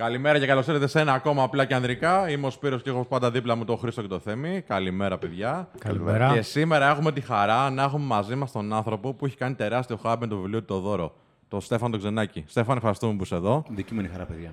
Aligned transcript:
Καλημέρα 0.00 0.38
και 0.38 0.46
καλώς 0.46 0.66
ήρθατε 0.66 0.86
σε 0.86 1.00
ένα 1.00 1.12
ακόμα 1.12 1.42
απλά 1.42 1.64
και 1.64 1.74
ανδρικά. 1.74 2.30
Είμαι 2.30 2.46
ο 2.46 2.50
Σπύρος 2.50 2.82
και 2.82 2.90
έχω 2.90 3.04
πάντα 3.04 3.30
δίπλα 3.30 3.54
μου 3.56 3.64
τον 3.64 3.78
Χρήστο 3.78 4.02
και 4.02 4.08
το 4.08 4.18
Θέμη. 4.18 4.62
Καλημέρα, 4.66 5.18
παιδιά. 5.18 5.68
Καλημέρα. 5.78 6.32
Και 6.32 6.42
σήμερα 6.42 6.90
έχουμε 6.90 7.12
τη 7.12 7.20
χαρά 7.20 7.70
να 7.70 7.82
έχουμε 7.82 8.04
μαζί 8.04 8.34
μας 8.34 8.52
τον 8.52 8.72
άνθρωπο 8.72 9.12
που 9.12 9.26
έχει 9.26 9.36
κάνει 9.36 9.54
τεράστιο 9.54 9.96
χάμπ 10.02 10.20
με 10.20 10.26
το 10.26 10.36
βιβλίο 10.36 10.58
του 10.58 10.64
το 10.64 10.78
δώρο. 10.78 11.12
Το 11.48 11.60
Στέφαν 11.60 11.90
τον 11.90 12.00
Ξενάκη. 12.00 12.44
Στέφαν, 12.46 12.76
ευχαριστούμε 12.76 13.14
που 13.14 13.22
είσαι 13.22 13.34
εδώ. 13.34 13.64
Δική 13.68 13.94
μου 13.94 14.00
είναι 14.00 14.08
η 14.08 14.12
χαρά, 14.12 14.24
παιδιά. 14.24 14.50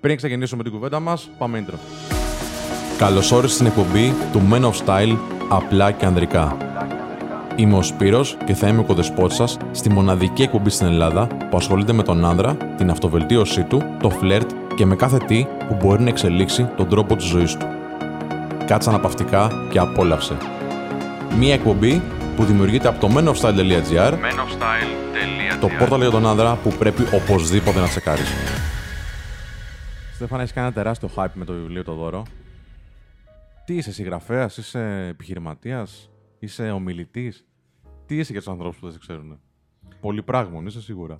Πριν 0.00 0.16
ξεκινήσουμε 0.16 0.62
την 0.62 0.72
κουβέντα 0.72 1.00
μας, 1.00 1.30
πάμε 1.38 1.64
intro. 1.66 1.74
Καλώς 2.98 3.32
όρισες 3.32 3.54
στην 3.54 3.66
εκπομπή 3.66 4.12
του 4.32 4.40
Men 4.52 4.62
of 4.62 4.86
Style 4.86 5.16
απλά 5.48 5.92
και 5.92 6.06
ανδρικά. 6.06 6.56
Είμαι 7.56 7.76
ο 7.76 7.82
Σπύρος 7.82 8.36
και 8.44 8.54
θα 8.54 8.68
είμαι 8.68 8.80
ο 8.80 8.84
κοδεσπότης 8.84 9.36
σας 9.36 9.56
στη 9.72 9.90
μοναδική 9.90 10.42
εκπομπή 10.42 10.70
στην 10.70 10.86
Ελλάδα 10.86 11.26
που 11.26 11.56
ασχολείται 11.56 11.92
με 11.92 12.02
τον 12.02 12.24
άνδρα, 12.24 12.54
την 12.54 12.90
αυτοβελτίωσή 12.90 13.64
του, 13.64 13.82
το 14.00 14.10
φλερτ 14.10 14.50
και 14.76 14.86
με 14.86 14.96
κάθε 14.96 15.18
τι 15.18 15.46
που 15.68 15.74
μπορεί 15.74 16.02
να 16.02 16.08
εξελίξει 16.08 16.64
τον 16.76 16.88
τρόπο 16.88 17.16
της 17.16 17.26
ζωής 17.26 17.56
του. 17.56 17.66
Κάτσε 18.66 18.88
αναπαυτικά 18.88 19.50
και 19.70 19.78
απόλαυσε. 19.78 20.36
Μία 21.38 21.54
εκπομπή 21.54 22.02
που 22.36 22.44
δημιουργείται 22.44 22.88
από 22.88 23.00
το 23.00 23.08
menofstyle.gr 23.16 24.14
το 25.60 25.68
πόρταλ 25.78 26.00
για 26.00 26.10
τον 26.10 26.26
άνδρα 26.26 26.56
που 26.56 26.70
πρέπει 26.78 27.02
οπωσδήποτε 27.14 27.80
να 27.80 27.86
τσεκάρεις. 27.86 28.28
Στέφανα, 30.14 30.42
έχεις 30.42 30.54
κάνει 30.54 30.66
ένα 30.66 30.74
τεράστιο 30.74 31.10
hype 31.16 31.30
με 31.34 31.44
το 31.44 31.52
βιβλίο 31.52 31.84
το 31.84 31.94
δώρο. 31.94 32.22
Τι 33.64 33.74
είσαι, 33.76 33.92
συγγραφέας, 33.92 34.56
είσαι 34.56 35.06
επιχειρηματίας, 35.10 36.10
είσαι 36.38 36.70
ομιλητής; 36.70 37.44
Τι 38.06 38.16
είσαι 38.16 38.32
για 38.32 38.40
τους 38.40 38.50
ανθρώπους 38.50 38.78
που 38.78 38.84
δεν 38.84 38.92
σε 38.92 38.98
ξέρουν. 38.98 39.40
Πολυπράγμων, 40.00 40.66
είσαι 40.66 40.80
σίγουρα. 40.80 41.18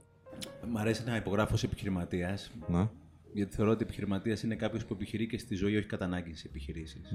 Μ' 0.73 0.79
αρέσει 0.79 1.03
να 1.07 1.17
υπογράφω 1.17 1.55
ως 1.55 1.63
επιχειρηματίας, 1.63 2.51
Ναι. 2.67 2.89
Γιατί 3.33 3.55
θεωρώ 3.55 3.71
ότι 3.71 3.83
επιχειρηματίας 3.83 4.43
είναι 4.43 4.55
κάποιος 4.55 4.85
που 4.85 4.95
επιχειρεί 4.95 5.27
και 5.27 5.39
στη 5.39 5.55
ζωή, 5.55 5.77
όχι 5.77 5.87
κατά 5.87 6.05
ανάγκη 6.05 6.35
σε 6.35 6.49
επιχειρήσεις. 6.49 7.15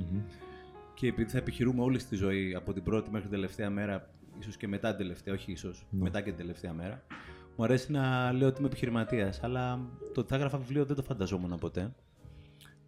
Και 0.93 1.07
επειδή 1.07 1.29
θα 1.29 1.37
επιχειρούμε 1.37 1.81
όλη 1.81 1.99
στη 1.99 2.15
ζωή, 2.15 2.55
από 2.55 2.73
την 2.73 2.83
πρώτη 2.83 3.09
μέχρι 3.09 3.27
την 3.27 3.35
τελευταία 3.35 3.69
μέρα, 3.69 4.09
ίσως 4.39 4.57
και 4.57 4.67
μετά 4.67 4.89
την 4.89 4.97
τελευταία, 4.97 5.33
όχι 5.33 5.51
ίσως, 5.51 5.85
μετά 5.89 6.21
και 6.21 6.29
την 6.29 6.37
τελευταία 6.37 6.73
μέρα, 6.73 7.03
μου 7.55 7.63
αρέσει 7.63 7.91
να 7.91 8.31
λέω 8.31 8.47
ότι 8.47 8.57
είμαι 8.59 8.67
επιχειρηματίας. 8.67 9.43
Αλλά 9.43 9.89
το 10.13 10.19
ότι 10.19 10.29
θα 10.29 10.35
έγραφα 10.35 10.57
βιβλίο 10.57 10.85
δεν 10.85 10.95
το 10.95 11.03
φανταζόμουν 11.03 11.57
ποτέ. 11.59 11.95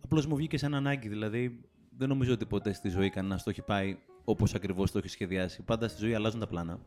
Απλώς 0.03 0.25
μου 0.25 0.35
βγήκε 0.35 0.57
σαν 0.57 0.73
ανάγκη. 0.73 1.09
Δηλαδή, 1.09 1.59
δεν 1.97 2.07
νομίζω 2.07 2.33
ότι 2.33 2.45
ποτέ 2.45 2.73
στη 2.73 2.89
ζωή 2.89 3.09
κανένας 3.09 3.43
το 3.43 3.49
έχει 3.49 3.61
πάει 3.61 3.97
όπως 4.23 4.53
ακριβώς 4.53 4.91
το 4.91 4.97
έχει 4.97 5.07
σχεδιάσει. 5.07 5.61
Πάντα 5.61 5.87
στη 5.87 6.01
ζωή 6.01 6.13
αλλάζουν 6.13 6.39
τα 6.39 6.47
πλάνα. 6.47 6.79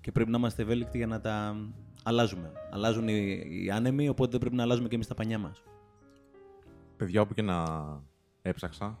Και 0.00 0.12
πρέπει 0.12 0.30
να 0.30 0.38
είμαστε 0.38 0.62
ευέλικτοι 0.62 0.96
για 0.96 1.06
να 1.06 1.20
τα 1.20 1.56
αλλάζουμε. 2.02 2.52
Αλλάζουν 2.70 3.08
οι, 3.08 3.42
οι 3.64 3.70
άνεμοι, 3.70 4.08
οπότε 4.08 4.30
δεν 4.30 4.40
πρέπει 4.40 4.56
να 4.56 4.62
αλλάζουμε 4.62 4.88
και 4.88 4.94
εμείς 4.94 5.06
τα 5.06 5.14
πανιά 5.14 5.38
μας. 5.38 5.62
Παιδιά, 7.02 7.20
όπου 7.20 7.34
και 7.34 7.42
να 7.42 7.64
έψαξα 8.42 8.98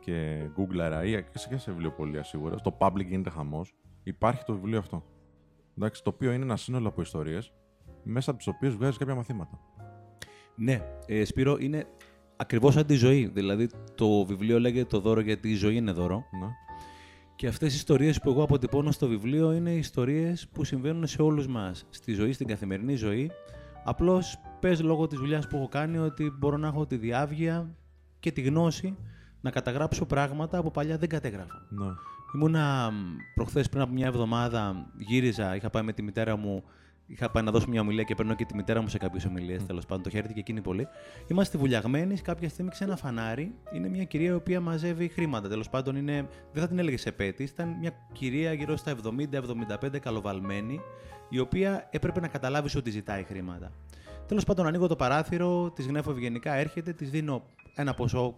και 0.00 0.40
Google 0.56 1.04
ή 1.04 1.10
και 1.10 1.38
σε, 1.38 1.48
και 1.48 1.56
σε 1.56 1.70
βιβλιοπολία 1.70 2.22
σίγουρα, 2.22 2.58
στο 2.58 2.76
public 2.80 3.04
γίνεται 3.06 3.30
χαμός, 3.30 3.74
υπάρχει 4.02 4.44
το 4.44 4.52
βιβλίο 4.52 4.78
αυτό. 4.78 5.04
Εντάξει, 5.78 6.02
το 6.02 6.10
οποίο 6.10 6.32
είναι 6.32 6.44
ένα 6.44 6.56
σύνολο 6.56 6.88
από 6.88 7.00
ιστορίες, 7.00 7.52
μέσα 8.02 8.30
από 8.30 8.38
τις 8.38 8.48
οποίες 8.48 8.74
βγάζεις 8.74 8.96
κάποια 8.96 9.14
μαθήματα. 9.14 9.60
Ναι, 10.56 10.80
ε, 11.06 11.24
Σπύρο, 11.24 11.56
είναι 11.60 11.86
ακριβώς 12.36 12.74
σαν 12.74 12.86
τη 12.86 12.94
ζωή. 12.94 13.26
Δηλαδή, 13.26 13.68
το 13.94 14.24
βιβλίο 14.24 14.60
λέγεται 14.60 14.88
Το 14.88 15.00
δώρο 15.00 15.20
γιατί 15.20 15.50
η 15.50 15.54
ζωή 15.54 15.76
είναι 15.76 15.92
δώρο. 15.92 16.24
Ναι. 16.40 16.48
Και 17.36 17.46
αυτές 17.46 17.72
οι 17.72 17.76
ιστορίες 17.76 18.20
που 18.20 18.30
εγώ 18.30 18.42
αποτυπώνω 18.42 18.90
στο 18.90 19.08
βιβλίο 19.08 19.52
είναι 19.52 19.72
ιστορίες 19.72 20.48
που 20.48 20.64
συμβαίνουν 20.64 21.06
σε 21.06 21.22
όλους 21.22 21.46
μας. 21.46 21.86
Στη 21.90 22.12
ζωή, 22.12 22.32
στην 22.32 22.46
καθημερινή 22.46 22.94
ζωή. 22.94 23.30
Απλώς 23.84 24.40
πες 24.60 24.82
λόγω 24.82 25.06
της 25.06 25.18
δουλειάς 25.18 25.46
που 25.46 25.56
έχω 25.56 25.68
κάνει 25.68 25.98
ότι 25.98 26.32
μπορώ 26.38 26.56
να 26.56 26.66
έχω 26.66 26.86
τη 26.86 26.96
διάβγεια 26.96 27.74
και 28.20 28.32
τη 28.32 28.40
γνώση 28.40 28.96
να 29.40 29.50
καταγράψω 29.50 30.06
πράγματα 30.06 30.62
που 30.62 30.70
παλιά 30.70 30.98
δεν 30.98 31.08
κατέγραφα. 31.08 31.66
ναι. 31.68 31.86
Ήμουνα 32.34 32.92
προχθές 33.34 33.68
πριν 33.68 33.82
από 33.82 33.92
μια 33.92 34.06
εβδομάδα, 34.06 34.86
γύριζα, 34.98 35.56
είχα 35.56 35.70
πάει 35.70 35.82
με 35.82 35.92
τη 35.92 36.02
μητέρα 36.02 36.36
μου. 36.36 36.64
Είχα 37.06 37.30
πάει 37.30 37.42
να 37.42 37.50
δώσω 37.50 37.68
μια 37.68 37.80
ομιλία 37.80 38.02
και 38.02 38.14
παίρνω 38.14 38.34
και 38.34 38.44
τη 38.44 38.54
μητέρα 38.54 38.80
μου 38.80 38.88
σε 38.88 38.98
κάποιες 38.98 39.24
ομιλίες. 39.24 39.66
Τέλος 39.66 39.86
πάντων, 39.86 40.02
το 40.02 40.10
χαίρεται 40.10 40.32
και 40.32 40.40
εκείνη 40.40 40.60
πολύ. 40.60 40.88
Είμαστε 41.26 41.58
βουλιαγμένοι. 41.58 42.18
Κάποια 42.18 42.48
στιγμή 42.48 42.70
σε 42.74 42.84
ένα 42.84 42.96
φανάρι 42.96 43.54
είναι 43.72 43.88
μια 43.88 44.04
κυρία 44.04 44.30
η 44.30 44.34
οποία 44.34 44.60
μαζεύει 44.60 45.08
χρήματα. 45.08 45.48
Τέλος 45.48 45.68
πάντων, 45.68 45.96
είναι, 45.96 46.28
δεν 46.52 46.62
θα 46.62 46.68
την 46.68 46.78
έλεγε 46.78 46.96
σε 46.96 47.12
πέτη. 47.12 47.42
Ήταν 47.42 47.76
μια 47.80 47.92
κυρία 48.12 48.52
γύρω 48.52 48.76
στα 48.76 48.96
70-75 49.82 49.98
καλοβαλμένη, 49.98 50.80
η 51.28 51.38
οποία 51.38 51.88
έπρεπε 51.90 52.20
να 52.20 52.28
καταλάβει 52.28 52.78
ότι 52.78 52.90
ζητάει 52.90 53.22
χρήματα. 53.22 53.72
Τέλος 54.26 54.44
πάντων, 54.44 54.66
ανοίγω 54.66 54.86
το 54.86 54.96
παράθυρο, 54.96 55.70
της 55.70 55.86
γνέφω 55.86 56.10
ευγενικά, 56.10 56.54
έρχεται, 56.54 56.92
της 56.92 57.10
δίνω 57.10 57.42
ένα 57.74 57.94
ποσό 57.94 58.36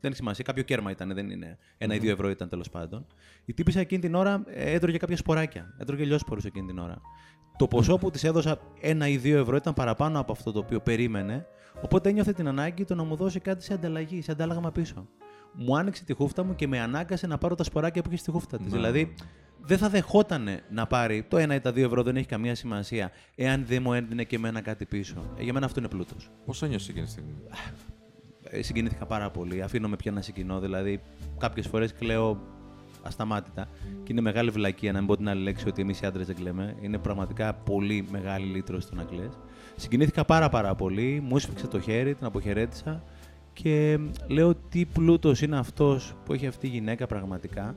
δεν 0.00 0.10
έχει 0.10 0.16
σημασία. 0.16 0.44
Κάποιο 0.44 0.62
κέρμα 0.62 0.90
ήταν, 0.90 1.14
δεν 1.14 1.30
είναι. 1.30 1.58
Ένα 1.78 1.94
ή 1.94 1.98
δύο 1.98 2.10
ευρώ 2.10 2.30
ήταν 2.30 2.48
τέλος 2.48 2.70
πάντων. 2.70 3.06
Η 3.44 3.52
τύπησα 3.52 3.80
εκείνη 3.80 4.00
την 4.00 4.14
ώρα 4.14 4.44
ε, 4.46 4.72
έτρωγε 4.72 4.96
κάποια 4.96 5.16
σποράκια. 5.16 5.74
Έτρωγε 5.78 6.04
λιώσπορου 6.04 6.40
εκείνη 6.44 6.66
την 6.66 6.78
ώρα. 6.78 7.00
Το 7.56 7.66
ποσό 7.66 7.98
που 7.98 8.10
της 8.10 8.24
έδωσα, 8.24 8.58
ένα 8.80 9.08
ή 9.08 9.16
δύο 9.16 9.38
ευρώ, 9.38 9.56
ήταν 9.56 9.74
παραπάνω 9.74 10.20
από 10.20 10.32
αυτό 10.32 10.52
το 10.52 10.58
οποίο 10.58 10.80
περίμενε. 10.80 11.46
Οπότε 11.80 12.08
ένιωθε 12.08 12.32
την 12.32 12.48
ανάγκη 12.48 12.84
το 12.84 12.94
να 12.94 13.04
μου 13.04 13.16
δώσει 13.16 13.40
κάτι 13.40 13.64
σε 13.64 13.74
ανταλλαγή, 13.74 14.22
σε 14.22 14.32
αντάλλαγμα 14.32 14.72
πίσω. 14.72 15.08
Μου 15.52 15.76
άνοιξε 15.76 16.04
τη 16.04 16.12
χούφτα 16.12 16.44
μου 16.44 16.54
και 16.54 16.66
με 16.66 16.80
ανάγκασε 16.80 17.26
να 17.26 17.38
πάρω 17.38 17.54
τα 17.54 17.64
σποράκια 17.64 18.02
που 18.02 18.08
είχε 18.08 18.18
στη 18.18 18.30
χούφτα 18.30 18.58
της. 18.58 18.72
Δηλαδή, 18.72 19.14
δεν 19.60 19.78
θα 19.78 19.88
δεχότανε 19.88 20.60
να 20.70 20.86
πάρει 20.86 21.22
το 21.22 21.36
ένα 21.36 21.54
ή 21.54 21.60
τα 21.60 21.72
δύο 21.72 21.84
ευρώ, 21.84 22.02
δεν 22.02 22.16
έχει 22.16 22.26
καμία 22.26 22.54
σημασία, 22.54 23.10
εάν 23.34 23.64
δεν 23.66 23.82
μου 23.82 23.92
έδινε 23.92 24.24
και 24.24 24.36
εμένα 24.36 24.60
κάτι 24.60 24.86
πίσω. 24.86 25.14
Ε, 25.38 25.42
για 25.42 25.52
μένα 25.52 25.66
αυτό 25.66 25.80
είναι 25.80 25.88
πλούτος. 25.88 26.30
Πώς 26.44 26.62
ένιωσε 26.62 26.90
εκείνη 26.90 27.04
τη 27.06 27.10
στιγμή; 27.10 27.34
Ε, 28.50 28.62
συγκινήθηκα 28.62 29.06
πάρα 29.06 29.30
πολύ. 29.30 29.62
Αφήνομαι 29.62 29.96
πια 29.96 30.12
να 30.12 30.20
συγκινώ. 30.22 30.60
Δηλαδή, 30.60 31.00
κάποιες 31.38 31.66
φορές 31.66 31.92
κλαίω 31.92 32.40
ασταμάτητα. 33.06 33.68
Και 34.02 34.12
είναι 34.12 34.20
μεγάλη 34.20 34.50
βλακεία 34.50 34.92
να 34.92 34.98
μην 34.98 35.06
πω 35.06 35.16
την 35.16 35.28
άλλη 35.28 35.42
λέξη 35.42 35.68
ότι 35.68 35.82
εμείς 35.82 36.00
οι 36.00 36.06
άντρες 36.06 36.26
δεν 36.26 36.36
κλαίμε. 36.36 36.76
Είναι 36.80 36.98
πραγματικά 36.98 37.54
πολύ 37.54 38.06
μεγάλη 38.10 38.46
λύτρωση 38.46 38.88
το 38.88 38.94
να 38.94 39.02
κλαις. 39.02 39.38
Συγκινήθηκα 39.76 40.24
πάρα 40.24 40.48
πάρα 40.48 40.74
πολύ. 40.74 41.22
Μου 41.28 41.36
έσφιξε 41.36 41.66
το 41.66 41.80
χέρι, 41.80 42.14
την 42.14 42.26
αποχαιρέτησα. 42.26 43.02
Και 43.52 43.98
λέω 44.26 44.54
τι 44.54 44.84
πλούτος 44.84 45.42
είναι 45.42 45.58
αυτός 45.58 46.14
που 46.24 46.32
έχει 46.32 46.46
αυτή 46.46 46.66
η 46.66 46.70
γυναίκα 46.70 47.06
πραγματικά; 47.06 47.74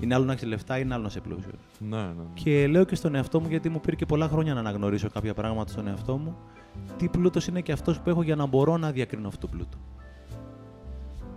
Είναι 0.00 0.14
άλλο 0.14 0.24
να 0.24 0.32
έχει 0.32 0.46
λεφτά, 0.46 0.78
είναι 0.78 0.94
άλλο 0.94 1.02
να 1.02 1.08
είσαι 1.08 1.20
πλούσιο; 1.20 1.52
Ναι, 1.78 1.96
ναι. 1.96 2.02
ναι. 2.02 2.22
Και 2.34 2.66
λέω 2.66 2.84
και 2.84 2.94
στον 2.94 3.14
εαυτό 3.14 3.40
μου, 3.40 3.48
γιατί 3.48 3.68
μου 3.68 3.80
πήρε 3.80 3.96
και 3.96 4.06
πολλά 4.06 4.28
χρόνια 4.28 4.54
να 4.54 4.60
αναγνωρίσω 4.60 5.08
κάποια 5.10 5.34
πράγματα 5.34 5.70
στον 5.70 5.86
εαυτό 5.86 6.16
μου, 6.16 6.36
τι 6.96 7.08
πλούτος 7.08 7.46
είναι 7.46 7.60
και 7.60 7.72
αυτός 7.72 8.00
που 8.00 8.10
έχω 8.10 8.22
για 8.22 8.36
να 8.36 8.46
μπορώ 8.46 8.76
να 8.76 8.90
διακρίνω 8.90 9.28
αυτό 9.28 9.46
το 9.46 9.52
πλούτο; 9.56 9.78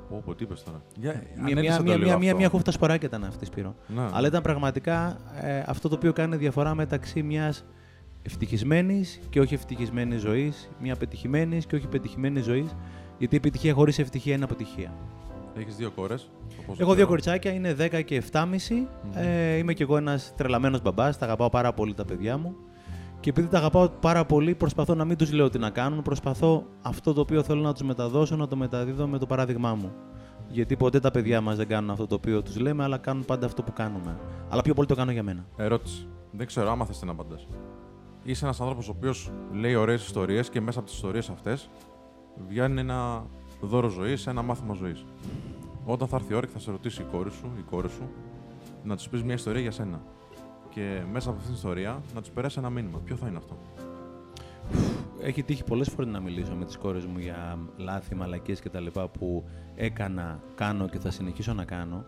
Πω, 0.10 0.22
πω, 0.26 0.36
τι 0.36 0.44
είπες 0.44 0.64
τώρα. 0.64 0.82
Για, 0.96 1.24
Μια, 1.36 1.44
ανέλησε 1.52 1.62
μια, 1.62 1.78
το 1.78 1.84
μια, 1.84 1.96
λίγο 1.96 2.08
μια, 2.08 2.18
μια, 2.18 2.26
αυτό. 2.28 2.38
μια 2.38 2.50
χούφτα 2.50 2.72
σποράκια 2.72 3.08
ήταν 3.08 3.24
αυτή, 3.24 3.46
Σπύρο. 3.46 3.76
Ναι. 3.88 4.02
Αλλά 4.12 4.28
ήταν 4.28 4.42
πραγματικά 4.42 5.18
ε, 5.42 5.64
αυτό 5.66 5.90
το 5.90 5.96
οποίο 5.96 6.14
κάνει 6.14 6.36
διαφορά 6.36 6.76
μεταξύ 6.76 7.24
μιας 7.24 7.66
ευτυχισμένης 8.22 9.20
και 9.30 9.40
όχι 9.40 9.54
ευτυχισμένης 9.54 10.22
ζωής, 10.22 10.70
μια 10.80 10.96
πετυχημένης 10.96 11.66
και 11.66 11.76
όχι 11.76 11.88
πετυχημένη 11.88 12.40
ζωής. 12.40 12.76
Γιατί 13.18 13.36
η 13.36 13.38
επιτυχία 13.38 13.74
χωρίς 13.74 14.00
ευτυχία 14.00 14.34
είναι 14.36 14.44
αποτυχία. 14.44 14.94
Έχεις 15.60 15.76
δύο 15.76 15.92
κόρες. 15.92 16.30
όπως 16.60 16.66
Έχω 16.68 16.76
δύο 16.78 16.94
ξέρω. 16.94 17.08
κοριτσάκια, 17.08 17.52
είναι 17.54 17.74
10 17.74 18.02
και 18.02 18.16
7,5. 18.16 18.88
Ε, 19.16 19.56
είμαι 19.56 19.74
κι 19.74 19.82
εγώ 19.82 19.98
ένας 19.98 20.34
τρελαμένος 20.38 20.82
μπαμπάς. 20.82 21.18
Τα 21.18 21.26
αγαπάω 21.26 21.50
πάρα 21.50 21.74
πολύ 21.74 21.94
τα 21.94 22.06
παιδιά 22.06 22.38
μου. 22.38 22.56
Και 23.26 23.32
επειδή 23.32 23.48
τα 23.48 23.58
αγαπάω 23.58 23.90
πάρα 23.90 24.26
πολύ, 24.26 24.56
προσπαθώ 24.56 24.96
να 24.96 25.06
μην 25.06 25.18
τους 25.18 25.32
λέω 25.32 25.50
τι 25.50 25.60
να 25.60 25.70
κάνουν. 25.70 26.02
Προσπαθώ 26.02 26.66
αυτό 26.82 27.14
το 27.14 27.22
οποίο 27.22 27.44
θέλω 27.44 27.62
να 27.62 27.74
τους 27.74 27.82
μεταδώσω 27.82 28.36
να 28.36 28.48
το 28.48 28.56
μεταδίδω 28.56 29.08
με 29.08 29.18
το 29.18 29.26
παράδειγμά 29.26 29.76
μου. 29.76 29.92
Γιατί 30.48 30.76
ποτέ 30.76 31.00
τα 31.00 31.12
παιδιά 31.12 31.42
μας 31.42 31.56
δεν 31.56 31.68
κάνουν 31.68 31.90
αυτό 31.90 32.08
το 32.08 32.16
οποίο 32.16 32.42
τους 32.42 32.60
λέμε, 32.60 32.84
αλλά 32.84 32.98
κάνουν 32.98 33.26
πάντα 33.26 33.46
αυτό 33.46 33.64
που 33.64 33.74
κάνουμε. 33.74 34.18
Αλλά 34.50 34.62
πιο 34.62 34.74
πολύ 34.74 34.88
το 34.88 34.96
κάνω 34.96 35.12
για 35.12 35.24
μένα. 35.24 35.46
Ερώτηση. 35.56 36.08
Δεν 36.32 36.46
ξέρω 36.48 36.72
άμα 36.72 36.86
θες 36.86 37.00
την 37.00 37.10
απαντάς. 37.10 37.48
Είσαι 38.24 38.46
ένας 38.46 38.62
άνθρωπος 38.62 38.88
ο 38.88 38.94
οποίος 38.98 39.32
λέει 39.54 39.76
ωραίες 39.76 40.06
ιστορίες 40.06 40.50
και 40.50 40.62
μέσα 40.62 40.80
από 40.80 40.88
τις 40.88 40.96
ιστορίες 40.96 41.30
αυτές 41.30 41.70
βγαίνει 42.48 42.80
ένα 42.80 43.26
δώρο 43.62 43.88
ζωής, 43.88 44.28
ένα 44.28 44.42
μάθημα 44.42 44.74
ζωής. 44.74 45.06
Όταν 45.86 46.08
θα 46.08 46.16
έρθει 46.16 46.34
η 46.34 46.36
ώρα 46.36 46.46
και 46.46 46.54
θα 46.54 46.60
σε 46.60 46.72
ρωτήσει 46.72 47.02
η 47.02 47.06
κόρη 47.12 47.32
σου, 47.32 47.52
η 47.58 47.62
κόρη 47.62 47.90
σου, 47.90 48.10
να 48.84 48.96
τους 48.96 49.10
πεις 49.10 49.24
μια 49.24 49.34
ιστορία 49.34 49.62
για 49.62 49.72
σένα. 49.72 50.02
Και 50.76 51.02
μέσα 51.12 51.30
από 51.30 51.38
αυτήν 51.38 51.46
την 51.46 51.54
ιστορία 51.54 52.02
να 52.14 52.22
τους 52.22 52.30
περάσει 52.30 52.60
ένα 52.60 52.70
μήνυμα. 52.70 53.00
Ποιο 53.00 53.16
θα 53.16 53.28
είναι 53.28 53.38
αυτό; 53.38 53.58
Έχει 55.22 55.44
τύχει 55.44 55.64
πολλές 55.64 55.90
φορές 55.90 56.12
να 56.12 56.20
μιλήσω 56.20 56.54
με 56.56 56.66
τις 56.66 56.78
κόρες 56.78 57.06
μου 57.06 57.20
για 57.20 57.60
λάθη, 57.78 58.16
μαλακίες 58.16 58.60
κτλ. 58.60 58.86
που 59.20 59.44
έκανα, 59.76 60.40
κάνω 60.56 60.88
και 60.88 61.00
θα 61.00 61.12
συνεχίσω 61.12 61.54
να 61.54 61.66
κάνω. 61.66 62.06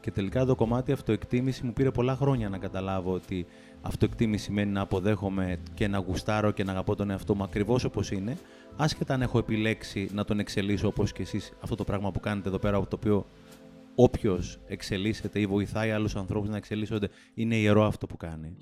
Και 0.00 0.10
τελικά 0.10 0.44
το 0.44 0.54
κομμάτι 0.54 0.92
αυτοεκτίμηση 0.92 1.66
μου 1.66 1.72
πήρε 1.72 1.90
πολλά 1.90 2.16
χρόνια 2.16 2.48
να 2.48 2.58
καταλάβω 2.58 3.12
ότι 3.12 3.46
αυτοεκτίμηση 3.82 4.44
σημαίνει 4.44 4.72
να 4.72 4.80
αποδέχομαι 4.80 5.58
και 5.74 5.88
να 5.88 5.98
γουστάρω 5.98 6.50
και 6.50 6.64
να 6.64 6.72
αγαπώ 6.72 6.94
τον 6.96 7.10
εαυτό 7.10 7.34
μου 7.34 7.42
ακριβώς 7.42 7.84
όπως 7.84 8.10
είναι, 8.10 8.36
άσχετα 8.76 9.14
αν 9.14 9.22
έχω 9.22 9.38
επιλέξει 9.38 10.08
να 10.12 10.24
τον 10.24 10.38
εξελίσω 10.38 10.88
όπως 10.88 11.12
και 11.12 11.22
εσείς 11.22 11.52
αυτό 11.60 11.74
το 11.74 11.84
πράγμα 11.84 12.10
που 12.10 12.20
κάνετε 12.20 12.48
εδώ 12.48 12.58
πέρα, 12.58 12.80
το 12.80 12.96
οποίο 12.96 13.26
όποιος 14.00 14.60
εξελίσσεται 14.66 15.40
ή 15.40 15.46
βοηθάει 15.46 15.90
άλλους 15.90 16.16
ανθρώπους 16.16 16.48
να 16.48 16.56
εξελίσσονται, 16.56 17.08
είναι 17.34 17.56
ιερό 17.56 17.84
αυτό 17.84 18.06
που 18.06 18.16
κάνει. 18.16 18.56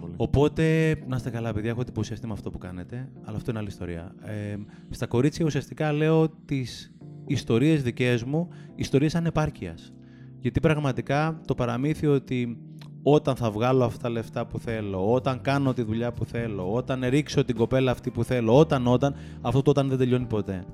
πολύ. 0.00 0.14
Οπότε, 0.16 0.96
να 1.06 1.16
είστε 1.16 1.30
καλά, 1.30 1.52
παιδιά, 1.52 1.70
έχω 1.70 1.80
εντυπωσιαστεί 1.80 2.26
με 2.26 2.32
αυτό 2.32 2.50
που 2.50 2.58
κάνετε, 2.58 3.08
αλλά 3.24 3.36
αυτό 3.36 3.50
είναι 3.50 3.58
άλλη 3.58 3.68
ιστορία. 3.68 4.14
Ε, 4.22 4.56
στα 4.90 5.06
κορίτσια 5.06 5.46
ουσιαστικά 5.46 5.92
λέω 5.92 6.28
τις 6.28 6.94
ιστορίες 7.26 7.82
δικές 7.82 8.24
μου, 8.24 8.48
ιστορίες 8.74 9.14
ανεπάρκειας. 9.14 9.92
Γιατί 10.38 10.60
πραγματικά 10.60 11.40
το 11.46 11.54
παραμύθι 11.54 12.06
ότι 12.06 12.58
όταν 13.02 13.36
θα 13.36 13.50
βγάλω 13.50 13.84
αυτά 13.84 14.02
τα 14.02 14.10
λεφτά 14.10 14.46
που 14.46 14.58
θέλω, 14.58 15.12
όταν 15.12 15.40
κάνω 15.40 15.72
τη 15.72 15.82
δουλειά 15.82 16.12
που 16.12 16.24
θέλω, 16.24 16.72
όταν 16.72 17.04
ρίξω 17.08 17.44
την 17.44 17.56
κοπέλα 17.56 17.90
αυτή 17.90 18.10
που 18.10 18.24
θέλω, 18.24 18.58
όταν, 18.58 18.86
όταν, 18.86 19.14
αυτό 19.40 19.62
το 19.62 19.70
όταν 19.70 19.88
δεν 19.88 19.98
τελειώνει 19.98 20.26
ποτέ. 20.26 20.64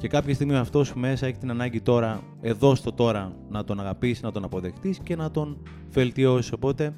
Και 0.00 0.08
κάποια 0.08 0.34
στιγμή 0.34 0.56
αυτό 0.56 0.84
σου 0.84 0.98
μέσα 0.98 1.26
έχει 1.26 1.38
την 1.38 1.50
ανάγκη 1.50 1.80
τώρα, 1.80 2.20
εδώ 2.40 2.74
στο 2.74 2.92
τώρα, 2.92 3.32
να 3.50 3.64
τον 3.64 3.80
αγαπήσεις, 3.80 4.22
να 4.22 4.32
τον 4.32 4.44
αποδεχτείς 4.44 4.98
και 4.98 5.16
να 5.16 5.30
τον 5.30 5.62
βελτιώσεις. 5.90 6.52
Οπότε, 6.52 6.94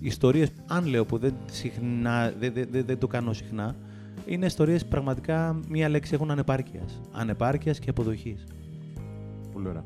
ιστορίες, 0.00 0.50
αν 0.66 0.86
λέω 0.86 1.04
που 1.04 1.18
δεν, 1.18 1.34
συχνά, 1.46 2.34
δεν, 2.38 2.52
δεν, 2.52 2.84
δεν 2.86 2.98
το 2.98 3.06
κάνω 3.06 3.32
συχνά, 3.32 3.76
είναι 4.26 4.46
ιστορίες 4.46 4.84
πραγματικά 4.84 5.60
μία 5.68 5.88
λέξη 5.88 6.14
έχουν 6.14 6.30
ανεπάρκειας. 6.30 7.00
Ανεπάρκειας 7.12 7.78
και 7.78 7.90
αποδοχής. 7.90 8.46
Πολύ 9.52 9.68
ωραία. 9.68 9.84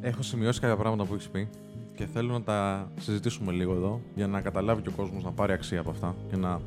Έχω 0.00 0.22
σημειώσει 0.22 0.60
κάποια 0.60 0.76
πράγματα 0.76 1.04
που 1.04 1.14
έχεις 1.14 1.28
πει 1.28 1.48
και 1.94 2.06
θέλω 2.06 2.32
να 2.32 2.42
τα 2.42 2.90
συζητήσουμε 3.00 3.52
λίγο 3.52 3.72
εδώ 3.72 4.00
για 4.14 4.26
να 4.26 4.40
καταλάβει 4.40 4.82
και 4.82 4.88
ο 4.88 4.92
κόσμος 4.96 5.24
να 5.24 5.30
πάρει 5.30 5.52
αξία 5.52 5.80
από 5.80 5.90
αυτά 5.90 6.14
και 6.30 6.36
να 6.36 6.60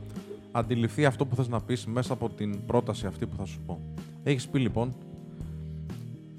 αντιληφθεί 0.51 1.05
αυτό 1.05 1.25
που 1.25 1.35
θες 1.35 1.47
να 1.47 1.61
πεις 1.61 1.85
μέσα 1.85 2.13
από 2.13 2.29
την 2.29 2.65
πρόταση 2.65 3.05
αυτή 3.05 3.25
που 3.25 3.35
θα 3.35 3.45
σου 3.45 3.59
πω. 3.65 3.79
Έχεις 4.27 4.47
πει 4.47 4.59
λοιπόν, 4.59 4.93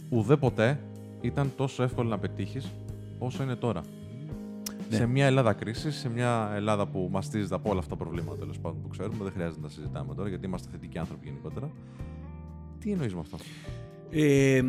ουδέποτε 0.08 0.80
ήταν 1.20 1.52
τόσο 1.56 1.82
εύκολο 1.82 2.08
να 2.08 2.18
πετύχεις 2.18 2.70
όσο 3.18 3.42
είναι 3.42 3.54
τώρα. 3.54 3.82
Ναι. 4.90 4.96
Σε 4.96 5.06
μια 5.06 5.26
Ελλάδα 5.26 5.52
κρίσης, 5.52 5.96
σε 5.96 6.08
μια 6.08 6.52
Ελλάδα 6.54 6.86
που 6.86 7.08
μαστίζεται 7.12 7.54
από 7.54 7.70
όλα 7.70 7.78
αυτά 7.78 7.96
τα 7.96 8.04
προβλήματα 8.04 8.36
τέλος 8.36 8.58
πάντων 8.58 8.82
που 8.82 8.88
ξέρουμε, 8.88 9.24
δεν 9.24 9.32
χρειάζεται 9.32 9.60
να 9.60 9.66
τα 9.66 9.72
συζητάμε 9.72 10.14
τώρα 10.14 10.28
γιατί 10.28 10.46
είμαστε 10.46 10.68
θετικοί 10.70 10.98
άνθρωποι 10.98 11.26
γενικότερα. 11.26 11.70
Τι 12.78 12.90
εννοείς 12.90 13.14
με 13.14 13.20
αυτό; 13.20 13.36
Ε, 14.10 14.62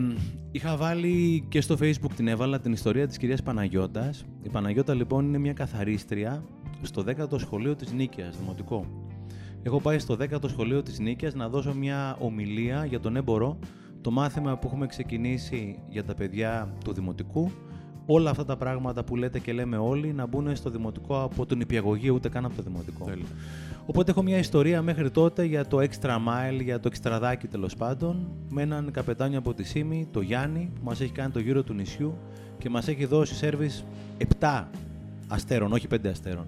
είχα 0.51 0.77
βάλει 0.77 1.45
και 1.49 1.61
στο 1.61 1.75
facebook 1.81 2.11
την 2.15 2.27
έβαλα 2.27 2.59
την 2.59 2.71
ιστορία 2.71 3.07
της 3.07 3.17
κυρίας 3.17 3.43
Παναγιώτας. 3.43 4.25
Η 4.43 4.49
Παναγιώτα 4.49 4.93
λοιπόν 4.93 5.25
είναι 5.27 5.37
μια 5.37 5.53
καθαρίστρια 5.53 6.43
στο 6.81 7.03
10ο 7.07 7.39
σχολείο 7.39 7.75
της 7.75 7.91
Νίκαιας, 7.91 8.37
δημοτικό. 8.37 8.85
Έχω 9.63 9.81
πάει 9.81 9.99
στο 9.99 10.17
10ο 10.19 10.49
σχολείο 10.49 10.83
της 10.83 10.99
Νίκαιας 10.99 11.33
να 11.33 11.49
δώσω 11.49 11.73
μια 11.73 12.15
ομιλία 12.19 12.85
για 12.85 12.99
τον 12.99 13.15
έμπορο, 13.15 13.57
το 14.01 14.11
μάθημα 14.11 14.57
που 14.57 14.67
έχουμε 14.67 14.87
ξεκινήσει 14.87 15.79
για 15.89 16.03
τα 16.03 16.13
παιδιά 16.13 16.73
του 16.83 16.93
δημοτικού, 16.93 17.51
όλα 18.05 18.29
αυτά 18.29 18.45
τα 18.45 18.57
πράγματα 18.57 19.03
που 19.03 19.15
λέτε 19.15 19.39
και 19.39 19.53
λέμε 19.53 19.77
όλοι 19.77 20.13
να 20.13 20.25
μπουν 20.25 20.55
στο 20.55 20.69
δημοτικό 20.69 21.21
από 21.21 21.45
τον 21.45 21.59
υπηαγωγείο, 21.59 22.13
ούτε 22.13 22.29
καν 22.29 22.45
από 22.45 22.55
το 22.55 22.61
δημοτικό. 22.61 23.09
Οπότε 23.85 24.11
έχω 24.11 24.21
μια 24.21 24.37
ιστορία 24.37 24.81
μέχρι 24.81 25.11
τότε 25.11 25.43
για 25.43 25.67
το 25.67 25.77
extra 25.77 26.15
mile, 26.15 26.63
για 26.63 26.79
το 26.79 26.87
εξτραδάκι 26.87 27.47
τέλος 27.47 27.75
πάντων, 27.75 28.27
με 28.49 28.61
έναν 28.61 28.91
καπετάνιο 28.91 29.37
από 29.39 29.53
τη 29.53 29.63
Σίμη, 29.63 30.07
το 30.11 30.21
Γιάννη, 30.21 30.71
που 30.75 30.81
μας 30.83 31.01
έχει 31.01 31.11
κάνει 31.11 31.31
το 31.31 31.39
γύρο 31.39 31.63
του 31.63 31.73
νησιού 31.73 32.17
και 32.57 32.69
μας 32.69 32.87
έχει 32.87 33.05
δώσει 33.05 33.35
service 33.41 33.83
7 34.39 34.63
αστέρων, 35.27 35.71
όχι 35.71 35.87
5 35.91 36.07
αστέρων. 36.07 36.45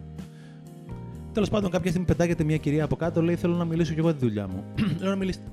Τέλος 1.34 1.50
πάντων, 1.50 1.70
κάποια 1.72 1.90
στιγμή 1.90 2.08
πετάγεται 2.08 2.44
μια 2.44 2.58
κυρία 2.58 2.84
από 2.84 2.96
κάτω, 2.96 3.22
λέει: 3.22 3.36
Θέλω 3.36 3.56
να 3.56 3.66
μιλήσω 3.66 3.94
κι 3.94 4.00
εγώ 4.00 4.14
τη 4.14 4.20
δουλειά 4.20 4.48
μου. 4.48 4.64
Λέω 5.00 5.10
να 5.10 5.16
μιλήσετε. 5.16 5.48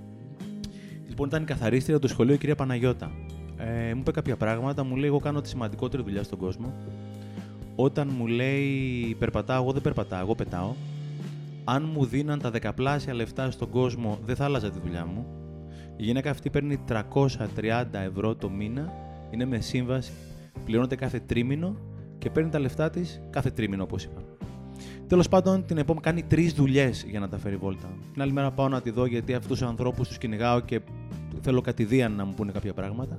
Λοιπόν, 1.09 1.27
ήταν 1.27 1.43
η 1.43 1.47
καθαρίστρια 1.47 1.99
του 1.99 2.09
σχολείου, 2.09 2.35
η 2.35 2.39
κυρία 2.39 2.55
Παναγιώτα. 2.55 3.11
Ε, 3.57 3.95
μου 3.95 4.01
είπε 4.01 4.11
κάποια 4.11 4.37
πράγματα, 4.37 4.85
μου 4.85 4.97
λέει: 4.97 5.09
Εγώ 5.09 5.19
κάνω 5.19 5.41
τη 5.41 5.49
σημαντικότερη 5.49 6.03
δουλειά 6.03 6.23
στον 6.23 6.39
κόσμο. 6.39 6.75
Όταν 7.75 8.11
μου 8.17 8.27
λέει 8.27 9.17
περπατάω, 9.19 9.63
εγώ 9.63 9.73
δεν 9.73 9.83
περπατάω, 9.83 10.21
εγώ 10.21 10.35
πετάω 10.35 10.75
αν 11.71 11.91
μου 11.95 12.05
δίναν 12.05 12.39
τα 12.39 12.51
δεκαπλάσια 12.51 13.15
λεφτά 13.15 13.51
στον 13.51 13.71
κόσμο, 13.71 14.19
δεν 14.25 14.37
θα 14.37 14.45
άλλαζα 14.45 14.71
τη 14.71 14.81
δουλειά 14.81 15.07
μου. 15.07 15.27
Η 15.97 16.03
γυναίκα 16.03 16.31
αυτή 16.31 16.51
παίρνει 16.51 16.81
330 16.89 17.85
ευρώ 17.93 18.35
το 18.35 18.51
μήνα, 18.51 18.93
είναι 19.31 19.45
με 19.45 19.61
σύμβαση, 19.61 20.13
πληρώνεται 20.65 20.97
κάθε 20.97 21.21
τρίμηνο 21.21 21.77
και 22.19 22.31
παίρνει 22.31 22.51
τα 22.51 22.59
λεφτά 22.59 22.91
της 22.91 23.21
κάθε 23.31 23.51
τρίμηνο, 23.51 23.83
όπως 23.83 24.05
είπα. 24.05 24.28
Τέλος 25.09 25.29
πάντων, 25.29 25.65
την 25.67 25.79
επόμενη 25.79 26.05
κάνει 26.05 26.23
τρεις 26.23 26.53
δουλειές 26.53 27.05
για 27.09 27.21
να 27.21 27.29
τα 27.29 27.39
φέρει 27.39 27.57
βόλτα. 27.57 27.89
Την 28.13 28.23
άλλη 28.23 28.33
μέρα 28.33 28.51
πάω 28.51 28.69
να 28.69 28.81
τη 28.81 28.91
δω 28.91 29.07
γιατί 29.07 29.35
αυτούς 29.35 29.59
τους 29.59 29.69
ανθρώπους 29.69 30.09
τους 30.09 30.19
κυνηγάω 30.19 30.61
και 30.61 30.81
θέλω 31.41 31.61
κατηδίαν 31.61 32.13
να 32.13 32.25
μου 32.25 32.35
πούνε 32.35 32.53
κάποια 32.53 32.73
πράγματα. 32.73 33.19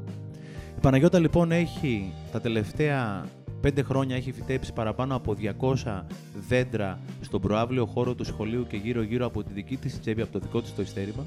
Η 0.78 0.80
Παναγιώτα 0.82 1.20
λοιπόν 1.20 1.52
έχει 1.52 2.14
τα 2.32 2.42
τελευταία 2.42 3.26
πέντε 3.62 3.82
χρόνια 3.82 4.16
έχει 4.16 4.32
φυτέψει 4.32 4.74
παραπάνω 4.74 5.16
από 5.16 5.36
200 5.84 6.02
δέντρα 6.48 7.00
στον 7.22 7.42
προάβλιο 7.42 7.86
χώρο 7.86 8.14
του 8.14 8.24
σχολείου 8.24 8.68
και 8.68 8.78
γύρω-γύρω 8.78 9.26
από 9.26 9.44
τη 9.44 9.54
δική 9.54 9.78
της 9.78 10.00
τσέπη, 10.00 10.22
από 10.22 10.32
το 10.32 10.40
δικό 10.40 10.62
της 10.62 10.76
το 10.76 10.82
ειστέρημα. 10.82 11.26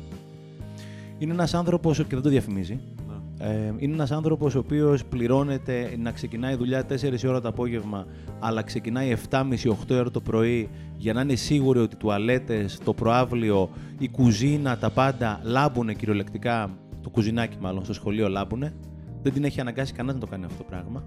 Είναι 1.18 1.32
ένας 1.32 1.54
άνθρωπος, 1.54 1.96
και 1.98 2.04
δεν 2.08 2.22
το 2.22 2.28
διαφημίζει, 2.28 2.72
ναι. 2.74 3.01
Ε, 3.44 3.72
είναι 3.78 3.94
ένας 3.94 4.10
άνθρωπος 4.10 4.54
ο 4.54 4.58
οποίος 4.58 5.04
πληρώνεται 5.04 5.96
να 5.98 6.10
ξεκινάει 6.10 6.54
δουλειά 6.54 6.86
4 6.88 6.94
ώρα 7.26 7.40
το 7.40 7.48
απόγευμα, 7.48 8.06
αλλά 8.38 8.62
ξεκινάει 8.62 9.16
7.30-8 9.30 9.42
ώρα 9.90 10.10
το 10.10 10.20
πρωί 10.20 10.68
για 10.96 11.12
να 11.12 11.20
είναι 11.20 11.34
σίγουρο 11.34 11.82
ότι 11.82 11.94
οι 11.94 11.98
τουαλέτες, 11.98 12.78
το 12.84 12.94
προάβλιο, 12.94 13.70
η 13.98 14.08
κουζίνα, 14.08 14.78
τα 14.78 14.90
πάντα 14.90 15.40
λάμπουνε 15.42 15.94
κυριολεκτικά. 15.94 16.76
Το 17.02 17.10
κουζινάκι, 17.10 17.56
μάλλον 17.60 17.84
στο 17.84 17.92
σχολείο 17.92 18.28
λάμπουνε. 18.28 18.74
Δεν 19.22 19.32
την 19.32 19.44
έχει 19.44 19.60
αναγκάσει 19.60 19.92
κανένας 19.92 20.14
να 20.14 20.26
το 20.26 20.30
κάνει 20.30 20.44
αυτό 20.44 20.56
το 20.58 20.64
πράγμα. 20.68 21.04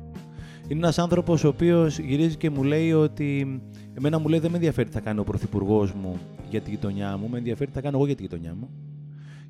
Είναι 0.67 0.79
ένας 0.79 0.99
άνθρωπος 0.99 1.43
ο 1.43 1.47
οποίος 1.47 1.99
γυρίζει 1.99 2.35
και 2.35 2.49
μου 2.49 2.63
λέει 2.63 2.93
ότι. 2.93 3.61
Εμένα 3.93 4.19
μου 4.19 4.27
λέει 4.27 4.39
δεν 4.39 4.49
με 4.51 4.55
ενδιαφέρει 4.57 4.87
τι 4.87 4.93
θα 4.93 4.99
κάνει 4.99 5.19
ο 5.19 5.23
πρωθυπουργός 5.23 5.93
μου 5.93 6.19
για 6.49 6.61
τη 6.61 6.69
γειτονιά 6.69 7.17
μου, 7.17 7.27
με 7.29 7.37
ενδιαφέρει 7.37 7.69
τι 7.69 7.75
θα 7.75 7.81
κάνω 7.81 7.97
εγώ 7.97 8.05
για 8.05 8.15
τη 8.15 8.21
γειτονιά 8.21 8.55
μου. 8.59 8.69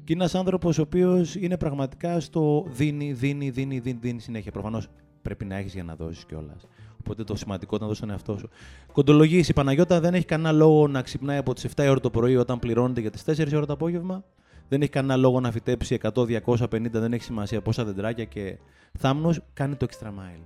Και 0.05 0.13
είναι 0.13 0.21
ένας 0.21 0.35
άνθρωπος 0.35 0.77
ο 0.77 0.81
οποίος 0.81 1.35
είναι 1.35 1.57
πραγματικά 1.57 2.19
στο 2.19 2.65
δίνει, 2.69 3.13
δίνει, 3.13 3.49
δίνει, 3.49 3.79
δίνει, 3.79 3.99
δίνει 4.01 4.19
συνέχεια. 4.19 4.51
Προφανώς 4.51 4.87
πρέπει 5.21 5.45
να 5.45 5.55
έχεις 5.55 5.73
για 5.73 5.83
να 5.83 5.95
δώσεις 5.95 6.25
κιόλας. 6.25 6.67
Οπότε 6.99 7.23
το 7.23 7.35
σημαντικό 7.35 7.77
να 7.77 7.85
δώσεις 7.85 7.99
τον 7.99 8.09
εαυτό 8.09 8.37
σου. 8.37 8.49
Κοντολογήσει. 8.91 9.51
Η 9.51 9.53
Παναγιώτα 9.53 9.99
δεν 9.99 10.13
έχει 10.13 10.25
κανένα 10.25 10.51
λόγο 10.51 10.87
να 10.87 11.01
ξυπνάει 11.01 11.37
από 11.37 11.53
τις 11.53 11.65
7 11.75 11.87
ώρα 11.89 11.99
το 11.99 12.09
πρωί 12.09 12.35
όταν 12.35 12.59
πληρώνεται 12.59 13.01
για 13.01 13.11
τις 13.11 13.23
4 13.25 13.55
ώρα 13.55 13.65
το 13.65 13.73
απόγευμα. 13.73 14.23
Δεν 14.67 14.81
έχει 14.81 14.91
κανένα 14.91 15.15
λόγο 15.15 15.39
να 15.39 15.51
φυτέψει 15.51 15.97
100, 16.01 16.25
250, 16.25 16.89
δεν 16.91 17.13
έχει 17.13 17.23
σημασία 17.23 17.61
πόσα 17.61 17.85
δεντράκια 17.85 18.23
και 18.23 18.57
θάμνους. 18.97 19.39
Κάνει 19.53 19.75
το 19.75 19.87
extra 19.89 20.07
mile. 20.07 20.43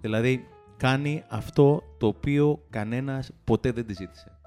Δηλαδή, 0.00 0.44
κάνει 0.76 1.24
αυτό 1.28 1.82
το 1.98 2.06
οποίο 2.06 2.62
κανένας 2.70 3.30
ποτέ 3.44 3.72
δεν 3.72 3.86
τη 3.86 3.92
ζήτησε. 3.92 4.37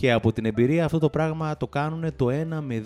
Και 0.00 0.12
από 0.12 0.32
την 0.32 0.44
εμπειρία 0.44 0.84
αυτό 0.84 0.98
το 0.98 1.10
πράγμα 1.10 1.56
το 1.56 1.66
κάνουν 1.66 2.16
το 2.16 2.26
1 2.28 2.32
με 2.60 2.82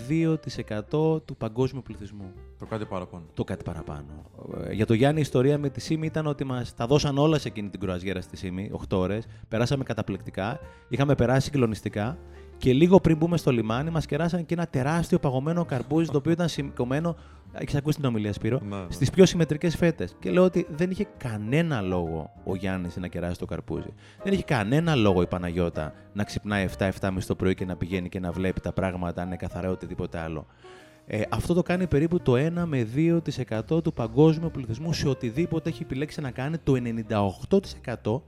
2% 0.92 1.20
του 1.24 1.36
παγκόσμιου 1.38 1.82
πληθυσμού. 1.82 2.32
Το 2.58 2.66
κάτι 2.66 2.84
παραπάνω. 2.84 3.24
Το 3.34 3.44
κάτι 3.44 3.64
παραπάνω. 3.64 4.30
Ε, 4.64 4.72
για 4.72 4.86
το 4.86 4.94
Γιάννη 4.94 5.18
η 5.18 5.22
ιστορία 5.22 5.58
με 5.58 5.68
τη 5.68 5.80
ΣΥΜΗ 5.80 6.06
ήταν 6.06 6.26
ότι 6.26 6.44
μας 6.44 6.74
τα 6.74 6.86
δώσαν 6.86 7.18
όλα 7.18 7.38
σε 7.38 7.48
εκείνη 7.48 7.68
την 7.68 7.80
κρουαζιέρα 7.80 8.20
στη 8.20 8.36
ΣΥΜΗ, 8.36 8.70
8 8.88 8.98
ώρες. 8.98 9.26
Περάσαμε 9.48 9.84
καταπληκτικά, 9.84 10.60
είχαμε 10.88 11.14
περάσει 11.14 11.44
συγκλονιστικά 11.44 12.18
και 12.56 12.72
λίγο 12.72 13.00
πριν 13.00 13.16
μπούμε 13.16 13.36
στο 13.36 13.50
λιμάνι, 13.50 13.90
μας 13.90 14.06
κεράσαν 14.06 14.46
και 14.46 14.54
ένα 14.54 14.66
τεράστιο 14.66 15.18
παγωμένο 15.18 15.64
καρπούζι 15.64 16.10
το 16.10 16.16
οποίο 16.16 16.32
ήταν 16.32 16.48
σηκωμένο. 16.48 17.16
Έχεις 17.52 17.74
ακούσει 17.74 17.96
την 17.96 18.06
ομιλία, 18.06 18.32
Σπύρο; 18.32 18.60
Ναι, 18.62 18.76
ναι. 18.76 18.84
Στις 18.88 19.10
πιο 19.10 19.26
συμμετρικές 19.26 19.76
φέτες. 19.76 20.16
Και 20.18 20.30
λέω 20.30 20.44
ότι 20.44 20.66
δεν 20.70 20.90
είχε 20.90 21.06
κανένα 21.16 21.80
λόγο 21.80 22.30
ο 22.44 22.54
Γιάννης 22.54 22.96
να 22.96 23.06
κεράσει 23.06 23.38
το 23.38 23.44
καρπούζι. 23.44 23.94
Δεν 24.22 24.32
είχε 24.32 24.42
κανένα 24.42 24.94
λόγο 24.94 25.22
η 25.22 25.26
Παναγιώτα 25.26 25.94
να 26.12 26.24
ξυπνάει 26.24 26.68
7-7.30 26.78 27.10
το 27.26 27.34
πρωί 27.34 27.54
και 27.54 27.64
να 27.64 27.76
πηγαίνει 27.76 28.08
και 28.08 28.20
να 28.20 28.32
βλέπει 28.32 28.60
τα 28.60 28.72
πράγματα, 28.72 29.20
αν 29.20 29.26
είναι 29.26 29.36
καθαρά 29.36 29.70
οτιδήποτε 29.70 30.18
άλλο. 30.18 30.46
Ε, 31.06 31.22
αυτό 31.28 31.54
το 31.54 31.62
κάνει 31.62 31.86
περίπου 31.86 32.20
το 32.20 32.32
1 32.36 32.50
με 32.64 32.88
2% 33.68 33.82
του 33.82 33.92
παγκόσμιου 33.92 34.50
πληθυσμού 34.50 34.92
σε 34.92 35.08
οτιδήποτε 35.08 35.68
έχει 35.68 35.82
επιλέξει 35.82 36.20
να 36.20 36.30
κάνει. 36.30 36.56
Το 36.58 36.74
98% 38.02 38.20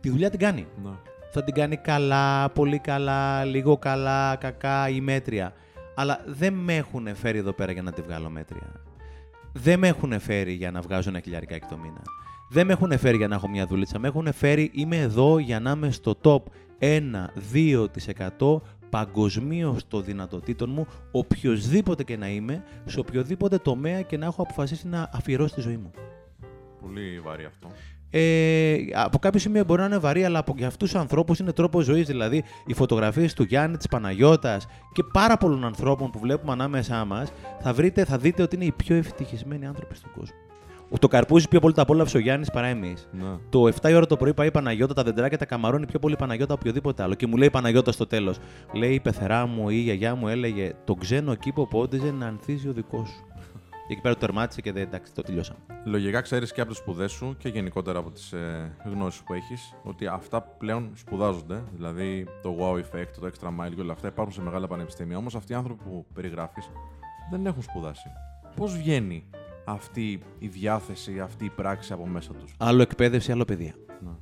τη 0.00 0.10
δουλειά 0.10 0.30
την 0.30 0.38
κάνει. 0.38 0.66
Ναι 0.82 0.90
θα 1.30 1.44
την 1.44 1.54
κάνει 1.54 1.76
καλά, 1.76 2.48
πολύ 2.50 2.78
καλά, 2.78 3.44
λίγο 3.44 3.78
καλά, 3.78 4.36
κακά 4.36 4.88
ή 4.88 5.00
μέτρια. 5.00 5.52
Αλλά 5.94 6.24
δεν 6.26 6.54
με 6.54 6.76
έχουν 6.76 7.14
φέρει 7.14 7.38
εδώ 7.38 7.52
πέρα 7.52 7.72
για 7.72 7.82
να 7.82 7.92
τη 7.92 8.02
βγάλω 8.02 8.30
μέτρια. 8.30 8.72
Δεν 9.52 9.78
με 9.78 9.88
έχουν 9.88 10.20
φέρει 10.20 10.52
για 10.52 10.70
να 10.70 10.80
βγάζω 10.80 11.08
ένα 11.08 11.20
χιλιαρικάκι 11.20 11.66
το 11.66 11.76
μήνα. 11.76 12.02
Δεν 12.50 12.66
με 12.66 12.72
έχουν 12.72 12.98
φέρει 12.98 13.16
για 13.16 13.28
να 13.28 13.34
έχω 13.34 13.48
μια 13.48 13.66
δουλίτσα. 13.66 13.98
Με 13.98 14.08
έχουν 14.08 14.32
φέρει, 14.32 14.70
είμαι 14.74 14.96
εδώ 14.96 15.38
για 15.38 15.60
να 15.60 15.70
είμαι 15.70 15.90
στο 15.90 16.14
top 16.22 16.42
1-2% 18.38 18.60
παγκοσμίως 18.90 19.88
των 19.88 20.04
δυνατοτήτων 20.04 20.70
μου, 20.70 20.86
οποιοδήποτε 21.10 22.04
και 22.04 22.16
να 22.16 22.28
είμαι, 22.28 22.64
σε 22.84 23.00
οποιοδήποτε 23.00 23.58
τομέα 23.58 24.02
και 24.02 24.16
να 24.16 24.26
έχω 24.26 24.42
αποφασίσει 24.42 24.88
να 24.88 25.10
αφιερώσω 25.12 25.54
τη 25.54 25.60
ζωή 25.60 25.76
μου. 25.76 25.90
Πολύ 26.80 27.20
βαρύ 27.20 27.44
αυτό. 27.44 27.68
Ε, 28.10 28.76
από 28.94 29.18
κάποιο 29.18 29.40
σημείο 29.40 29.64
μπορεί 29.64 29.80
να 29.80 29.86
είναι 29.86 29.98
βαρύ, 29.98 30.24
αλλά 30.24 30.38
από, 30.38 30.54
για 30.56 30.66
αυτούς 30.66 30.90
τους 30.90 31.00
ανθρώπους 31.00 31.38
είναι 31.38 31.52
τρόπος 31.52 31.84
ζωής. 31.84 32.06
Δηλαδή, 32.06 32.44
οι 32.66 32.74
φωτογραφίες 32.74 33.34
του 33.34 33.42
Γιάννη, 33.42 33.76
της 33.76 33.88
Παναγιώτας 33.88 34.66
και 34.92 35.02
πάρα 35.12 35.36
πολλών 35.36 35.64
ανθρώπων 35.64 36.10
που 36.10 36.18
βλέπουμε 36.18 36.52
ανάμεσά 36.52 37.04
μας, 37.04 37.32
θα, 37.60 37.74
θα 38.04 38.18
δείτε 38.18 38.42
ότι 38.42 38.56
είναι 38.56 38.64
οι 38.64 38.72
πιο 38.72 38.96
ευτυχισμένοι 38.96 39.66
άνθρωποι 39.66 39.94
στον 39.94 40.10
κόσμο. 40.16 40.36
Το 40.98 41.08
καρπούζι 41.08 41.48
πιο 41.48 41.60
πολύ 41.60 41.74
τα 41.74 41.82
απόλαυσε 41.82 42.16
ο 42.16 42.20
Γιάννης 42.20 42.50
παρά 42.50 42.66
εμείς. 42.66 43.08
Ναι. 43.12 43.36
Το 43.48 43.64
7 43.82 43.90
η 43.90 43.94
ώρα 43.94 44.06
το 44.06 44.16
πρωί 44.16 44.34
πάει 44.34 44.46
η 44.46 44.50
Παναγιώτα, 44.50 44.94
τα 44.94 45.02
δεντράκια 45.02 45.38
τα 45.38 45.44
καμαρώνει 45.44 45.86
πιο 45.86 45.98
πολύ 45.98 46.14
η 46.14 46.16
Παναγιώτα 46.16 46.52
από 46.52 46.60
οποιοδήποτε 46.62 47.02
άλλο. 47.02 47.14
Και 47.14 47.26
μου 47.26 47.36
λέει 47.36 47.46
η 47.46 47.50
Παναγιώτα 47.50 47.92
στο 47.92 48.06
τέλος. 48.06 48.38
Λέει 48.72 48.94
η 48.94 49.00
πεθερά 49.00 49.46
μου 49.46 49.68
ή 49.68 49.74
η 49.76 49.82
γιαγιά 49.82 50.14
μου 50.14 50.28
έλεγε 50.28 50.72
Το 50.84 50.94
ξένο 50.94 51.34
κήπο 51.34 51.66
πόντιζε 51.66 52.10
να 52.10 52.26
ανθίζει 52.26 52.68
ο 52.68 52.72
δικός 52.72 53.08
σου. 53.08 53.24
Και 53.90 53.96
εκεί 53.96 54.04
πέρα 54.04 54.14
το 54.14 54.20
τερμάτισε 54.26 54.60
και 54.60 54.72
δεν 54.72 54.82
εντάξει, 54.82 55.14
το 55.14 55.22
τελειώσαμε. 55.22 55.58
Λογικά 55.84 56.20
ξέρεις 56.20 56.52
και 56.52 56.60
από 56.60 56.70
τις 56.70 56.78
σπουδές 56.78 57.12
σου 57.12 57.36
και 57.38 57.48
γενικότερα 57.48 57.98
από 57.98 58.10
τις 58.10 58.32
ε, 58.32 58.76
γνώσεις 58.84 59.22
που 59.22 59.34
έχεις 59.34 59.74
ότι 59.82 60.06
αυτά 60.06 60.42
πλέον 60.42 60.90
σπουδάζονται. 60.94 61.62
Δηλαδή 61.74 62.26
το 62.42 62.56
wow 62.60 62.74
effect, 62.74 63.08
το 63.20 63.26
extra 63.26 63.48
mile 63.48 63.72
και 63.74 63.80
όλα 63.80 63.92
αυτά 63.92 64.08
υπάρχουν 64.08 64.34
σε 64.34 64.40
μεγάλα 64.42 64.66
πανεπιστήμια. 64.66 65.16
Όμως 65.16 65.34
αυτοί 65.34 65.52
οι 65.52 65.54
άνθρωποι 65.54 65.82
που 65.84 66.06
περιγράφεις 66.14 66.70
δεν 67.30 67.46
έχουν 67.46 67.62
σπουδάσει. 67.62 68.08
Πώς 68.56 68.76
βγαίνει 68.76 69.24
αυτή 69.64 70.22
η 70.38 70.46
διάθεση, 70.48 71.20
αυτή 71.20 71.44
η 71.44 71.50
πράξη 71.50 71.92
από 71.92 72.06
μέσα 72.06 72.32
τους; 72.32 72.54
Άλλο 72.58 72.82
εκπαίδευση, 72.82 73.32
άλλο 73.32 73.44
παιδεία. 73.44 73.74
Να. 74.00 74.18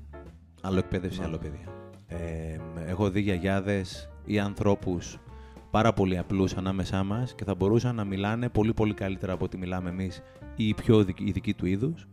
Άλλο 0.63 0.79
εκπαίδευση, 0.79 1.19
Ναι. 1.21 1.27
άλλο 1.27 1.39
παιδεία. 1.39 1.69
Ε, 2.07 2.59
έχω 2.87 3.11
δει 3.11 3.21
γιαγιάδες 3.21 4.11
ή 4.25 4.39
ανθρώπους 4.39 5.19
πάρα 5.71 5.93
πολύ 5.93 6.19
απλούς 6.19 6.57
ανάμεσά 6.57 7.03
μας 7.05 7.35
και 7.35 7.45
θα 7.45 7.55
μπορούσαν 7.55 7.95
να 7.95 8.05
μιλάνε 8.05 8.49
πολύ 8.49 8.75
πολύ 8.75 8.95
καλύτερα 8.95 9.33
από 9.33 9.45
ό,τι 9.45 9.57
μιλάμε 9.57 9.89
εμείς 9.89 10.23
ή 10.57 10.69
οι 10.69 10.75
πιο 10.75 11.01
ειδικοί- 11.01 11.29
ειδικοί 11.29 11.55
του 11.55 11.67
είδους. 11.67 12.09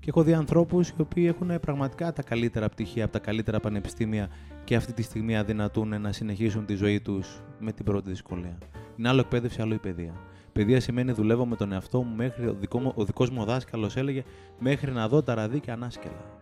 Και 0.00 0.06
έχω 0.08 0.22
δει 0.22 0.32
ανθρώπους 0.32 0.88
οι 0.88 0.94
οποίοι 0.98 1.24
έχουν 1.34 1.60
πραγματικά 1.60 2.12
τα 2.12 2.22
καλύτερα 2.22 2.68
πτυχία 2.68 3.04
από 3.04 3.12
τα 3.12 3.18
καλύτερα 3.18 3.60
πανεπιστήμια 3.60 4.28
και 4.64 4.76
αυτή 4.76 4.92
τη 4.92 5.02
στιγμή 5.02 5.36
αδυνατούν 5.36 6.00
να 6.00 6.12
συνεχίσουν 6.12 6.66
τη 6.66 6.74
ζωή 6.74 7.00
τους 7.00 7.42
με 7.58 7.72
την 7.72 7.84
πρώτη 7.84 8.08
δυσκολία. 8.08 8.58
Είναι 8.96 9.08
άλλο 9.08 9.20
εκπαίδευση, 9.20 9.60
άλλο 9.60 9.74
η 9.74 9.78
παιδεία. 9.78 10.12
Παιδεία 10.52 10.80
σημαίνει 10.80 11.12
δουλεύω 11.12 11.46
με 11.46 11.56
τον 11.56 11.72
εαυτό 11.72 12.02
μου 12.02 12.14
μέχρι 12.16 12.46
ο, 12.46 12.54
δικό 12.60 12.80
μου, 12.80 12.92
ο 12.94 13.04
δικός 13.04 13.30
μου 13.30 13.44
δάσκαλος 13.44 13.96
έλεγε 13.96 14.24
μέχρι 14.58 14.92
να 14.92 15.08
δω 15.08 15.22
τα 15.22 15.34
ραδίκια 15.34 15.72
ανάσκελα. 15.72 16.38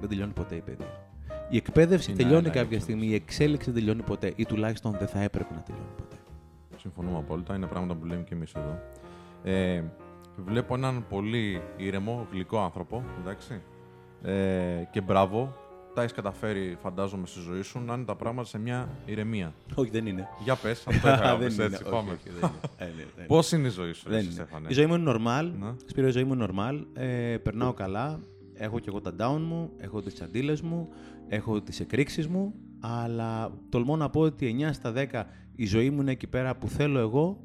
Δεν 0.00 0.08
τελειώνει 0.08 0.32
ποτέ 0.32 0.54
η 0.54 0.60
παιδεία. 0.60 1.08
Η 1.48 1.56
εκπαίδευση 1.56 2.10
Είναι 2.10 2.18
τελειώνει 2.22 2.38
άλλα 2.40 2.48
η 2.48 2.56
κάποια 2.56 2.60
εκπαίδευση. 2.60 2.84
στιγμή, 2.90 3.06
η 3.06 3.14
εξέλιξη 3.14 3.70
δεν 3.70 3.74
τελειώνει 3.80 4.02
ποτέ 4.02 4.32
ή 4.36 4.44
τουλάχιστον 4.46 4.96
δεν 4.98 5.08
θα 5.08 5.20
έπρεπε 5.20 5.54
να 5.54 5.60
τελειώνει 5.62 5.88
ποτέ. 5.96 6.16
Συμφωνούμε 6.76 7.18
απόλυτα. 7.18 7.54
Είναι 7.54 7.66
πράγματα 7.66 7.94
που 7.94 8.06
λέμε 8.06 8.22
και 8.22 8.34
εμείς 8.34 8.52
εδώ. 8.54 8.80
Ε, 9.42 9.82
βλέπω 10.36 10.74
έναν 10.74 11.04
πολύ 11.08 11.62
ήρεμο, 11.76 12.26
γλυκό 12.32 12.58
άνθρωπο. 12.60 13.04
Εντάξει. 13.20 13.60
Ε, 14.22 14.82
και 14.90 15.00
μπράβο. 15.00 15.56
Τα 15.94 16.02
έχεις 16.04 16.16
καταφέρει, 16.16 16.76
φαντάζομαι, 16.82 17.26
στη 17.26 17.40
ζωή 17.40 17.62
σου 17.62 17.80
να 17.80 17.94
είναι 17.94 18.04
τα 18.04 18.14
πράγματα 18.14 18.48
σε 18.48 18.58
μια 18.58 18.88
ηρεμία. 19.04 19.52
Όχι, 19.74 19.90
δεν 19.90 20.06
είναι. 20.06 20.28
Για 20.44 20.54
πες, 20.54 20.78
αυτό 20.86 21.08
ήθελα 21.08 21.26
να 21.26 21.36
δεν 21.36 21.46
πεις, 21.46 21.54
είναι. 21.56 21.64
έτσι. 21.64 21.82
όχι, 21.82 21.92
Πάμε. 21.92 22.10
όχι, 22.12 22.28
δεν 22.40 22.50
είναι. 22.50 22.50
Ε, 22.76 22.84
ναι, 22.84 23.04
ναι. 23.16 23.24
Πώς 23.24 23.52
είναι 23.52 23.66
η 23.66 23.70
ζωή 23.70 23.92
σου, 23.92 24.08
Δεν 24.08 24.18
εσύ, 24.18 24.24
είναι. 24.26 24.34
Στέφανε; 24.34 24.66
Η 24.70 24.72
ζωή 24.72 24.86
μου 24.86 24.94
είναι 24.94 25.12
normal. 25.14 25.50
Ναι. 25.60 25.72
Σπύρο, 25.86 26.06
η 26.06 26.10
ζωή 26.10 26.24
μου 26.24 26.32
είναι 26.34 26.46
normal. 26.50 26.84
Ε, 26.94 27.36
περνάω 27.42 27.72
καλά. 27.72 28.20
Έχω 28.60 28.78
και 28.78 28.88
εγώ 28.88 29.00
τα 29.00 29.14
down 29.18 29.40
μου, 29.40 29.70
έχω 29.76 30.02
τις 30.02 30.20
αντίλες 30.20 30.60
μου, 30.60 30.88
έχω 31.28 31.60
τις 31.60 31.80
εκρήξεις 31.80 32.28
μου, 32.28 32.54
αλλά 32.80 33.52
τολμώ 33.68 33.96
να 33.96 34.10
πω 34.10 34.20
ότι 34.20 34.56
9 34.60 34.72
στα 34.72 34.92
10 34.92 35.24
η 35.54 35.66
ζωή 35.66 35.90
μου 35.90 36.00
είναι 36.00 36.10
εκεί 36.10 36.26
πέρα 36.26 36.56
που 36.56 36.68
θέλω 36.68 36.98
εγώ 36.98 37.40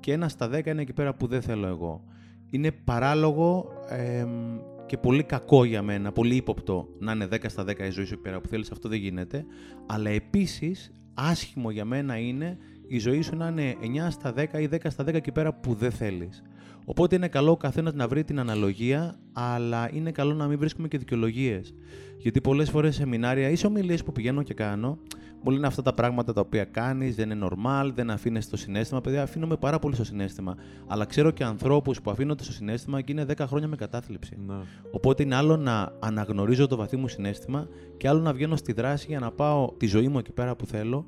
και 0.00 0.18
1 0.20 0.24
στα 0.28 0.50
10 0.52 0.66
είναι 0.66 0.82
εκεί 0.82 0.92
πέρα 0.92 1.14
που 1.14 1.26
δεν 1.26 1.42
θέλω 1.42 1.66
εγώ. 1.66 2.04
Είναι 2.50 2.70
παράλογο 2.70 3.72
εμ, 3.88 4.58
και 4.86 4.98
πολύ 4.98 5.22
κακό 5.22 5.64
για 5.64 5.82
μένα, 5.82 6.12
πολύ 6.12 6.34
ύποπτο 6.34 6.88
να 6.98 7.12
είναι 7.12 7.28
10 7.30 7.36
στα 7.46 7.62
10 7.62 7.78
η 7.78 7.90
ζωή 7.90 8.04
σου 8.04 8.12
εκεί 8.12 8.22
πέρα 8.22 8.40
που 8.40 8.48
θέλεις, 8.48 8.70
αυτό 8.70 8.88
δεν 8.88 8.98
γίνεται, 8.98 9.44
αλλά 9.86 10.10
επίσης 10.10 10.92
άσχημο 11.14 11.70
για 11.70 11.84
μένα 11.84 12.18
είναι 12.18 12.58
η 12.86 12.98
ζωή 12.98 13.20
σου 13.20 13.36
να 13.36 13.48
είναι 13.48 13.76
9 13.80 14.10
στα 14.10 14.34
10 14.36 14.60
ή 14.60 14.68
10 14.72 14.76
στα 14.90 15.04
10 15.04 15.14
εκεί 15.14 15.32
πέρα 15.32 15.54
που 15.54 15.74
δεν 15.74 15.90
θέλεις. 15.90 16.42
Οπότε 16.90 17.16
είναι 17.16 17.28
καλό 17.28 17.50
ο 17.50 17.56
καθένας 17.56 17.94
να 17.94 18.08
βρει 18.08 18.24
την 18.24 18.38
αναλογία, 18.38 19.14
αλλά 19.32 19.90
είναι 19.92 20.10
καλό 20.10 20.34
να 20.34 20.46
μην 20.46 20.58
βρίσκουμε 20.58 20.88
και 20.88 20.98
δικαιολογίες. 20.98 21.74
Γιατί 22.18 22.40
πολλές 22.40 22.70
φορές 22.70 22.94
σε 22.94 23.00
σεμινάρια 23.00 23.50
ή 23.50 23.56
σε 23.56 23.66
ομιλίες 23.66 24.04
που 24.04 24.12
πηγαίνω 24.12 24.42
και 24.42 24.54
κάνω, 24.54 24.98
μου 25.42 25.50
λένε 25.50 25.66
αυτά 25.66 25.82
τα 25.82 25.94
πράγματα 25.94 26.32
τα 26.32 26.40
οποία 26.40 26.64
κάνεις, 26.64 27.16
δεν 27.16 27.30
είναι 27.30 27.46
normal, 27.50 27.90
δεν 27.94 28.10
αφήνει 28.10 28.44
το 28.44 28.56
συνέστημα. 28.56 29.00
Παιδιά, 29.00 29.22
αφήνομαι 29.22 29.56
πάρα 29.56 29.78
πολύ 29.78 29.94
στο 29.94 30.04
συνέστημα. 30.04 30.56
Αλλά 30.86 31.04
ξέρω 31.04 31.30
και 31.30 31.44
ανθρώπους 31.44 32.00
που 32.00 32.10
αφήνονται 32.10 32.42
στο 32.42 32.52
συνέστημα 32.52 33.00
και 33.00 33.12
είναι 33.12 33.24
10 33.28 33.44
χρόνια 33.46 33.68
με 33.68 33.76
κατάθλιψη. 33.76 34.38
Ναι. 34.46 34.54
Οπότε 34.90 35.22
είναι 35.22 35.34
άλλο 35.34 35.56
να 35.56 35.92
αναγνωρίζω 35.98 36.66
το 36.66 36.76
βαθύ 36.76 36.96
μου 36.96 37.08
συνέστημα 37.08 37.68
και 37.96 38.08
άλλο 38.08 38.20
να 38.20 38.32
βγαίνω 38.32 38.56
στη 38.56 38.72
δράση 38.72 39.06
για 39.08 39.18
να 39.18 39.30
πάω 39.30 39.72
τη 39.76 39.86
ζωή 39.86 40.08
μου 40.08 40.18
εκεί 40.18 40.32
πέρα 40.32 40.56
που 40.56 40.66
θέλω. 40.66 41.06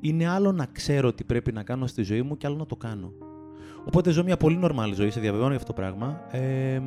Είναι 0.00 0.28
άλλο 0.28 0.52
να 0.52 0.66
ξέρω 0.66 1.12
τι 1.12 1.24
πρέπει 1.24 1.52
να 1.52 1.62
κάνω 1.62 1.86
στη 1.86 2.02
ζωή 2.02 2.22
μου 2.22 2.36
και 2.36 2.46
άλλο 2.46 2.56
να 2.56 2.66
το 2.66 2.76
κάνω. 2.76 3.12
Οπότε 3.86 4.10
ζω 4.10 4.22
μια 4.24 4.36
πολύ 4.36 4.56
νορμάλη 4.56 4.94
ζωή, 4.94 5.10
σε 5.10 5.20
διαβεβαιώνω 5.20 5.50
για 5.54 5.60
αυτό 5.60 5.72
το 5.72 5.80
πράγμα. 5.80 6.20
Ε, 6.30 6.80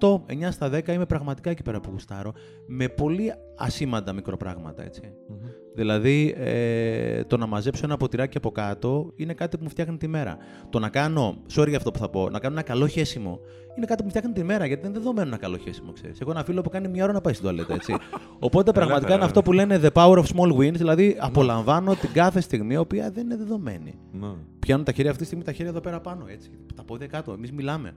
8-9 0.00 0.16
στα 0.50 0.70
10 0.72 0.88
είμαι 0.88 1.06
πραγματικά 1.06 1.50
εκεί 1.50 1.62
πέρα 1.62 1.80
που 1.80 1.90
γουστάρω. 1.90 2.32
Με 2.66 2.88
πολύ 2.88 3.32
ασήμαντα 3.60 4.12
μικροπράγματα, 4.12 4.84
έτσι. 4.84 5.02
Μμμ. 5.28 5.36
Δηλαδή, 5.74 6.34
ε, 6.38 7.24
το 7.24 7.36
να 7.36 7.46
μαζέψω 7.46 7.82
ένα 7.84 7.96
ποτηράκι 7.96 8.36
από 8.36 8.50
κάτω 8.50 9.12
είναι 9.16 9.34
κάτι 9.34 9.56
που 9.56 9.62
μου 9.62 9.70
φτιάχνει 9.70 9.96
τη 9.96 10.08
μέρα. 10.08 10.36
Το 10.70 10.78
να 10.78 10.88
κάνω, 10.88 11.36
sorry 11.54 11.68
για 11.68 11.76
αυτό 11.76 11.90
που 11.90 11.98
θα 11.98 12.08
πω, 12.08 12.30
να 12.30 12.38
κάνω 12.38 12.54
ένα 12.54 12.62
καλό 12.62 12.86
χέσιμο 12.86 13.40
είναι 13.76 13.86
κάτι 13.86 14.02
που 14.02 14.04
μου 14.04 14.08
φτιάχνει 14.08 14.32
τη 14.32 14.44
μέρα 14.44 14.66
γιατί 14.66 14.82
δεν 14.82 14.90
είναι 14.90 14.98
δεδομένο 14.98 15.28
ένα 15.28 15.36
καλό 15.36 15.56
χέσιμο, 15.56 15.92
ξέρεις. 15.92 16.20
Έχω 16.20 16.30
ένα 16.30 16.44
φίλο 16.44 16.60
που 16.60 16.68
κάνει 16.68 16.88
μια 16.88 17.04
ώρα 17.04 17.12
να 17.12 17.20
πάει 17.20 17.32
στην 17.32 17.44
τουαλέτα, 17.44 17.74
έτσι. 17.74 17.92
Οπότε 18.38 18.72
πραγματικά 18.72 19.14
είναι 19.14 19.22
Ελεύθερα, 19.22 19.24
αυτό 19.24 19.42
που 19.42 19.52
λένε 19.52 19.80
the 19.82 19.90
power 19.92 20.18
of 20.18 20.24
small 20.24 20.56
wins, 20.56 20.74
δηλαδή 20.74 21.16
απολαμβάνω 21.20 21.94
την 21.94 22.12
κάθε 22.12 22.40
στιγμή, 22.40 22.74
η 22.74 22.76
οποία 22.76 23.10
δεν 23.10 23.24
είναι 23.24 23.36
δεδομένη. 23.36 23.98
Ναι. 24.12 24.28
Πιάνουν 24.58 24.84
τα 24.84 24.92
χέρια 24.92 25.10
αυτή 25.10 25.22
τη 25.22 25.26
στιγμή 25.26 25.44
τα 25.44 25.52
χέρια 25.52 25.70
εδώ 25.70 25.80
πέρα 25.80 26.00
πάνω, 26.00 26.24
έτσι. 26.28 26.50
Τα 26.74 26.84
πόδια 26.84 27.06
κάτω. 27.06 27.32
Εμείς 27.32 27.52
μιλάμε. 27.52 27.94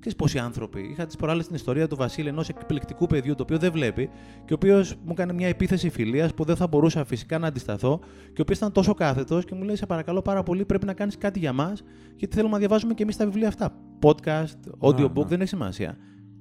Ξέρεις 0.00 0.18
πόσοι 0.18 0.38
άνθρωποι. 0.38 0.80
Είχα 0.80 1.06
τις 1.06 1.16
προάλλες 1.16 1.46
την 1.46 1.54
ιστορία 1.54 1.88
του 1.88 1.96
Βασίλη, 1.96 2.28
ενός 2.28 2.48
εκπληκτικού 2.48 3.06
παιδιού, 3.06 3.34
το 3.34 3.42
οποίο 3.42 3.58
δεν 3.58 3.72
βλέπει 3.72 4.10
και 4.44 4.52
ο 4.52 4.54
οποίος 4.54 4.94
μου 5.04 5.10
έκανε 5.10 5.32
μια 5.32 5.48
επίθεση 5.48 5.90
φιλίας 5.90 6.34
που 6.34 6.44
δεν 6.44 6.56
θα 6.56 6.66
μπορούσα 6.66 7.04
φυσικά 7.04 7.38
να 7.38 7.46
αντισταθώ 7.46 7.98
και 8.02 8.40
ο 8.40 8.42
οποίος 8.42 8.58
ήταν 8.58 8.72
τόσο 8.72 8.94
κάθετος 8.94 9.44
και 9.44 9.54
μου 9.54 9.62
λέει: 9.62 9.76
Σε 9.76 9.86
παρακαλώ 9.86 10.22
πάρα 10.22 10.42
πολύ, 10.42 10.64
πρέπει 10.64 10.86
να 10.86 10.92
κάνεις 10.92 11.18
κάτι 11.18 11.38
για 11.38 11.52
μας, 11.52 11.82
γιατί 12.16 12.34
θέλουμε 12.34 12.52
να 12.52 12.58
διαβάζουμε 12.58 12.94
και 12.94 13.02
εμείς 13.02 13.16
τα 13.16 13.24
βιβλία 13.24 13.48
αυτά. 13.48 13.74
Podcast, 14.02 14.88
audiobook, 14.88 15.14
ναι. 15.14 15.24
δεν 15.24 15.40
έχει 15.40 15.48
σημασία. 15.48 15.96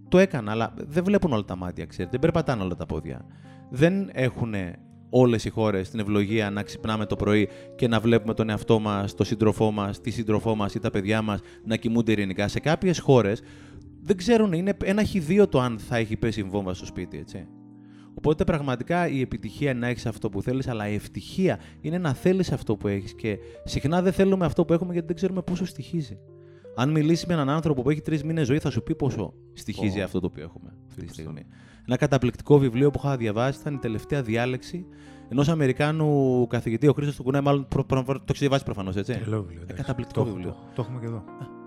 Το 0.09 0.17
έκανα, 0.17 0.51
αλλά 0.51 0.73
δεν 0.77 1.03
βλέπουν 1.03 1.33
όλα 1.33 1.45
τα 1.45 1.55
μάτια, 1.55 1.85
ξέρετε. 1.85 2.11
Δεν 2.11 2.19
περπατάνε 2.19 2.63
όλα 2.63 2.75
τα 2.75 2.85
πόδια. 2.85 3.25
Δεν 3.69 4.09
έχουν 4.11 4.53
όλες 5.09 5.45
οι 5.45 5.49
χώρες 5.49 5.89
την 5.89 5.99
ευλογία 5.99 6.49
να 6.49 6.63
ξυπνάμε 6.63 7.05
το 7.05 7.15
πρωί 7.15 7.49
και 7.75 7.87
να 7.87 7.99
βλέπουμε 7.99 8.33
τον 8.33 8.49
εαυτό 8.49 8.79
μας, 8.79 9.15
τον 9.15 9.25
σύντροφό 9.25 9.71
μας, 9.71 10.01
τη 10.01 10.09
σύντροφό 10.09 10.55
μας 10.55 10.75
ή 10.75 10.79
τα 10.79 10.89
παιδιά 10.89 11.21
μας 11.21 11.39
να 11.65 11.75
κοιμούνται 11.75 12.11
ειρηνικά. 12.11 12.47
Σε 12.47 12.59
κάποιες 12.59 12.99
χώρες 12.99 13.41
δεν 14.01 14.17
ξέρουν, 14.17 14.53
είναι 14.53 14.73
ένα 14.83 15.03
χιδίο 15.03 15.47
το 15.47 15.59
αν 15.59 15.79
θα 15.79 15.97
έχει 15.97 16.17
πέσει 16.17 16.39
η 16.39 16.43
βόμβα 16.43 16.73
στο 16.73 16.85
σπίτι, 16.85 17.17
έτσι. 17.17 17.47
Οπότε 18.13 18.43
πραγματικά 18.43 19.07
η 19.07 19.21
επιτυχία 19.21 19.71
είναι 19.71 19.79
να 19.79 19.87
έχεις 19.87 20.05
αυτό 20.05 20.29
που 20.29 20.41
θέλεις, 20.41 20.67
αλλά 20.67 20.87
η 20.89 20.93
ευτυχία 20.93 21.59
είναι 21.81 21.97
να 21.97 22.13
θέλεις 22.13 22.51
αυτό 22.51 22.75
που 22.75 22.87
έχεις. 22.87 23.15
Και 23.15 23.37
συχνά 23.63 24.01
δεν 24.01 24.13
θέλουμε 24.13 24.45
αυτό 24.45 24.65
που 24.65 24.73
έχουμε 24.73 24.91
γιατί 24.91 25.07
δεν 25.07 25.15
ξέρουμε 25.15 25.41
πόσο 25.41 25.65
στοιχίζει. 25.65 26.17
Αν 26.75 26.89
μιλήσει 26.91 27.25
με 27.27 27.33
έναν 27.33 27.49
άνθρωπο 27.49 27.81
που 27.81 27.89
έχει 27.89 28.01
τρεις 28.01 28.23
μήνες 28.23 28.47
ζωή, 28.47 28.59
θα 28.59 28.69
σου 28.69 28.83
πει 28.83 28.95
πόσο 28.95 29.33
στοιχίζει 29.53 29.97
Πω. 29.97 30.03
αυτό 30.03 30.19
το 30.19 30.25
οποίο 30.25 30.43
έχουμε 30.43 30.73
αυτή 30.87 31.01
τη 31.01 31.07
Σωστό. 31.07 31.21
στιγμή. 31.21 31.45
Ένα 31.87 31.97
καταπληκτικό 31.97 32.57
βιβλίο 32.57 32.91
που 32.91 32.99
είχα 33.03 33.17
διαβάσει 33.17 33.59
ήταν 33.59 33.73
η 33.73 33.77
τελευταία 33.77 34.21
διάλεξη 34.21 34.85
ενός 35.29 35.49
Αμερικάνου 35.49 36.47
καθηγητή, 36.47 36.87
ο 36.87 36.93
Χρήστος 36.93 37.15
του 37.15 37.23
Κουνέ, 37.23 37.41
μάλλον 37.41 37.67
προ, 37.67 37.83
προ, 37.83 38.03
προ- 38.03 38.17
το 38.17 38.25
έχει 38.29 38.39
διαβάσει 38.39 38.63
προφανώς, 38.63 38.95
έτσι. 38.95 39.13
Τρελό 39.13 39.41
βιβλίο. 39.41 39.59
εντάξει. 39.61 39.81
καταπληκτικό 39.81 40.23
Το- 40.23 40.29
βιβλίο. 40.29 40.49
Το, 40.49 40.57
το 40.75 40.81
έχουμε 40.81 40.99
και 40.99 41.05
εδώ. 41.05 41.23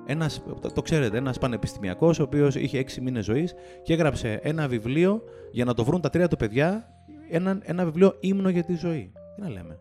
Ένας, 0.06 0.42
το, 0.60 0.70
το 0.72 0.82
ξέρετε, 0.82 1.16
ένας 1.16 1.38
πανεπιστημιακός 1.38 2.18
ο 2.18 2.22
οποίος 2.22 2.54
είχε 2.54 2.78
έξι 2.78 3.00
μήνες 3.00 3.24
ζωής 3.24 3.54
και 3.82 3.92
έγραψε 3.92 4.40
ένα 4.42 4.68
βιβλίο 4.68 5.22
για 5.52 5.64
να 5.64 5.74
το 5.74 5.84
βρουν 5.84 6.00
τα 6.00 6.10
τρία 6.10 6.28
του 6.28 6.36
παιδιά, 6.36 6.88
ένα, 7.30 7.58
ένα 7.62 7.84
βιβλίο 7.84 8.16
ύμνο 8.20 8.48
για 8.48 8.62
τη 8.64 8.74
ζωή. 8.74 9.12
Τι 9.36 9.40
να 9.42 9.48
λέμε. 9.48 9.76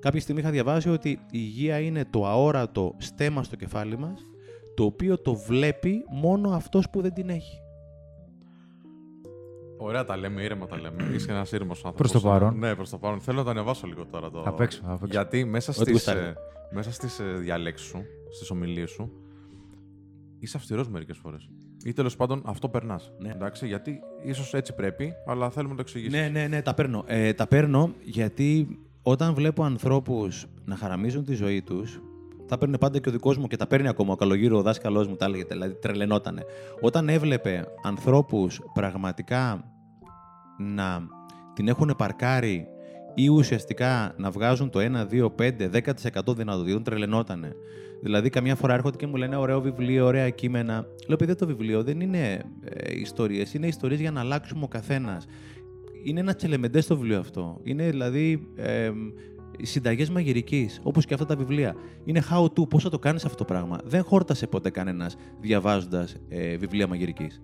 Κάποια 0.00 0.20
στιγμή 0.20 0.40
είχα 0.40 0.50
διαβάσει 0.50 0.88
ότι 0.90 1.08
η 1.10 1.18
υγεία 1.30 1.78
είναι 1.78 2.04
το 2.10 2.26
αόρατο 2.26 2.94
στέμα 2.98 3.42
στο 3.42 3.56
κεφάλι 3.56 3.98
μας, 3.98 4.20
το 4.76 4.84
οποίο 4.84 5.18
το 5.18 5.34
βλέπει 5.34 6.04
μόνο 6.10 6.50
αυτός 6.50 6.90
που 6.90 7.00
δεν 7.00 7.12
την 7.12 7.28
έχει. 7.28 7.60
Ωραία 9.76 10.04
τα 10.04 10.16
λέμε, 10.16 10.42
ήρεμα 10.42 10.66
τα 10.66 10.80
λέμε. 10.80 11.10
Είσαι 11.14 11.32
ένας 11.32 11.52
ήρεμος 11.52 11.84
άνθρωπος. 11.84 12.10
Προς 12.10 12.22
το 12.22 12.28
παρόν. 12.28 12.58
Ναι, 12.58 12.74
προς 12.74 12.90
το 12.90 12.98
παρόν. 12.98 13.20
Θέλω 13.20 13.38
να 13.38 13.44
το 13.44 13.50
ανεβάσω 13.50 13.86
λίγο 13.86 14.06
τώρα. 14.06 14.30
Το... 14.30 14.42
Απ' 14.46 14.60
έξω, 14.60 14.80
απ' 14.84 14.92
έξω. 15.02 15.06
Γιατί 15.10 15.44
μέσα 15.44 15.70
Ό,τι 15.70 15.80
στις 15.80 15.92
γουστάρει. 15.92 16.34
μέσα 16.70 16.92
στις, 16.92 17.18
ε, 17.18 17.24
διαλέξεις 17.24 17.88
σου, 17.88 18.02
στις 18.34 18.50
ομιλίες 18.50 18.90
σου, 18.90 19.10
είσαι 20.38 20.56
αυστηρός 20.56 20.88
μερικές 20.88 21.18
φορές. 21.18 21.50
Ή 21.84 21.92
τέλος 21.92 22.16
πάντων 22.16 22.42
αυτό 22.46 22.68
περνάς. 22.68 23.12
Ναι. 23.18 23.30
Εντάξει, 23.30 23.66
γιατί 23.66 24.00
ίσως 24.24 24.54
έτσι 24.54 24.74
πρέπει, 24.74 25.12
αλλά 25.26 25.50
θέλουμε 25.50 25.70
να 25.70 25.76
το 25.76 25.82
εξηγήσεις. 25.86 26.20
Ναι, 26.20 26.28
ναι, 26.28 26.46
ναι, 26.46 26.62
τα 26.62 26.74
παίρνω. 26.74 27.04
Ε, 27.06 27.32
τα 27.32 27.46
παίρνω 27.46 27.92
γιατί 28.02 28.78
όταν 29.02 29.34
βλέπω 29.34 29.64
ανθρώπους 29.64 30.46
να 30.64 30.76
χαραμίζουν 30.76 31.24
τη 31.24 31.34
ζωή 31.34 31.62
τους, 31.62 32.00
τα 32.48 32.58
παίρνει 32.58 32.78
πάντα 32.78 32.98
και 32.98 33.08
ο 33.08 33.12
δικός 33.12 33.38
μου 33.38 33.46
και 33.46 33.56
τα 33.56 33.66
παίρνει 33.66 33.88
ακόμα. 33.88 34.12
Ο 34.12 34.16
καλογύρο, 34.16 34.58
ο 34.58 34.62
δάσκαλός 34.62 35.08
μου 35.08 35.16
τα 35.16 35.24
έλεγε, 35.24 35.44
δηλαδή 35.44 35.74
τρελαινότανε. 35.74 36.42
Όταν 36.80 37.08
έβλεπε 37.08 37.64
ανθρώπους 37.82 38.60
πραγματικά 38.74 39.64
να 40.58 41.06
την 41.54 41.68
έχουν 41.68 41.94
παρκάρει 41.98 42.66
ή 43.14 43.28
ουσιαστικά 43.28 44.14
να 44.16 44.30
βγάζουν 44.30 44.70
το 44.70 44.80
1, 44.80 45.06
2, 45.12 45.28
5, 45.36 45.70
10% 46.26 46.34
δυνατοτήτων, 46.36 46.82
τρελαινότανε. 46.82 47.52
Δηλαδή, 48.02 48.30
καμιά 48.30 48.54
φορά 48.54 48.74
έρχονται 48.74 48.96
και 48.96 49.06
μου 49.06 49.16
λένε 49.16 49.36
ωραίο 49.36 49.60
βιβλίο, 49.60 50.06
ωραία 50.06 50.30
κείμενα. 50.30 50.86
Λέω, 51.08 51.16
παιδί, 51.16 51.34
το 51.34 51.46
βιβλίο 51.46 51.82
δεν 51.82 52.00
είναι 52.00 52.44
ε, 52.64 53.00
ιστορίες. 53.00 53.54
Είναι 53.54 53.66
ιστορίες 53.66 54.00
για 54.00 54.10
να 54.10 54.20
αλλάξουμε 54.20 54.64
ο 54.64 54.68
καθένας. 54.68 55.26
Είναι 56.04 56.20
ένα 56.20 56.34
τσελεμεντές 56.34 56.86
το 56.86 56.96
βιβλίο 56.96 57.18
αυτό. 57.18 57.60
Είναι 57.62 57.90
δηλαδή 57.90 58.48
ε, 58.56 58.90
συνταγές 59.62 60.10
μαγειρικής, 60.10 60.80
όπως 60.82 61.04
και 61.04 61.14
αυτά 61.14 61.26
τα 61.26 61.36
βιβλία. 61.36 61.74
Είναι 62.04 62.22
how 62.30 62.44
to, 62.44 62.68
πώς 62.68 62.82
θα 62.82 62.90
το 62.90 62.98
κάνεις 62.98 63.24
αυτό 63.24 63.36
το 63.36 63.44
πράγμα. 63.44 63.78
Δεν 63.84 64.04
χόρτασε 64.04 64.46
ποτέ 64.46 64.70
κανένας 64.70 65.16
διαβάζοντας 65.40 66.16
ε, 66.28 66.56
βιβλία 66.56 66.86
μαγειρικής. 66.86 67.42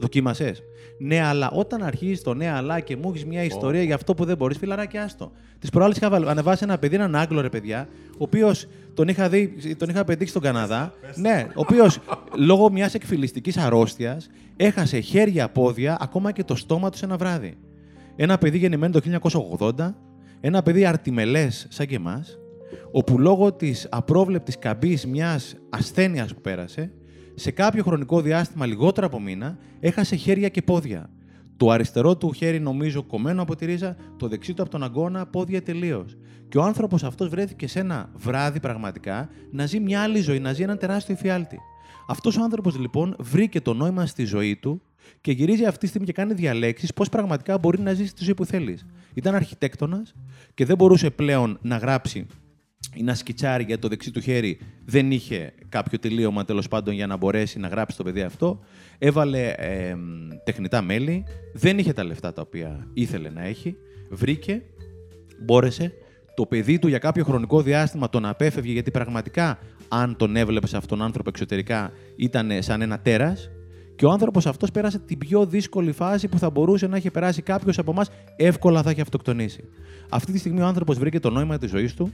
Δοκίμασες. 0.00 0.62
Ναι, 0.98 1.20
αλλά 1.20 1.50
όταν 1.50 1.82
αρχίζεις 1.82 2.22
το 2.22 2.34
ναι, 2.34 2.50
αλλά 2.50 2.80
και 2.80 2.96
μου 2.96 3.08
έχεις 3.08 3.24
μια 3.24 3.42
ιστορία 3.42 3.82
για 3.82 3.94
αυτό 3.94 4.14
που 4.14 4.24
δεν 4.24 4.36
μπορείς, 4.36 4.58
φιλαράκι, 4.58 4.98
άστο. 4.98 5.32
Τι 5.58 5.68
προάλλε 5.68 5.94
είχα 5.96 6.06
ανεβάσει 6.06 6.64
ένα 6.64 6.78
παιδί, 6.78 6.94
έναν 6.94 7.14
Άγγλο 7.14 7.40
ρε 7.40 7.48
παιδιά, 7.48 7.88
ο 8.12 8.16
οποίος 8.18 8.66
τον 8.94 9.08
είχα, 9.08 9.28
δει, 9.28 9.74
τον 9.76 9.88
είχα 9.88 10.04
πετύχει 10.04 10.30
στον 10.30 10.42
Καναδά. 10.42 10.92
ναι, 11.14 11.46
ο 11.48 11.60
οποίος 11.60 11.98
λόγω 12.36 12.70
μιας 12.70 12.94
εκφυλιστικής 12.94 13.56
αρρώστιας 13.56 14.28
έχασε 14.56 15.00
χέρια, 15.00 15.48
πόδια, 15.48 15.96
ακόμα 16.00 16.32
και 16.32 16.44
το 16.44 16.56
στόμα 16.56 16.90
του 16.90 16.98
ένα 17.02 17.16
βράδυ. 17.16 17.56
Ένα 18.16 18.38
παιδί 18.38 18.58
γεννημένο 18.58 18.92
το 18.92 19.00
1980, 19.76 19.94
ένα 20.40 20.62
παιδί 20.62 20.84
αρτιμελές 20.84 21.66
σαν 21.70 21.86
και 21.86 21.94
εμάς, 21.94 22.38
όπου 22.90 23.18
λόγω 23.18 23.52
της 23.52 23.86
απρόβλεπτης 23.90 24.58
καμπής 24.58 25.06
μιας 25.06 25.56
ασθένειας 25.70 26.34
που 26.34 26.40
πέρασε, 26.40 26.92
σε 27.34 27.50
κάποιο 27.50 27.82
χρονικό 27.82 28.20
διάστημα, 28.20 28.66
λιγότερο 28.66 29.06
από 29.06 29.20
μήνα, 29.20 29.58
έχασε 29.80 30.16
χέρια 30.16 30.48
και 30.48 30.62
πόδια. 30.62 31.10
Το 31.56 31.70
αριστερό 31.70 32.16
του 32.16 32.32
χέρι, 32.32 32.60
νομίζω, 32.60 33.02
κομμένο 33.02 33.42
από 33.42 33.56
τη 33.56 33.64
ρίζα, 33.66 33.96
το 34.16 34.28
δεξί 34.28 34.54
του 34.54 34.62
από 34.62 34.70
τον 34.70 34.82
αγκώνα, 34.82 35.26
πόδια 35.26 35.62
τελείως. 35.62 36.16
Και 36.48 36.58
ο 36.58 36.62
άνθρωπος 36.62 37.04
αυτός 37.04 37.28
βρέθηκε 37.28 37.66
σε 37.66 37.80
ένα 37.80 38.10
βράδυ 38.14 38.60
πραγματικά 38.60 39.28
να 39.50 39.66
ζει 39.66 39.80
μια 39.80 40.02
άλλη 40.02 40.20
ζωή, 40.20 40.38
να 40.38 40.52
ζει 40.52 40.62
έναν 40.62 40.78
τεράστιο 40.78 41.14
εφιάλτη. 41.14 41.58
Αυτός 42.08 42.36
ο 42.36 42.42
άνθρωπος 42.42 42.78
λοιπόν 42.78 43.16
βρήκε 43.18 43.60
το 43.60 43.74
νόημα 43.74 44.06
στη 44.06 44.24
ζωή 44.24 44.56
του 44.56 44.82
και 45.20 45.32
γυρίζει 45.32 45.64
αυτή 45.64 45.78
τη 45.78 45.86
στιγμή 45.86 46.06
και 46.06 46.12
κάνει 46.12 46.34
διαλέξεις 46.34 46.92
πώς 46.92 47.08
πραγματικά 47.08 47.58
μπορεί 47.58 47.80
να 47.80 47.92
ζήσει 47.92 48.14
τη 48.14 48.24
ζωή 48.24 48.34
που 48.34 48.44
θέλεις. 48.44 48.86
Ήταν 49.18 49.34
αρχιτέκτονας 49.34 50.14
και 50.54 50.64
δεν 50.64 50.76
μπορούσε 50.76 51.10
πλέον 51.10 51.58
να 51.62 51.76
γράψει 51.76 52.26
ή 52.94 53.02
να 53.02 53.14
σκιτσάρει 53.14 53.64
για 53.64 53.78
το 53.78 53.88
δεξί 53.88 54.10
του 54.10 54.20
χέρι 54.20 54.58
δεν 54.84 55.10
είχε 55.10 55.52
κάποιο 55.68 55.98
τελείωμα 55.98 56.44
τέλος 56.44 56.68
πάντων 56.68 56.94
για 56.94 57.06
να 57.06 57.16
μπορέσει 57.16 57.58
να 57.58 57.68
γράψει 57.68 57.96
το 57.96 58.02
παιδί 58.02 58.22
αυτό. 58.22 58.60
Έβαλε 58.98 59.48
ε, 59.48 59.96
τεχνητά 60.44 60.82
μέλη, 60.82 61.24
δεν 61.54 61.78
είχε 61.78 61.92
τα 61.92 62.04
λεφτά 62.04 62.32
τα 62.32 62.42
οποία 62.42 62.86
ήθελε 62.94 63.30
να 63.30 63.44
έχει. 63.44 63.76
Βρήκε, 64.10 64.62
μπόρεσε. 65.44 65.92
Το 66.34 66.46
παιδί 66.46 66.78
του 66.78 66.88
για 66.88 66.98
κάποιο 66.98 67.24
χρονικό 67.24 67.62
διάστημα 67.62 68.08
τον 68.08 68.26
απέφευγε 68.26 68.72
γιατί 68.72 68.90
πραγματικά 68.90 69.58
αν 69.88 70.16
τον 70.16 70.36
έβλεπες 70.36 70.74
αυτόν 70.74 70.98
τον 70.98 71.06
άνθρωπο 71.06 71.28
εξωτερικά 71.28 71.92
ήταν 72.16 72.62
σαν 72.62 72.82
ένα 72.82 73.00
τέρας 73.00 73.50
και 73.98 74.06
ο 74.06 74.10
άνθρωπος 74.10 74.46
αυτός 74.46 74.70
πέρασε 74.70 74.98
την 74.98 75.18
πιο 75.18 75.46
δύσκολη 75.46 75.92
φάση 75.92 76.28
που 76.28 76.38
θα 76.38 76.50
μπορούσε 76.50 76.86
να 76.86 76.96
έχει 76.96 77.10
περάσει 77.10 77.42
κάποιος 77.42 77.78
από 77.78 77.90
εμάς, 77.90 78.10
εύκολα 78.36 78.82
θα 78.82 78.90
έχει 78.90 79.00
αυτοκτονήσει. 79.00 79.64
Αυτή 80.08 80.32
τη 80.32 80.38
στιγμή 80.38 80.60
ο 80.60 80.66
άνθρωπος 80.66 80.98
βρήκε 80.98 81.20
το 81.20 81.30
νόημα 81.30 81.58
της 81.58 81.70
ζωής 81.70 81.94
του, 81.94 82.12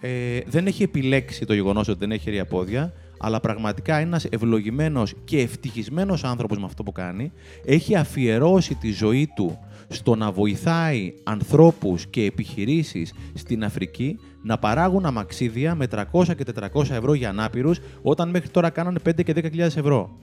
ε, 0.00 0.38
δεν 0.46 0.66
έχει 0.66 0.82
επιλέξει 0.82 1.44
το 1.44 1.54
γεγονός 1.54 1.88
ότι 1.88 1.98
δεν 1.98 2.10
έχει 2.10 2.22
χέρια 2.22 2.46
πόδια, 2.46 2.92
αλλά 3.18 3.40
πραγματικά 3.40 3.94
είναι 3.94 4.08
ένας 4.08 4.24
ευλογημένος 4.24 5.14
και 5.24 5.40
ευτυχισμένος 5.40 6.24
άνθρωπος 6.24 6.58
με 6.58 6.64
αυτό 6.64 6.82
που 6.82 6.92
κάνει. 6.92 7.32
Έχει 7.64 7.96
αφιερώσει 7.96 8.74
τη 8.74 8.92
ζωή 8.92 9.32
του 9.36 9.58
στο 9.88 10.14
να 10.14 10.30
βοηθάει 10.30 11.14
ανθρώπους 11.24 12.06
και 12.06 12.24
επιχειρήσεις 12.24 13.12
στην 13.34 13.64
Αφρική 13.64 14.18
να 14.42 14.58
παράγουν 14.58 15.06
αμαξίδια 15.06 15.74
με 15.74 15.86
300 15.90 16.02
και 16.36 16.44
400 16.74 16.90
ευρώ 16.90 17.14
για 17.14 17.28
ανάπηρους, 17.28 17.80
όταν 18.02 18.30
μέχρι 18.30 18.48
τώρα 18.48 18.70
κάνανε 18.70 18.98
5 19.04 19.22
και 19.22 19.32
10.000 19.34 19.58
ευρώ 19.58 20.18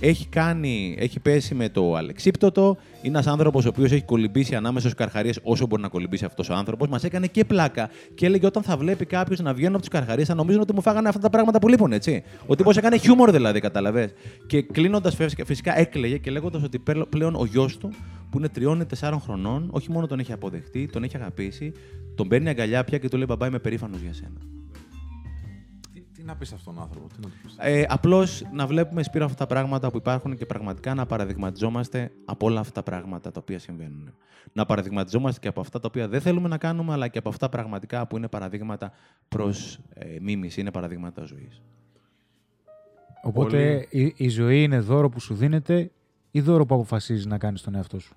έχει, 0.00 0.26
κάνει, 0.26 0.96
έχει 0.98 1.20
πέσει 1.20 1.54
με 1.54 1.68
το 1.68 1.94
αλεξίπτωτο. 1.94 2.76
Είναι 3.02 3.14
ένας 3.14 3.26
άνθρωπος 3.26 3.64
ο 3.64 3.68
οποίος 3.68 3.92
έχει 3.92 4.04
κολυμπήσει 4.04 4.54
ανάμεσα 4.54 4.88
στους 4.88 4.98
καρχαρίες 4.98 5.38
όσο 5.42 5.66
μπορεί 5.66 5.82
να 5.82 5.88
κολυμπήσει 5.88 6.24
αυτός 6.24 6.48
ο 6.48 6.54
άνθρωπος. 6.54 6.88
Μας 6.88 7.04
έκανε 7.04 7.26
και 7.26 7.44
πλάκα 7.44 7.90
και 8.14 8.26
έλεγε 8.26 8.46
όταν 8.46 8.62
θα 8.62 8.76
βλέπει 8.76 9.04
κάποιος 9.04 9.40
να 9.40 9.54
βγαίνει 9.54 9.72
από 9.72 9.78
τους 9.78 9.88
καρχαρίες 9.88 10.26
θα 10.26 10.34
νομίζουν 10.34 10.60
ότι 10.60 10.74
μου 10.74 10.80
φάγανε 10.80 11.08
αυτά 11.08 11.20
τα 11.20 11.30
πράγματα 11.30 11.58
που 11.58 11.68
λείπουν, 11.68 11.92
έτσι. 11.92 12.22
Ο 12.46 12.54
τύπος 12.54 12.76
έκανε 12.76 12.96
χιούμορ 12.96 13.30
δηλαδή, 13.30 13.60
καταλαβέ. 13.60 14.12
Και 14.46 14.62
κλείνοντας 14.62 15.16
φυσικά 15.44 15.78
έκλαιγε 15.78 16.16
και 16.18 16.30
λέγοντας 16.30 16.62
ότι 16.62 16.82
πλέον 17.08 17.34
ο 17.34 17.44
γιος 17.44 17.78
του 17.78 17.92
που 18.30 18.38
είναι 18.38 18.48
τριών 18.48 18.80
ή 18.80 18.84
τεσσάρων 18.84 19.20
χρονών, 19.20 19.68
όχι 19.70 19.90
μόνο 19.90 20.06
τον 20.06 20.18
έχει 20.18 20.32
αποδεχτεί, 20.32 20.88
τον 20.92 21.02
έχει 21.02 21.16
αγαπήσει, 21.16 21.72
τον 22.14 22.28
παίρνει 22.28 22.48
αγκαλιά 22.48 22.84
πια 22.84 22.98
και 22.98 23.08
του 23.08 23.16
λέει 23.16 23.26
Μπαμπά, 23.28 23.46
είμαι 23.46 23.58
περήφανος 23.58 24.00
για 24.00 24.12
σένα. 24.12 24.61
Τι 26.22 26.28
να 26.28 26.36
πεις 26.36 26.52
αυτόν 26.52 26.74
τον 26.74 26.82
άνθρωπο, 26.82 27.06
τι 27.08 27.14
να 27.20 27.28
πεις. 27.42 27.56
Ε, 27.58 27.84
Απλώς 27.88 28.44
να 28.52 28.66
βλέπουμε 28.66 29.02
σπίρα 29.02 29.24
αυτά 29.24 29.36
τα 29.36 29.46
πράγματα 29.46 29.90
που 29.90 29.96
υπάρχουν 29.96 30.36
και 30.36 30.46
πραγματικά 30.46 30.94
να 30.94 31.06
παραδειγματιζόμαστε 31.06 32.12
από 32.24 32.46
όλα 32.46 32.60
αυτά 32.60 32.72
τα 32.72 32.82
πράγματα 32.82 33.30
τα 33.30 33.40
οποία 33.42 33.58
συμβαίνουν. 33.58 34.14
Να 34.52 34.66
παραδειγματιζόμαστε 34.66 35.40
και 35.40 35.48
από 35.48 35.60
αυτά 35.60 35.80
τα 35.80 35.86
οποία 35.88 36.08
δεν 36.08 36.20
θέλουμε 36.20 36.48
να 36.48 36.58
κάνουμε, 36.58 36.92
αλλά 36.92 37.08
και 37.08 37.18
από 37.18 37.28
αυτά 37.28 37.48
πραγματικά 37.48 38.06
που 38.06 38.16
είναι 38.16 38.28
παραδείγματα 38.28 38.92
προς 39.28 39.78
ε, 39.94 40.18
μίμηση, 40.20 40.60
είναι 40.60 40.70
παραδείγματα 40.70 41.24
ζωής. 41.24 41.62
Οπότε 43.22 43.86
η, 43.90 44.14
η 44.16 44.28
ζωή 44.28 44.62
είναι 44.62 44.78
δώρο 44.78 45.08
που 45.08 45.20
σου 45.20 45.34
δίνεται 45.34 45.90
ή 46.30 46.40
δώρο 46.40 46.66
που 46.66 46.74
αποφασίζεις 46.74 47.26
να 47.26 47.38
κάνεις 47.38 47.62
τον 47.62 47.74
εαυτό 47.74 47.98
σου; 47.98 48.14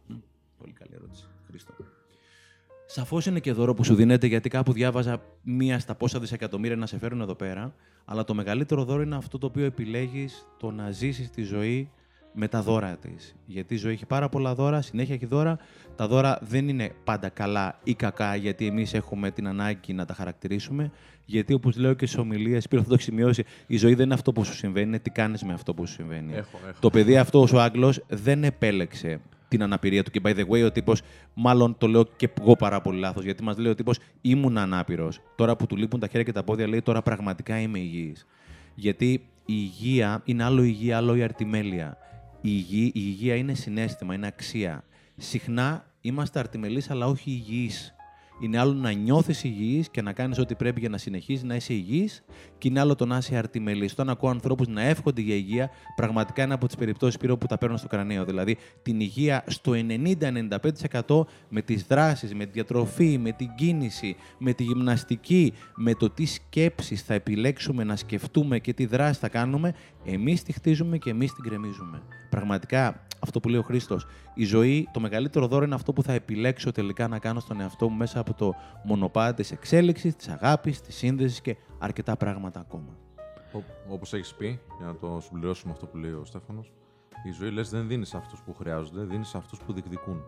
Σαφώς 2.98 3.26
είναι 3.26 3.40
και 3.40 3.52
δώρο 3.52 3.74
που 3.74 3.84
σου 3.84 3.96
δίνεται, 3.96 4.28
γιατί 4.28 4.50
κάπου 4.50 4.74
διάβαζα 4.74 5.22
μία 5.44 5.80
στα 5.80 5.96
πόσα 5.96 6.20
δισεκατομμύρια 6.20 6.76
να 6.76 6.86
σε 6.86 6.98
φέρουν 6.98 7.22
εδώ 7.22 7.36
πέρα. 7.36 7.74
Αλλά 8.06 8.24
το 8.24 8.34
μεγαλύτερο 8.34 8.84
δώρο 8.84 9.02
είναι 9.02 9.16
αυτό 9.16 9.38
το 9.38 9.46
οποίο 9.46 9.66
επιλέγεις 9.66 10.48
το 10.60 10.72
να 10.72 10.92
ζήσεις 10.92 11.30
τη 11.30 11.44
ζωή 11.44 11.90
με 12.34 12.48
τα 12.48 12.62
δώρα 12.62 12.98
της. 12.98 13.36
Γιατί 13.46 13.74
η 13.74 13.78
ζωή 13.78 13.94
έχει 13.94 14.06
πάρα 14.06 14.30
πολλά 14.30 14.56
δώρα, 14.56 14.82
συνέχεια 14.82 15.16
έχει 15.16 15.26
δώρα. 15.26 15.58
Τα 15.96 16.08
δώρα 16.08 16.40
δεν 16.42 16.70
είναι 16.70 16.92
πάντα 17.04 17.30
καλά 17.30 17.80
ή 17.84 17.94
κακά, 17.94 18.36
γιατί 18.36 18.68
εμείς 18.68 18.94
έχουμε 18.94 19.32
την 19.32 19.48
ανάγκη 19.48 19.94
να 19.94 20.06
τα 20.06 20.14
χαρακτηρίσουμε. 20.14 20.92
Γιατί 21.26 21.54
όπως 21.54 21.78
λέω 21.78 21.94
και 21.94 22.06
στι 22.06 22.20
ομιλίες, 22.20 22.68
πήρε 22.68 22.82
αυτό 22.82 22.94
το 22.94 23.00
έχει 23.00 23.10
σημειώσει, 23.10 23.44
η 23.68 23.78
ζωή 23.78 23.94
δεν 23.94 24.06
είναι 24.06 24.14
αυτό 24.14 24.32
που 24.32 24.44
σου 24.44 24.54
συμβαίνει, 24.54 24.88
είναι 24.88 25.00
τι 25.00 25.10
κάνεις 25.10 25.44
με 25.44 25.54
αυτό 25.54 25.74
που 25.74 25.86
σου 25.86 25.94
συμβαίνει. 25.94 26.34
Έχω, 26.34 26.60
έχω. 26.68 26.78
Το 26.80 26.90
παιδί 26.90 27.18
αυτό, 27.18 27.48
ο 27.54 27.60
Άγγλος, 27.60 28.04
δεν 28.08 28.44
επέλεξε 28.44 29.22
την 29.56 29.64
αναπηρία 29.64 30.04
του. 30.04 30.12
Και 30.12 30.22
by 30.24 30.36
the 30.36 30.48
way, 30.48 30.66
ο 30.66 30.72
τύπος, 30.72 31.02
μάλλον 31.34 31.78
το 31.78 31.88
λέω 31.88 32.04
και 32.16 32.30
εγώ 32.40 32.56
πάρα 32.56 32.82
πολύ 32.82 33.00
λάθος, 33.00 33.24
γιατί 33.24 33.44
μας 33.44 33.58
λέει 33.58 33.72
ο 33.72 33.76
τύπος 33.76 34.00
ήμουν 34.22 34.58
ανάπηρος. 34.58 35.20
Τώρα 35.36 35.56
που 35.56 35.66
του 35.66 35.76
λείπουν 35.76 36.00
τα 36.00 36.08
χέρια 36.08 36.24
και 36.24 36.32
τα 36.32 36.44
πόδια, 36.44 36.68
λέει 36.68 36.82
τώρα 36.82 37.02
πραγματικά 37.02 37.60
είμαι 37.60 37.80
υγιής. 37.80 38.26
Γιατί 38.76 39.12
η 39.46 39.54
υγεία 39.54 40.22
είναι 40.26 40.44
άλλο 40.44 40.64
η 40.64 40.68
υγεία, 40.68 40.98
άλλο 40.98 41.16
η 41.16 41.24
αρτιμέλεια. 41.24 41.98
Η 42.42 42.50
υγεία, 42.52 42.86
η 42.86 42.92
υγεία 42.94 43.36
είναι 43.36 43.54
συνέστημα, 43.54 44.14
είναι 44.14 44.28
αξία. 44.28 44.84
Συχνά 45.18 45.86
είμαστε 46.02 46.40
αρτιμελείς, 46.40 46.90
αλλά 46.90 47.08
όχι 47.08 47.32
υγιείς. 47.32 47.96
Είναι 48.40 48.60
άλλο 48.60 48.74
να 48.74 48.92
νιώθεις 48.92 49.44
υγιής 49.44 49.90
και 49.90 50.02
να 50.02 50.14
κάνεις 50.14 50.40
ό,τι 50.40 50.56
πρέπει 50.56 50.80
για 50.80 50.90
να 50.90 50.98
συνεχίζει 50.98 51.46
να 51.46 51.56
είσαι 51.56 51.74
υγιής, 51.74 52.24
και 52.58 52.68
είναι 52.68 52.80
άλλο 52.80 52.96
το 52.96 53.06
να 53.06 53.18
είσαι 53.18 53.36
αρτιμελής. 53.36 53.92
Όταν 53.92 54.10
ακούω 54.10 54.30
ανθρώπους 54.30 54.68
να 54.68 54.82
εύχονται 54.82 55.22
για 55.22 55.36
υγεία, 55.36 55.70
πραγματικά 55.96 56.44
είναι 56.44 56.54
από 56.54 56.66
τις 56.66 56.76
περιπτώσεις 56.76 57.18
πύρο 57.18 57.38
που 57.38 57.46
τα 57.46 57.58
παίρνω 57.58 57.78
στο 57.78 57.88
κρανίο. 57.88 58.26
Δηλαδή 58.26 58.58
την 58.82 59.00
υγεία 59.00 59.44
στο 59.48 59.72
90-95% 61.06 61.26
με 61.50 61.62
τις 61.62 61.84
δράσεις, 61.84 62.34
με 62.34 62.46
τη 62.46 62.52
διατροφή, 62.52 63.18
με 63.18 63.32
την 63.32 63.50
κίνηση, 63.56 64.16
με 64.38 64.54
τη 64.54 64.64
γυμναστική, 64.64 65.54
με 65.76 65.94
το 65.94 66.10
τι 66.10 66.26
σκέψεις 66.26 67.02
θα 67.02 67.14
επιλέξουμε 67.14 67.84
να 67.84 67.96
σκεφτούμε 67.96 68.60
και 68.60 68.74
τι 68.74 68.86
δράση 68.86 69.20
θα 69.20 69.30
κάνουμε, 69.30 69.74
εμείς 70.06 70.44
τη 70.44 70.52
χτίζουμε 70.52 70.98
και 70.98 71.10
εμείς 71.10 71.34
την 71.34 71.44
κρεμίζουμε. 71.44 72.02
Πραγματικά 72.30 73.06
αυτό 73.20 73.40
που 73.40 73.50
λέει 73.50 73.60
ο 73.60 73.64
Χρήστος. 73.64 74.06
Η 74.34 74.44
ζωή, 74.44 74.88
το 74.94 75.00
μεγαλύτερο 75.00 75.48
δώρο 75.48 75.66
είναι 75.66 75.76
αυτό 75.76 75.94
που 75.94 76.04
θα 76.04 76.14
επιλέξω 76.14 76.72
τελικά 76.72 77.08
να 77.08 77.20
κάνω 77.20 77.40
στον 77.40 77.62
εαυτό 77.62 77.90
μου 77.90 77.98
μέσα 77.98 78.20
από 78.30 78.34
το 78.34 78.54
μονοπάτι 78.84 79.36
της 79.36 79.52
εξέλιξης, 79.52 80.16
της 80.16 80.28
αγάπης, 80.28 80.82
της 80.82 80.96
σύνδεσης 80.96 81.42
και 81.42 81.56
αρκετά 81.80 82.16
πράγματα 82.18 82.60
ακόμα. 82.60 82.98
Όπως 83.90 84.14
έχεις 84.14 84.34
πει, 84.34 84.60
για 84.78 84.86
να 84.88 84.96
το 84.96 85.20
συμπληρώσουμε 85.22 85.72
αυτό 85.74 85.86
που 85.86 85.98
λέει 85.98 86.12
ο 86.12 86.26
Στέφανος, 86.26 86.72
η 87.26 87.32
ζωή 87.32 87.52
λες 87.52 87.70
δεν 87.70 87.88
δίνεις 87.88 88.10
σε 88.10 88.18
αυτούς 88.18 88.42
που 88.46 88.54
χρειάζονται, 88.54 89.02
δίνεις 89.04 89.28
σε 89.28 89.38
αυτούς 89.38 89.60
που 89.60 89.74
διεκδικούν. 89.74 90.22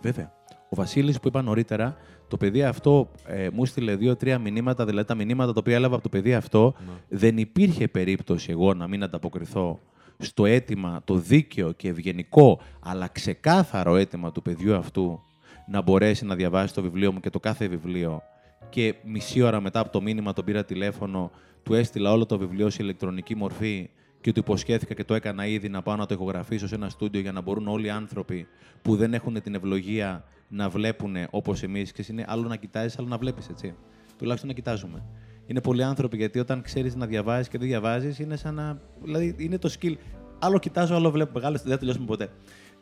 Βέβαια. 0.00 0.32
Ο 0.68 0.76
Βασίλης 0.76 1.20
που 1.20 1.28
είπα 1.28 1.42
νωρίτερα, 1.42 1.96
το 2.28 2.36
παιδί 2.36 2.62
αυτό 2.62 3.08
ε, 3.26 3.48
μου 3.52 3.64
στείλε 3.64 3.96
δύο-τρία 3.96 4.38
μηνύματα, 4.38 4.84
δηλαδή 4.84 5.06
τα 5.06 5.14
μηνύματα 5.14 5.52
τα 5.52 5.58
οποία 5.60 5.74
έλαβα 5.74 5.94
από 5.94 6.02
το 6.02 6.08
παιδί 6.08 6.34
αυτό, 6.34 6.74
Ναι. 6.78 7.18
δεν 7.18 7.38
υπήρχε 7.38 7.88
περίπτωση 7.88 8.50
εγώ 8.50 8.74
να 8.74 8.86
μην 8.88 9.02
ανταποκριθώ 9.02 9.78
στο 10.18 10.44
αίτημα, 10.46 11.00
το 11.04 11.14
δίκαιο 11.14 11.72
και 11.72 11.88
ευγενικό, 11.88 12.60
αλλά 12.80 13.08
ξεκάθαρο 13.08 13.96
αίτημα 13.96 14.32
του 14.32 14.42
παιδιού 14.42 14.76
αυτού 14.76 15.20
να 15.66 15.82
μπορέσει 15.82 16.24
να 16.24 16.34
διαβάσει 16.34 16.74
το 16.74 16.82
βιβλίο 16.82 17.12
μου 17.12 17.20
και 17.20 17.30
το 17.30 17.40
κάθε 17.40 17.68
βιβλίο. 17.68 18.22
Και 18.68 18.94
μισή 19.04 19.42
ώρα 19.42 19.60
μετά 19.60 19.80
από 19.80 19.90
το 19.90 20.02
μήνυμα 20.02 20.32
τον 20.32 20.44
πήρα 20.44 20.64
τηλέφωνο, 20.64 21.30
του 21.62 21.74
έστειλα 21.74 22.12
όλο 22.12 22.26
το 22.26 22.38
βιβλίο 22.38 22.70
σε 22.70 22.82
ηλεκτρονική 22.82 23.36
μορφή 23.36 23.90
και 24.20 24.32
του 24.32 24.38
υποσχέθηκα 24.38 24.94
και 24.94 25.04
το 25.04 25.14
έκανα 25.14 25.46
ήδη 25.46 25.68
να 25.68 25.82
πάω 25.82 25.96
να 25.96 26.06
το 26.06 26.14
ηχογραφήσω 26.14 26.66
σε 26.66 26.74
ένα 26.74 26.88
στούντιο 26.88 27.20
για 27.20 27.32
να 27.32 27.40
μπορούν 27.40 27.68
όλοι 27.68 27.86
οι 27.86 27.90
άνθρωποι 27.90 28.46
που 28.82 28.96
δεν 28.96 29.14
έχουν 29.14 29.42
την 29.42 29.54
ευλογία 29.54 30.24
να 30.48 30.68
βλέπουν 30.68 31.16
όπως 31.30 31.62
εμείς. 31.62 31.92
Και 31.92 32.04
είναι 32.10 32.24
άλλο 32.28 32.48
να 32.48 32.56
κοιτάζεις, 32.56 32.98
άλλο 32.98 33.08
να 33.08 33.18
βλέπεις, 33.18 33.48
έτσι. 33.48 33.74
Τουλάχιστον 34.18 34.48
να 34.48 34.54
κοιτάζουμε. 34.54 35.02
Είναι 35.46 35.60
πολλοί 35.60 35.82
άνθρωποι 35.82 36.16
γιατί 36.16 36.38
όταν 36.38 36.62
ξέρεις 36.62 36.94
να 36.94 37.06
διαβάζει 37.06 37.48
και 37.48 37.58
δεν 37.58 37.66
διαβάζεις, 37.66 38.18
είναι 38.18 38.36
σαν 38.36 38.54
να. 38.54 38.80
Δηλαδή 39.02 39.34
είναι 39.38 39.58
το 39.58 39.74
skill. 39.80 39.94
Άλλο 40.38 40.58
κοιτάζω, 40.58 40.94
άλλο 40.94 41.10
βλέπω. 41.10 41.30
Μεγάλο 41.34 41.56
δεν 41.56 41.72
θα 41.72 41.78
τελειώσουμε 41.78 42.06
ποτέ. 42.06 42.30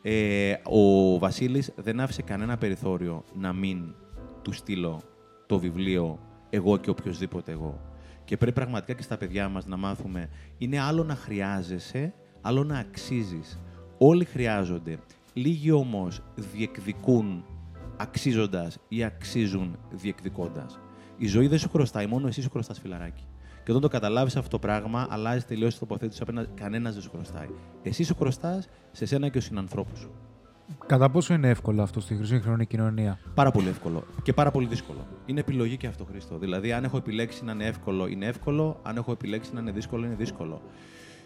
Ε, 0.07 0.53
ο 0.63 1.17
Βασίλης 1.19 1.71
δεν 1.75 1.99
άφησε 1.99 2.21
κανένα 2.21 2.57
περιθώριο 2.57 3.23
να 3.33 3.53
μην 3.53 3.93
του 4.41 4.51
στείλω 4.51 5.01
το 5.45 5.59
βιβλίο 5.59 6.19
εγώ 6.49 6.77
και 6.77 6.89
οποιοδήποτε 6.89 7.51
εγώ. 7.51 7.81
Και 8.25 8.37
πρέπει 8.37 8.55
πραγματικά 8.55 8.93
και 8.93 9.03
στα 9.03 9.17
παιδιά 9.17 9.49
μας 9.49 9.65
να 9.65 9.77
μάθουμε. 9.77 10.29
Είναι 10.57 10.79
άλλο 10.79 11.03
να 11.03 11.15
χρειάζεσαι, 11.15 12.13
άλλο 12.41 12.63
να 12.63 12.77
αξίζεις. 12.79 13.59
Όλοι 13.97 14.25
χρειάζονται. 14.25 14.99
Λίγοι 15.33 15.71
όμως 15.71 16.21
διεκδικούν 16.35 17.45
αξίζοντας 17.97 18.77
ή 18.87 19.03
αξίζουν 19.03 19.77
διεκδικώντας. 19.91 20.79
Η 21.17 21.27
ζωή 21.27 21.47
δεν 21.47 21.59
σου 21.59 21.69
χρωστάει, 21.69 22.05
μόνο 22.05 22.27
εσύ 22.27 22.41
σου 22.41 22.49
χρωστάς 22.49 22.79
φιλαράκι. 22.79 23.23
Και 23.65 23.71
όταν 23.71 23.83
το 23.83 23.87
καταλάβεις 23.87 24.35
αυτό 24.35 24.49
το 24.49 24.59
πράγμα, 24.59 25.07
αλλάζει 25.09 25.45
τελείως 25.45 25.73
τη 25.73 25.79
τοποθέτηση 25.79 26.21
απέναντι. 26.21 26.49
Κανένας 26.55 26.93
δεν 26.93 27.01
σου 27.03 27.09
χρωστάει. 27.09 27.47
Εσύ 27.83 28.03
σου 28.03 28.15
χρωστάς 28.15 28.67
σε 28.91 29.05
σένα 29.05 29.25
και 29.25 29.39
στους 29.39 29.45
συνανθρώπους 29.45 29.99
σου. 29.99 30.11
Κατά 30.85 31.09
πόσο 31.09 31.33
είναι 31.33 31.49
εύκολο 31.49 31.81
αυτό 31.81 31.99
στη 31.99 32.19
σύγχρονη 32.25 32.65
κοινωνία; 32.65 33.19
Πάρα 33.33 33.51
πολύ 33.51 33.67
εύκολο 33.67 34.03
και 34.23 34.33
πάρα 34.33 34.51
πολύ 34.51 34.67
δύσκολο. 34.67 35.07
Είναι 35.25 35.39
επιλογή 35.39 35.77
και 35.77 35.87
αυτό, 35.87 36.05
Χρήστο. 36.05 36.37
Δηλαδή, 36.37 36.71
αν 36.71 36.83
έχω 36.83 36.97
επιλέξει 36.97 37.43
να 37.43 37.51
είναι 37.51 37.65
εύκολο, 37.65 38.07
είναι 38.07 38.25
εύκολο. 38.25 38.79
Αν 38.83 38.97
έχω 38.97 39.11
επιλέξει 39.11 39.53
να 39.53 39.59
είναι 39.59 39.71
δύσκολο, 39.71 40.05
είναι 40.05 40.15
δύσκολο. 40.15 40.61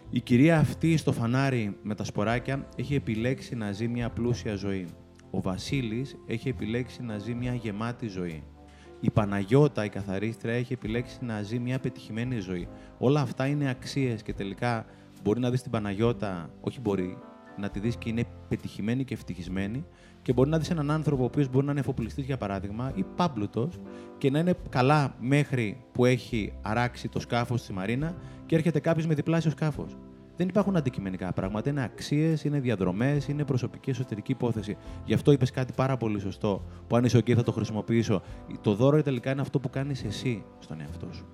Η 0.09 0.19
κυρία 0.19 0.59
αυτή 0.59 0.97
στο 0.97 1.11
φανάρι 1.11 1.77
με 1.83 1.95
τα 1.95 2.03
σποράκια 2.03 2.67
έχει 2.75 2.95
επιλέξει 2.95 3.55
να 3.55 3.71
ζει 3.71 3.87
μια 3.87 4.09
πλούσια 4.09 4.55
ζωή. 4.55 4.87
Ο 5.31 5.41
Βασίλης 5.41 6.15
έχει 6.27 6.49
επιλέξει 6.49 7.03
να 7.03 7.17
ζει 7.17 7.33
μια 7.33 7.53
γεμάτη 7.53 8.07
ζωή. 8.07 8.43
Η 8.99 9.09
Παναγιώτα, 9.09 9.85
η 9.85 9.89
καθαρίστρια, 9.89 10.53
έχει 10.53 10.73
επιλέξει 10.73 11.17
να 11.21 11.41
ζει 11.41 11.59
μια 11.59 11.79
πετυχημένη 11.79 12.39
ζωή. 12.39 12.67
Όλα 12.97 13.21
αυτά 13.21 13.45
είναι 13.45 13.69
αξίες 13.69 14.23
και 14.23 14.33
τελικά 14.33 14.85
μπορεί 15.23 15.39
να 15.39 15.49
δεις 15.49 15.61
την 15.61 15.71
Παναγιώτα, 15.71 16.49
όχι 16.61 16.79
μπορεί, 16.79 17.17
να 17.57 17.69
τη 17.69 17.79
δεις 17.79 17.95
και 17.95 18.09
είναι 18.09 18.23
πετυχημένη 18.47 19.03
και 19.03 19.13
ευτυχισμένη, 19.13 19.85
και 20.21 20.33
μπορεί 20.33 20.49
να 20.49 20.57
δεις 20.57 20.69
έναν 20.69 20.91
άνθρωπο 20.91 21.21
ο 21.21 21.25
οποίος 21.25 21.49
μπορεί 21.49 21.65
να 21.65 21.71
είναι 21.71 21.79
εφοπλιστής, 21.79 22.25
για 22.25 22.37
παράδειγμα, 22.37 22.91
ή 22.95 23.05
πάμπλουτος, 23.15 23.79
και 24.17 24.31
να 24.31 24.39
είναι 24.39 24.53
καλά 24.69 25.15
μέχρι 25.19 25.83
που 25.91 26.05
έχει 26.05 26.53
αράξει 26.61 27.07
το 27.07 27.19
σκάφος 27.19 27.61
στη 27.61 27.73
Μαρίνα 27.73 28.15
και 28.45 28.55
έρχεται 28.55 28.79
κάποιος 28.79 29.07
με 29.07 29.13
διπλάσιο 29.13 29.51
σκάφος. 29.51 29.97
Δεν 30.39 30.47
υπάρχουν 30.47 30.75
αντικειμενικά 30.75 31.33
πράγματα. 31.33 31.69
Είναι 31.69 31.83
αξίες, 31.83 32.43
είναι 32.43 32.59
διαδρομές, 32.59 33.27
είναι 33.27 33.43
προσωπική 33.45 33.89
εσωτερική 33.89 34.31
υπόθεση. 34.31 34.77
Γι' 35.05 35.13
αυτό 35.13 35.31
είπες 35.31 35.51
κάτι 35.51 35.73
πάρα 35.73 35.97
πολύ 35.97 36.19
σωστό, 36.19 36.63
που 36.87 36.95
αν 36.95 37.03
είσαι 37.03 37.17
OK 37.17 37.33
θα 37.33 37.43
το 37.43 37.51
χρησιμοποιήσω. 37.51 38.21
Το 38.61 38.73
δώρο 38.73 39.03
τελικά 39.03 39.31
είναι 39.31 39.41
αυτό 39.41 39.59
που 39.59 39.69
κάνεις 39.69 40.03
εσύ 40.03 40.43
στον 40.59 40.81
εαυτό 40.81 41.07
σου. 41.11 41.25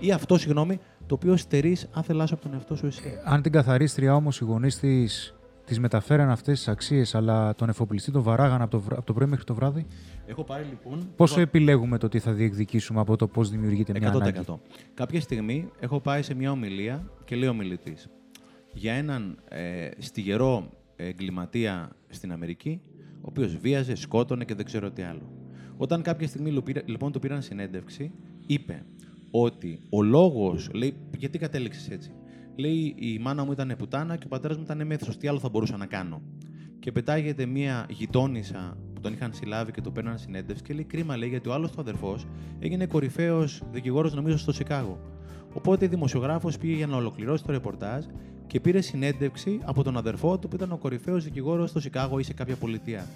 Ή 0.00 0.12
αυτό, 0.12 0.38
συγγνώμη, 0.38 0.80
το 1.06 1.14
οποίο 1.14 1.36
στερείς 1.36 1.88
άθελά 1.92 2.26
σου 2.26 2.34
από 2.34 2.42
τον 2.42 2.52
εαυτό 2.54 2.76
σου 2.76 2.86
εσύ. 2.86 3.02
Ε, 3.06 3.10
αν 3.24 3.42
την 3.42 3.52
καθαρίστρια 3.52 4.14
όμως 4.14 4.40
οι 4.40 4.44
γονείς 4.44 4.78
της 4.78 5.34
τις 5.64 5.80
μεταφέραν 5.80 6.30
αυτές 6.30 6.58
τις 6.58 6.68
αξίες, 6.68 7.14
αλλά 7.14 7.54
τον 7.54 7.68
εφοπλιστή 7.68 8.10
τον 8.10 8.22
βαράγαν 8.22 8.62
από 8.62 8.70
το, 8.70 8.82
από 8.90 9.06
το 9.06 9.12
πρωί 9.12 9.26
μέχρι 9.26 9.44
το 9.44 9.54
βράδυ; 9.54 9.86
Έχω 10.26 10.44
πάρει 10.44 10.64
λοιπόν. 10.64 11.08
Πόσο 11.16 11.40
επιλέγουμε 11.40 11.98
το 11.98 12.08
τι 12.08 12.18
θα 12.18 12.32
διεκδικήσουμε 12.32 13.00
από 13.00 13.16
το 13.16 13.26
πώς 13.26 13.50
δημιουργείται 13.50 13.92
μια 13.98 14.12
100%. 14.12 14.14
ανάγκη; 14.14 14.40
Κάποια 14.94 15.20
στιγμή 15.20 15.70
έχω 15.80 16.00
πάει 16.00 16.22
σε 16.22 16.34
μια 16.34 16.50
ομιλία 16.50 17.10
και 17.24 17.36
λέει 17.36 17.48
ο 17.48 17.54
μιλητής 17.54 18.08
για 18.72 18.92
έναν 18.92 19.38
ε, 19.48 19.88
στιγερό 19.98 20.70
εγκληματία 20.96 21.90
στην 22.08 22.32
Αμερική, 22.32 22.80
ο 23.16 23.24
οποίος 23.28 23.56
βίαζε, 23.56 23.94
σκότωνε 23.94 24.44
και 24.44 24.54
δεν 24.54 24.64
ξέρω 24.64 24.90
τι 24.90 25.02
άλλο. 25.02 25.32
Όταν 25.76 26.02
κάποια 26.02 26.28
στιγμή 26.28 26.62
λοιπόν 26.84 27.12
του 27.12 27.18
πήραν 27.18 27.42
συνέντευξη, 27.42 28.12
είπε 28.46 28.84
ότι 29.30 29.80
ο 29.90 30.02
λόγος, 30.02 30.70
λέει, 30.72 30.94
γιατί 31.18 31.38
κατέληξες 31.38 31.90
έτσι. 31.90 32.12
Λέει 32.56 32.94
η 32.98 33.18
μάνα 33.18 33.44
μου 33.44 33.52
ήταν 33.52 33.74
πουτάνα 33.78 34.16
και 34.16 34.26
ο 34.26 34.28
πατέρας 34.28 34.56
μου 34.56 34.62
ήταν 34.62 34.86
μέθρο. 34.86 35.14
Τι 35.14 35.28
άλλο 35.28 35.38
θα 35.38 35.48
μπορούσα 35.48 35.76
να 35.76 35.86
κάνω. 35.86 36.22
Και 36.78 36.92
πετάγεται 36.92 37.46
μία 37.46 37.86
γειτόνισσα 37.88 38.76
που 38.94 39.00
τον 39.00 39.12
είχαν 39.12 39.32
συλλάβει 39.32 39.72
και 39.72 39.80
το 39.80 39.90
παίρναν 39.90 40.18
συνέντευξη 40.18 40.62
και 40.62 40.74
λέει 40.74 40.84
κρίμα 40.84 41.16
λέει 41.16 41.28
γιατί 41.28 41.48
ο 41.48 41.52
άλλος 41.52 41.70
του 41.70 41.80
αδερφός 41.80 42.26
έγινε 42.58 42.86
κορυφαίος 42.86 43.62
δικηγόρος 43.72 44.14
νομίζω 44.14 44.38
στο 44.38 44.52
Σικάγο. 44.52 44.98
Οπότε 45.52 45.84
η 45.84 45.88
δημοσιογράφος 45.88 46.58
πήγε 46.58 46.74
για 46.74 46.86
να 46.86 46.96
ολοκληρώσει 46.96 47.44
το 47.44 47.52
ρεπορτάζ 47.52 48.04
και 48.52 48.60
πήρε 48.60 48.80
συνέντευξη 48.80 49.60
από 49.64 49.82
τον 49.82 49.96
αδερφό 49.96 50.38
του 50.38 50.48
που 50.48 50.56
ήταν 50.56 50.72
ο 50.72 50.76
κορυφαίος 50.76 51.24
δικηγόρος 51.24 51.70
στο 51.70 51.80
Σικάγο 51.80 52.18
ή 52.18 52.22
σε 52.22 52.32
κάποια 52.32 52.56
πολιτεία. 52.56 53.06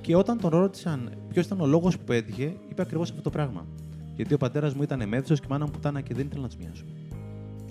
Και 0.00 0.16
όταν 0.16 0.38
τον 0.38 0.50
ρώτησαν 0.50 1.12
ποιος 1.28 1.46
ήταν 1.46 1.60
ο 1.60 1.66
λόγος 1.66 1.98
που 1.98 2.04
πέτυχε, 2.04 2.56
είπε 2.70 2.82
ακριβώς 2.82 3.10
αυτό 3.10 3.22
το 3.22 3.30
πράγμα. 3.30 3.66
Γιατί 4.16 4.34
ο 4.34 4.36
πατέρας 4.36 4.74
μου 4.74 4.82
ήταν 4.82 5.08
μέθο 5.08 5.34
και 5.34 5.40
η 5.44 5.48
μάνα 5.48 5.64
μου 5.64 5.70
πουτάνα 5.70 6.00
και 6.00 6.14
δεν 6.14 6.26
ήθελα 6.26 6.42
να 6.42 6.48
τους 6.48 6.56
μοιάσω. 6.56 6.84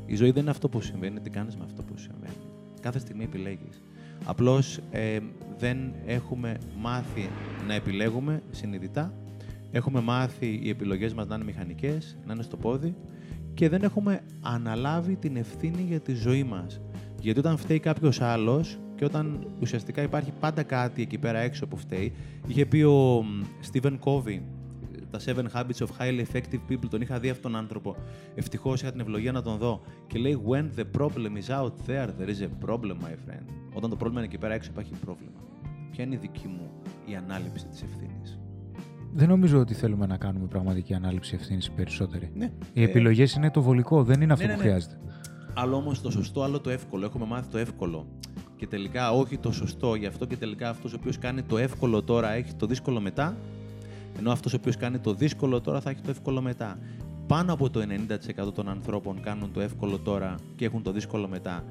Η 0.06 0.16
ζωή 0.16 0.32
δεν 0.32 0.42
είναι 0.42 0.52
αυτό 0.52 0.70
που 0.70 0.82
συμβαίνει, 0.82 1.20
τι 1.20 1.30
κάνεις 1.30 1.56
με 1.56 1.64
αυτό 1.66 1.84
που 1.84 1.98
συμβαίνει. 1.98 2.34
Κάθε 2.82 3.00
στιγμή 3.00 3.24
επιλέγεις. 3.24 3.82
Απλώς 4.26 4.80
ε, 4.92 5.20
δεν 5.58 5.78
έχουμε 6.06 6.58
μάθει 6.78 7.30
να 7.68 7.74
επιλέγουμε 7.74 8.42
συνειδητά. 8.52 9.14
Έχουμε 9.72 10.02
μάθει 10.02 10.60
οι 10.64 10.70
επιλογές 10.70 11.14
μας 11.14 11.28
να 11.28 11.36
είναι 11.36 11.44
μηχανικές, 11.44 12.18
να 12.26 12.34
είναι 12.34 12.44
στο 12.44 12.58
πόδι 12.58 12.96
και 13.60 13.70
δεν 13.70 13.84
έχουμε 13.84 14.22
αναλάβει 14.42 15.16
την 15.16 15.36
ευθύνη 15.36 15.82
για 15.82 16.00
τη 16.00 16.14
ζωή 16.14 16.44
μας. 16.44 16.82
Γιατί 17.22 17.40
όταν 17.40 17.58
φταίει 17.58 17.80
κάποιος 17.80 18.22
άλλος 18.22 18.80
και 18.96 19.06
όταν 19.06 19.48
ουσιαστικά 19.62 20.02
υπάρχει 20.02 20.32
πάντα 20.40 20.64
κάτι 20.64 21.02
εκεί 21.02 21.18
πέρα 21.18 21.40
έξω 21.40 21.68
που 21.68 21.78
φταίει, 21.78 22.14
είχε 22.48 22.66
πει 22.66 22.82
ο 22.82 23.26
Στίβεν 23.60 24.00
Κόβι 24.00 24.46
τα 25.12 25.20
7 25.26 25.30
Habits 25.54 25.86
of 25.86 25.88
Highly 26.00 26.24
Effective 26.32 26.72
People. 26.72 26.90
Τον 26.90 27.02
είχα 27.02 27.20
δει 27.20 27.30
αυτόν 27.30 27.52
τον 27.52 27.62
άνθρωπο. 27.62 27.96
Ευτυχώς 28.36 28.82
είχα 28.82 28.92
την 28.92 29.00
ευλογία 29.00 29.32
να 29.32 29.42
τον 29.42 29.58
δω. 29.58 29.82
Και 30.08 30.20
λέει: 30.20 30.42
When 30.48 30.80
the 30.80 31.02
problem 31.02 31.32
is 31.42 31.60
out 31.60 31.74
there, 31.88 32.08
there 32.20 32.30
is 32.30 32.42
a 32.42 32.68
problem, 32.68 32.94
my 32.94 33.16
friend. 33.28 33.46
Όταν 33.74 33.90
το 33.90 33.96
πρόβλημα 33.96 34.20
είναι 34.20 34.26
εκεί 34.26 34.38
πέρα 34.38 34.54
έξω, 34.54 34.70
υπάρχει 34.72 34.94
πρόβλημα. 35.06 35.40
Ποια 35.92 36.04
είναι 36.04 36.16
η 36.16 36.18
δική 36.18 36.48
μου 36.48 36.72
η 37.06 37.16
ανάληψη 37.16 37.68
της 37.68 37.82
ευθύνης; 37.82 38.39
Δεν 39.14 39.28
νομίζω 39.28 39.60
ότι 39.60 39.74
θέλουμε 39.74 40.06
να 40.06 40.18
κάνουμε 40.18 40.46
πραγματική 40.46 40.94
ανάληψη 40.94 41.36
ευθύνης 41.36 41.72
περισσότερη. 41.72 42.32
Ναι. 42.36 42.52
Οι 42.74 42.82
ε... 42.82 42.86
επιλογέ 42.86 43.26
είναι 43.38 43.52
το 43.52 43.62
βολικό, 43.62 44.04
δεν 44.04 44.22
είναι 44.22 44.34
αυτό 44.34 44.46
ναι, 44.46 44.52
ναι, 44.52 44.58
που 44.58 44.64
ναι. 44.64 44.70
χρειάζεται. 44.70 45.00
Άλλο 45.54 45.76
όμως 45.76 46.02
το 46.02 46.12
σωστό, 46.12 46.44
άλλο 46.44 46.60
το 46.60 46.70
εύκολο. 46.70 47.06
Έχουμε 47.06 47.26
μάθει 47.26 47.50
το 47.50 47.58
εύκολο. 47.58 48.08
Και 48.56 48.68
τελικά 48.68 49.12
όχι 49.12 49.38
το 49.38 49.52
σωστό. 49.52 49.96
Γι' 49.96 50.06
αυτό 50.06 50.26
και 50.26 50.38
τελικά 50.38 50.70
αυτός 50.70 50.94
ο 50.94 50.96
οποίος 51.00 51.18
κάνει 51.18 51.42
το 51.42 51.58
εύκολο 51.58 52.04
τώρα 52.04 52.32
έχει 52.32 52.54
το 52.54 52.66
δύσκολο 52.66 53.00
μετά 53.00 53.36
ενώ 54.20 54.32
αυτός 54.32 54.54
ο 54.54 54.56
οποίος 54.56 54.78
κάνει 54.78 55.00
το 55.00 55.14
δύσκολο 55.14 55.62
τώρα 55.62 55.82
θα 55.82 55.90
έχει 55.90 56.02
το 56.02 56.10
εύκολο 56.10 56.42
μετά. 56.42 56.80
Πάνω 57.28 57.54
από 57.54 57.70
το 57.70 57.82
90% 58.48 58.54
των 58.54 58.70
ανθρώπων 58.70 59.22
κάνουν 59.22 59.52
το 59.52 59.62
εύκολο 59.62 60.00
τώρα 60.00 60.36
και 60.56 60.66
έχουν 60.66 60.84
το 60.84 60.92
δύσκολο 60.92 61.28
μετά. 61.28 61.64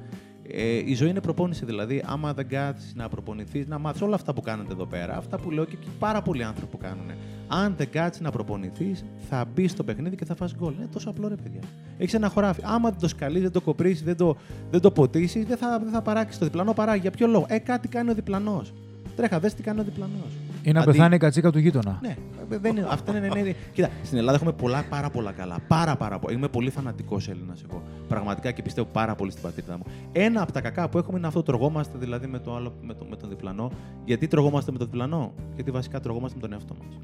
Ε, 0.53 0.81
η 0.85 0.95
ζωή 0.95 1.09
είναι 1.09 1.21
προπόνηση 1.21 1.65
δηλαδή. 1.65 2.03
Άμα 2.05 2.33
δεν 2.33 2.47
κάτσει 2.47 2.91
να 2.95 3.09
προπονηθείς, 3.09 3.67
να 3.67 3.79
μάθεις 3.79 4.01
όλα 4.01 4.15
αυτά 4.15 4.33
που 4.33 4.41
κάνετε 4.41 4.73
εδώ 4.73 4.85
πέρα, 4.85 5.17
αυτά 5.17 5.37
που 5.37 5.51
λέω 5.51 5.65
και, 5.65 5.75
και 5.75 5.87
πάρα 5.99 6.21
πολλοί 6.21 6.43
άνθρωποι 6.43 6.71
που 6.71 6.77
κάνουν. 6.77 7.11
Αν 7.47 7.73
δεν 7.77 7.89
κάτσει 7.89 8.21
να 8.21 8.31
προπονηθείς, 8.31 9.05
θα 9.29 9.45
μπεις 9.53 9.71
στο 9.71 9.83
παιχνίδι 9.83 10.15
και 10.15 10.25
θα 10.25 10.35
φας 10.35 10.55
γκολ. 10.55 10.73
Είναι 10.73 10.87
τόσο 10.91 11.09
απλό 11.09 11.27
ρε 11.27 11.35
παιδιά. 11.35 11.59
Έχεις 11.97 12.13
ένα 12.13 12.29
χωράφι. 12.29 12.61
Άμα 12.63 12.89
δεν 12.89 12.99
το 12.99 13.07
σκαλείς, 13.07 13.41
δεν 13.41 13.51
το 13.51 13.61
κοπρίσεις, 13.61 14.03
δεν 14.03 14.17
το, 14.17 14.37
δεν 14.71 14.81
το 14.81 14.91
ποτίσεις, 14.91 15.45
δεν 15.45 15.57
θα, 15.57 15.79
δεν 15.83 15.91
θα 15.91 16.01
παράξεις 16.01 16.39
το 16.39 16.45
διπλανό 16.45 16.73
παράγει. 16.73 17.01
Για 17.01 17.11
ποιο 17.11 17.27
λόγο; 17.27 17.45
Ε, 17.49 17.57
κάτι 17.57 17.87
κάνει 17.87 18.09
ο 18.09 18.13
διπλανός. 18.13 18.73
Τρέχα, 19.15 19.39
δες 19.39 19.53
τι 19.53 19.61
κάνει 19.61 19.79
ο 19.79 19.83
διπλανός. 19.83 20.48
Ή 20.69 20.71
να 20.71 20.79
Αντί... 20.79 20.91
πεθάνει 20.91 21.15
η 21.15 21.17
κατσίκα 21.17 21.51
του 21.51 21.59
γείτονα. 21.59 21.99
Ναι, 22.01 22.15
δεν 22.47 22.75
είναι, 22.75 22.87
αυτά 22.89 23.17
είναι, 23.17 23.27
ναι, 23.27 23.41
ναι. 23.41 23.53
Κοίτα, 23.73 23.89
στην 24.03 24.17
Ελλάδα 24.17 24.35
έχουμε 24.35 24.51
πολλά 24.51 24.85
πάρα 24.89 25.09
πολλά 25.09 25.31
καλά. 25.31 25.59
Πάρα, 25.67 25.95
πάρα 25.95 26.19
πολλά. 26.19 26.35
Είμαι 26.35 26.47
πολύ 26.47 26.69
φανατικός 26.69 27.29
Έλληνας 27.29 27.63
εγώ. 27.69 27.83
Πραγματικά 28.07 28.51
και 28.51 28.61
πιστεύω 28.61 28.87
πάρα 28.91 29.15
πολύ 29.15 29.31
στην 29.31 29.43
πατρίδα 29.43 29.77
μου. 29.77 29.83
Ένα 30.11 30.41
από 30.41 30.51
τα 30.51 30.61
κακά 30.61 30.89
που 30.89 30.97
έχουμε 30.97 31.17
είναι 31.17 31.27
αυτό. 31.27 31.43
Τρογόμαστε 31.43 31.97
δηλαδή 31.97 32.27
με, 32.27 32.39
το 32.39 32.55
άλλο, 32.55 32.73
με, 32.81 32.93
το, 32.93 33.05
με 33.09 33.15
τον 33.15 33.29
διπλανό. 33.29 33.71
Γιατί 34.05 34.27
τρογόμαστε 34.27 34.71
με 34.71 34.77
τον 34.77 34.87
διπλανό, 34.87 35.33
Γιατί 35.55 35.71
βασικά 35.71 35.99
τρογόμαστε 35.99 36.35
με 36.35 36.41
τον 36.41 36.53
εαυτό 36.53 36.75
μας. 36.83 36.99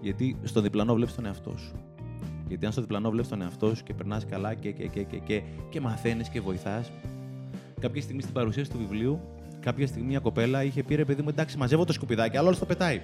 Γιατί 0.00 0.36
στο 0.42 0.60
διπλανό 0.60 0.94
βλέπεις 0.94 1.14
τον 1.14 1.26
εαυτό 1.26 1.54
σου. 1.56 1.74
Γιατί 2.48 2.66
αν 2.66 2.72
στο 2.72 2.80
διπλανό 2.80 3.10
βλέπεις 3.10 3.28
τον 3.28 3.42
εαυτό 3.42 3.74
σου 3.74 3.82
και 3.82 3.94
περνάς 3.94 4.26
καλά 4.26 4.54
και, 4.54 4.70
και, 4.70 4.86
και, 4.86 5.02
και, 5.02 5.16
και, 5.16 5.42
και 5.68 5.80
μαθαίνεις 5.80 6.28
και 6.28 6.40
βοηθάς. 6.40 6.92
Κάποια 7.80 8.02
στιγμή 8.02 8.22
στην 8.22 8.34
παρουσίαση 8.34 8.70
του 8.70 8.78
βιβλίου 8.78 9.20
κάποια 9.60 9.86
στιγμή 9.86 10.08
μια 10.08 10.18
κοπέλα 10.18 10.64
είχε 10.64 10.82
πει 10.82 10.94
ρε 10.94 11.04
παιδί 11.04 11.22
μου, 11.22 11.28
εντάξει, 11.28 11.56
μαζεύω 11.56 11.84
το 11.84 11.92
σκουπιδάκι, 11.92 12.36
αλλά 12.36 12.48
όλο 12.48 12.56
το 12.56 12.66
πετάει. 12.66 13.00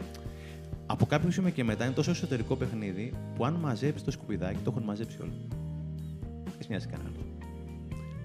Από 0.86 1.06
κάποιο 1.06 1.30
σημείο 1.30 1.50
και 1.50 1.64
μετά 1.64 1.84
είναι 1.84 1.94
τόσο 1.94 2.10
εσωτερικό 2.10 2.56
παιχνίδι 2.56 3.12
που 3.34 3.44
αν 3.44 3.54
μαζέψεις 3.54 4.04
το 4.04 4.10
σκουπιδάκι, 4.10 4.58
το 4.64 4.70
έχουν 4.70 4.82
μαζέψει 4.82 5.16
όλοι. 5.22 5.48
Δεν 6.44 6.66
μοιάζει 6.68 6.86
κανένα. 6.86 7.10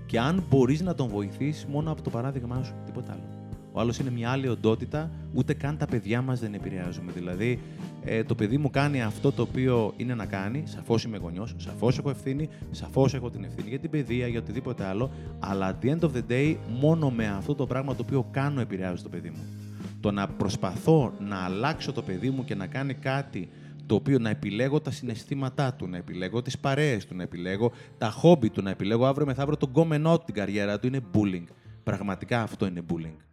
Και 0.06 0.20
αν 0.20 0.44
μπορείς 0.50 0.82
να 0.82 0.96
τον 0.96 1.08
βοηθήσεις 1.08 1.65
μόνο 1.65 1.91
από 1.91 2.02
το 2.02 2.10
παράδειγμά 2.10 2.63
σου, 2.63 2.74
τίποτα 2.86 3.12
άλλο. 3.12 3.24
Ο 3.72 3.80
άλλος 3.80 4.00
είναι 4.00 4.12
μια 4.12 4.30
άλλη 4.30 4.48
οντότητα, 4.48 5.12
ούτε 5.34 5.54
καν 5.54 5.78
τα 5.78 5.86
παιδιά 5.86 6.22
μας 6.22 6.39
δεν 6.39 6.54
επηρεάζουμε. 6.54 7.12
Δηλαδή, 7.12 7.60
ε, 8.03 8.23
το 8.23 8.35
παιδί 8.35 8.57
μου 8.57 8.69
κάνει 8.69 9.01
αυτό 9.01 9.31
το 9.31 9.41
οποίο 9.41 9.93
είναι 9.97 10.15
να 10.15 10.25
κάνει, 10.25 10.63
σαφώς 10.65 11.03
είμαι 11.03 11.17
γονιός, 11.17 11.55
σαφώς 11.57 11.97
έχω 11.97 12.09
ευθύνη, 12.09 12.49
σαφώς 12.71 13.13
έχω 13.13 13.29
την 13.29 13.43
ευθύνη 13.43 13.69
για 13.69 13.79
την 13.79 13.89
παιδεία, 13.89 14.27
για 14.27 14.39
οτιδήποτε 14.39 14.83
άλλο, 14.85 15.11
αλλά 15.39 15.77
at 15.77 15.85
the 15.85 15.89
end 15.89 15.99
of 15.99 16.11
the 16.11 16.31
day, 16.31 16.55
μόνο 16.79 17.09
με 17.09 17.27
αυτό 17.27 17.55
το 17.55 17.65
πράγμα 17.65 17.95
το 17.95 18.03
οποίο 18.05 18.27
κάνω 18.31 18.61
επηρεάζω 18.61 19.03
το 19.03 19.09
παιδί 19.09 19.29
μου. 19.29 19.43
Το 19.99 20.11
να 20.11 20.27
προσπαθώ 20.27 21.13
να 21.19 21.35
αλλάξω 21.43 21.91
το 21.91 22.01
παιδί 22.01 22.29
μου 22.29 22.43
και 22.43 22.55
να 22.55 22.67
κάνει 22.67 22.93
κάτι 22.93 23.49
το 23.85 23.95
οποίο 23.95 24.19
να 24.19 24.29
επιλέγω 24.29 24.81
τα 24.81 24.91
συναισθήματά 24.91 25.73
του, 25.73 25.87
να 25.87 25.97
επιλέγω 25.97 26.41
τις 26.41 26.57
παρέες 26.57 27.05
του, 27.05 27.15
να 27.15 27.23
επιλέγω 27.23 27.71
τα 27.97 28.09
χόμπι 28.09 28.49
του, 28.49 28.61
να 28.61 28.69
επιλέγω 28.69 29.05
αύριο 29.05 29.25
μεθαύριο 29.25 29.57
τον 29.57 29.71
κόμενό 29.71 30.17
του 30.17 30.25
την 30.25 30.33
καριέρα 30.33 30.79
του, 30.79 30.87
είναι 30.87 30.99
bullying. 31.13 31.45
Πραγματικά 31.83 32.41
αυτό 32.41 32.65
είναι 32.65 32.81
bullying. 32.89 33.31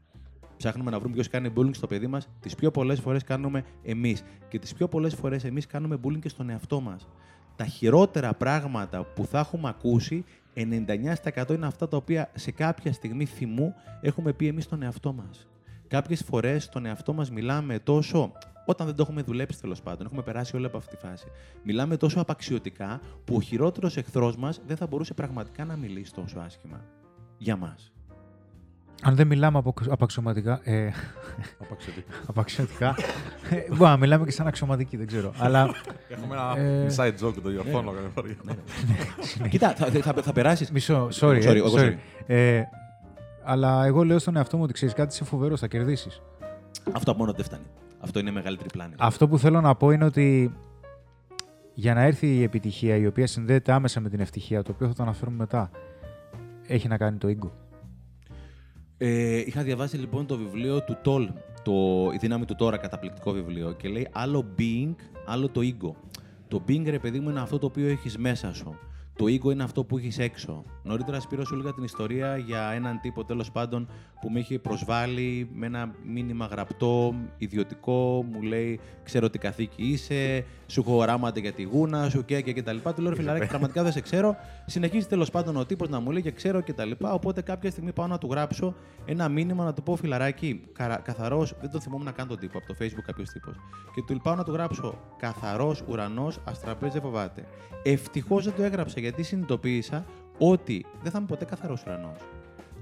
Ψάχνουμε 0.58 0.90
να 0.90 0.98
βρούμε 0.98 1.14
ποιος 1.14 1.28
κάνει 1.28 1.52
bullying 1.56 1.74
στο 1.74 1.86
παιδί 1.86 2.06
μας. 2.06 2.28
Τις 2.40 2.54
πιο 2.54 2.70
πολλές 2.70 3.00
φορές 3.00 3.24
κάνουμε 3.24 3.64
εμείς. 3.82 4.22
Και 4.48 4.58
τις 4.58 4.74
πιο 4.74 4.88
πολλές 4.88 5.14
φορές 5.14 5.44
εμείς 5.44 5.66
κάνουμε 5.66 5.98
bullying 6.04 6.18
και 6.20 6.28
στον 6.28 6.50
εαυτό 6.50 6.80
μας. 6.80 7.08
Τα 7.56 7.64
χειρότερα 7.64 8.34
πράγματα 8.34 9.04
που 9.04 9.26
θα 9.26 9.38
έχουμε 9.38 9.68
ακούσει, 9.68 10.24
99% 10.54 11.54
είναι 11.54 11.66
αυτά 11.66 11.88
τα 11.88 11.96
οποία 11.96 12.30
σε 12.34 12.50
κάποια 12.50 12.92
στιγμή 12.92 13.24
θυμού 13.24 13.74
έχουμε 14.00 14.32
πει 14.32 14.46
εμείς 14.46 14.64
στον 14.64 14.82
εαυτό 14.82 15.12
μας. 15.12 15.48
Κάποιες 15.88 16.22
φορές 16.22 16.64
στον 16.64 16.86
εαυτό 16.86 17.12
μας 17.12 17.30
μιλάμε 17.30 17.78
τόσο 17.78 18.32
όταν 18.66 18.86
δεν 18.86 18.96
το 18.96 19.02
έχουμε 19.02 19.22
δουλέψει 19.22 19.60
τέλος 19.60 19.82
πάντων, 19.82 20.06
έχουμε 20.06 20.22
περάσει 20.22 20.56
όλη 20.56 20.66
από 20.66 20.76
αυτή 20.76 20.96
τη 20.96 21.06
φάση. 21.06 21.26
Μιλάμε 21.62 21.96
τόσο 21.96 22.20
απαξιωτικά 22.20 23.00
που 23.24 23.34
ο 23.34 23.40
χειρότερος 23.40 23.96
εχθρός 23.96 24.36
μας 24.36 24.60
δεν 24.66 24.76
θα 24.76 24.86
μπορούσε 24.86 25.14
πραγματικά 25.14 25.64
να 25.64 25.76
μιλήσει 25.76 26.14
τόσο 26.14 26.38
άσχημα. 26.38 26.84
Για 27.38 27.56
μας. 27.56 27.92
Αν 29.02 29.14
δεν 29.16 29.26
μιλάμε 29.26 29.58
από, 29.58 29.74
απαξιωματικά. 29.88 30.60
Ε, 30.62 30.90
Απαξιωτικά. 31.64 32.12
απαξιωτικά. 32.26 32.94
ε, 33.50 33.56
μπορεί 33.68 33.82
να 33.90 33.96
μιλάμε 33.96 34.24
και 34.24 34.30
σαν 34.30 34.46
αξιωματικοί, 34.46 34.96
δεν 34.96 35.06
ξέρω. 35.06 35.32
Αλλά. 35.38 35.70
Έχουμε 36.08 36.34
ένα 36.34 36.58
Ε, 36.58 36.86
inside 36.96 37.24
joke, 37.26 37.34
το 37.42 37.48
διορθώνω 37.50 37.90
καμιά 37.92 38.10
φορά. 38.14 38.28
Κοίτα, 39.50 39.74
θα, 39.74 39.86
θα, 39.86 40.22
θα 40.22 40.32
περάσεις. 40.32 40.70
Μισό, 40.70 41.08
sorry. 41.12 41.42
Sorry, 41.42 41.44
ε, 41.44 41.56
εγώ 41.56 41.68
sorry. 41.74 41.80
sorry. 41.80 41.94
Ε, 42.26 42.62
αλλά 43.44 43.84
εγώ 43.84 44.04
λέω 44.04 44.18
στον 44.18 44.36
εαυτό 44.36 44.56
μου 44.56 44.62
ότι 44.62 44.72
ξέρεις 44.72 44.94
κάτι, 44.94 45.14
είσαι 45.14 45.24
φοβερός, 45.24 45.60
θα 45.60 45.66
κερδίσεις. 45.66 46.22
Αυτό 46.92 47.14
μόνο 47.14 47.32
δεν 47.32 47.44
φτάνει. 47.44 47.64
Αυτό 48.00 48.18
είναι 48.18 48.30
μεγαλύτερη 48.30 48.68
πλάνη. 48.72 48.94
Αυτό 48.98 49.28
που 49.28 49.38
θέλω 49.38 49.60
να 49.60 49.74
πω 49.74 49.90
είναι 49.90 50.04
ότι 50.04 50.54
για 51.74 51.94
να 51.94 52.02
έρθει 52.02 52.26
η 52.36 52.42
επιτυχία 52.42 52.96
η 52.96 53.06
οποία 53.06 53.26
συνδέεται 53.26 53.72
άμεσα 53.72 54.00
με 54.00 54.08
την 54.08 54.20
ευτυχία, 54.20 54.62
το 54.62 54.72
οποίο 54.74 54.86
θα 54.86 54.94
το 54.94 55.02
αναφέρουμε 55.02 55.36
μετά, 55.36 55.70
έχει 56.66 56.88
να 56.88 56.96
κάνει 56.96 57.16
το 57.18 57.28
ego. 57.28 57.50
Ε, 58.98 59.38
είχα 59.38 59.62
διαβάσει 59.62 59.96
λοιπόν 59.96 60.26
το 60.26 60.36
βιβλίο 60.36 60.82
του 60.82 60.98
Τόλ, 61.02 61.30
το 61.62 61.72
«Η 62.14 62.16
δύναμη 62.16 62.44
του 62.44 62.54
τώρα», 62.54 62.76
καταπληκτικό 62.76 63.32
βιβλίο, 63.32 63.72
και 63.72 63.88
λέει 63.88 64.08
άλλο 64.12 64.54
being, 64.58 64.94
άλλο 65.26 65.48
το 65.48 65.60
ego. 65.60 65.92
Το 66.48 66.62
being, 66.68 66.84
ρε 66.84 66.98
παιδί 66.98 67.20
μου, 67.20 67.30
είναι 67.30 67.40
αυτό 67.40 67.58
το 67.58 67.66
οποίο 67.66 67.88
έχεις 67.88 68.18
μέσα 68.18 68.54
σου. 68.54 68.78
Το 69.18 69.24
ego 69.24 69.52
είναι 69.52 69.62
αυτό 69.62 69.84
που 69.84 69.98
έχεις 69.98 70.18
έξω. 70.18 70.64
Νωρίτερα, 70.82 71.20
Σπύρο, 71.20 71.44
σου 71.44 71.54
έλεγα 71.54 71.74
την 71.74 71.84
ιστορία 71.84 72.36
για 72.36 72.70
έναν 72.70 73.00
τύπο, 73.00 73.24
τέλος 73.24 73.50
πάντων, 73.50 73.88
που 74.20 74.30
με 74.30 74.38
είχε 74.38 74.58
προσβάλει 74.58 75.48
με 75.52 75.66
ένα 75.66 75.94
μήνυμα 76.04 76.46
γραπτό, 76.46 77.14
ιδιωτικό, 77.38 78.24
μου 78.32 78.42
λέει, 78.42 78.80
ξέρω 79.02 79.30
τι 79.30 79.38
καθήκη 79.38 79.82
είσαι, 79.82 80.44
σου 80.66 80.80
έχω 80.80 80.96
οράματα 80.96 81.40
για 81.40 81.52
τη 81.52 81.62
γούνα 81.62 82.10
σου 82.10 82.24
και, 82.24 82.40
και, 82.40 82.52
και 82.52 82.62
τα 82.62 82.72
λοιπά. 82.72 82.94
Του 82.94 83.02
λέω, 83.02 83.10
ρε 83.10 83.16
φιλαράκι, 83.16 83.46
πραγματικά 83.46 83.82
δεν 83.82 83.92
σε 83.92 84.00
ξέρω. 84.00 84.36
Συνεχίζει 84.66 85.06
τέλος 85.06 85.30
πάντων 85.30 85.56
ο 85.56 85.64
τύπος 85.64 85.88
να 85.88 86.00
μου 86.00 86.10
λέει 86.10 86.22
και 86.22 86.30
ξέρω 86.30 86.60
και 86.60 86.72
τα 86.72 86.84
λοιπά. 86.84 87.12
Οπότε 87.12 87.42
κάποια 87.42 87.70
στιγμή 87.70 87.92
πάω 87.92 88.06
να 88.06 88.18
του 88.18 88.28
γράψω 88.30 88.74
ένα 89.04 89.28
μήνυμα 89.28 89.64
να 89.64 89.72
του 89.72 89.82
πω, 89.82 89.96
φιλαράκι, 89.96 90.62
καθαρός, 91.02 91.54
δεν 91.60 91.70
το 91.70 91.80
θυμόμουν 91.80 92.04
να 92.04 92.12
κάνω 92.12 92.28
τον 92.28 92.38
τύπο 92.38 92.58
από 92.58 92.66
το 92.66 92.74
facebook 92.80 93.02
κάποιος 93.06 93.28
τύπος. 93.28 93.54
Και 93.94 94.02
του 94.06 94.20
πάω 94.22 94.34
να 94.34 94.44
του 94.44 94.52
γράψω, 94.52 94.98
καθαρός 95.18 95.82
ουρανός, 95.88 96.40
αστραπές 96.44 96.92
δεν 96.92 97.02
φοβάται. 97.02 97.44
Ευτυχώς 97.82 98.44
δεν 98.44 98.52
το 98.56 98.62
έγραψα 98.62 99.00
γιατί 99.08 99.22
συνειδητοποίησα 99.22 100.04
ότι 100.38 100.86
δεν 101.02 101.12
θα 101.12 101.18
είμαι 101.18 101.26
ποτέ 101.26 101.44
καθαρός 101.44 101.82
ουρανός. 101.82 102.18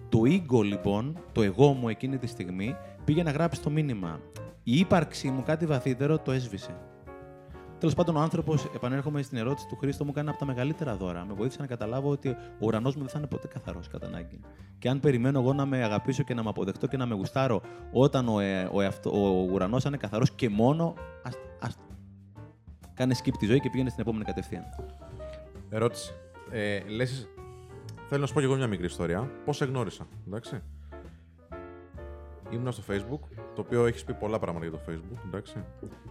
Το 0.09 0.21
ego 0.25 0.65
λοιπόν, 0.65 1.19
το 1.33 1.43
εγώ 1.43 1.73
μου 1.73 1.89
εκείνη 1.89 2.19
τη 2.19 2.27
στιγμή, 2.27 2.77
πήγε 3.05 3.23
να 3.23 3.31
γράψει 3.31 3.63
το 3.63 3.71
μήνυμα. 3.71 4.21
Η 4.63 4.79
ύπαρξή 4.79 5.31
μου 5.31 5.43
κάτι 5.43 5.67
βαθύτερο 5.67 6.19
το 6.19 6.33
έσβησε. 6.33 6.77
Τέλος 7.79 7.95
πάντων, 7.95 8.17
ο 8.17 8.21
άνθρωπος, 8.21 8.65
επανέρχομαι 8.75 9.23
στην 9.23 9.39
ερώτηση 9.39 9.67
του 9.67 9.77
Χρήστο, 9.77 10.05
μου 10.05 10.13
κάνει 10.13 10.29
από 10.29 10.39
τα 10.39 10.45
μεγαλύτερα 10.45 10.97
δώρα. 10.97 11.25
Με 11.25 11.35
βοήθησε 11.35 11.61
να 11.61 11.67
καταλάβω 11.67 12.11
ότι 12.11 12.29
ο 12.29 12.37
ουρανός 12.59 12.95
μου 12.95 13.01
δεν 13.01 13.11
θα 13.11 13.19
είναι 13.19 13.27
ποτέ 13.27 13.47
καθαρός 13.47 13.89
κατά 13.89 14.07
ανάγκη. 14.07 14.41
Και 14.79 14.89
αν 14.89 15.01
περιμένω 15.01 15.41
εγώ 15.41 15.53
να 15.53 15.67
με 15.67 15.83
αγαπήσω 15.85 16.23
και 16.23 16.35
να 16.35 16.43
με 16.43 16.49
αποδεχτώ 16.49 16.87
και 16.87 16.97
να 16.97 17.07
με 17.07 17.15
γουστάρω 17.15 17.61
όταν 17.93 18.29
ο, 18.29 18.41
ε, 18.41 18.69
ο, 18.73 18.81
εαυτο- 18.81 19.11
ο 19.11 19.49
ουρανός 19.53 19.83
θα 19.83 19.89
είναι 19.89 19.99
καθαρός 19.99 20.31
και 20.31 20.49
μόνο. 20.49 20.95
Ας, 21.23 21.35
ας, 21.61 21.77
κάνε 22.95 23.15
skip 23.25 23.37
τη 23.39 23.47
ζωή 23.47 23.61
και 23.61 23.71
πήγαινε 23.71 23.91
στην 23.91 24.03
επόμενη 24.03 24.25
κατευθείαν. 24.25 24.65
Ερώτηση. 25.69 26.15
Ε, 26.51 26.81
λες, 26.81 27.29
θέλω 28.09 28.21
να 28.21 28.27
σου 28.27 28.35
πω 28.35 28.41
και 28.41 28.47
εγώ 28.47 28.57
μια 28.57 28.67
μικρή 28.67 28.87
ιστορία. 28.87 29.31
Πώς 29.45 29.57
σε 29.57 29.65
γνώρισα, 29.65 30.07
εντάξει. 30.27 30.63
Ήμουνα 32.51 32.71
στο 32.71 32.83
Facebook, 32.89 33.39
το 33.55 33.61
οποίο 33.61 33.87
έχεις 33.87 34.05
πει 34.05 34.15
πολλά 34.15 34.39
πράγματα 34.39 34.67
για 34.67 34.79
το 34.79 34.85
Facebook, 34.89 35.27
εντάξει. 35.27 35.65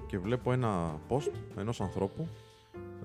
Και 0.07 0.19
βλέπω 0.19 0.51
ένα 0.51 0.99
post 1.09 1.31
ενός 1.57 1.81
ανθρώπου, 1.81 2.27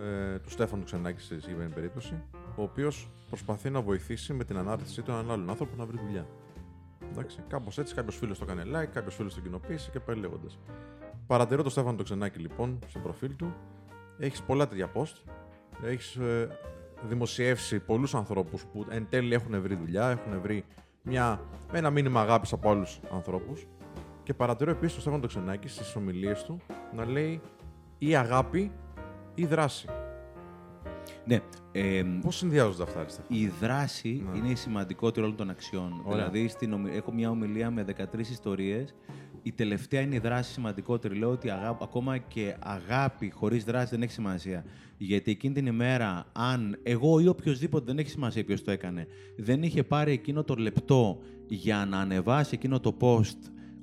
ε, 0.01 0.39
του 0.39 0.51
Στέφανου 0.51 0.85
Ξενάκη 0.85 1.21
στη 1.21 1.35
συγκεκριμένη 1.35 1.73
περίπτωση, 1.73 2.23
ο 2.57 2.63
οποίος 2.63 3.11
προσπαθεί 3.29 3.71
να 3.71 3.81
βοηθήσει 3.81 4.33
με 4.33 4.45
την 4.45 4.57
ανάρτησή 4.57 5.03
του 5.03 5.11
έναν 5.11 5.31
άλλον 5.31 5.51
άνθρωπο 5.51 5.77
να 5.77 5.87
βρει 5.87 5.99
δουλειά. 6.07 6.27
Εντάξει. 7.11 7.43
Κάπως 7.49 7.79
έτσι, 7.79 7.95
κάποιος 7.95 8.17
φίλος 8.17 8.39
το 8.39 8.45
έκανε 8.49 8.63
like, 8.65 8.89
κάποιος 8.93 9.15
φίλος 9.15 9.35
το 9.35 9.41
κοινοποίησε 9.41 9.91
και 9.91 10.01
πάει 10.01 10.17
λέγοντας. 10.17 10.59
Παρατηρώ 11.27 11.63
τον 11.63 11.71
Στέφανο 11.71 11.97
το 11.97 12.03
Ξενάκη 12.03 12.39
λοιπόν 12.39 12.79
στο 12.87 12.99
προφίλ 12.99 13.37
του. 13.37 13.55
Έχεις 14.19 14.43
πολλά 14.43 14.69
τέτοια 14.69 14.93
post. 14.95 15.15
Έχεις 15.85 16.15
ε, 16.17 16.49
δημοσιεύσει 17.09 17.79
πολλούς 17.81 18.15
ανθρώπους 18.15 18.65
που 18.73 18.87
εν 18.91 19.07
τέλει 19.11 19.35
έχουν 19.35 19.61
βρει 19.63 19.75
δουλειά, 19.75 20.09
έχουν 20.11 20.41
βρει 20.41 20.65
μια, 21.03 21.41
με 21.73 21.79
ένα 21.79 21.91
μήνυμα 21.91 22.21
αγάπης 22.21 22.53
από 22.53 22.71
άλλους 22.71 23.01
ανθρώπους. 23.15 23.67
Και 24.23 24.35
παρατηρώ 24.35 24.71
επίσης 24.71 24.93
τον 24.93 25.01
Στέφανο 25.01 25.23
το 25.23 25.29
Ξενάκη 25.29 25.69
στις 25.69 25.97
ομιλίες 25.97 26.45
του 26.45 26.61
να 26.95 27.05
λέει 27.07 27.41
ή 27.99 28.17
αγάπη 28.17 28.73
ή 29.35 29.47
δράση. 29.47 29.89
Ναι. 31.25 31.41
Ε, 31.73 32.03
Πώς 32.23 32.37
συνδυάζονται 32.37 32.83
αυτά, 32.83 33.01
Αριστεία; 33.01 33.25
η 33.29 33.47
δράση 33.61 34.25
Ναι. 34.31 34.39
είναι 34.39 34.49
η 34.49 34.55
σημαντικότερη 34.55 35.25
όλων 35.27 35.37
των 35.37 35.51
αξιών. 35.51 36.03
Ωραία. 36.05 36.29
Δηλαδή, 36.29 36.49
στην, 36.49 36.73
ομι- 36.73 36.95
έχω 36.95 37.13
μια 37.13 37.31
ομιλία 37.31 37.71
με 37.71 37.83
13 37.83 38.31
ιστορίες. 38.31 38.95
Η 39.43 39.53
τελευταία 39.53 40.01
είναι 40.01 40.15
η 40.15 40.19
δράση 40.19 40.53
σημαντικότερη. 40.53 41.15
Λέω 41.15 41.31
ότι 41.31 41.51
αγά- 41.51 41.83
ακόμα 41.83 42.19
και 42.19 42.55
αγάπη 42.59 43.31
χωρίς 43.31 43.65
δράση 43.65 43.89
δεν 43.91 44.03
έχει 44.03 44.13
σημασία. 44.13 44.65
Γιατί 44.99 45.31
εκείνη 45.31 45.55
την 45.55 45.67
ημέρα, 45.67 46.27
αν 46.33 46.79
εγώ 46.83 47.21
ή 47.21 47.27
οποιοδήποτε 47.27 47.85
δεν 47.85 47.99
έχει 47.99 48.11
σημασία 48.11 48.45
ποιος 48.45 48.65
το 48.65 48.71
έκανε, 48.71 49.07
δεν 49.37 49.63
είχε 49.63 49.83
πάρει 49.83 50.13
εκείνο 50.13 50.45
το 50.45 50.55
λεπτό 50.55 51.19
για 51.49 51.87
να 51.91 51.99
ανεβάσει 51.99 52.51
εκείνο 52.55 52.81
το 52.81 52.97
post, 53.01 53.39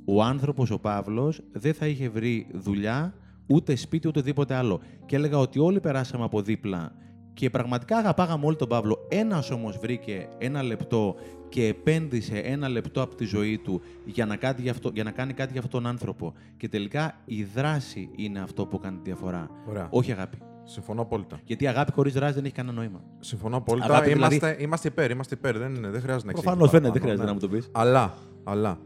ο 0.05 0.23
άνθρωπος 0.23 0.71
ο 0.71 0.79
Παύλος 0.79 1.41
δεν 1.51 1.73
θα 1.73 1.87
είχε 1.87 2.09
βρει 2.09 2.47
δουλειά, 2.53 3.13
ούτε 3.47 3.75
σπίτι, 3.75 4.07
ούτε 4.07 4.19
οτιδήποτε 4.19 4.53
άλλο. 4.53 4.81
Και 5.05 5.15
έλεγα 5.15 5.37
ότι 5.37 5.59
όλοι 5.59 5.79
περάσαμε 5.79 6.23
από 6.23 6.41
δίπλα 6.41 6.95
και 7.33 7.49
πραγματικά 7.49 7.97
αγαπάγαμε 7.97 8.45
όλοι 8.45 8.55
τον 8.55 8.67
Παύλο. 8.67 8.97
Ένας 9.09 9.51
όμως 9.51 9.77
βρήκε 9.77 10.27
ένα 10.37 10.63
λεπτό 10.63 11.15
και 11.49 11.65
επένδυσε 11.67 12.37
ένα 12.37 12.69
λεπτό 12.69 13.01
από 13.01 13.15
τη 13.15 13.25
ζωή 13.25 13.57
του 13.57 13.81
για 14.05 14.25
να, 14.25 14.35
κάτι 14.35 14.61
για, 14.61 14.71
αυτό, 14.71 14.91
για 14.93 15.03
να 15.03 15.11
κάνει 15.11 15.33
κάτι 15.33 15.51
για 15.51 15.61
αυτόν 15.61 15.81
τον 15.81 15.91
άνθρωπο. 15.91 16.33
Και 16.57 16.67
τελικά 16.69 17.21
η 17.25 17.43
δράση 17.43 18.09
είναι 18.15 18.39
αυτό 18.39 18.65
που 18.65 18.79
κάνει 18.79 18.97
τη 18.97 19.03
διαφορά. 19.03 19.49
Ωραία. 19.67 19.87
Όχι 19.91 20.11
αγάπη. 20.11 20.37
Συμφωνώ 20.63 21.01
απόλυτα. 21.01 21.39
Γιατί 21.45 21.63
η 21.63 21.67
αγάπη 21.67 21.91
χωρίς 21.91 22.13
δράση 22.13 22.33
δεν 22.33 22.45
έχει 22.45 22.53
κανένα 22.53 22.75
νόημα. 22.77 23.03
Συμφωνώ 23.19 23.57
απόλυτα. 23.57 23.85
Αγάπη, 23.85 24.13
δηλαδή- 24.13 24.35
είμαστε, 24.35 24.63
είμαστε 24.63 24.87
υπέρ, 24.87 25.11
είμαστε 25.11 25.35
υπέρ. 25.35 25.57
Δεν, 25.57 25.75
είναι- 25.75 25.89
δεν 25.89 26.01
χρειάζεται 26.01 26.25
να 26.27 26.31
Προφανώς 26.33 26.73
εξηγήσω 26.73 26.89
φαίνεται, 26.91 26.99
δεν 26.99 27.01
παραπάνω, 27.01 27.01
χρειάζεται 27.01 27.23
ναι. 27.23 27.25
να 27.25 27.33
μου 27.33 27.39
το 27.39 27.49
πεις. 27.49 27.69
Αλλά, 27.71 28.13
αλλά, 28.43 28.79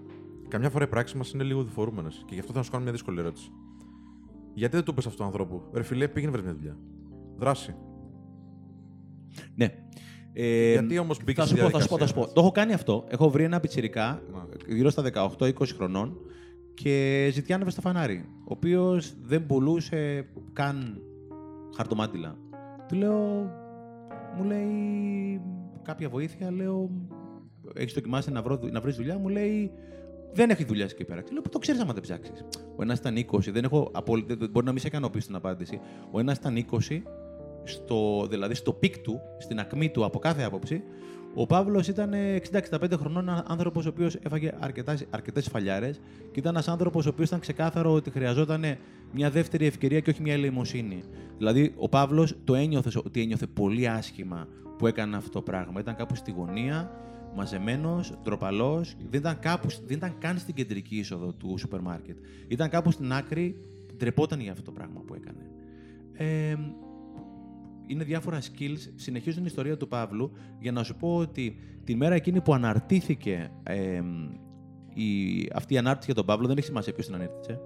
καμιά 0.47 0.69
φορά 0.69 0.83
οι 0.85 0.87
πράξεις 0.87 1.17
μας 1.17 1.31
είναι 1.31 1.43
λίγο 1.43 1.63
διφορούμενες. 1.63 2.23
Και 2.25 2.33
γι' 2.33 2.39
αυτό 2.39 2.47
θέλω 2.47 2.57
να 2.57 2.63
σου 2.63 2.71
κάνω 2.71 2.83
μια 2.83 2.91
δύσκολη 2.91 3.19
ερώτηση. 3.19 3.51
Γιατί 4.53 4.75
δεν 4.75 4.85
του 4.85 4.93
πει 4.93 5.01
αυτού 5.05 5.17
του 5.17 5.23
ανθρώπου, 5.23 5.61
Ρε 5.73 5.83
φιλέ, 5.83 6.07
πήγαινε 6.07 6.31
βρει 6.31 6.41
μια 6.41 6.53
δουλειά. 6.53 6.77
Δράση. 7.37 7.75
Ναι. 9.55 9.73
Ε, 10.33 10.71
Γιατί 10.71 10.97
όμως 10.97 11.17
μπήκε 11.25 11.41
θα 11.41 11.47
στη 11.47 11.57
σου 11.57 11.63
πω, 11.63 11.69
θα 11.69 11.79
σου 11.79 11.87
πω, 11.87 11.97
θα 11.97 12.05
σου 12.07 12.13
διαδικασία, 12.13 12.27
πω. 12.27 12.33
Το 12.33 12.41
έχω 12.41 12.51
κάνει 12.51 12.73
αυτό. 12.73 13.05
Έχω 13.07 13.29
βρει 13.29 13.43
ένα 13.43 13.59
πιτσιρικά 13.59 14.21
Να. 14.33 14.73
γύρω 14.75 14.89
στα 14.89 15.03
18-20 15.39 15.51
χρονών 15.75 16.17
και 16.73 17.29
ζητιάνευε 17.33 17.69
στο 17.71 17.81
φανάρι. 17.81 18.25
Ο 18.39 18.43
οποίος 18.47 19.13
δεν 19.21 19.45
πουλούσε 19.45 20.25
καν 20.53 21.01
χαρτομάντιλα. 21.75 22.37
Του 22.87 22.95
λέω, 22.95 23.19
μου 24.37 24.43
λέει 24.43 25.41
κάποια 25.81 26.09
βοήθεια, 26.09 26.51
λέω, 26.51 26.89
έχεις 27.75 27.93
δοκιμάσει 27.93 28.31
να, 28.31 28.41
βρω, 28.41 28.59
να 28.71 28.81
βρεις 28.81 28.95
δουλειά, 28.95 29.17
μου 29.17 29.27
λέει, 29.29 29.71
δεν 30.33 30.49
έχει 30.49 30.63
δουλειά 30.65 30.85
εκεί 30.85 31.03
πέρα. 31.03 31.21
Και 31.21 31.29
λέω, 31.33 31.41
το 31.41 31.59
ξέρεις 31.59 31.81
άμα 31.81 31.93
δεν 31.93 32.01
ψάξεις; 32.01 32.45
Ο 32.75 32.81
ένας 32.81 32.97
ήταν 32.97 33.15
20, 33.17 33.51
δεν 33.51 33.63
έχω, 33.63 33.89
απολύ- 33.93 34.27
δεν- 34.37 34.49
μπορεί 34.51 34.65
να 34.65 34.71
μην 34.71 34.81
σε 34.81 34.87
ικανοποιήσει 34.87 35.27
την 35.27 35.35
απάντηση. 35.35 35.79
Ο 36.11 36.19
ένας 36.19 36.37
ήταν 36.37 36.55
20, 36.55 37.03
στο, 37.63 38.27
δηλαδή 38.29 38.55
στο 38.55 38.73
peak 38.73 38.97
του, 38.97 39.19
στην 39.39 39.59
ακμή 39.59 39.89
του 39.89 40.05
από 40.05 40.19
κάθε 40.19 40.43
άποψη. 40.43 40.83
Ο 41.33 41.45
Παύλος 41.45 41.87
ήταν 41.87 42.13
60-65 42.51 42.91
χρονών 42.97 43.43
άνθρωπος 43.47 43.85
ο 43.85 43.89
οποίος 43.89 44.15
έφαγε 44.15 44.51
αρκετές 45.09 45.47
φαλιάρες 45.51 45.99
και 46.31 46.39
ήταν 46.39 46.53
ένας 46.53 46.67
άνθρωπος 46.67 47.05
ο 47.05 47.09
οποίος 47.09 47.27
ήταν 47.27 47.39
ξεκάθαρο 47.39 47.93
ότι 47.93 48.09
χρειαζόταν 48.09 48.63
μια 49.13 49.29
δεύτερη 49.29 49.65
ευκαιρία 49.65 49.99
και 49.99 50.09
όχι 50.09 50.21
μια 50.21 50.33
ελεημοσύνη. 50.33 51.03
Δηλαδή, 51.37 51.73
ο 51.77 51.89
Παύλος 51.89 52.35
το 52.43 52.55
ένιωθες 52.55 52.95
ότι 52.95 53.21
ένιωθε 53.21 53.47
πολύ 53.47 53.87
άσχημα 53.87 54.47
που 54.77 54.87
έκανε 54.87 55.15
αυτό 55.17 55.29
το 55.29 55.41
πράγμα. 55.41 55.79
Ήταν 55.79 55.95
κάπου 55.95 56.15
στη 56.15 56.31
γωνία, 56.31 56.91
μαζεμένος, 57.35 58.13
ντροπαλός, 58.23 58.95
δεν, 59.09 59.19
ήταν 59.19 59.39
κάπου, 59.39 59.67
δεν 59.85 59.97
ήταν 59.97 60.15
καν 60.19 60.37
στην 60.37 60.53
κεντρική 60.53 60.95
είσοδο 60.95 61.33
του 61.33 61.55
σούπερ 61.57 61.79
μάρκετ. 61.79 62.17
Ήταν 62.47 62.69
κάπου 62.69 62.91
στην 62.91 63.13
άκρη, 63.13 63.55
ντρεπόταν 63.97 64.39
για 64.39 64.51
αυτό 64.51 64.63
το 64.63 64.71
πράγμα 64.71 65.01
που 65.05 65.13
έκανε. 65.13 65.49
ε, 66.13 66.55
είναι 67.91 68.03
διάφορα 68.03 68.39
skills, 68.41 68.91
συνεχίζουν 68.95 69.37
την 69.37 69.45
ιστορία 69.45 69.77
του 69.77 69.87
Παύλου 69.87 70.31
για 70.59 70.71
να 70.71 70.83
σου 70.83 70.95
πω 70.95 71.15
ότι 71.15 71.57
τη 71.83 71.95
μέρα 71.95 72.15
εκείνη 72.15 72.41
που 72.41 72.53
αναρτήθηκε 72.53 73.51
ε, 73.63 74.01
η, 74.93 75.49
αυτή 75.53 75.73
η 75.73 75.77
ανάρτηση 75.77 76.05
για 76.05 76.15
τον 76.15 76.25
Παύλο, 76.25 76.47
δεν 76.47 76.57
έχει 76.57 76.65
σημασία 76.65 76.93
ποιος 76.93 77.05
την 77.05 77.15
ανήρτησε. 77.15 77.59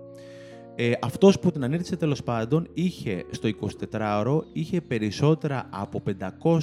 Ε, 0.75 0.91
Αυτός 1.01 1.39
που 1.39 1.51
την 1.51 1.63
ανήρτησε 1.63 1.95
τέλος 1.95 2.23
πάντων 2.23 2.67
είχε 2.73 3.25
στο 3.31 3.49
24ωρο 3.91 4.39
είχε 4.53 4.81
περισσότερα 4.81 5.69
από 5.71 6.03
500 6.19 6.59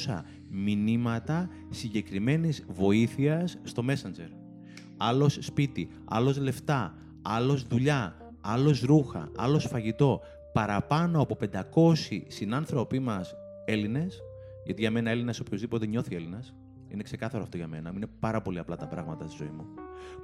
μηνύματα 0.49 1.49
συγκεκριμένης 1.71 2.65
βοήθειας 2.69 3.59
στο 3.63 3.85
Messenger. 3.89 4.31
Άλλος 4.97 5.39
σπίτι, 5.41 5.89
άλλος 6.05 6.39
λεφτά, 6.39 6.95
άλλος 7.23 7.63
δουλειά, 7.63 8.17
άλλος 8.41 8.81
ρούχα, 8.81 9.31
άλλος 9.37 9.67
φαγητό. 9.67 10.21
Παραπάνω 10.53 11.21
από 11.21 11.37
500 11.37 12.23
συνάνθρωποι 12.27 12.99
μας 12.99 13.35
Έλληνες, 13.65 14.23
γιατί 14.65 14.81
για 14.81 14.91
μένα 14.91 15.11
Έλληνας 15.11 15.41
οποιοδήποτε 15.41 15.87
νιώθει 15.87 16.15
Έλληνας, 16.15 16.55
είναι 16.93 17.03
ξεκάθαρο 17.03 17.43
αυτό 17.43 17.57
για 17.57 17.67
μένα. 17.67 17.93
Είναι 17.95 18.07
πάρα 18.21 18.43
πολύ 18.43 18.59
απλά 18.59 18.77
τα 18.77 18.87
πράγματα 18.87 19.27
στη 19.29 19.37
ζωή 19.37 19.53
μου. 19.57 19.67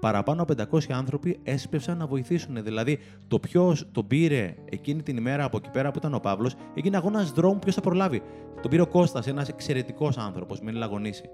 Παραπάνω 0.01 0.42
από 0.42 0.55
500 0.70 0.92
άνθρωποι 0.92 1.40
έσπευσαν 1.42 1.98
να 1.98 2.07
βοηθήσουν. 2.07 2.62
Δηλαδή, 2.62 2.98
το 3.29 3.38
ποιος 3.38 3.88
τον 3.92 4.07
πήρε 4.07 4.55
εκείνη 4.70 5.03
την 5.03 5.16
ημέρα 5.16 5.44
από 5.44 5.57
εκεί 5.57 5.70
πέρα 5.70 5.90
που 5.90 5.98
ήταν 5.98 6.14
ο 6.14 6.18
Παύλος, 6.18 6.55
έγινε 6.74 6.96
αγώνας 6.96 7.33
δρόμου 7.33 7.59
ποιος 7.59 7.74
θα 7.74 7.81
προλάβει. 7.81 8.22
Τον 8.62 8.70
πήρε 8.70 8.83
ο 8.83 8.87
Κώστας, 8.87 9.27
ένας 9.27 9.48
εξαιρετικός 9.48 10.18
άνθρωπος, 10.18 10.61
με 10.61 10.72
λαγωνίσει. 10.72 11.29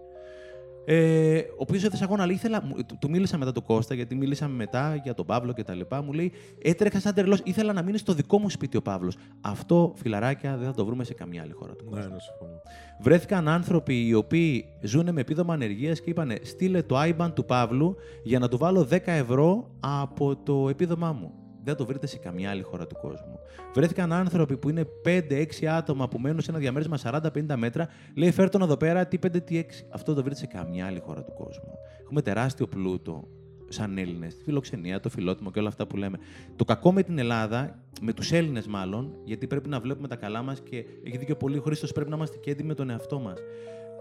Ε, 0.86 1.38
ο 1.38 1.42
οποίος 1.56 1.84
έθεσε 1.84 2.04
αγώνα, 2.04 2.26
ήθελα, 2.30 2.60
του, 2.86 2.96
του 3.00 3.10
μίλησα 3.10 3.38
μετά 3.38 3.52
τον 3.52 3.62
Κώστα, 3.64 3.94
γιατί 3.94 4.14
μίλησαμε 4.14 4.54
μετά 4.54 5.00
για 5.02 5.14
τον 5.14 5.26
Παύλο 5.26 5.52
κτλ. 5.52 5.80
Μου 6.04 6.12
λέει, 6.12 6.32
έτρεχα 6.62 7.00
σαν 7.00 7.14
τρελός, 7.14 7.40
ήθελα 7.44 7.72
να 7.72 7.82
μείνει 7.82 7.98
στο 7.98 8.12
δικό 8.12 8.38
μου 8.38 8.50
σπίτι 8.50 8.76
ο 8.76 8.82
Παύλος. 8.82 9.16
Αυτό, 9.40 9.92
φιλαράκια, 9.96 10.56
δεν 10.56 10.66
θα 10.66 10.74
το 10.74 10.84
βρούμε 10.84 11.04
σε 11.04 11.14
καμία 11.14 11.42
άλλη 11.42 11.52
χώρα 11.52 11.72
του 11.74 11.84
Ναι, 11.84 11.90
κόσμου. 11.96 12.12
ναι, 12.12 12.20
συμφωνώ. 12.20 12.60
Βρέθηκαν 13.00 13.48
άνθρωποι 13.48 14.06
οι 14.06 14.14
οποίοι 14.14 14.64
ζουν 14.82 15.12
με 15.12 15.20
επίδομα 15.20 15.54
ανεργίας 15.54 16.00
και 16.00 16.10
είπαν: 16.10 16.32
Στείλε 16.42 16.82
το 16.82 16.96
IBAN 17.00 17.30
του 17.34 17.44
Παύλου 17.44 17.96
για 18.22 18.38
να 18.38 18.48
του 18.48 18.58
βάλω 18.58 18.88
10 18.90 18.98
ευρώ 19.04 19.70
από 19.80 20.36
το 20.36 20.68
επίδομά 20.68 21.12
μου. 21.12 21.32
Δεν 21.64 21.76
το 21.76 21.86
βρείτε 21.86 22.06
σε 22.06 22.18
καμιά 22.18 22.50
άλλη 22.50 22.62
χώρα 22.62 22.86
του 22.86 22.96
κόσμου. 23.00 23.38
Βρέθηκαν 23.74 24.12
άνθρωποι 24.12 24.56
που 24.56 24.68
είναι 24.68 24.86
5-6 25.04 25.64
άτομα 25.64 26.08
που 26.08 26.18
μένουν 26.18 26.40
σε 26.40 26.50
ένα 26.50 26.60
διαμέρισμα 26.60 26.98
40-50 27.02 27.54
μέτρα. 27.56 27.88
Λέει: 28.14 28.30
Φέρ 28.30 28.48
τον 28.48 28.62
εδώ 28.62 28.76
πέρα, 28.76 29.06
τι 29.06 29.18
5, 29.26 29.44
τι 29.44 29.60
6. 29.60 29.64
Αυτό 29.90 30.14
δεν 30.14 30.14
το 30.14 30.22
βρείτε 30.22 30.36
σε 30.36 30.46
καμιά 30.46 30.86
άλλη 30.86 31.00
χώρα 31.00 31.22
του 31.22 31.32
κόσμου. 31.32 31.72
Έχουμε 32.02 32.22
τεράστιο 32.22 32.66
πλούτο 32.66 33.28
σαν 33.68 33.98
Έλληνες, 33.98 34.36
τη 34.36 34.42
φιλοξενία, 34.42 35.00
το 35.00 35.08
φιλότιμο 35.08 35.50
και 35.50 35.58
όλα 35.58 35.68
αυτά 35.68 35.86
που 35.86 35.96
λέμε. 35.96 36.18
Το 36.56 36.64
κακό 36.64 36.92
με 36.92 37.02
την 37.02 37.18
Ελλάδα, 37.18 37.78
με 38.00 38.12
τους 38.12 38.32
Έλληνες 38.32 38.66
μάλλον, 38.66 39.14
γιατί 39.24 39.46
πρέπει 39.46 39.68
να 39.68 39.80
βλέπουμε 39.80 40.08
τα 40.08 40.16
καλά 40.16 40.42
μας 40.42 40.60
και 40.60 40.84
έχει 41.04 41.16
δίκιο 41.16 41.36
πολύ 41.36 41.58
ο 41.58 41.60
Χρήστος, 41.60 41.92
πρέπει 41.92 42.10
να 42.10 42.16
είμαστε 42.16 42.36
και 42.36 42.50
έντιμοι 42.50 42.68
με 42.68 42.74
τον 42.74 42.90
εαυτό 42.90 43.18
μας. 43.18 43.38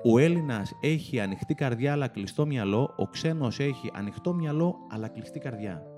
Ο 0.04 0.20
Έλληνας 0.20 0.78
έχει 0.82 1.20
ανοιχτή 1.20 1.54
καρδιά 1.54 1.92
αλλά 1.92 2.08
κλειστό 2.08 2.46
μυαλό, 2.46 2.94
ο 2.98 3.08
ξένος 3.08 3.60
έχει 3.60 3.92
ανοιχτό 3.94 4.34
μυαλό 4.34 4.76
αλλά 4.92 5.08
κλειστή 5.08 5.40
καρδιά. 5.40 5.93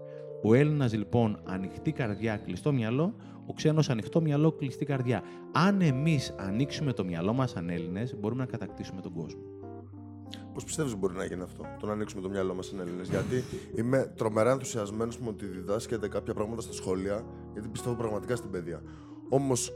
Ο 0.48 0.54
Έλληνας 0.54 0.94
λοιπόν 0.94 1.40
ανοιχτή 1.44 1.92
καρδιά, 1.92 2.38
κλειστό 2.38 2.74
μυαλό, 2.74 3.16
ο 3.46 3.54
ξένος 3.54 3.90
ανοιχτό 3.90 4.22
μυαλό, 4.22 4.52
κλειστή 4.52 4.86
καρδιά. 4.86 5.24
Αν 5.52 5.82
εμείς 5.82 6.36
ανοίξουμε 6.38 6.94
το 6.94 7.04
μυαλό 7.04 7.34
μας 7.34 7.50
σαν 7.50 7.70
Έλληνες, 7.70 8.16
μπορούμε 8.20 8.42
να 8.44 8.50
κατακτήσουμε 8.50 9.02
τον 9.02 9.14
κόσμο. 9.14 9.42
Πώς 10.54 10.64
πιστεύεις 10.64 10.96
μπορεί 10.96 11.14
να 11.14 11.26
γίνει 11.26 11.42
αυτό, 11.42 11.66
το 11.80 11.86
να 11.86 11.92
ανοίξουμε 11.92 12.22
το 12.22 12.30
μυαλό 12.30 12.54
μας 12.54 12.66
σαν 12.66 12.80
Έλληνες; 12.80 13.10
Γιατί 13.10 13.44
είμαι 13.76 14.14
τρομερά 14.18 14.52
ενθουσιασμένος 14.52 15.20
με 15.20 15.28
ότι 15.28 15.46
διδάσκεται 15.46 16.08
κάποια 16.08 16.34
πράγματα 16.34 16.62
στα 16.62 16.74
σχολεία, 16.74 17.26
γιατί 17.54 17.68
πιστεύω 17.68 17.96
πραγματικά 17.96 18.36
στην 18.36 18.50
παιδεία. 18.50 18.82
Όμως, 19.30 19.72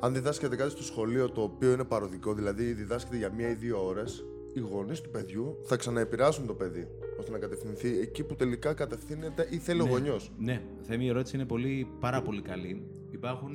αν 0.00 0.12
διδάσκεται 0.12 0.56
κάτι 0.56 0.70
στο 0.70 0.82
σχολείο 0.82 1.30
το 1.30 1.42
οποίο 1.42 1.72
είναι 1.72 1.84
παροδικό, 1.84 2.34
δηλαδή 2.34 2.72
διδάσκεται 2.72 3.16
για 3.16 3.32
μία 3.32 3.48
ή 3.50 3.54
δύο 3.54 3.86
ώρες, 3.86 4.24
οι 4.52 4.60
γονείς 4.60 5.00
του 5.00 5.10
παιδιού 5.10 5.58
θα 5.62 5.76
ξαναεπηρεάσουν 5.76 6.46
το 6.46 6.54
παιδί 6.54 6.88
ώστε 7.18 7.30
να 7.30 7.38
κατευθυνθεί 7.38 7.98
εκεί 8.00 8.24
που 8.24 8.36
τελικά 8.36 8.74
κατευθύνεται 8.74 9.46
ή 9.50 9.58
θέλει 9.58 9.80
ο 9.80 9.86
γονιός. 9.86 10.32
Ναι, 10.38 10.62
Θέμη, 10.82 11.04
η 11.04 11.08
ερώτηση 11.08 11.36
είναι 11.36 11.44
πολύ, 11.44 11.86
πάρα 12.00 12.22
πολύ 12.22 12.42
καλή. 12.42 12.82
Υπάρχουν 13.10 13.54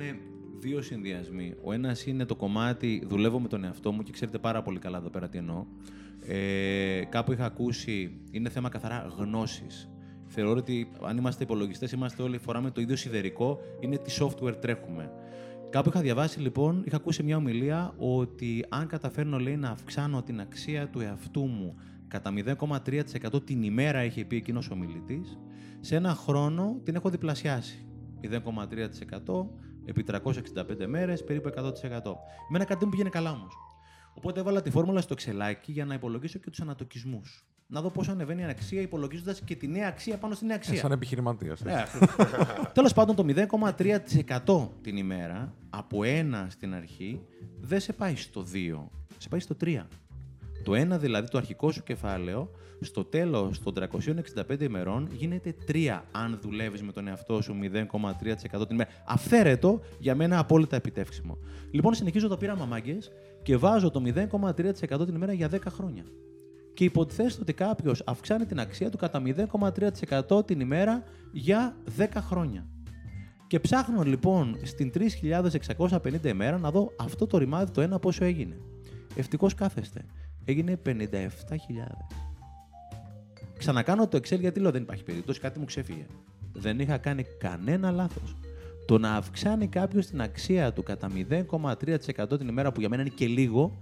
δύο 0.58 0.82
συνδυασμοί. 0.82 1.54
Ο 1.62 1.72
ένας 1.72 2.06
είναι 2.06 2.24
το 2.24 2.36
κομμάτι 2.36 3.02
δουλεύω 3.06 3.40
με 3.40 3.48
τον 3.48 3.64
εαυτό 3.64 3.92
μου 3.92 4.02
και 4.02 4.12
ξέρετε 4.12 4.38
πάρα 4.38 4.62
πολύ 4.62 4.78
καλά 4.78 4.98
εδώ 4.98 5.08
πέρα 5.08 5.28
τι 5.28 5.38
εννοώ. 5.38 5.64
Ε, 6.26 7.04
κάπου 7.08 7.32
είχα 7.32 7.44
ακούσει, 7.44 8.20
είναι 8.30 8.48
θέμα 8.48 8.68
καθαρά 8.68 9.12
γνώσης. 9.18 9.90
Θεωρώ 10.26 10.58
ότι 10.58 10.88
αν 11.02 11.16
είμαστε 11.16 11.42
υπολογιστές, 11.42 11.92
είμαστε 11.92 12.22
όλοι 12.22 12.38
φοράμε 12.38 12.70
το 12.70 12.80
ίδιο 12.80 12.96
σιδερικό, 12.96 13.60
είναι 13.80 13.96
τι 13.96 14.16
software 14.20 14.54
τρέχουμε. 14.60 15.12
Κάπου 15.70 15.88
είχα 15.88 16.00
διαβάσει 16.00 16.40
λοιπόν, 16.40 16.82
είχα 16.86 16.96
ακούσει 16.96 17.22
μια 17.22 17.36
ομιλία 17.36 17.94
ότι 17.98 18.64
αν 18.68 18.86
καταφέρνω 18.86 19.38
λέει 19.38 19.56
να 19.56 19.70
αυξάνω 19.70 20.22
την 20.22 20.40
αξία 20.40 20.88
του 20.88 21.00
εαυτού 21.00 21.46
μου 21.46 21.74
κατά 22.08 22.32
0,3% 22.36 23.44
την 23.44 23.62
ημέρα, 23.62 24.04
είχε 24.04 24.24
πει 24.24 24.36
εκείνος 24.36 24.70
ο 24.70 24.74
ομιλητής, 24.74 25.38
σε 25.80 25.96
ένα 25.96 26.14
χρόνο 26.14 26.80
την 26.84 26.94
έχω 26.94 27.10
διπλασιάσει. 27.10 27.86
0,3% 28.22 29.46
επί 29.84 30.04
365 30.06 30.86
μέρες, 30.86 31.24
περίπου 31.24 31.48
100%. 31.48 31.72
Εμένα 32.48 32.64
κάτι 32.64 32.84
μου 32.84 32.90
πήγαινε 32.90 33.08
καλά 33.08 33.30
όμως. 33.30 33.54
Οπότε 34.14 34.40
έβαλα 34.40 34.62
τη 34.62 34.70
φόρμουλα 34.70 35.00
στο 35.00 35.12
εξελάκι 35.12 35.72
για 35.72 35.84
να 35.84 35.94
υπολογίσω 35.94 36.38
και 36.38 36.50
τους 36.50 36.60
ανατοκισμούς. 36.60 37.46
Να 37.70 37.80
δω 37.80 37.90
πόσο 37.90 38.10
ανεβαίνει 38.10 38.40
η 38.42 38.44
αξία 38.44 38.80
υπολογίζοντας 38.80 39.40
και 39.40 39.56
τη 39.56 39.68
νέα 39.68 39.88
αξία 39.88 40.16
πάνω 40.16 40.34
στη 40.34 40.44
νέα 40.44 40.54
Ε, 40.54 40.58
αξία. 40.58 40.76
σαν 40.76 40.92
επιχειρηματίας. 40.92 41.60
Ε, 41.60 41.84
Τέλος 42.72 42.92
πάντων, 42.92 43.16
το 43.16 43.22
0,3% 43.24 44.68
την 44.82 44.96
ημέρα 44.96 45.54
από 45.70 45.98
1 46.04 46.46
στην 46.48 46.74
αρχή 46.74 47.20
δεν 47.60 47.80
σε 47.80 47.92
πάει 47.92 48.16
στο 48.16 48.42
2, 48.52 48.88
σε 49.18 49.28
πάει 49.28 49.40
στο 49.40 49.54
3. 49.64 49.86
Το 50.64 50.72
1 50.74 50.98
δηλαδή 50.98 51.28
το 51.28 51.38
αρχικό 51.38 51.70
σου 51.72 51.82
κεφάλαιο, 51.82 52.50
στο 52.80 53.04
τέλος 53.04 53.62
των 53.62 53.74
365 53.74 54.60
ημερών 54.60 55.08
γίνεται 55.12 55.54
3 55.68 56.00
αν 56.12 56.38
δουλεύεις 56.42 56.82
με 56.82 56.92
τον 56.92 57.08
εαυτό 57.08 57.40
σου 57.42 57.54
0,3% 57.62 58.66
την 58.66 58.74
ημέρα. 58.74 58.88
Αυθαίρετο 59.06 59.80
για 59.98 60.14
μένα 60.14 60.38
απόλυτα 60.38 60.76
επιτεύξιμο. 60.76 61.38
Λοιπόν, 61.70 61.94
συνεχίζω 61.94 62.28
το 62.28 62.36
πείραμα 62.36 62.64
μάγκες 62.64 63.10
και 63.42 63.56
βάζω 63.56 63.90
το 63.90 64.02
0,3% 64.04 65.04
την 65.06 65.14
ημέρα 65.14 65.32
για 65.32 65.48
10 65.48 65.58
χρόνια. 65.70 66.04
Και 66.78 66.84
υποτιθέστε 66.84 67.40
ότι 67.42 67.52
κάποιος 67.52 68.02
αυξάνει 68.06 68.46
την 68.46 68.60
αξία 68.60 68.90
του 68.90 68.96
κατά 68.96 69.22
0,3% 69.24 70.46
την 70.46 70.60
ημέρα 70.60 71.02
για 71.32 71.76
10 71.98 72.06
χρόνια. 72.16 72.66
Και 73.46 73.60
ψάχνω 73.60 74.02
λοιπόν 74.02 74.58
στην 74.62 74.92
3.650 74.94 76.24
ημέρα 76.24 76.58
να 76.58 76.70
δω 76.70 76.92
αυτό 76.98 77.26
το 77.26 77.38
ρημάδι 77.38 77.70
το 77.70 77.80
ένα 77.80 77.98
πόσο 77.98 78.24
έγινε. 78.24 78.56
Ευτυχώς 79.16 79.54
κάθεστε. 79.54 80.04
Έγινε 80.44 80.80
57.000. 80.86 80.94
Ξανακάνω 83.58 84.08
το 84.08 84.18
Excel 84.18 84.38
γιατί 84.38 84.60
λέω 84.60 84.70
δεν 84.70 84.82
υπάρχει 84.82 85.02
περίπτωση, 85.02 85.40
κάτι 85.40 85.58
μου 85.58 85.64
ξέφυγε. 85.64 86.06
Δεν 86.52 86.80
είχα 86.80 86.98
κάνει 86.98 87.24
κανένα 87.38 87.90
λάθος. 87.90 88.36
Το 88.86 88.98
να 88.98 89.14
αυξάνει 89.14 89.66
κάποιος 89.66 90.06
την 90.06 90.20
αξία 90.20 90.72
του 90.72 90.82
κατά 90.82 91.08
0,3% 91.30 92.38
την 92.38 92.48
ημέρα 92.48 92.72
που 92.72 92.80
για 92.80 92.88
μένα 92.88 93.02
είναι 93.02 93.12
και 93.14 93.26
λίγο, 93.26 93.78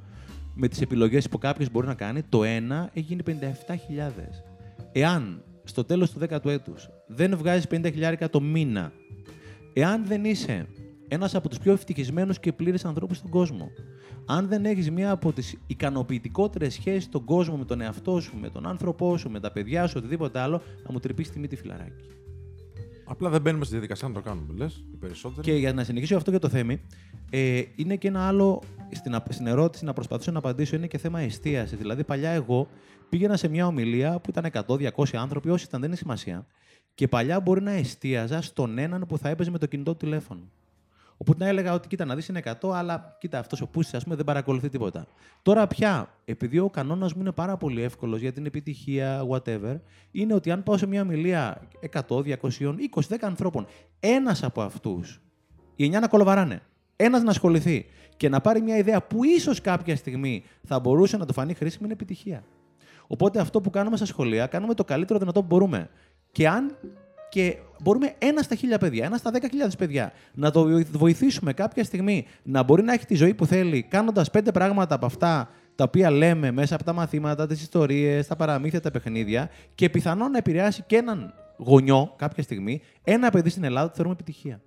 με 0.59 0.69
τις 0.69 0.81
επιλογές 0.81 1.29
που 1.29 1.39
κάποιος 1.39 1.71
μπορεί 1.71 1.87
να 1.87 1.95
κάνει, 1.95 2.23
το 2.23 2.45
ένα 2.45 2.91
έγινε 2.93 3.23
57.000. 3.27 3.31
Εάν 4.93 5.43
στο 5.65 5.85
τέλος 5.85 6.11
του 6.11 6.19
10ου 6.19 6.47
έτους 6.47 6.89
δεν 7.07 7.37
βγάζεις 7.37 7.67
50.000 7.71 8.31
το 8.31 8.41
μήνα, 8.41 8.93
εάν 9.73 10.07
δεν 10.07 10.25
είσαι 10.25 10.67
ένας 11.09 11.35
από 11.35 11.49
τους 11.49 11.59
πιο 11.59 11.73
ευτυχισμένους 11.73 12.41
και 12.41 12.53
πλήρες 12.53 12.85
ανθρώπους 12.85 13.17
στον 13.17 13.31
κόσμο, 13.31 13.71
αν 14.27 14.49
δεν 14.49 14.65
έχεις 14.65 14.91
μία 14.91 15.11
από 15.11 15.33
τις 15.33 15.57
ικανοποιητικότερες 15.67 16.73
σχέσεις 16.73 17.05
στον 17.05 17.25
κόσμο 17.25 17.57
με 17.57 17.65
τον 17.65 17.81
εαυτό 17.81 18.21
σου, 18.21 18.37
με 18.41 18.51
τον 18.51 18.67
άνθρωπό 18.67 19.17
σου, 19.17 19.31
με 19.31 19.41
τα 19.41 19.53
παιδιά 19.53 19.87
σου, 19.87 19.95
οτιδήποτε 19.97 20.39
άλλο, 20.39 20.63
θα 20.85 20.93
μου 20.93 20.99
τρυπήσει 20.99 21.31
τη 21.31 21.39
μύτη 21.39 21.57
φιλαράκι. 21.57 22.05
Απλά 23.09 23.31
δεν 23.31 23.41
μπαίνουμε 23.41 23.65
στη 23.65 23.73
διαδικασία 23.73 24.09
να 24.09 24.15
το 24.15 24.21
κάνουμε, 24.21 24.53
λες. 24.57 24.85
Οι 24.93 24.97
περισσότεροι. 24.97 25.41
Και 25.41 25.53
για 25.53 25.73
να 25.73 25.85
συνεχίσω 25.85 26.17
αυτό 26.17 26.31
για 26.31 26.39
το 26.39 26.49
θέμη, 26.49 26.81
ε, 27.31 27.63
είναι 27.77 27.97
και 27.97 28.09
ένα 28.09 28.27
άλλο 28.27 28.63
στην, 28.93 29.15
απ- 29.15 29.33
στην 29.33 29.47
ερώτηση 29.47 29.85
να 29.85 29.93
προσπαθήσω 29.93 30.31
να 30.31 30.39
απαντήσω 30.39 30.77
είναι 30.77 30.87
και 30.87 30.99
θέμα 30.99 31.21
εστίαση. 31.21 31.77
Δηλαδή, 31.77 32.05
παλιά 32.05 32.31
εγώ 32.31 32.69
πήγαινα 33.09 33.37
σε 33.37 33.49
μια 33.49 33.67
ομιλία 33.67 34.21
που 34.21 34.31
ήταν 34.31 34.45
100-200 34.67 35.17
άνθρωποι, 35.17 35.51
όσοι 35.51 35.65
ήταν 35.69 35.81
δεν 35.81 35.89
είναι 35.89 35.99
σημασία, 35.99 36.47
και 36.95 37.09
παλιά 37.09 37.41
μπορεί 37.41 37.63
να 37.63 37.71
εστίαζα 37.71 38.43
στον 38.43 38.79
έναν 38.79 39.05
που 39.09 39.19
θα 39.19 39.29
έπαιζε 39.29 39.51
με 39.51 39.59
το 39.59 39.67
κινητό 39.67 39.91
του 39.91 39.97
τηλέφωνο. 39.97 40.41
Οπότε 41.17 41.45
να 41.45 41.51
έλεγα 41.51 41.73
ότι 41.73 41.89
κοίτα 41.89 42.05
να 42.05 42.15
δεις 42.15 42.29
είναι 42.29 42.43
100, 42.61 42.71
αλλά 42.73 43.17
κοίτα 43.21 43.39
αυτός 43.39 43.61
ο 43.61 43.67
Πούστη, 43.67 43.97
ας 43.97 44.03
πούμε, 44.03 44.17
δεν 44.17 44.25
παρακολουθεί 44.25 44.69
τίποτα. 44.69 45.07
Τώρα 45.43 45.67
πια, 45.67 46.09
επειδή 46.25 46.59
ο 46.59 46.71
κανόνας 46.71 47.15
μου 47.15 47.21
είναι 47.21 47.33
πάρα 47.33 47.57
πολύ 47.57 47.83
εύκολος 47.83 48.21
για 48.21 48.33
την 48.33 48.47
επιτυχία, 48.47 49.27
whatever, 49.31 49.81
είναι 50.11 50.35
ότι 50.35 50.51
αν 50.51 50.63
πάω 50.63 50.77
σε 50.77 50.87
μια 50.87 51.03
ομιλία 51.03 51.69
100, 51.93 52.23
200, 52.23 52.79
20, 52.95 53.09
10 53.09 53.17
ανθρώπων, 53.21 53.67
ένας 54.01 54.43
από 54.43 54.63
αυτούς, 54.63 55.21
οι 55.77 55.85
9 55.85 56.01
να 56.01 56.09
κολοβαράνε, 56.09 56.63
ένας 56.97 57.23
να 57.23 57.31
ασχοληθεί 57.31 57.87
και 58.17 58.29
να 58.29 58.41
πάρει 58.41 58.61
μια 58.61 58.77
ιδέα 58.77 59.03
που 59.03 59.25
ίσως 59.25 59.61
κάποια 59.61 59.97
στιγμή 59.97 60.45
θα 60.63 60.79
μπορούσε 60.79 61.17
να 61.17 61.27
του 61.27 61.33
φανεί 61.33 61.55
χρήσιμη, 61.55 61.85
είναι 61.85 61.93
επιτυχία. 61.93 62.45
Οπότε 63.07 63.41
αυτό 63.41 63.61
που 63.61 63.71
κάνουμε 63.71 63.97
στα 63.97 64.07
σχολεία, 64.07 64.47
κάνουμε 64.47 64.75
το 64.75 64.85
καλύτερο 64.85 65.19
δυνατό 65.19 65.41
που 65.41 65.47
μπορούμε. 65.47 65.91
Και 66.33 66.49
αν 66.49 66.77
και 67.29 67.57
μπορούμε 67.83 68.15
ένα 68.19 68.43
στα 68.43 68.55
χίλια 68.55 68.79
παιδιά, 68.79 69.05
ένα 69.05 69.17
στα 69.17 69.31
δέκα 69.31 69.49
χιλιάδες 69.49 69.77
παιδιά 69.77 70.13
να 70.35 70.51
το 70.51 70.69
βοηθήσουμε 70.93 71.53
κάποια 71.53 71.85
στιγμή 71.85 72.27
να 72.43 72.63
μπορεί 72.63 72.83
να 72.83 72.93
έχει 72.93 73.07
τη 73.07 73.15
ζωή 73.15 73.35
που 73.35 73.47
θέλει, 73.47 73.83
κάνοντας 73.83 74.31
πέντε 74.31 74.53
πράγματα 74.53 74.95
από 74.95 75.07
αυτά 75.07 75.49
τα 75.75 75.85
οποία 75.85 76.11
λέμε 76.11 76.51
μέσα 76.51 76.75
από 76.75 76.85
τα 76.85 76.93
μαθήματα, 76.93 77.47
τις 77.47 77.63
ιστορίες, 77.63 78.27
τα 78.27 78.37
παραμύθια, 78.37 78.81
τα 78.81 78.91
παιχνίδια 78.91 79.51
και 79.75 79.91
πιθανόν 79.91 80.31
να 80.31 80.39
επηρεάσει 80.39 80.83
και 80.87 80.97
έναν 80.97 81.35
γονιό 81.57 82.15
κάποια 82.17 82.43
στιγμή, 82.43 82.81
ένα 83.05 83.31
παιδί 83.31 83.49
στην 83.51 83.65
Ελλάδα 83.65 83.89
το 83.89 83.95
θεωρούμε 83.95 84.17
επιτυχία. 84.21 84.61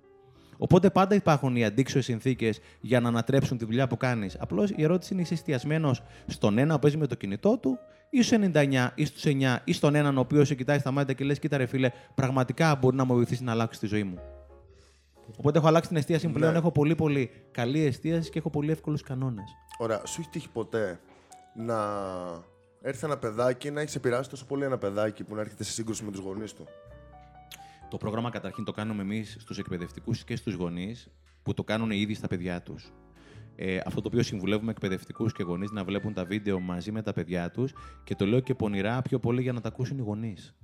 Οπότε 0.62 0.90
πάντα 0.90 1.14
υπάρχουν 1.14 1.56
οι 1.56 1.64
αντίξωες 1.64 2.04
συνθήκες 2.04 2.60
για 2.80 3.00
να 3.00 3.08
ανατρέψουν 3.08 3.58
τη 3.58 3.64
δουλειά 3.64 3.86
που 3.86 3.96
κάνεις. 3.96 4.36
Απλώς 4.40 4.70
η 4.70 4.82
ερώτηση 4.82 5.12
είναι: 5.12 5.22
είσαι 5.22 5.34
εστιασμένος 5.34 6.02
στον 6.26 6.58
ένα 6.58 6.74
που 6.74 6.80
παίζει 6.80 6.96
με 6.96 7.06
το 7.06 7.14
κινητό 7.14 7.58
του, 7.58 7.78
ή 8.10 8.22
στους 8.22 8.38
99 8.52 8.90
ή 8.94 9.04
στους 9.04 9.22
9 9.26 9.56
ή 9.64 9.72
στον 9.72 9.94
έναν 9.94 10.16
ο 10.16 10.20
οποίος 10.20 10.46
σε 10.48 10.54
κοιτάει 10.54 10.78
στα 10.78 10.90
μάτια 10.90 11.14
και 11.14 11.24
λες: 11.24 11.38
Κοίτα, 11.38 11.56
ρε 11.56 11.66
φίλε, 11.66 11.90
πραγματικά 12.14 12.76
μπορεί 12.76 12.96
να 12.96 13.04
μου 13.04 13.14
βοηθήσει 13.14 13.44
να 13.44 13.52
αλλάξει 13.52 13.80
τη 13.80 13.86
ζωή 13.86 14.04
μου. 14.04 14.18
Οπότε 15.36 15.58
έχω 15.58 15.66
αλλάξει 15.66 15.88
την 15.88 15.96
εστίαση 15.96 16.26
μου 16.26 16.32
πλέον. 16.32 16.52
Ναι. 16.52 16.58
Έχω 16.58 16.70
πολύ, 16.70 16.94
πολύ 16.94 17.30
καλή 17.50 17.80
εστίαση 17.80 18.30
και 18.30 18.38
έχω 18.38 18.50
πολύ 18.50 18.70
εύκολους 18.70 19.02
κανόνες. 19.02 19.44
Ωραία, 19.78 20.06
σου 20.06 20.20
έχει 20.20 20.30
τύχει 20.30 20.48
ποτέ 20.48 21.00
να 21.54 21.76
έρθει 22.82 23.04
ένα 23.04 23.18
παιδάκι 23.18 23.70
να 23.70 23.80
έχει 23.80 23.96
επηρεάσει 23.96 24.30
τόσο 24.30 24.46
πολύ 24.46 24.64
ένα 24.64 24.78
παιδάκι 24.78 25.24
που 25.24 25.34
να 25.34 25.40
έρχεται 25.40 25.64
σε 25.64 25.72
σύγκρουση 25.72 26.04
με 26.04 26.10
τους 26.10 26.20
γονείς 26.20 26.52
του; 26.52 26.66
Το 27.90 27.96
πρόγραμμα 27.96 28.30
καταρχήν 28.30 28.64
το 28.64 28.72
κάνουμε 28.72 29.02
εμείς 29.02 29.36
στους 29.40 29.58
εκπαιδευτικούς 29.58 30.24
και 30.24 30.36
στους 30.36 30.54
γονείς 30.54 31.08
που 31.42 31.54
το 31.54 31.64
κάνουν 31.64 31.90
ήδη 31.90 32.14
στα 32.14 32.26
παιδιά 32.26 32.62
τους. 32.62 32.92
Ε, 33.62 33.80
αυτό 33.86 34.00
το 34.00 34.08
οποίο 34.08 34.22
συμβουλεύουμε 34.22 34.70
εκπαιδευτικούς 34.70 35.32
και 35.32 35.42
γονείς 35.42 35.70
να 35.70 35.84
βλέπουν 35.84 36.12
τα 36.12 36.24
βίντεο 36.24 36.60
μαζί 36.60 36.92
με 36.92 37.02
τα 37.02 37.12
παιδιά 37.12 37.50
τους 37.50 37.72
και 38.04 38.14
το 38.14 38.26
λέω 38.26 38.40
και 38.40 38.54
πονηρά 38.54 39.02
πιο 39.02 39.18
πολύ 39.18 39.42
για 39.42 39.52
να 39.52 39.60
τα 39.60 39.68
ακούσουν 39.68 39.98
οι 39.98 40.02
γονείς. 40.02 40.56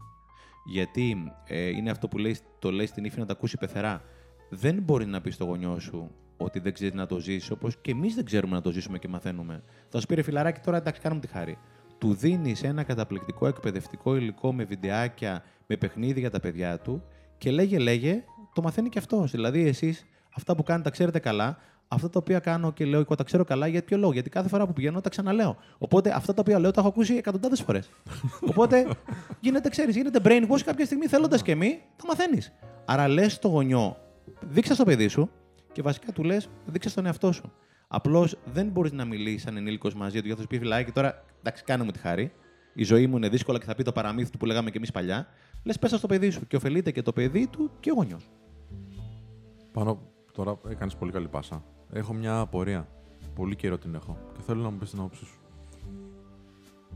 Γιατί 0.65 1.33
ε, 1.47 1.69
είναι 1.69 1.91
αυτό 1.91 2.09
που 2.09 2.19
λέει, 2.19 2.37
το 2.59 2.71
λέει 2.71 2.87
στην 2.87 3.05
ύφη 3.05 3.19
να 3.19 3.27
τα 3.27 3.33
ακούσει 3.33 3.57
πεθερά. 3.59 4.03
Δεν 4.51 4.83
μπορεί 4.83 5.07
να 5.07 5.21
πεις 5.21 5.35
στο 5.35 5.45
γονιό 5.45 5.79
σου 5.79 6.11
ότι 6.37 6.59
δεν 6.59 6.73
ξέρεις 6.73 6.95
να 6.95 7.07
το 7.07 7.19
ζήσει, 7.19 7.53
όπως 7.53 7.77
και 7.81 7.91
εμείς 7.91 8.15
δεν 8.15 8.25
ξέρουμε 8.25 8.55
να 8.55 8.61
το 8.61 8.71
ζήσουμε 8.71 8.99
και 8.99 9.09
μαθαίνουμε. 9.09 9.63
Θα 9.89 10.01
σου 10.01 10.07
πει 10.07 10.15
ρε 10.15 10.23
φιλαράκι, 10.23 10.61
τώρα 10.61 10.77
εντάξει, 10.77 11.01
κάνουμε 11.01 11.21
τη 11.21 11.27
χάρη. 11.27 11.59
Του 11.99 12.15
δίνεις 12.15 12.63
ένα 12.63 12.83
καταπληκτικό 12.83 13.47
εκπαιδευτικό 13.47 14.17
υλικό 14.17 14.53
με 14.53 14.65
βιντεάκια, 14.65 15.43
με 15.67 15.77
παιχνίδι 15.77 16.21
για 16.21 16.31
τα 16.31 16.41
παιδιά 16.41 16.79
του 16.79 17.03
και 17.39 17.51
λέγε, 17.51 17.79
λέγε, 17.79 18.25
το 18.53 18.63
μαθαίνει 18.63 18.89
και 18.89 18.99
αυτός. 18.99 19.31
Δηλαδή, 19.31 19.67
εσείς 19.67 20.07
αυτά 20.35 20.55
που 20.57 20.63
κάνετε 20.63 20.85
τα 20.85 20.91
ξέρετε 20.91 21.19
καλά. 21.19 21.59
Αυτά 21.89 22.11
τα 22.11 22.19
οποία 22.19 22.39
κάνω 22.39 22.73
και 22.73 22.85
λέω, 22.85 23.01
εγώ 23.01 23.15
τα 23.15 23.25
ξέρω 23.25 23.45
καλά, 23.45 23.67
για 23.67 23.83
ποιο 23.83 23.97
λόγο; 23.97 24.13
Γιατί 24.13 24.31
κάθε 24.31 24.49
φορά 24.49 24.67
που 24.67 24.73
πηγαίνω 24.73 25.01
τα 25.01 25.09
ξαναλέω. 25.09 25.57
Οπότε 25.79 26.13
αυτά 26.17 26.35
τα 26.35 26.41
οποία 26.41 26.59
λέω 26.59 26.71
τα 26.71 26.81
έχω 26.81 26.89
ακούσει 26.89 27.15
εκατοντάδες 27.15 27.61
φορές. 27.61 27.91
Οπότε 28.51 28.87
γίνεται, 29.41 29.69
ξέρεις, 29.69 29.97
γίνεται 29.97 30.21
brainwash 30.23 30.61
κάποια 30.65 30.85
στιγμή 30.85 31.07
θέλοντας 31.07 31.43
και 31.43 31.55
μη, 31.55 31.83
τα 31.97 32.07
μαθαίνεις. 32.07 32.53
Άρα 32.85 33.09
λες 33.09 33.33
στο 33.33 33.49
γονιό, 33.49 33.97
δείξε 34.41 34.75
στο 34.75 34.85
παιδί 34.85 35.09
σου 35.09 35.31
και 35.73 35.83
βασικά 35.83 36.13
του 36.13 36.23
λες, 36.23 36.49
δείξε 36.67 36.89
στον 36.89 37.07
εαυτό 37.07 37.33
σου. 37.33 37.53
Απλώς 37.89 38.37
δεν 38.45 38.67
μπορείς 38.67 38.93
να 38.93 39.05
μιλήσεις 39.05 39.43
σαν 39.43 39.57
ενήλικος 39.57 39.95
μαζί 39.95 40.21
του 40.21 40.27
για 40.27 40.35
να 40.35 40.41
σου 40.41 40.47
πει 40.47 40.59
φυλάκι 40.59 40.93
τώρα, 40.93 41.25
εντάξει, 41.39 41.65
κάνε 41.65 41.85
μου 41.85 41.91
τη 41.91 41.99
χάρη. 41.99 42.33
Η 42.75 42.85
ζωή 42.85 43.07
μου 43.07 43.17
είναι 43.17 43.29
δύσκολα 43.29 43.59
και 43.59 43.65
θα 43.65 43.75
πει 43.75 43.83
το 43.83 43.93
παραμύθι 43.93 44.31
του 44.31 44.39
που 44.39 44.47
λέγαμε 44.47 44.71
και 44.71 44.77
εμείς 44.77 44.91
παλιά. 44.91 45.27
Λες, 45.63 45.79
πέσα 45.79 45.99
στο 45.99 46.07
παιδί 46.07 46.31
σου 46.31 46.47
και 46.47 46.57
ωφελείται 46.57 46.91
και 46.91 47.03
το 47.03 47.13
παιδί 47.13 47.47
του 47.47 47.71
και 47.81 47.91
ο 47.91 47.95
γονιός. 47.95 48.31
Πάνω, 49.73 50.01
τώρα 50.33 50.59
έκανες 50.69 50.97
πολύ 50.97 51.13
καλή 51.13 51.29
πάσα. 51.29 51.65
Έχω 51.93 52.13
μια 52.13 52.39
απορία. 52.39 52.89
Πολύ 53.35 53.57
καιρό 53.57 53.79
την 53.79 53.95
έχω. 53.95 54.19
Και 54.35 54.41
θέλω 54.47 54.63
να 54.63 54.71
μου 54.71 54.79
πεις 54.79 54.91
την 54.91 54.99
άποψή 54.99 55.25
σου. 55.25 55.39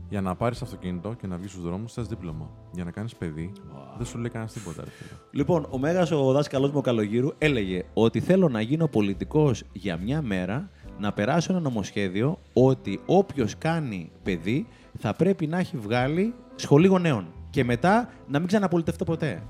Για 0.09 0.21
να 0.21 0.35
πάρεις 0.35 0.61
αυτοκίνητο 0.61 1.13
και 1.13 1.27
να 1.27 1.37
βγεις 1.37 1.51
στους 1.51 1.63
δρόμους, 1.63 1.93
θες 1.93 2.07
δίπλωμα. 2.07 2.49
Για 2.71 2.83
να 2.83 2.91
κάνεις 2.91 3.15
παιδί, 3.15 3.51
δεν 3.97 4.05
σου 4.05 4.17
λέει 4.17 4.29
κανένας 4.29 4.53
τίποτα. 4.53 4.83
Ρε, 4.83 4.89
φίλε. 4.89 5.09
Λοιπόν, 5.31 5.67
ο 5.69 5.77
Μέγας 5.77 6.11
ο 6.11 6.31
δάσκαλός 6.31 6.71
μου 6.71 6.77
ο 6.77 6.81
Καλογύρου 6.81 7.33
έλεγε 7.37 7.83
ότι 7.93 8.19
θέλω 8.19 8.49
να 8.49 8.61
γίνω 8.61 8.87
πολιτικός 8.87 9.63
για 9.73 9.97
μια 9.97 10.21
μέρα, 10.21 10.69
να 10.99 11.13
περάσω 11.13 11.51
ένα 11.51 11.61
νομοσχέδιο 11.61 12.39
ότι 12.53 12.99
όποιος 13.05 13.57
κάνει 13.57 14.11
παιδί 14.23 14.67
θα 14.99 15.13
πρέπει 15.13 15.47
να 15.47 15.57
έχει 15.57 15.77
βγάλει 15.77 16.33
σχολή 16.55 16.87
γονέων. 16.87 17.27
Και 17.49 17.63
μετά 17.63 18.09
να 18.27 18.39
μην 18.39 18.47
ξαναπολιτευτώ 18.47 19.03
ποτέ. 19.03 19.43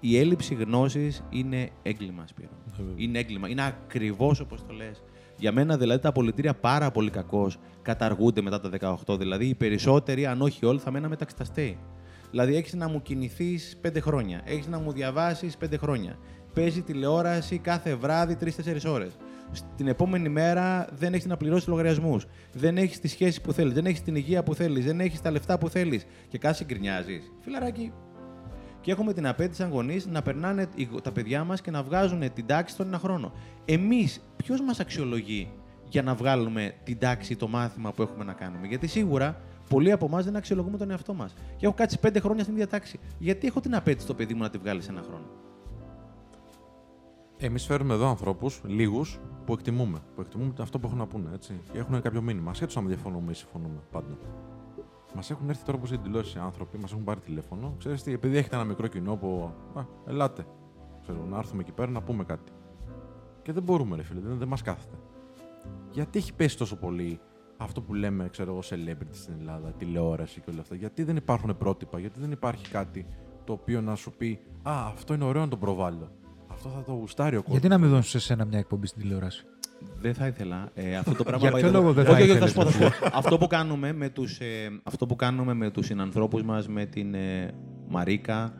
Η 0.00 0.18
έλλειψη 0.18 0.54
γνώσης 0.54 1.24
είναι 1.30 1.70
έγκλημα, 1.82 2.26
Σπύρο. 2.26 2.50
Είναι 2.96 3.18
έγκλημα. 3.18 3.48
Είναι 3.48 3.64
ακριβώς 3.64 4.40
όπως 4.40 4.66
το 4.66 4.74
λες. 4.74 5.02
Για 5.38 5.52
μένα 5.52 5.76
δηλαδή 5.76 6.02
τα 6.02 6.12
πολιτήρια 6.12 6.54
πάρα 6.54 6.90
πολύ 6.90 7.10
κακώς 7.10 7.58
καταργούνται 7.82 8.40
μετά 8.40 8.60
τα 8.60 8.98
18. 9.06 9.18
Δηλαδή 9.18 9.46
οι 9.46 9.54
περισσότεροι, 9.54 10.26
αν 10.26 10.42
όχι 10.42 10.66
όλοι, 10.66 10.78
θα 10.78 10.90
μέναμε 10.90 11.16
ταξιταστέοι. 11.16 11.78
Δηλαδή 12.30 12.56
έχεις 12.56 12.74
να 12.74 12.88
μου 12.88 13.02
κινηθείς 13.02 13.76
πέντε 13.80 14.00
χρόνια. 14.00 14.40
Έχεις 14.44 14.66
να 14.66 14.78
μου 14.78 14.92
διαβάσεις 14.92 15.56
πέντε 15.56 15.76
χρόνια. 15.76 16.18
Παίζει 16.54 16.82
τηλεόραση 16.82 17.58
κάθε 17.58 17.94
βράδυ 17.94 18.36
3-4 18.40 18.90
ώρες. 18.90 19.16
Την 19.76 19.88
επόμενη 19.88 20.28
μέρα 20.28 20.88
δεν 20.92 21.14
έχεις 21.14 21.26
να 21.26 21.36
πληρώσεις 21.36 21.66
λογαριασμούς. 21.66 22.26
Δεν 22.52 22.76
έχεις 22.78 23.00
τη 23.00 23.08
σχέση 23.08 23.40
που 23.40 23.52
θέλεις. 23.52 23.72
Δεν 23.72 23.86
έχεις 23.86 24.02
την 24.02 24.16
υγεία 24.16 24.42
που 24.42 24.54
θέλεις. 24.54 24.84
Δεν 24.84 25.00
έχεις 25.00 25.20
τα 25.20 25.30
λεφτά 25.30 25.58
που 25.58 25.68
θέλεις. 25.68 26.06
Και 26.28 26.38
κάτσε 26.38 26.64
γκρινιάζει. 26.64 27.20
Φιλαράκι. 27.40 27.92
Και 28.86 28.92
έχουμε 28.92 29.12
την 29.12 29.26
απέτηση 29.26 29.60
σαν 29.60 29.70
γονείς 29.70 30.06
να 30.06 30.22
περνάνε 30.22 30.68
οι- 30.74 30.88
τα 31.02 31.12
παιδιά 31.12 31.44
μας 31.44 31.60
και 31.60 31.70
να 31.70 31.82
βγάζουν 31.82 32.32
την 32.32 32.46
τάξη 32.46 32.74
στον 32.74 32.86
ένα 32.86 32.98
χρόνο. 32.98 33.32
Εμείς, 33.64 34.20
ποιος 34.36 34.60
μας 34.60 34.80
αξιολογεί 34.80 35.48
για 35.88 36.02
να 36.02 36.14
βγάλουμε 36.14 36.74
την 36.84 36.98
τάξη, 36.98 37.36
το 37.36 37.48
μάθημα 37.48 37.92
που 37.92 38.02
έχουμε 38.02 38.24
να 38.24 38.32
κάνουμε; 38.32 38.66
Γιατί 38.66 38.86
σίγουρα 38.86 39.40
πολλοί 39.68 39.92
από 39.92 40.06
εμάς 40.06 40.24
δεν 40.24 40.36
αξιολογούμε 40.36 40.76
τον 40.78 40.90
εαυτό 40.90 41.14
μας. 41.14 41.34
Και 41.56 41.66
έχω 41.66 41.74
κάτσει 41.74 41.98
πέντε 41.98 42.20
χρόνια 42.20 42.42
στην 42.42 42.54
ίδια 42.54 42.66
τάξη. 42.68 42.98
Γιατί 43.18 43.46
έχω 43.46 43.60
την 43.60 43.74
απέτηση 43.74 44.06
το 44.06 44.14
παιδί 44.14 44.34
μου 44.34 44.42
να 44.42 44.50
τη 44.50 44.58
βγάλει 44.58 44.82
σε 44.82 44.90
ένα 44.90 45.02
χρόνο; 45.02 45.24
Εμείς 47.38 47.64
φέρουμε 47.66 47.94
εδώ 47.94 48.08
ανθρώπους, 48.08 48.60
λίγους, 48.66 49.18
που 49.46 49.52
εκτιμούμε. 49.52 49.98
Που 50.14 50.20
εκτιμούμε 50.20 50.52
αυτό 50.60 50.78
που 50.78 50.86
έχουν 50.86 50.98
να 50.98 51.06
πούνε. 51.06 51.30
Έτσι. 51.34 51.60
Και 51.72 51.78
έχουν 51.78 52.00
κάποιο 52.02 52.22
μήνυμα. 52.22 52.50
Ασχέτως 52.50 52.76
αν 52.76 52.86
διαφωνούμε 52.86 53.30
ή 53.30 53.34
συμφωνούμε 53.34 53.78
πάντα. 53.90 54.18
Μας 55.16 55.30
έχουν 55.30 55.48
έρθει 55.48 55.64
τώρα 55.64 55.78
που 55.78 55.86
στην 55.86 56.02
τηλεόραση 56.02 56.38
άνθρωποι, 56.38 56.78
μας 56.78 56.92
έχουν 56.92 57.04
πάρει 57.04 57.20
τηλέφωνο. 57.20 57.74
Ξέρετε, 57.78 58.02
τι, 58.04 58.12
επειδή 58.12 58.36
έχετε 58.36 58.54
ένα 58.54 58.64
μικρό 58.64 58.86
κοινό 58.86 59.16
που. 59.16 59.52
Α, 59.74 59.84
ελάτε. 60.06 60.46
Ξέρω, 61.02 61.24
να 61.24 61.38
έρθουμε 61.38 61.62
εκεί 61.62 61.72
πέρα 61.72 61.90
να 61.90 62.02
πούμε 62.02 62.24
κάτι. 62.24 62.52
Και 63.42 63.52
δεν 63.52 63.62
μπορούμε, 63.62 63.96
ρε 63.96 64.02
φίλε, 64.02 64.20
δεν, 64.20 64.38
δεν 64.38 64.48
μας 64.48 64.62
κάθεται. 64.62 64.96
Γιατί 65.90 66.18
έχει 66.18 66.34
πέσει 66.34 66.58
τόσο 66.58 66.76
πολύ 66.76 67.20
αυτό 67.56 67.80
που 67.82 67.94
λέμε, 67.94 68.28
ξέρω 68.28 68.50
εγώ, 68.50 68.60
celebrity 68.64 69.10
στην 69.10 69.34
Ελλάδα, 69.38 69.72
τηλεόραση 69.72 70.40
και 70.40 70.50
όλα 70.50 70.60
αυτά; 70.60 70.74
Γιατί 70.74 71.02
δεν 71.02 71.16
υπάρχουν 71.16 71.56
πρότυπα, 71.56 71.98
γιατί 71.98 72.20
δεν 72.20 72.30
υπάρχει 72.30 72.68
κάτι 72.68 73.06
το 73.44 73.52
οποίο 73.52 73.80
να 73.80 73.94
σου 73.94 74.12
πει 74.12 74.40
Α, 74.62 74.86
αυτό 74.86 75.14
είναι 75.14 75.24
ωραίο 75.24 75.42
να 75.42 75.48
το 75.48 75.56
προβάλλω. 75.56 76.10
Αυτό 76.46 76.68
θα 76.68 76.82
το 76.82 76.92
γουστάρει 76.92 77.36
ο 77.36 77.42
κόσμο. 77.42 77.52
Γιατί 77.52 77.68
να 77.68 77.78
μην 77.78 77.88
δώσουν 77.88 78.10
σε 78.10 78.18
σένα 78.18 78.44
μια 78.44 78.58
εκπομπή 78.58 78.86
στην 78.86 79.02
τηλεόραση; 79.02 79.44
Δεν 80.00 80.14
θα 80.14 80.26
ήθελα. 80.26 80.68
Ε, 80.74 80.96
αυτό 80.96 81.14
το 81.14 81.22
πράγμα 81.28 81.40
Για 81.40 81.50
πάει 81.50 81.60
ποιο 81.60 81.70
εδώ- 81.70 81.80
λόγο 81.80 81.92
δεν 81.92 82.04
Όχι, 82.06 82.12
θα 82.14 82.18
όχι, 82.22 82.30
ήθελες, 82.30 82.52
θα 82.52 82.60
σου 82.60 82.66
πω, 82.66 82.70
θα 82.70 82.84
να 82.86 82.90
σου 82.92 82.98
πω. 83.00 83.06
αυτό 83.12 83.38
που 83.38 83.46
κάνουμε 83.46 83.92
με 83.92 84.08
τους, 84.08 84.38
ε, 84.38 84.80
αυτό 84.82 85.06
που 85.06 85.16
κάνουμε 85.16 85.54
με 85.54 85.70
τους 85.70 85.86
συνανθρώπους 85.86 86.42
μας, 86.42 86.68
με 86.68 86.84
την 86.86 87.14
ε, 87.14 87.50
Μαρίκα, 87.88 88.52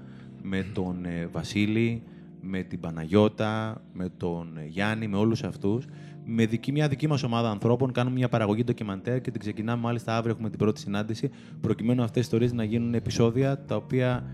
με 0.42 0.66
τον 0.74 1.04
ε, 1.04 1.26
Βασίλη, 1.32 2.02
με 2.40 2.62
την 2.62 2.80
Παναγιώτα, 2.80 3.82
με 3.92 4.08
τον 4.16 4.56
ε, 4.58 4.66
Γιάννη, 4.66 5.08
με 5.08 5.16
όλους 5.16 5.42
αυτούς, 5.44 5.84
με 6.24 6.46
δική, 6.46 6.72
μια 6.72 6.88
δική 6.88 7.08
μας 7.08 7.22
ομάδα 7.22 7.50
ανθρώπων 7.50 7.92
κάνουμε 7.92 8.16
μια 8.16 8.28
παραγωγή 8.28 8.64
ντοκιμαντέρ 8.64 9.20
και 9.20 9.30
την 9.30 9.40
ξεκινάμε 9.40 9.82
μάλιστα 9.82 10.16
αύριο 10.16 10.32
έχουμε 10.32 10.48
την 10.48 10.58
πρώτη 10.58 10.80
συνάντηση 10.80 11.30
προκειμένου 11.60 12.02
αυτές 12.02 12.16
οι 12.16 12.20
ιστορίες 12.20 12.52
να 12.52 12.64
γίνουν 12.64 12.94
επεισόδια 12.94 13.64
τα 13.64 13.76
οποία 13.76 14.24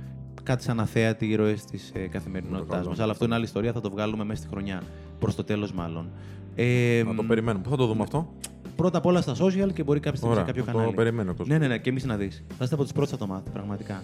κάτι 0.43 0.63
σαν 0.63 0.81
αθέατοι 0.81 1.27
ήρωες 1.27 1.65
της 1.65 1.91
ε, 1.95 1.99
καθημερινότητάς 1.99 2.77
καλό. 2.77 2.89
μας. 2.89 2.99
Αλλά 3.01 3.13
αυτό 3.13 3.25
είναι 3.25 3.35
άλλη 3.35 3.45
ιστορία, 3.45 3.73
θα 3.73 3.81
το 3.81 3.91
βγάλουμε 3.91 4.25
μέσα 4.25 4.41
στη 4.43 4.51
χρονιά. 4.51 4.83
Προς 5.19 5.35
το 5.35 5.45
τέλος, 5.45 5.73
μάλλον. 5.73 6.11
Ε, 6.55 7.03
Να 7.07 7.15
το 7.15 7.23
περιμένουμε. 7.23 7.63
Πού 7.65 7.71
θα 7.71 7.77
το 7.77 7.87
δούμε 7.87 8.03
αυτό; 8.03 8.33
Πρώτα 8.77 8.99
απ' 8.99 9.07
όλα 9.07 9.21
στα 9.21 9.33
social 9.35 9.73
και 9.73 9.83
μπορεί 9.83 10.01
κάποια 10.01 10.19
στιγμή 10.19 10.35
σε 10.35 10.41
Ωραία, 10.41 10.43
κάποιο 10.45 10.65
το 10.65 10.73
κανάλι. 10.73 10.95
περιμένει 10.95 11.29
ο 11.29 11.35
κόσμος. 11.35 11.49
Ναι, 11.49 11.59
ναι, 11.59 11.67
ναι, 11.67 11.79
και 11.79 11.91
εμείς 11.91 12.05
να 12.05 12.17
δεις. 12.17 12.45
Θα 12.49 12.65
είστε 12.65 12.75
από 12.75 12.85
του 12.85 12.93
πρώτου 12.93 13.11
θα 13.11 13.17
το 13.17 13.27
μάθετε, 13.27 13.51
πραγματικά. 13.51 14.03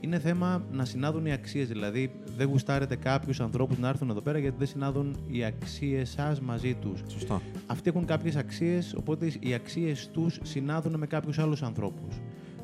Είναι 0.00 0.18
θέμα 0.18 0.64
να 0.72 0.84
συνάδουν 0.84 1.26
οι 1.26 1.32
αξίες. 1.32 1.68
Δηλαδή, 1.68 2.10
δεν 2.36 2.48
γουστάρετε 2.48 2.96
κάποιους 2.96 3.40
ανθρώπους 3.40 3.78
να 3.78 3.88
έρθουν 3.88 4.10
εδώ 4.10 4.20
πέρα 4.20 4.38
γιατί 4.38 4.54
δεν 4.58 4.66
συνάδουν 4.66 5.16
οι 5.30 5.44
αξίες 5.44 6.10
σας 6.10 6.40
μαζί 6.40 6.74
τους. 6.74 7.00
Σωστά. 7.08 7.40
Αυτοί 7.66 7.88
έχουν 7.88 8.04
κάποιες 8.04 8.36
αξίες, 8.36 8.94
οπότε 8.98 9.32
οι 9.40 9.54
αξίες 9.54 10.08
τους 10.12 10.38
συνάδουν 10.42 10.94
με 10.98 11.06
κάποιους 11.06 11.38
άλλους 11.38 11.62
ανθρώπους. 11.62 12.14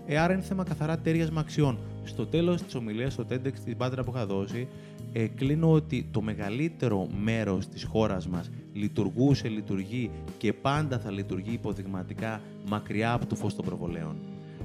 Ε, 0.07 0.19
άρα 0.19 0.33
είναι 0.33 0.43
θέμα 0.43 0.65
καθαρά 0.65 0.99
τέριασμα 0.99 1.41
αξιών. 1.41 1.79
Στο 2.05 2.27
τέλος 2.27 2.63
της 2.63 2.75
ομιλίας, 2.75 3.13
στο 3.13 3.25
TEDx, 3.31 3.53
την 3.65 3.77
πάντρα 3.77 4.05
που 4.05 4.13
είχα 4.15 4.27
δώσει, 4.27 4.69
ε, 5.13 5.27
κλείνω 5.27 5.73
ότι 5.73 6.09
το 6.11 6.23
μεγαλύτερο 6.23 7.09
μέρος 7.23 7.69
της 7.69 7.85
χώρας 7.85 8.29
μας 8.29 8.51
λειτουργούσε, 8.73 9.49
λειτουργεί 9.49 10.11
και 10.39 10.53
πάντα 10.53 10.99
θα 10.99 11.11
λειτουργεί 11.11 11.53
υποδειγματικά 11.53 12.41
μακριά 12.69 13.13
από 13.13 13.27
το 13.27 13.35
φως 13.35 13.55
των 13.55 13.65
προβολέων. 13.65 14.17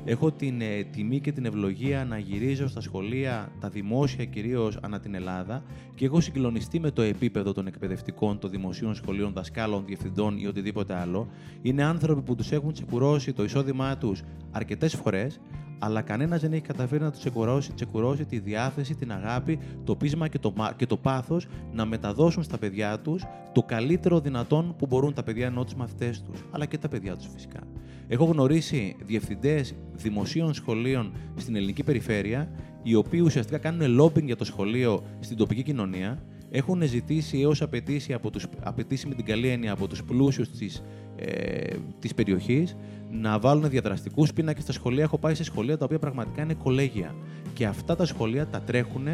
Έχω 0.06 0.32
την 0.32 0.62
ε, 0.62 0.84
τιμή 0.92 1.20
και 1.20 1.32
την 1.32 1.46
ευλογία 1.46 2.06
να 2.06 2.18
γυρίζω 2.18 2.68
στα 2.68 2.82
σχολεία, 2.82 3.52
τα 3.60 3.70
δημόσια 3.70 4.26
κυρίως 4.26 4.78
ανά 4.82 5.00
την 5.00 5.16
Ελλάδα 5.16 5.64
και 5.96 6.06
έχω 6.06 6.22
συγκλονιστεί 6.22 6.80
με 6.80 6.92
το 6.92 7.02
επίπεδο 7.02 7.54
των 7.54 7.68
εκπαιδευτικών, 7.68 8.40
των 8.40 8.50
δημοσίων 8.50 8.96
σχολείων, 8.96 9.34
δασκάλων, 9.34 9.84
διευθυντών 9.86 10.38
ή 10.38 10.48
οτιδήποτε 10.48 10.96
άλλο. 10.96 11.28
Είναι 11.62 11.84
άνθρωποι 11.84 12.22
που 12.22 12.36
τους 12.36 12.52
έχουν 12.52 12.74
τσεκουρώσει 12.74 13.34
το 13.34 13.44
εισόδημά 13.44 13.98
τους 13.98 14.22
αρκετές 14.52 14.96
φορές, 14.96 15.40
αλλά 15.80 16.02
κανένας 16.02 16.42
δεν 16.42 16.54
έχει 16.54 16.62
καταφέρει 16.62 17.04
να 17.04 17.12
τους 17.12 17.20
τσεκουρώσει, 17.20 17.74
τσεκουρώσει 17.74 18.26
τη 18.26 18.40
διάθεση, 18.40 18.96
την 18.96 19.12
αγάπη, 19.12 19.60
το 19.84 19.96
πείσμα 19.96 20.28
και 20.28 20.40
το, 20.40 20.54
μα- 20.56 20.74
και 20.78 20.86
το 20.86 20.98
πάθος 20.98 21.48
να 21.74 21.86
μεταδώσουν 21.86 22.44
στα 22.44 22.58
παιδιά 22.58 23.00
τους 23.00 23.24
το 23.52 23.64
καλύτερο 23.64 24.20
δυνατόν 24.20 24.76
που 24.78 24.86
μπορούν 24.86 25.14
τα 25.14 25.24
παιδιά 25.24 25.46
ενώ 25.46 25.64
του 25.64 25.78
μαθητέ 25.78 26.14
τους, 26.26 26.44
αλλά 26.52 26.66
και 26.66 26.78
τα 26.78 26.88
παιδιά 26.88 27.16
τους 27.16 27.28
φυσικά. 27.34 27.60
Έχω 28.08 28.26
γνωρίσει 28.26 28.96
διευθυντές 29.06 29.76
δημοσίων 29.96 30.54
σχολείων 30.54 31.12
στην 31.36 31.56
ελληνική 31.56 31.84
περιφέρεια, 31.84 32.50
οι 32.84 32.96
οποίοι 32.96 33.22
ουσιαστικά 33.24 33.58
κάνουν 33.58 34.02
lobbying 34.02 34.24
για 34.24 34.36
το 34.36 34.46
σχολείο 34.46 35.04
στην 35.20 35.38
τοπική 35.38 35.64
κοινωνία, 35.64 36.24
έχουν 36.50 36.82
ζητήσει 36.84 37.42
έως 37.42 37.62
απαιτήσει, 37.62 38.14
από 38.14 38.30
τους, 38.30 38.48
απαιτήσει 38.64 39.08
με 39.08 39.16
την 39.16 39.26
καλή 39.26 39.48
έννοια 39.48 39.72
από 39.72 39.88
τους 39.88 40.04
πλούσιους 40.04 40.50
της 40.50 40.84
ε, 41.20 41.76
της 42.00 42.14
περιοχής 42.14 42.76
να 43.12 43.40
βάλουν 43.40 43.70
διαδραστικούς 43.70 44.34
πίνακες 44.34 44.64
στα 44.64 44.72
σχολεία. 44.72 45.04
Έχω 45.04 45.18
πάει 45.18 45.36
σε 45.36 45.44
σχολεία 45.44 45.78
τα 45.78 45.86
οποία 45.86 46.00
πραγματικά 46.00 46.42
είναι 46.42 46.54
κολέγια. 46.54 47.16
Και 47.54 47.66
αυτά 47.66 47.96
τα 47.96 48.06
σχολεία 48.06 48.48
τα 48.48 48.62
τρέχουν 48.62 49.08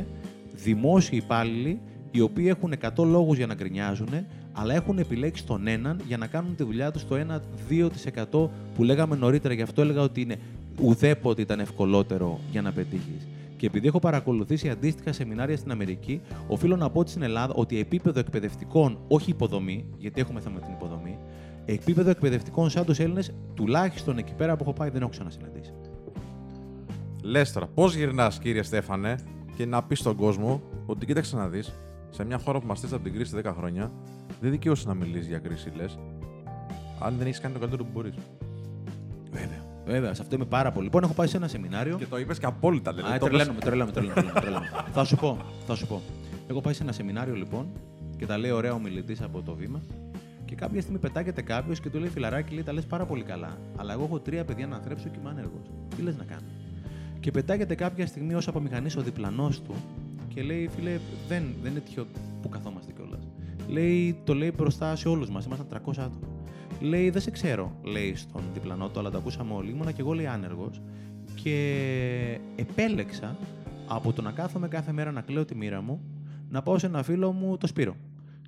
δημόσιοι 0.55 1.19
υπάλληλοι 1.23 1.81
οι 2.11 2.21
οποίοι 2.21 2.45
έχουν 2.47 2.73
100 2.95 3.05
λόγους 3.05 3.37
για 3.37 3.47
να 3.47 3.53
γκρινιάζουν, 3.53 4.09
αλλά 4.53 4.73
έχουν 4.73 4.97
επιλέξει 4.97 5.45
τον 5.45 5.67
έναν 5.67 6.01
για 6.07 6.17
να 6.17 6.27
κάνουν 6.27 6.55
τη 6.55 6.63
δουλειά 6.63 6.91
τους 6.91 7.07
το 7.07 7.15
1-2% 8.31 8.49
που 8.75 8.83
λέγαμε 8.83 9.15
νωρίτερα. 9.15 9.53
Γι' 9.53 9.61
αυτό 9.61 9.81
έλεγα 9.81 10.01
ότι 10.01 10.21
είναι 10.21 10.37
ουδέποτε 10.81 11.41
ήταν 11.41 11.59
ευκολότερο 11.59 12.39
για 12.51 12.61
να 12.61 12.71
πετύχεις. 12.71 13.27
Και 13.57 13.65
επειδή 13.65 13.87
έχω 13.87 13.99
παρακολουθήσει 13.99 14.69
αντίστοιχα 14.69 15.13
σεμινάρια 15.13 15.57
στην 15.57 15.71
Αμερική, 15.71 16.21
οφείλω 16.47 16.75
να 16.75 16.89
πω 16.89 16.99
ότι 16.99 17.09
στην 17.09 17.21
Ελλάδα 17.21 17.53
ότι 17.53 17.79
επίπεδο 17.79 18.19
εκπαιδευτικών, 18.19 18.97
όχι 19.07 19.29
υποδομή, 19.29 19.85
γιατί 19.97 20.21
έχουμε 20.21 20.39
θέμα 20.39 20.55
με 20.55 20.61
την 20.61 20.73
υποδομή, 20.73 21.17
επίπεδο 21.65 22.09
εκπαιδευτικών 22.09 22.69
σαν 22.69 22.85
τους 22.85 22.99
Έλληνες, 22.99 23.31
τουλάχιστον 23.53 24.17
εκεί 24.17 24.33
πέρα 24.33 24.55
που 24.55 24.63
έχω 24.63 24.73
πάει, 24.73 24.89
δεν 24.89 25.01
έχω 25.01 25.09
ξανασυναντήσει. 25.09 25.73
Λες 27.23 27.51
τώρα, 27.51 27.67
πώς 27.67 27.95
γυρνάς, 27.95 28.39
κύριε 28.39 28.63
Στέφανε, 28.63 29.15
και 29.55 29.65
να 29.65 29.83
πεις 29.83 29.99
στον 29.99 30.15
κόσμο 30.15 30.61
ότι 30.85 31.05
κοίταξε 31.05 31.35
να 31.35 31.47
δεις, 31.47 31.73
σε 32.09 32.25
μια 32.25 32.37
χώρα 32.37 32.59
που 32.59 32.67
μας 32.67 32.83
από 32.83 33.03
την 33.03 33.13
κρίση 33.13 33.41
10 33.43 33.53
χρόνια, 33.57 33.91
δεν 34.41 34.51
δικαιούσε 34.51 34.87
να 34.87 34.93
μιλήσεις 34.93 35.27
για 35.27 35.39
κρίση, 35.39 35.71
λες. 35.75 35.99
Αν 36.99 37.15
δεν 37.17 37.27
έχεις 37.27 37.39
κάνει 37.39 37.53
το 37.53 37.59
καλύτερο 37.59 37.83
που 37.83 37.89
μπορείς. 37.93 38.13
Βέβαια. 39.31 39.71
Βέβαια, 39.85 40.13
σε 40.13 40.21
αυτό 40.21 40.35
είμαι 40.35 40.45
πάρα 40.45 40.71
πολύ. 40.71 40.85
Λοιπόν, 40.85 41.03
έχω 41.03 41.13
πάει 41.13 41.27
σε 41.27 41.37
ένα 41.37 41.47
σεμινάριο. 41.47 41.97
Και 41.97 42.05
το 42.05 42.17
είπες 42.17 42.39
και 42.39 42.45
απόλυτα, 42.45 42.93
δηλαδή. 42.93 43.15
Α, 43.15 43.17
το 43.17 43.25
τρελαίνομαι, 43.25 43.59
τρελαίνομαι, 43.59 43.91
τρελαίνομαι, 43.91 44.31
τρελαίνομαι. 44.31 44.69
θα 44.91 45.03
σου 45.03 45.15
πω, 45.15 45.37
θα 45.67 45.75
σου 45.75 45.87
πω. 45.87 46.01
Έχω 46.47 46.61
πάει 46.61 46.73
σε 46.73 46.83
ένα 46.83 46.91
σεμινάριο 46.91 47.35
λοιπόν 47.35 47.65
και 48.17 48.25
τα 48.25 48.37
λέει 48.37 48.51
ωραία 48.51 48.73
ο 48.73 48.79
μιλητής 48.79 49.21
από 49.21 49.41
το 49.41 49.55
βήμα 49.55 49.81
και 50.45 50.55
κάποια 50.55 50.81
στιγμή 50.81 50.99
πετάγεται 50.99 51.41
κάποιος 51.41 51.79
και 51.79 51.89
του 51.89 51.99
λέει 51.99 52.09
φιλαράκι, 52.09 52.53
λέει, 52.53 52.63
τα 52.63 52.73
λες 52.73 52.85
πάρα 52.85 53.05
πολύ 53.05 53.23
καλά. 53.23 53.57
Αλλά 53.75 53.93
εγώ 53.93 54.03
έχω 54.03 54.19
τρία 54.19 54.45
παιδιά 54.45 54.67
να 54.67 54.79
θρέψω 54.79 55.07
και 55.09 55.17
είμαι 55.19 55.29
άνεργος. 55.29 55.71
Τι 55.95 56.01
λες 56.01 56.17
να 56.17 56.23
κάνω; 56.23 56.47
Και 57.19 57.31
πετάγεται 57.31 57.75
κάποια 57.75 58.07
στιγμή 58.07 58.33
ως 58.33 58.47
απομηχανής 58.47 58.95
ο 58.97 59.01
διπλανός 59.01 59.61
του 59.61 59.75
και 60.27 60.41
λέει, 60.41 60.69
φίλε, 60.75 60.99
δεν, 61.27 61.43
δεν 61.61 61.71
είναι 61.71 61.79
τυχαίο 61.79 62.05
που 62.41 62.49
καθόμαστε 62.49 62.91
κιόλας. 62.91 63.27
Λέει, 63.67 64.17
το 64.23 64.33
λέει 64.33 64.53
μπροστά 64.57 64.95
σε 64.95 65.07
όλους 65.07 65.29
μας, 65.29 65.45
ήμασταν 65.45 65.67
300 65.69 65.77
άτομα. 65.97 66.27
Λέει, 66.79 67.09
δεν 67.09 67.21
σε 67.21 67.31
ξέρω, 67.31 67.71
λέει 67.83 68.15
στον 68.15 68.41
διπλανό 68.53 68.89
του, 68.89 68.99
αλλά 68.99 69.09
το 69.09 69.17
ακούσαμε 69.17 69.53
όλοι. 69.53 69.71
Ήμουνα 69.71 69.91
κι 69.91 70.01
εγώ, 70.01 70.13
λέει, 70.13 70.25
άνεργος 70.25 70.81
και 71.35 72.39
επέλεξα 72.55 73.35
από 73.87 74.13
το 74.13 74.21
να 74.21 74.31
κάθομαι 74.31 74.67
κάθε 74.67 74.91
μέρα 74.91 75.11
να 75.11 75.21
κλαίω 75.21 75.45
τη 75.45 75.55
μοίρα 75.55 75.81
μου, 75.81 76.01
να 76.49 76.61
πάω 76.61 76.77
σε 76.77 76.85
ένα 76.85 77.03
φίλο 77.03 77.31
μου, 77.31 77.57
το 77.57 77.67
Σπύρο. 77.67 77.95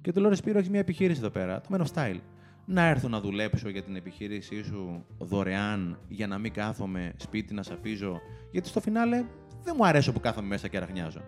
Και 0.05 0.11
του 0.11 0.19
λέω: 0.19 0.29
Ρε 0.29 0.35
Σπύρο, 0.35 0.57
έχεις 0.57 0.69
μια 0.69 0.79
επιχείρηση 0.79 1.19
εδώ 1.19 1.29
πέρα, 1.29 1.61
το 1.61 1.67
Men 1.71 1.79
of 1.79 1.93
Style. 1.93 2.19
Να 2.65 2.85
έρθω 2.85 3.07
να 3.07 3.19
δουλέψω 3.19 3.69
για 3.69 3.83
την 3.83 3.95
επιχείρησή 3.95 4.63
σου 4.63 5.05
δωρεάν, 5.17 5.99
για 6.07 6.27
να 6.27 6.37
μην 6.37 6.53
κάθομαι 6.53 7.13
σπίτι 7.17 7.53
να 7.53 7.63
σαπίζω, 7.63 8.21
γιατί 8.51 8.67
στο 8.67 8.79
φινάλε 8.79 9.25
δεν 9.63 9.73
μου 9.77 9.85
αρέσει 9.85 10.11
που 10.11 10.19
κάθομαι 10.19 10.47
μέσα 10.47 10.67
και 10.67 10.77
αραχνιάζω. 10.77 11.21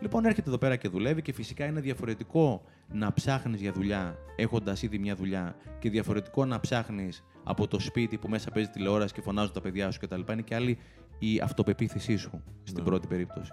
Λοιπόν, 0.00 0.24
έρχεται 0.24 0.48
εδώ 0.48 0.58
πέρα 0.58 0.76
και 0.76 0.88
δουλεύει 0.88 1.22
και 1.22 1.32
φυσικά 1.32 1.64
είναι 1.64 1.80
διαφορετικό 1.80 2.62
να 2.92 3.12
ψάχνεις 3.12 3.60
για 3.60 3.72
δουλειά 3.72 4.16
έχοντας 4.36 4.82
ήδη 4.82 4.98
μια 4.98 5.14
δουλειά 5.14 5.56
και 5.78 5.90
διαφορετικό 5.90 6.44
να 6.44 6.60
ψάχνεις 6.60 7.24
από 7.44 7.68
το 7.68 7.78
σπίτι 7.78 8.18
που 8.18 8.28
μέσα 8.28 8.50
παίζει 8.50 8.68
τηλεόραση 8.68 9.14
και 9.14 9.20
φωνάζουν 9.20 9.52
τα 9.52 9.60
παιδιά 9.60 9.90
σου 9.90 10.00
κτλ. 10.00 10.20
Είναι 10.32 10.42
και 10.42 10.54
άλλη 10.54 10.78
η 11.18 11.40
αυτοπεποίθησή 11.42 12.16
σου 12.16 12.42
στην 12.62 12.84
πρώτη 12.84 13.06
περίπτωση. 13.06 13.52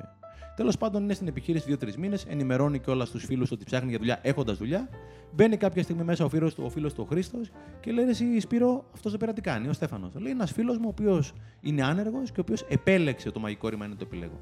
Τέλος 0.56 0.78
πάντων, 0.78 1.04
είναι 1.04 1.14
στην 1.14 1.28
επιχείρηση 1.28 1.66
δύο-τρει 1.66 1.94
μήνες, 1.98 2.26
ενημερώνει 2.26 2.80
και 2.80 2.90
όλα 2.90 3.06
τους 3.06 3.26
φίλους 3.26 3.52
ότι 3.52 3.64
ψάχνει 3.64 3.90
για 3.90 3.98
δουλειά 3.98 4.20
έχοντας 4.22 4.58
δουλειά. 4.58 4.90
Μπαίνει 5.32 5.58
κάποια 5.58 5.84
στιγμή 5.84 6.04
μέσα 6.04 6.26
ο 6.26 6.30
φίλος 6.30 6.56
του, 6.56 6.64
ο 6.66 6.70
φίλος 6.70 6.94
του 6.94 7.04
ο 7.06 7.10
Χρήστος 7.10 7.52
και 7.80 7.92
λέει: 7.92 8.06
Εσύ, 8.06 8.40
Σπύρο, 8.40 8.86
αυτός 8.94 9.12
εδώ 9.12 9.18
πέρα 9.18 9.34
τι 9.34 9.42
κάνει, 9.42 9.68
ο 9.68 9.74
Στέφανος. 9.74 10.14
Λέει 10.16 10.32
ένας 10.32 10.52
φίλος 10.52 10.78
μου 10.78 10.84
ο 10.86 10.90
οποίος 10.90 11.34
είναι 11.62 11.84
άνεργος 11.84 12.32
και 12.32 12.40
ο 12.40 12.42
οποίος 12.42 12.62
επέλεξε 12.62 13.32
το 13.32 13.40
μαγικό 13.40 13.70
ρήμα 13.70 13.86
είναι 13.86 13.96
το 13.96 14.04
επιλέγω. 14.08 14.38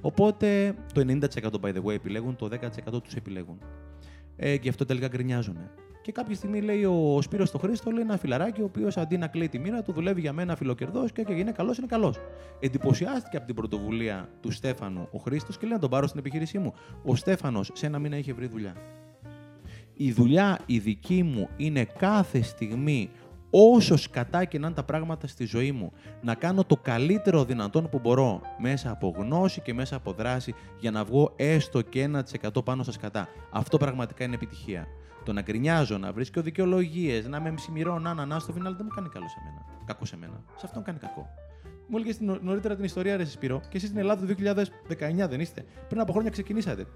Οπότε 0.00 0.74
το 0.94 1.00
90% 1.00 1.60
by 1.60 1.74
the 1.74 1.82
way 1.82 1.92
επιλέγουν, 1.94 2.36
το 2.36 2.48
10% 2.92 3.02
τους 3.02 3.14
επιλέγουν. 3.14 3.58
Ε, 4.36 4.56
και 4.56 4.68
αυτό 4.68 4.84
τελικά 4.84 5.08
γκρινιάζουν. 5.08 5.56
Και 6.06 6.12
κάποια 6.12 6.34
στιγμή 6.34 6.60
λέει 6.60 6.84
ο 6.84 7.18
Σπύρος 7.22 7.48
στο 7.48 7.58
Χρήστο, 7.58 7.90
λέει 7.90 8.02
ένα 8.02 8.16
φιλαράκι, 8.16 8.60
ο 8.60 8.64
οποίος 8.64 8.96
αντί 8.96 9.16
να 9.16 9.26
κλαίει 9.26 9.48
τη 9.48 9.58
μοίρα 9.58 9.82
του, 9.82 9.92
δουλεύει 9.92 10.20
για 10.20 10.32
μένα 10.32 10.56
φιλοκερδός 10.56 11.12
και, 11.12 11.22
και 11.22 11.32
είναι 11.32 11.52
καλός, 11.52 11.78
είναι 11.78 11.86
καλός. 11.86 12.18
Εντυπωσιάστηκε 12.60 13.36
από 13.36 13.46
την 13.46 13.54
πρωτοβουλία 13.54 14.28
του 14.40 14.50
Στέφανου 14.50 15.08
ο 15.12 15.18
Χρήστος 15.18 15.58
και 15.58 15.66
λέει 15.66 15.74
να 15.74 15.80
τον 15.80 15.90
πάρω 15.90 16.06
στην 16.06 16.18
επιχείρησή 16.18 16.58
μου. 16.58 16.74
Ο 17.04 17.14
Στέφανος 17.14 17.70
σε 17.74 17.86
ένα 17.86 17.98
μήνα 17.98 18.16
είχε 18.16 18.32
βρει 18.32 18.46
δουλειά. 18.46 18.74
Η 19.94 20.12
δουλειά 20.12 20.58
η 20.66 20.78
δική 20.78 21.22
μου 21.22 21.48
είναι 21.56 21.84
κάθε 21.84 22.42
στιγμή 22.42 23.10
όσο 23.50 23.96
σκατά 23.96 24.44
και 24.44 24.58
να 24.58 24.66
είναι 24.66 24.76
τα 24.76 24.84
πράγματα 24.84 25.26
στη 25.26 25.44
ζωή 25.44 25.72
μου, 25.72 25.92
να 26.22 26.34
κάνω 26.34 26.64
το 26.64 26.76
καλύτερο 26.76 27.44
δυνατόν 27.44 27.88
που 27.88 27.98
μπορώ 27.98 28.40
μέσα 28.58 28.90
από 28.90 29.14
γνώση 29.16 29.60
και 29.60 29.74
μέσα 29.74 29.96
από 29.96 30.12
δράση 30.12 30.54
για 30.78 30.90
να 30.90 31.04
βγω 31.04 31.32
έστω 31.36 31.80
και 31.80 32.10
1% 32.54 32.64
πάνω 32.64 32.82
στα 32.82 32.92
σκατά. 32.92 33.28
Αυτό 33.50 33.76
πραγματικά 33.76 34.24
είναι 34.24 34.34
επιτυχία. 34.34 34.86
Το 35.26 35.32
να 35.32 35.40
γκρινιάζω, 35.40 35.98
να 35.98 36.12
βρίσκω 36.12 36.40
δικαιολογίες, 36.40 37.26
να 37.26 37.40
μεμψιμοιρώ, 37.40 37.98
να, 37.98 38.14
να, 38.14 38.26
να, 38.26 38.38
στο 38.38 38.52
φινάλε 38.52 38.76
δεν 38.76 38.86
μου 38.88 38.94
κάνει 38.94 39.08
καλό 39.08 39.28
σε 39.28 39.36
μένα. 39.44 39.84
Κακό 39.84 40.04
σε 40.04 40.16
μένα. 40.16 40.42
Σε 40.56 40.66
αυτόν 40.66 40.82
κάνει 40.82 40.98
κακό. 40.98 41.28
Μου 41.86 41.96
έλεγε 41.98 42.38
νωρίτερα 42.42 42.74
την 42.74 42.84
ιστορία, 42.84 43.16
Ρε 43.16 43.24
Σπύρο, 43.24 43.60
και 43.68 43.76
εσείς 43.76 43.86
στην 43.86 43.98
Ελλάδα 43.98 44.26
το 44.26 44.34
2019 45.24 45.28
δεν 45.28 45.40
είστε. 45.40 45.64
Πριν 45.88 46.00
από 46.00 46.12
χρόνια 46.12 46.30
ξεκινήσατε. 46.30 46.86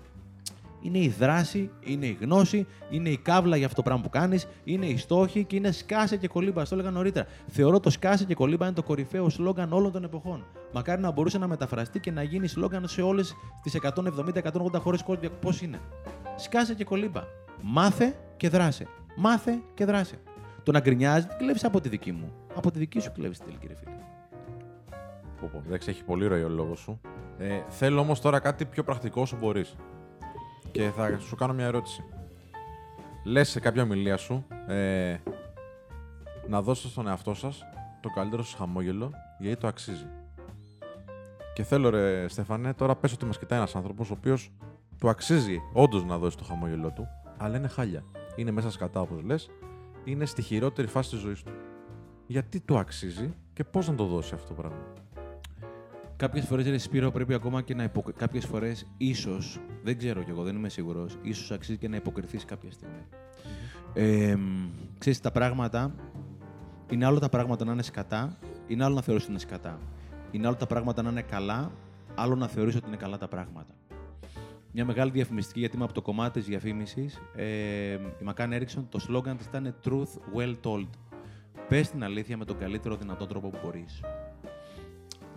Είναι 0.83 0.99
η 0.99 1.09
δράση, 1.09 1.71
είναι 1.81 2.07
η 2.07 2.19
γνώση, 2.21 2.67
είναι 2.91 3.09
η 3.09 3.17
κάβλα 3.17 3.57
για 3.57 3.67
αυτό 3.67 3.77
το 3.77 3.83
πράγμα 3.83 4.03
που 4.03 4.09
κάνεις, 4.09 4.47
είναι 4.65 4.87
οι 4.87 4.97
στόχοι 4.97 5.45
και 5.45 5.57
είναι 5.57 5.71
σκάσε 5.71 6.17
και 6.17 6.29
κολύμπα. 6.29 6.63
Το 6.63 6.69
έλεγα 6.73 6.91
νωρίτερα. 6.91 7.27
Θεωρώ 7.47 7.81
το 7.81 7.91
σκάσε 7.91 8.25
και 8.25 8.35
κολύμπα 8.35 8.67
είναι 8.67 8.75
το 8.75 8.83
κορυφαίο 8.83 9.29
σλόγκαν 9.29 9.73
όλων 9.73 9.93
των 9.93 10.05
εποχών. 10.05 10.45
Μακάρι 10.73 11.01
να 11.01 11.11
μπορούσε 11.11 11.39
να 11.39 11.47
μεταφραστεί 11.47 12.01
και 12.01 12.11
να 12.11 12.23
γίνει 12.23 12.47
σλόγκαν 12.47 12.89
σε 12.89 13.03
όλες 13.03 13.35
τις 13.63 13.75
170-180 13.75 14.81
χώρες 14.81 15.03
κόσμου. 15.03 15.31
Πώς 15.41 15.61
είναι; 15.63 15.79
Σκάσε 16.37 16.75
και 16.75 16.85
κολύμπα. 16.85 17.23
Μάθε 17.63 18.15
και 18.37 18.49
δράσε. 18.49 18.87
Μάθε 19.17 19.63
και 19.75 19.85
δράσε. 19.85 20.19
Το 20.63 20.73
να 20.73 20.81
γκρινιάζεις 20.81 21.27
δεν 21.27 21.37
κλέβεις 21.39 21.65
από 21.65 21.81
τη 21.81 21.89
δική 21.89 22.13
μου. 22.13 22.33
Από 22.55 22.71
τη 22.71 22.79
δική 22.79 23.01
σου 23.01 23.13
κλέβεις 23.13 23.39
την 23.39 23.47
τελική 23.47 23.67
ρε 23.67 23.75
φίλε. 23.75 23.91
Πω, 25.41 25.51
πω, 25.53 25.63
εντάξει, 25.67 25.91
έχει 25.91 26.05
πολύ 26.05 26.27
ροή 26.27 26.43
ο 26.43 26.49
λόγος 26.49 26.75
σου. 26.75 27.01
Ε, 27.39 27.63
θέλω 27.69 28.01
όμως 28.01 28.21
τώρα 28.21 28.39
κάτι 28.39 28.65
πιο 28.65 28.83
πρακτικό 28.83 29.21
όσο 29.21 29.37
μπορείς. 29.37 29.77
Και 30.71 30.91
θα 30.97 31.19
σου 31.19 31.37
κάνω 31.37 31.53
μια 31.53 31.65
ερώτηση. 31.65 32.05
Λες 33.25 33.49
σε 33.49 33.61
κάποια 33.61 33.83
ομιλία 33.83 34.17
σου 34.17 34.47
ε, 34.67 35.17
να 36.49 36.63
δώσετε 36.63 36.89
στον 36.89 37.09
εαυτό 37.09 37.35
σας 37.35 37.63
το 38.01 38.09
καλύτερο 38.09 38.43
σου 38.43 38.57
χαμόγελο 38.57 39.11
γιατί 39.39 39.61
το 39.61 39.67
αξίζει. 39.67 40.07
Και 41.55 41.63
θέλω 41.63 41.91
ρε 41.91 42.29
Στέφανε, 42.29 42.75
τώρα 42.75 42.97
πες 42.97 43.13
ότι 43.13 43.25
μας 43.25 43.39
κοιτάει 43.39 43.59
ένας 43.59 43.77
άνθρωπος 43.77 44.11
ο 44.11 44.15
οποίος 44.19 44.53
του 44.99 45.09
αξίζει 45.09 45.61
όντως 45.73 46.05
να 46.05 46.19
δώσει 46.19 46.37
το 46.37 46.45
χαμόγελό 46.45 46.91
του, 46.91 47.09
αλλά 47.41 47.57
είναι 47.57 47.69
χάλια. 47.69 48.05
Είναι 48.37 48.51
μέσα 48.51 48.71
σκατά 48.71 49.01
όπως 49.01 49.23
λες, 49.23 49.51
είναι 50.05 50.25
στη 50.27 50.43
χειρότερη 50.43 50.89
φάση 50.89 51.11
της 51.11 51.19
ζωής 51.19 51.43
του. 51.43 51.53
Γιατί 52.27 52.61
του 52.61 52.79
αξίζει 52.79 53.35
και 53.53 53.65
πώς 53.65 53.89
να 53.89 53.95
το 53.95 54.05
δώσει 54.05 54.35
αυτό 54.35 54.49
το 54.49 54.55
πράγμα; 54.55 54.93
Κάποιες 56.17 56.45
φορές, 56.45 56.69
ρε 56.69 56.79
Σπύρο, 56.79 57.11
πρέπει 57.11 57.35
ακόμα 57.35 57.63
και 57.63 57.75
να 57.75 57.83
υποκριθεί. 57.83 58.19
Κάποιες 58.19 58.47
φορές, 58.47 58.87
ίσως, 58.97 59.61
δεν 59.83 59.99
ξέρω 59.99 60.23
κι 60.23 60.31
εγώ, 60.31 60.43
δεν 60.43 60.57
είμαι 60.57 60.69
σίγουρος, 60.69 61.19
ίσως 61.23 61.51
αξίζει 61.51 61.79
και 61.79 61.89
να 61.89 61.97
υποκριθείς 61.97 62.45
κάποια 62.45 62.71
στιγμή. 62.71 63.05
Ε, 63.95 64.37
ξέρεις, 64.99 65.21
τα 65.21 65.31
πράγματα. 65.31 65.95
Είναι 66.91 67.07
άλλο 67.07 67.19
τα 67.19 67.29
πράγματα 67.29 67.65
να 67.65 67.73
είναι 67.73 67.83
σκατά, 67.83 68.39
είναι 68.67 68.85
άλλο 68.85 68.95
να 68.95 69.03
θεωρείς 69.03 69.23
ότι 69.23 69.31
είναι 69.33 69.41
σκατά. 69.41 69.79
Είναι 70.31 70.47
άλλο 70.47 70.57
τα 70.57 70.67
πράγματα 70.67 71.03
να 71.03 71.11
είναι 71.11 71.23
καλά, 71.23 71.73
άλλο 72.15 72.35
να 72.35 72.49
θεωρείς 72.49 72.77
ότι 72.77 72.87
είναι 72.87 72.97
καλά 72.97 73.19
τα 73.19 73.29
πράγματα. 73.29 73.75
Μια 74.73 74.85
μεγάλη 74.85 75.11
διαφημιστική, 75.11 75.59
γιατί 75.59 75.77
είμαι 75.77 75.85
από 75.85 75.95
το 75.95 76.03
κομμάτι 76.03 76.39
της 76.39 76.49
διαφήμισης, 76.49 77.21
ε, 77.35 77.93
η 77.93 78.25
McCann 78.25 78.53
Erickson, 78.53 78.89
το 78.89 78.99
σλόγκαν 78.99 79.37
της 79.37 79.47
ήταν 79.47 79.75
Truth 79.85 80.39
Well 80.39 80.57
Told. 80.63 80.89
Πες 81.69 81.91
την 81.91 82.05
αλήθεια 82.05 82.37
με 82.37 82.45
τον 82.45 82.59
καλύτερο 82.59 82.97
δυνατό 82.97 83.27
τρόπο 83.27 83.49
που 83.49 83.59
μπορείς. 83.65 84.01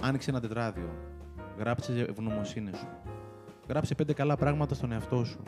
Άνοιξε 0.02 0.30
ένα 0.30 0.40
τετράδιο. 0.40 0.90
Γράψε 1.58 2.06
ευγνωμοσύνη 2.10 2.72
σου. 2.76 2.88
Γράψε 3.70 3.96
πέντε 3.96 4.14
καλά 4.14 4.36
πράγματα 4.36 4.76
στον 4.76 4.92
εαυτό 4.92 5.24
σου. 5.24 5.44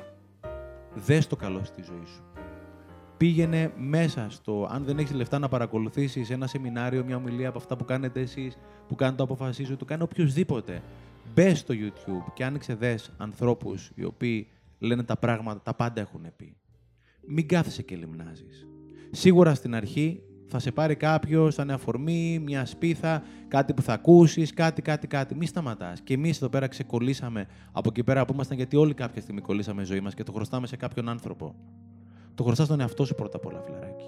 Δες 0.93 1.27
το 1.27 1.35
καλό 1.35 1.63
στη 1.63 1.81
ζωή 1.81 2.05
σου. 2.05 2.23
πήγαινε 3.17 3.71
μέσα 3.77 4.27
στο. 4.29 4.67
Αν 4.71 4.83
δεν 4.83 4.97
έχεις 4.99 5.13
λεφτά 5.13 5.39
να 5.39 5.47
παρακολουθήσεις 5.47 6.29
ένα 6.29 6.47
σεμινάριο, 6.47 7.03
μια 7.03 7.15
ομιλία 7.15 7.49
από 7.49 7.57
αυτά 7.57 7.75
που 7.75 7.85
κάνετε 7.85 8.19
εσείς, 8.21 8.57
που 8.87 8.95
κάνετε 8.95 9.17
το 9.17 9.23
αποφασίζω, 9.23 9.77
το 9.77 9.85
κάνει 9.85 10.03
οποιοδήποτε. 10.03 10.81
Μπες 11.33 11.59
στο 11.59 11.73
YouTube 11.77 12.31
και 12.33 12.45
άνοιξε 12.45 12.75
δες 12.75 13.11
ανθρώπους 13.17 13.91
οι 13.95 14.03
οποίοι 14.03 14.47
λένε 14.79 15.03
τα 15.03 15.17
πράγματα, 15.17 15.61
τα 15.61 15.73
πάντα 15.73 16.01
έχουν 16.01 16.25
πει. 16.35 16.55
Μην 17.27 17.47
κάθεσαι 17.47 17.81
και 17.81 17.95
λιμνάζεις. 17.95 18.67
Σίγουρα 19.11 19.53
στην 19.53 19.75
αρχή 19.75 20.23
θα 20.47 20.59
σε 20.59 20.71
πάρει 20.71 20.95
κάποιος, 20.95 21.55
θα 21.55 21.63
είναι 21.63 21.73
αφορμή, 21.73 22.39
μια 22.39 22.65
σπίθα, 22.65 23.23
κάτι 23.47 23.73
που 23.73 23.81
θα 23.81 23.93
ακούσεις, 23.93 24.53
κάτι, 24.53 24.81
κάτι, 24.81 25.07
κάτι. 25.07 25.35
Μη 25.35 25.45
σταματάς. 25.45 26.01
Και 26.01 26.13
εμείς 26.13 26.37
εδώ 26.37 26.49
πέρα 26.49 26.67
ξεκολλήσαμε 26.67 27.47
από 27.71 27.89
εκεί 27.89 28.03
πέρα 28.03 28.25
που 28.25 28.33
ήμασταν, 28.33 28.57
γιατί 28.57 28.75
όλοι 28.75 28.93
κάποια 28.93 29.21
στιγμή 29.21 29.41
κολλήσαμε 29.41 29.83
ζωή 29.83 29.99
μας 29.99 30.13
και 30.13 30.23
το 30.23 30.31
χρωστάμε 30.31 30.67
σε 30.67 30.75
κάποιον 30.75 31.09
άνθρωπο. 31.09 31.55
Το 32.35 32.43
χρωστάς 32.43 32.65
στον 32.65 32.79
εαυτό 32.79 33.05
σου 33.05 33.15
πρώτα 33.15 33.37
απ' 33.37 33.45
όλα, 33.45 33.61
φιλαράκι. 33.61 34.05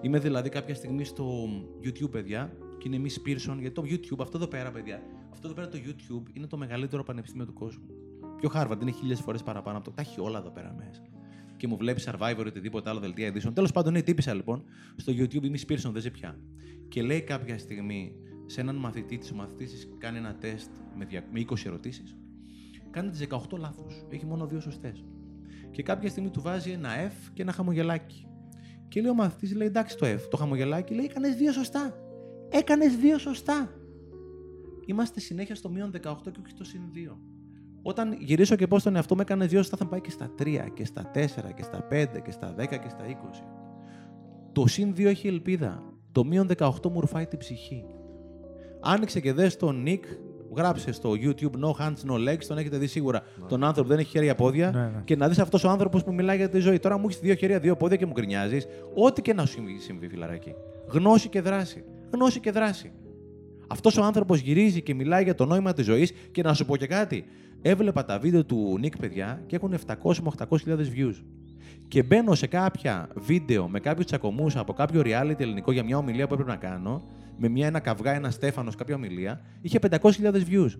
Είμαι 0.00 0.18
δηλαδή 0.18 0.48
κάποια 0.48 0.74
στιγμή 0.74 1.04
στο 1.04 1.48
YouTube, 1.84 2.10
παιδιά, 2.10 2.52
και 2.82 2.88
είναι 2.88 3.08
Miss 3.08 3.28
Pearson, 3.28 3.56
γιατί 3.58 3.70
το 3.70 3.82
YouTube, 3.86 4.20
αυτό 4.20 4.36
εδώ 4.36 4.46
πέρα, 4.46 4.70
παιδιά, 4.70 5.02
αυτό 5.32 5.46
εδώ 5.46 5.56
πέρα 5.56 5.68
το 5.68 5.78
YouTube 5.86 6.36
είναι 6.36 6.46
το 6.46 6.56
μεγαλύτερο 6.56 7.02
πανεπιστήμιο 7.02 7.46
του 7.46 7.52
κόσμου. 7.52 7.84
Πιο 8.36 8.50
Harvard 8.54 8.78
είναι 8.80 8.90
χίλιες 8.90 9.20
φορές 9.20 9.42
παραπάνω 9.42 9.76
από 9.76 9.86
το. 9.86 9.92
Τα 9.92 10.00
έχει 10.00 10.20
όλα 10.20 10.38
εδώ 10.38 10.50
πέρα 10.50 10.74
μέσα. 10.78 11.02
Και 11.56 11.66
μου 11.66 11.76
βλέπει 11.76 12.02
Survivor 12.04 12.42
ή 12.44 12.48
οτιδήποτε 12.48 12.90
άλλο 12.90 13.00
δελτία 13.00 13.32
edition. 13.32 13.54
Τέλος 13.54 13.72
πάντων, 13.72 13.94
είναι 13.94 14.02
τύπησα 14.02 14.34
λοιπόν 14.34 14.64
στο 14.96 15.12
YouTube 15.12 15.42
η 15.42 15.50
Miss 15.54 15.72
Pearson, 15.72 15.90
δεν 15.92 16.02
sé 16.02 16.12
πια. 16.12 16.38
Και 16.88 17.02
λέει 17.02 17.22
κάποια 17.22 17.58
στιγμή 17.58 18.14
σε 18.46 18.60
έναν 18.60 18.76
μαθητή 18.76 19.18
της, 19.18 19.30
ο 19.30 19.34
μαθητή 19.34 19.66
κάνει 19.98 20.18
ένα 20.18 20.34
τεστ 20.34 20.70
με 21.32 21.44
20 21.50 21.66
ερωτήσεις. 21.66 22.16
Κάνει 22.90 23.10
τις 23.10 23.26
18 23.28 23.58
λάθος. 23.58 24.04
Έχει 24.08 24.26
μόνο 24.26 24.46
δύο 24.46 24.60
σωστές. 24.60 25.04
Και 25.70 25.82
κάποια 25.82 26.08
στιγμή 26.08 26.30
του 26.30 26.40
βάζει 26.42 26.70
ένα 26.70 26.90
F 27.08 27.30
και 27.32 27.42
ένα 27.42 27.52
χαμογελάκι. 27.52 28.26
Και 28.88 29.00
λέει 29.00 29.10
ο 29.10 29.14
μαθητής, 29.14 29.54
λέει 29.54 29.66
εντάξει 29.66 29.96
το 29.96 30.06
F. 30.06 30.20
Το 30.30 30.36
χαμογελάκι 30.36 30.94
λέει 30.94 31.04
έκανε 31.04 31.28
δύο 31.28 31.52
σωστά. 31.52 32.01
Έκανες 32.52 32.96
δύο 32.96 33.18
σωστά. 33.18 33.68
Είμαστε 34.86 35.20
συνέχεια 35.20 35.54
στο 35.54 35.68
μείον 35.68 35.90
18 35.90 36.00
και 36.00 36.40
όχι 36.40 36.50
στο 36.50 36.64
συν 36.64 36.80
2. 37.12 37.16
Όταν 37.82 38.16
γυρίσω 38.20 38.56
και 38.56 38.66
πω 38.66 38.78
στον 38.78 38.96
εαυτό 38.96 39.14
μου 39.14 39.20
έκανε 39.20 39.46
δύο 39.46 39.58
σωστά, 39.58 39.76
θα 39.76 39.86
πάει 39.86 40.00
και 40.00 40.10
στα 40.10 40.34
3 40.38 40.66
και 40.74 40.84
στα 40.84 41.10
4 41.14 41.18
και 41.54 41.62
στα 41.62 41.88
5 41.90 42.06
και 42.24 42.30
στα 42.30 42.54
10 42.58 42.66
και 42.66 42.88
στα 42.88 43.04
20. 43.06 43.44
Το 44.52 44.66
συν 44.66 44.92
2 44.96 45.04
έχει 45.04 45.28
ελπίδα. 45.28 45.82
Το 46.12 46.24
μείον 46.24 46.48
18 46.56 46.90
μου 46.90 47.00
ρουφάει 47.00 47.26
την 47.26 47.38
ψυχή. 47.38 47.84
Άνοιξε 48.80 49.20
και 49.20 49.32
δες 49.32 49.56
τον 49.56 49.84
Nick 49.86 50.00
γράψε 50.56 50.92
στο 50.92 51.10
YouTube 51.10 51.64
No 51.64 51.70
Hands 51.80 52.10
No 52.10 52.28
Legs, 52.28 52.44
τον 52.46 52.58
έχετε 52.58 52.78
δει 52.78 52.86
σίγουρα. 52.86 53.22
Ναι. 53.40 53.46
Τον 53.46 53.64
άνθρωπο 53.64 53.88
δεν 53.88 53.98
έχει 53.98 54.10
χέρια 54.10 54.34
πόδια. 54.34 54.70
Ναι, 54.70 54.80
ναι. 54.80 55.02
Και 55.04 55.16
να 55.16 55.28
δεις 55.28 55.38
αυτός 55.38 55.64
ο 55.64 55.68
άνθρωπος 55.68 56.04
που 56.04 56.12
μιλάει 56.12 56.36
για 56.36 56.48
τη 56.48 56.58
ζωή. 56.58 56.78
Τώρα 56.78 56.98
μου 56.98 57.04
έχεις 57.08 57.20
δύο 57.20 57.34
χέρια, 57.34 57.58
δύο 57.58 57.76
πόδια 57.76 57.96
και 57.96 58.06
μου 58.06 58.12
γκρινιάζεις. 58.12 58.66
Ό,τι 58.94 59.22
και 59.22 59.34
να 59.34 59.46
σου 59.46 59.62
συμβεί, 59.78 60.08
φιλαράκι. 60.08 60.54
Γνώση 60.86 61.28
και 61.28 61.40
δράση. 61.40 61.84
Γνώση 62.12 62.40
και 62.40 62.50
δράση. 62.50 62.92
Αυτός 63.68 63.96
ο 63.96 64.02
άνθρωπος 64.02 64.40
γυρίζει 64.40 64.82
και 64.82 64.94
μιλάει 64.94 65.22
για 65.22 65.34
το 65.34 65.46
νόημα 65.46 65.72
της 65.72 65.84
ζωής 65.84 66.12
και 66.32 66.42
να 66.42 66.54
σου 66.54 66.64
πω 66.64 66.76
και 66.76 66.86
κάτι. 66.86 67.24
Έβλεπα 67.62 68.04
τα 68.04 68.18
βίντεο 68.18 68.44
του 68.44 68.76
Νίκ, 68.78 68.96
παιδιά, 68.98 69.42
και 69.46 69.56
έχουν 69.56 69.74
700 69.86 70.16
με 70.22 70.30
800 70.38 70.56
views. 70.96 71.14
Και 71.88 72.02
μπαίνω 72.02 72.34
σε 72.34 72.46
κάποια 72.46 73.08
βίντεο 73.14 73.68
με 73.68 73.80
κάποιους 73.80 74.06
τσακωμούς 74.06 74.56
από 74.56 74.72
κάποιο 74.72 75.00
reality 75.04 75.40
ελληνικό 75.40 75.72
για 75.72 75.84
μια 75.84 75.96
ομιλία 75.96 76.26
που 76.26 76.34
έπρεπε 76.34 76.50
να 76.50 76.56
κάνω 76.56 77.02
με 77.36 77.48
μια, 77.48 77.66
ένα 77.66 77.80
καυγά, 77.80 78.14
ένα 78.14 78.30
Στέφανος, 78.30 78.74
κάποια 78.74 78.94
ομιλία, 78.94 79.40
είχε 79.60 79.78
500.000 79.90 80.10
views. 80.50 80.70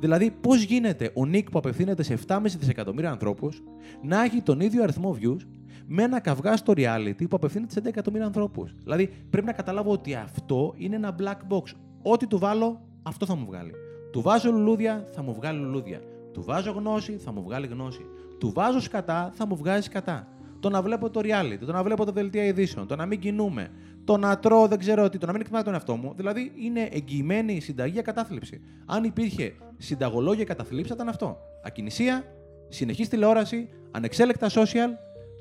Δηλαδή, 0.00 0.30
πώς 0.40 0.62
γίνεται 0.62 1.10
ο 1.14 1.26
Νίκ 1.26 1.50
που 1.50 1.58
απευθύνεται 1.58 2.02
σε 2.02 2.18
7,5 2.26 2.40
δισεκατομμύρια 2.58 3.10
ανθρώπους 3.10 3.62
να 4.02 4.22
έχει 4.22 4.42
τον 4.42 4.60
ίδιο 4.60 4.82
αριθμό 4.82 5.18
views 5.20 5.40
με 5.86 6.02
ένα 6.02 6.20
καυγά 6.20 6.56
στο 6.56 6.72
reality 6.76 7.28
που 7.28 7.36
απευθύνεται 7.36 7.72
σε 7.72 7.80
10 7.80 7.86
εκατομμύρια 7.86 8.26
ανθρώπους. 8.26 8.74
Δηλαδή, 8.82 9.10
πρέπει 9.30 9.46
να 9.46 9.52
καταλάβω 9.52 9.92
ότι 9.92 10.14
αυτό 10.14 10.74
είναι 10.76 10.96
ένα 10.96 11.14
black 11.20 11.54
box. 11.54 11.62
Ό,τι 12.02 12.26
του 12.26 12.38
βάλω, 12.38 12.80
αυτό 13.02 13.26
θα 13.26 13.34
μου 13.34 13.46
βγάλει. 13.46 13.72
Του 14.12 14.20
βάζω 14.20 14.50
λουλούδια, 14.50 15.06
θα 15.12 15.22
μου 15.22 15.34
βγάλει 15.34 15.58
λουλούδια. 15.58 16.00
Του 16.32 16.42
βάζω 16.42 16.70
γνώση, 16.70 17.12
θα 17.12 17.32
μου 17.32 17.42
βγάλει 17.42 17.66
γνώση. 17.66 18.06
Του 18.38 18.52
βάζω 18.52 18.80
σκατά, 18.80 19.30
θα 19.34 19.46
μου 19.46 19.56
βγάζει 19.56 19.82
σκατά. 19.82 20.26
Το 20.60 20.70
να 20.70 20.82
βλέπω 20.82 21.10
το 21.10 21.20
reality, 21.20 21.58
το 21.66 21.72
να 21.72 21.82
βλέπω 21.82 22.04
τα 22.04 22.12
δελτία 22.12 22.44
ειδήσεων, 22.44 22.86
το 22.86 22.96
να 22.96 23.06
μην 23.06 23.20
κινούμε, 23.20 23.70
το 24.04 24.16
να 24.16 24.38
τρώω 24.38 24.68
δεν 24.68 24.78
ξέρω 24.78 25.08
τι, 25.08 25.18
το 25.18 25.26
να 25.26 25.32
μην 25.32 25.40
εκτιμάω 25.40 25.62
τον 25.62 25.72
εαυτό 25.72 25.96
μου. 25.96 26.12
Δηλαδή 26.16 26.52
είναι 26.56 26.88
εγγυημένη 26.92 27.52
η 27.52 27.60
συνταγή 27.60 27.92
για 27.92 28.02
κατάθλιψη. 28.02 28.60
Αν 28.86 29.04
υπήρχε 29.04 29.54
συνταγολόγια 29.78 30.44
καταθλίψη, 30.44 30.88
θα 30.88 30.94
ήταν 30.94 31.08
αυτό. 31.08 31.38
Ακινησία, 31.64 32.24
συνεχής 32.68 33.08
τηλεόραση, 33.08 33.68
ανεξέλεκτα 33.90 34.48
social, 34.50 34.90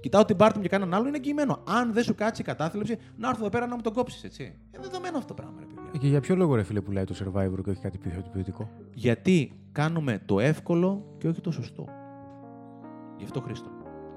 κοιτάω 0.02 0.26
την 0.26 0.36
πάρτι 0.36 0.58
μου 0.58 0.64
και 0.64 0.70
κανέναν 0.70 0.94
άλλο, 1.00 1.08
είναι 1.08 1.18
εγγυημένο. 1.18 1.64
Αν 1.68 1.94
δεν 1.94 2.04
σου 2.04 2.16
κάτσει 2.16 2.42
η 2.42 2.46
κατάθλιψη, 2.46 2.98
να 3.18 3.28
έρθω 3.28 3.40
εδώ 3.42 3.50
πέρα 3.50 3.68
να 3.68 3.76
μου 3.76 3.82
τον 3.82 3.94
κόψεις, 3.94 4.24
έτσι. 4.24 4.44
Είναι 4.44 4.84
δεδομένο 4.84 5.18
αυτό 5.18 5.34
το 5.34 5.42
πράγμα, 5.42 5.60
ρε 5.60 5.66
παιδιά. 5.66 6.00
Και 6.00 6.08
για 6.08 6.20
ποιο 6.20 6.36
λόγο, 6.36 6.56
ρε 6.56 6.64
φίλε, 6.64 6.82
που 6.82 6.92
λέει 6.92 7.04
το 7.04 7.16
survivor 7.20 7.64
και 7.64 7.70
όχι 7.70 7.82
κάτι 7.82 7.98
πιο 7.98 8.24
ποιοτικό; 8.32 8.70
Γιατί 8.94 9.52
κάνουμε 9.72 10.22
το 10.26 10.40
εύκολο 10.40 11.16
και 11.18 11.28
όχι 11.28 11.42
το 11.42 11.52
σωστό. 11.52 11.88
Γι' 13.18 13.24
αυτό 13.24 13.42
Χρήστο. 13.42 13.70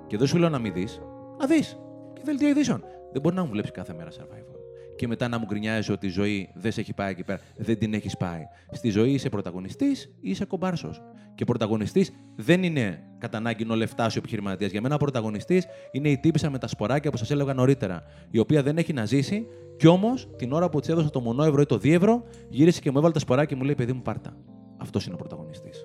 Και 0.07 0.17
δεν 0.17 0.27
σου 0.27 0.39
λέω 0.39 0.49
να 0.49 0.59
μην 0.59 0.73
δεις, 0.73 1.01
να 1.39 1.47
δεις. 1.47 1.79
Και 2.13 2.21
δελτία 2.25 2.49
ειδήσεων. 2.49 2.85
Δεν 3.13 3.23
μπορεί 3.23 3.35
να 3.35 3.45
μου 3.45 3.51
βλέπεις 3.51 3.71
κάθε 3.71 3.95
μέρα 3.95 4.11
survivor. 4.11 4.54
Και 4.97 5.07
μετά 5.07 5.29
να 5.29 5.39
μου 5.39 5.45
γκρινιάζει 5.45 5.93
ότι 5.93 6.07
η 6.07 6.11
ζωή 6.11 6.51
δεν 6.55 6.73
σε 6.73 6.81
έχει 6.81 6.93
πάει 6.93 7.11
εκεί 7.11 7.25
πέρα. 7.25 7.41
Δεν 7.57 7.79
την 7.79 7.95
έχεις 7.95 8.17
πάει. 8.17 8.43
Στη 8.71 8.91
ζωή 8.91 9.13
είσαι 9.13 9.29
πρωταγωνιστής 9.29 10.05
ή 10.21 10.31
είσαι 10.31 10.45
κομπάρσος. 10.45 11.03
Και 11.35 11.45
πρωταγωνιστής 11.45 12.13
δεν 12.37 12.63
είναι 12.63 13.03
κατά 13.19 13.37
ανάγκη 13.37 13.71
ο 13.71 13.75
λεφτά 13.75 14.05
ο 14.05 14.13
επιχειρηματίας. 14.17 14.71
Για 14.71 14.81
μένα, 14.81 14.97
πρωταγωνιστής 14.97 15.67
είναι 15.93 16.09
η 16.09 16.19
τύπησα 16.19 16.51
με 16.51 16.59
τα 16.59 16.67
σποράκια 16.67 17.11
που 17.11 17.17
σας 17.17 17.31
έλεγα 17.31 17.55
νωρίτερα. 17.55 18.03
Η 18.31 18.39
οποία 18.39 18.63
δεν 18.63 18.79
έχει 18.79 18.93
να 18.93 19.05
ζήσει, 19.05 19.47
κι 19.77 19.87
όμως 19.87 20.29
την 20.37 20.53
ώρα 20.53 20.69
που 20.69 20.81
της 20.81 20.89
έδωσα 20.89 21.11
το 21.11 21.21
μονό 21.21 21.45
ευρώ 21.45 21.61
ή 21.61 21.67
το 21.67 21.79
δίευρο, 21.79 22.25
γύρισε 22.49 22.81
και 22.81 22.91
μου 22.91 22.99
έβαλε 22.99 23.13
τα 23.13 23.19
σποράκια 23.19 23.49
και 23.49 23.57
μου 23.57 23.65
λέει: 23.65 23.75
Παιδί 23.75 23.93
μου, 23.93 24.03
πάρτα. 24.03 24.37
Αυτός 24.77 25.05
είναι 25.05 25.15
ο 25.15 25.19
πρωταγωνιστής. 25.19 25.85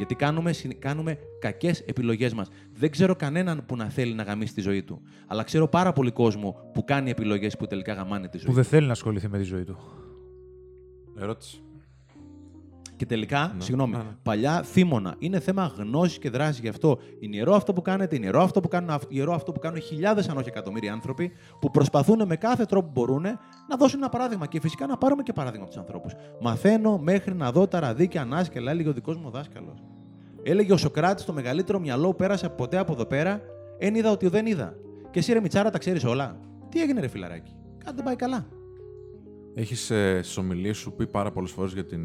Γιατί 0.00 0.14
κάνουμε, 0.14 0.52
κάνουμε 0.78 1.18
κακές 1.38 1.80
επιλογές 1.80 2.34
μας. 2.34 2.48
Δεν 2.72 2.90
ξέρω 2.90 3.16
κανέναν 3.16 3.64
που 3.66 3.76
να 3.76 3.88
θέλει 3.88 4.14
να 4.14 4.22
γαμίσει 4.22 4.54
τη 4.54 4.60
ζωή 4.60 4.82
του. 4.82 5.02
Αλλά 5.26 5.42
ξέρω 5.42 5.68
πάρα 5.68 5.92
πολύ 5.92 6.10
κόσμο 6.10 6.70
που 6.72 6.84
κάνει 6.84 7.10
επιλογές 7.10 7.56
που 7.56 7.66
τελικά 7.66 7.92
γαμάνε 7.92 8.28
τη 8.28 8.38
ζωή 8.38 8.46
Που 8.46 8.52
δεν 8.52 8.64
θέλει 8.64 8.86
να 8.86 8.92
ασχοληθεί 8.92 9.28
με 9.28 9.38
τη 9.38 9.44
ζωή 9.44 9.64
του. 9.64 9.78
Ερώτηση. 11.18 11.62
Και 13.00 13.06
τελικά, 13.06 13.52
ναι, 13.56 13.62
συγγνώμη, 13.62 13.92
ναι, 13.92 13.98
ναι. 13.98 14.16
παλιά 14.22 14.62
θύμωνα. 14.62 15.14
Είναι 15.18 15.40
θέμα 15.40 15.72
γνώση 15.76 16.18
και 16.18 16.30
δράσης 16.30 16.60
γι' 16.60 16.68
αυτό. 16.68 16.98
Είναι 17.20 17.36
ιερό 17.36 17.54
αυτό 17.54 17.72
που 17.72 17.82
κάνετε, 17.82 18.16
είναι 18.16 18.24
ιερό 18.24 18.42
αυτό 18.42 18.60
που 18.60 18.68
κάνουν, 18.68 18.98
ιερό 19.08 19.34
αυτό 19.34 19.52
που 19.52 19.60
κάνουν 19.60 19.80
χιλιάδες, 19.80 20.28
αν 20.28 20.36
όχι 20.36 20.48
εκατομμύρια 20.48 20.92
άνθρωποι, 20.92 21.32
που 21.60 21.70
προσπαθούν 21.70 22.26
με 22.26 22.36
κάθε 22.36 22.64
τρόπο 22.64 22.86
που 22.86 22.92
μπορούν 23.00 23.22
να 23.68 23.76
δώσουν 23.78 23.98
ένα 23.98 24.08
παράδειγμα. 24.08 24.46
Και 24.46 24.60
φυσικά 24.60 24.86
να 24.86 24.96
πάρουμε 24.96 25.22
και 25.22 25.32
παράδειγμα 25.32 25.64
από 25.64 25.74
τους 25.74 25.82
ανθρώπους. 25.82 26.12
Μαθαίνω 26.40 26.98
μέχρι 26.98 27.34
να 27.34 27.52
δω 27.52 27.66
τα 27.66 27.80
ραδίκια 27.80 28.20
ανάσκελα, 28.20 28.70
έλεγε 28.70 28.88
ο 28.88 28.92
δικός 28.92 29.16
μου 29.16 29.30
δάσκαλος. 29.30 29.82
Έλεγε 30.42 30.72
ο 30.72 30.76
Σοκράτης, 30.76 31.24
το 31.24 31.32
μεγαλύτερο 31.32 31.78
μυαλό 31.78 32.08
που 32.08 32.16
πέρασε 32.16 32.48
ποτέ 32.48 32.78
από 32.78 32.92
εδώ 32.92 33.04
πέρα, 33.04 33.40
εν 33.78 33.94
είδα 33.94 34.10
ότι 34.10 34.28
δεν 34.28 34.46
είδα. 34.46 34.74
Και 35.10 35.18
εσύ 35.18 35.32
ρε 35.32 35.40
Μιτσάρα 35.40 35.70
τα 35.70 35.78
ξέρεις 35.78 36.04
όλα. 36.04 36.36
Τι 36.68 36.80
έγινε, 36.80 37.00
ρε 37.00 37.08
φιλαράκι. 37.08 37.52
Κάτι 37.84 37.96
δεν 37.96 38.04
πάει 38.04 38.16
καλά. 38.16 38.46
Έχεις 39.54 39.90
ε, 39.90 40.22
στις 40.22 40.36
ομιλίες 40.36 40.76
σου 40.76 40.92
πει 40.92 41.06
πάρα 41.06 41.32
πολλές 41.32 41.50
φορές 41.50 41.72
για, 41.72 41.84
ε, 41.90 41.96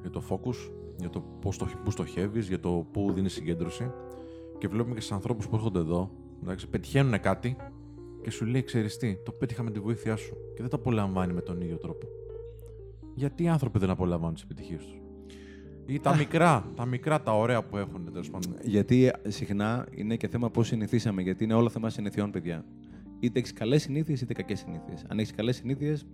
για 0.00 0.10
το 0.10 0.22
focus, 0.28 0.72
για 0.96 1.10
το 1.10 1.20
πώς 1.40 1.58
το, 1.58 1.68
πού 1.84 1.90
στοχεύεις, 1.90 2.48
για 2.48 2.60
το 2.60 2.86
πού 2.92 3.12
δίνεις 3.12 3.32
συγκέντρωση. 3.32 3.90
Και 4.58 4.68
βλέπουμε 4.68 4.94
και 4.94 5.00
στους 5.00 5.12
ανθρώπους 5.12 5.48
που 5.48 5.56
έρχονται 5.56 5.78
εδώ, 5.78 6.10
εντάξει, 6.42 6.68
πετυχαίνουν 6.68 7.20
κάτι 7.20 7.56
και 8.22 8.30
σου 8.30 8.44
λέει: 8.44 8.62
Ξέρεις 8.62 8.96
τι, 8.96 9.16
το 9.24 9.32
πέτυχα 9.32 9.62
με 9.62 9.70
τη 9.70 9.80
βοήθειά 9.80 10.16
σου. 10.16 10.36
Και 10.54 10.60
δεν 10.60 10.70
το 10.70 10.76
απολαμβάνει 10.76 11.32
με 11.32 11.40
τον 11.40 11.60
ίδιο 11.60 11.76
τρόπο. 11.76 12.06
Γιατί 13.14 13.42
οι 13.42 13.48
άνθρωποι 13.48 13.78
δεν 13.78 13.90
απολαμβάνουν 13.90 14.34
τις 14.34 14.42
επιτυχίες 14.42 14.82
τους; 14.82 15.00
Ή 15.86 16.00
τα 16.00 16.16
μικρά, 16.16 16.72
τα 16.74 16.86
μικρά, 16.86 17.22
τα 17.22 17.32
ωραία 17.32 17.62
που 17.62 17.76
έχουν 17.76 18.04
τέλος 18.12 18.30
πάντων. 18.30 18.56
Γιατί 18.62 19.12
συχνά 19.28 19.86
είναι 19.90 20.16
και 20.16 20.28
θέμα 20.28 20.50
πώς 20.50 20.66
συνηθίσαμε. 20.66 21.22
Γιατί 21.22 21.44
είναι 21.44 21.54
όλα 21.54 21.70
θέμα 21.70 21.90
συνηθιών, 21.90 22.30
παιδιά. 22.30 22.64
Είτε 23.20 23.38
έχεις 23.38 23.52
καλές 23.52 23.82
συνήθειες 23.82 24.20
είτε 24.20 24.32
κακές 24.32 24.58
συνήθειες. 24.58 25.04
Αν 25.08 25.18
έχεις 25.18 25.32
καλές 25.32 25.56
συνήθειες, 25.56 26.06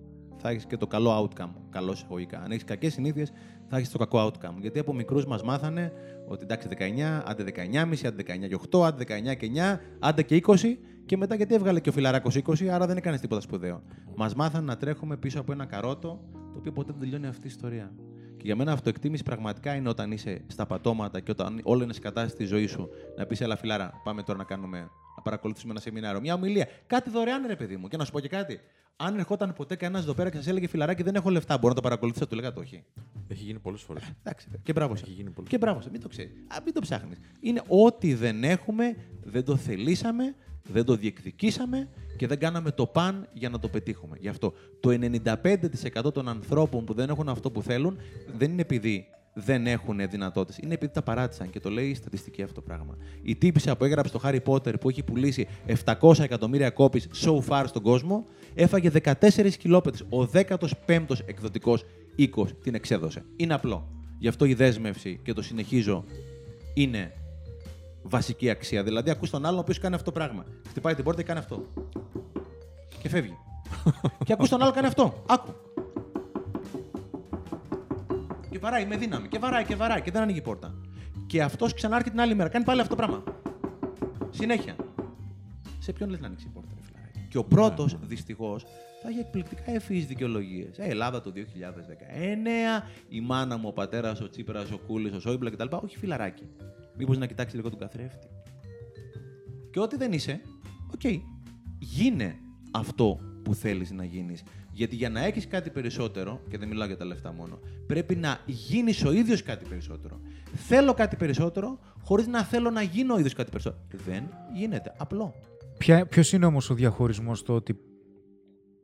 θα 0.43 0.49
έχεις 0.49 0.66
και 0.66 0.76
το 0.76 0.86
καλό 0.86 1.22
outcome. 1.22 1.51
Καλό 1.70 1.93
εισαγωγικά. 1.93 2.40
Αν 2.40 2.51
έχεις 2.51 2.64
κακές 2.64 2.93
συνήθειες, 2.93 3.32
θα 3.68 3.76
έχεις 3.76 3.90
το 3.90 3.99
κακό 3.99 4.26
outcome. 4.26 4.55
Γιατί 4.61 4.78
από 4.78 4.95
μικρούς 4.95 5.26
μας 5.26 5.43
μάθανε 5.43 5.93
ότι 6.28 6.43
εντάξει 6.43 6.68
19, 6.70 7.22
άντε 7.24 7.43
19,5, 7.43 8.07
άντε 8.07 8.22
19 8.22 8.49
και 8.49 8.59
8, 8.70 8.82
άντε 8.82 9.05
19 9.05 9.34
και 9.34 9.47
9, 9.47 9.80
άντε 9.99 10.22
και 10.22 10.43
20. 10.47 10.78
Και 11.07 11.16
μετά 11.16 11.34
γιατί 11.34 11.55
έβγαλε 11.55 11.80
και 11.80 11.88
ο 11.88 11.93
φιλαράκος 11.93 12.36
20, 12.36 12.66
άρα 12.66 12.86
δεν 12.86 12.97
έκανες 12.97 13.20
τίποτα 13.20 13.40
σπουδαίο. 13.40 13.82
Μας 14.16 14.34
μάθανε 14.34 14.66
να 14.66 14.76
τρέχουμε 14.76 15.16
πίσω 15.16 15.40
από 15.40 15.53
ένα 15.53 15.64
καρότο, 15.64 16.20
το 16.32 16.59
οποίο 16.59 16.72
ποτέ 16.72 16.93
δεν 16.93 17.01
τελειώνει 17.01 17.26
αυτή 17.26 17.47
η 17.47 17.51
ιστορία. 17.51 17.93
Και 18.36 18.43
για 18.49 18.57
μένα 18.57 18.72
αυτοεκτίμηση 18.72 19.22
πραγματικά 19.22 19.74
είναι 19.74 19.88
όταν 19.88 20.12
είσαι 20.12 20.45
στα 20.47 20.66
πατώματα 20.66 21.20
και 21.20 21.30
όταν 21.30 21.61
όλα 21.62 21.84
είναι 21.84 21.93
σε 21.93 22.01
κατάσταση 22.01 22.34
στη 22.34 22.45
ζωή 22.45 22.66
σου. 22.66 22.88
Να 23.16 23.26
πεις, 23.26 23.40
Ελά, 23.40 23.57
φιλάρα, 23.57 23.93
πάμε 24.05 24.22
τώρα 24.22 24.38
να 24.38 24.45
κάνουμε 24.45 24.90
να 25.22 25.30
παρακολουθήσουμε 25.30 25.72
ένα 25.72 25.80
σεμινάριο, 25.80 26.20
μια 26.20 26.34
ομιλία. 26.34 26.68
Κάτι 26.86 27.10
δωρεάν, 27.10 27.46
ρε 27.46 27.56
παιδί 27.56 27.76
μου. 27.76 27.88
Και 27.88 27.96
να 27.96 28.04
σου 28.04 28.12
πω 28.12 28.20
και 28.20 28.28
κάτι. 28.28 28.60
Αν 28.96 29.18
ερχόταν 29.18 29.52
ποτέ 29.52 29.76
κανένας 29.76 30.02
εδώ 30.02 30.14
πέρα 30.14 30.30
και 30.30 30.36
σας 30.36 30.46
έλεγε 30.46 30.66
φιλαράκι, 30.66 31.02
δεν 31.02 31.14
έχω 31.14 31.30
λεφτά, 31.30 31.54
μπορώ 31.54 31.68
να 31.68 31.74
το 31.74 31.80
παρακολουθήσω, 31.80 32.26
του 32.26 32.34
λέγα 32.34 32.52
το 32.52 32.60
όχι. 32.60 32.84
Έχει 33.28 33.44
γίνει 33.44 33.58
πολλές 33.58 33.80
φορές. 33.80 34.02
Εντάξει. 34.22 34.48
Και 34.62 34.72
μπράβο 34.72 34.92
Έχει 34.92 35.04
σας. 35.04 35.14
γίνει 35.14 35.30
πολύ. 35.30 35.48
Και 35.48 35.58
μπράβο 35.58 35.80
σας. 35.80 35.90
Μην 35.90 36.00
το 36.00 36.08
ξέρει. 36.08 36.28
Α, 36.28 36.56
μην 36.64 36.74
το 36.74 36.80
ψάχνεις. 36.80 37.18
Είναι 37.40 37.62
ό,τι 37.68 38.14
δεν 38.14 38.44
έχουμε, 38.44 38.96
δεν 39.22 39.44
το 39.44 39.56
θελήσαμε, 39.56 40.34
δεν 40.62 40.84
το 40.84 40.96
διεκδικήσαμε 40.96 41.88
και 42.16 42.26
δεν 42.26 42.38
κάναμε 42.38 42.70
το 42.70 42.86
παν 42.86 43.28
για 43.32 43.48
να 43.48 43.58
το 43.58 43.68
πετύχουμε. 43.68 44.16
Γι' 44.20 44.28
αυτό 44.28 44.52
το 44.80 44.90
95% 44.90 46.12
των 46.12 46.28
ανθρώπων 46.28 46.84
που 46.84 46.94
δεν 46.94 47.08
έχουν 47.08 47.28
αυτό 47.28 47.50
που 47.50 47.62
θέλουν 47.62 47.98
δεν 48.36 48.50
είναι 48.50 48.60
επειδή 48.60 49.06
δεν 49.35 49.66
έχουν 49.66 50.09
δυνατότητες. 50.11 50.59
Είναι 50.64 50.74
επειδή 50.74 50.93
τα 50.93 51.03
παράτησαν 51.03 51.51
και 51.51 51.61
το 51.61 51.70
λέει 51.70 51.89
η 51.89 51.95
στατιστική 51.95 52.43
αυτό 52.43 52.55
το 52.55 52.61
πράγμα. 52.61 52.97
Η 53.22 53.37
τύπησα 53.37 53.76
που 53.76 53.85
έγραψε 53.85 54.12
το 54.12 54.20
Harry 54.24 54.41
Potter 54.47 54.80
που 54.80 54.89
έχει 54.89 55.03
πουλήσει 55.03 55.49
700 55.85 56.18
εκατομμύρια 56.18 56.70
κόπης 56.70 57.09
so 57.24 57.39
far 57.49 57.64
στον 57.66 57.83
κόσμο, 57.83 58.26
έφαγε 58.55 58.91
14 59.05 59.51
κιλόπετρες. 59.59 60.07
Ο 60.11 60.28
15ο 60.33 61.14
εκδοτικός 61.26 61.85
οίκος 62.14 62.55
την 62.62 62.74
εξέδωσε. 62.74 63.24
Είναι 63.37 63.55
απλό. 63.55 63.89
Γι' 64.18 64.28
αυτό 64.28 64.45
η 64.45 64.55
δέσμευση 64.55 65.20
και 65.22 65.33
το 65.33 65.43
συνεχίζω 65.43 66.05
είναι 66.74 67.12
βασική 68.03 68.51
αξία. 68.51 68.83
Δηλαδή, 68.83 69.11
ακούς 69.11 69.30
τον 69.30 69.47
άλλον 69.47 69.59
ο 69.59 69.61
οποίος 69.61 69.78
κάνει 69.78 69.95
αυτό 69.95 70.11
το 70.11 70.18
πράγμα. 70.18 70.45
Χτυπάει 70.68 70.95
την 70.95 71.05
πόρτα 71.05 71.20
και 71.20 71.26
κάνει 71.26 71.39
αυτό. 71.39 71.66
Και 73.03 73.09
φεύγει. 73.09 73.37
και 74.24 74.33
ακούς 74.33 74.49
τον 74.49 74.62
άλλο 74.62 74.72
κάνει 74.72 74.87
αυτό. 74.87 75.24
Άκου. 75.28 75.55
Και 78.53 78.59
βαράει 78.59 78.86
με 78.86 78.96
δύναμη. 78.96 79.28
Και 79.28 79.38
βαράει 79.38 79.64
και 79.64 79.76
βαράει 79.76 80.00
και 80.00 80.11
δεν 80.11 80.22
ανοίγει 80.22 80.38
η 80.38 80.42
πόρτα. 80.42 80.74
Και 81.26 81.42
αυτός 81.42 81.74
ξανάρχεται 81.74 82.11
την 82.11 82.20
άλλη 82.20 82.34
μέρα. 82.34 82.48
Κάνει 82.48 82.64
πάλι 82.64 82.80
αυτό 82.80 82.96
το 82.96 83.07
πράγμα. 83.07 83.22
Συνέχεια. 84.30 84.76
Σε 85.78 85.92
ποιον 85.92 86.11
λες 86.11 86.20
να 86.20 86.26
ανοίξει 86.26 86.46
η 86.46 86.50
πόρτα, 86.55 86.70
ρε 86.74 86.82
φιλαράκι; 86.82 87.26
Και 87.28 87.38
ο 87.38 87.44
πρώτος, 87.44 87.96
δυστυχώς, 88.03 88.64
θα 89.03 89.09
έχει 89.09 89.18
εκπληκτικά 89.18 89.70
ευφυεί 89.70 90.00
δικαιολογίες. 90.00 90.78
Ε, 90.78 90.84
Ελλάδα 90.84 91.20
το 91.20 91.30
2019, 91.30 92.84
η 93.09 93.20
μάνα 93.20 93.57
μου, 93.57 93.68
ο 93.68 93.72
πατέρας, 93.72 94.20
ο 94.20 94.30
Τσίπρας, 94.30 94.70
ο 94.70 94.78
Κούλης, 94.78 95.12
ο 95.12 95.20
Σόιμπλε 95.20 95.50
κτλ. 95.50 95.66
Όχι 95.70 95.98
φιλαράκι. 95.98 96.46
Μήπως 96.96 97.18
να 97.18 97.26
κοιτάξει 97.26 97.57
λίγο 97.57 97.70
τον 97.70 97.78
καθρέφτη. 97.78 98.26
Και 99.70 99.80
ό,τι 99.80 99.96
δεν 99.96 100.12
είσαι, 100.12 100.40
οκ. 100.94 101.12
Γίνε 101.78 102.38
αυτό 102.70 103.18
που 103.42 103.55
θέλεις 103.55 103.90
να 103.90 104.05
γίνεις. 104.05 104.42
Γιατί 104.72 104.96
για 104.96 105.10
να 105.10 105.24
έχεις 105.24 105.46
κάτι 105.46 105.70
περισσότερο, 105.70 106.40
και 106.48 106.58
δεν 106.58 106.68
μιλάω 106.68 106.86
για 106.86 106.96
τα 106.96 107.04
λεφτά 107.04 107.32
μόνο, 107.32 107.58
πρέπει 107.86 108.16
να 108.16 108.40
γίνεις 108.46 109.04
ο 109.04 109.12
ίδιος 109.12 109.42
κάτι 109.42 109.64
περισσότερο. 109.64 110.20
Θέλω 110.54 110.94
κάτι 110.94 111.16
περισσότερο, 111.16 111.78
χωρίς 112.02 112.26
να 112.26 112.44
θέλω 112.44 112.70
να 112.70 112.82
γίνω 112.82 113.14
ο 113.14 113.18
ίδιος 113.18 113.34
κάτι 113.34 113.50
περισσότερο. 113.50 113.84
Δεν 114.04 114.22
γίνεται. 114.54 114.94
Απλό. 114.96 115.34
Ποια, 115.78 116.06
ποιος 116.06 116.32
είναι 116.32 116.46
όμως 116.46 116.70
ο 116.70 116.74
διαχωρισμός 116.74 117.38
στο 117.38 117.54
ότι 117.54 117.78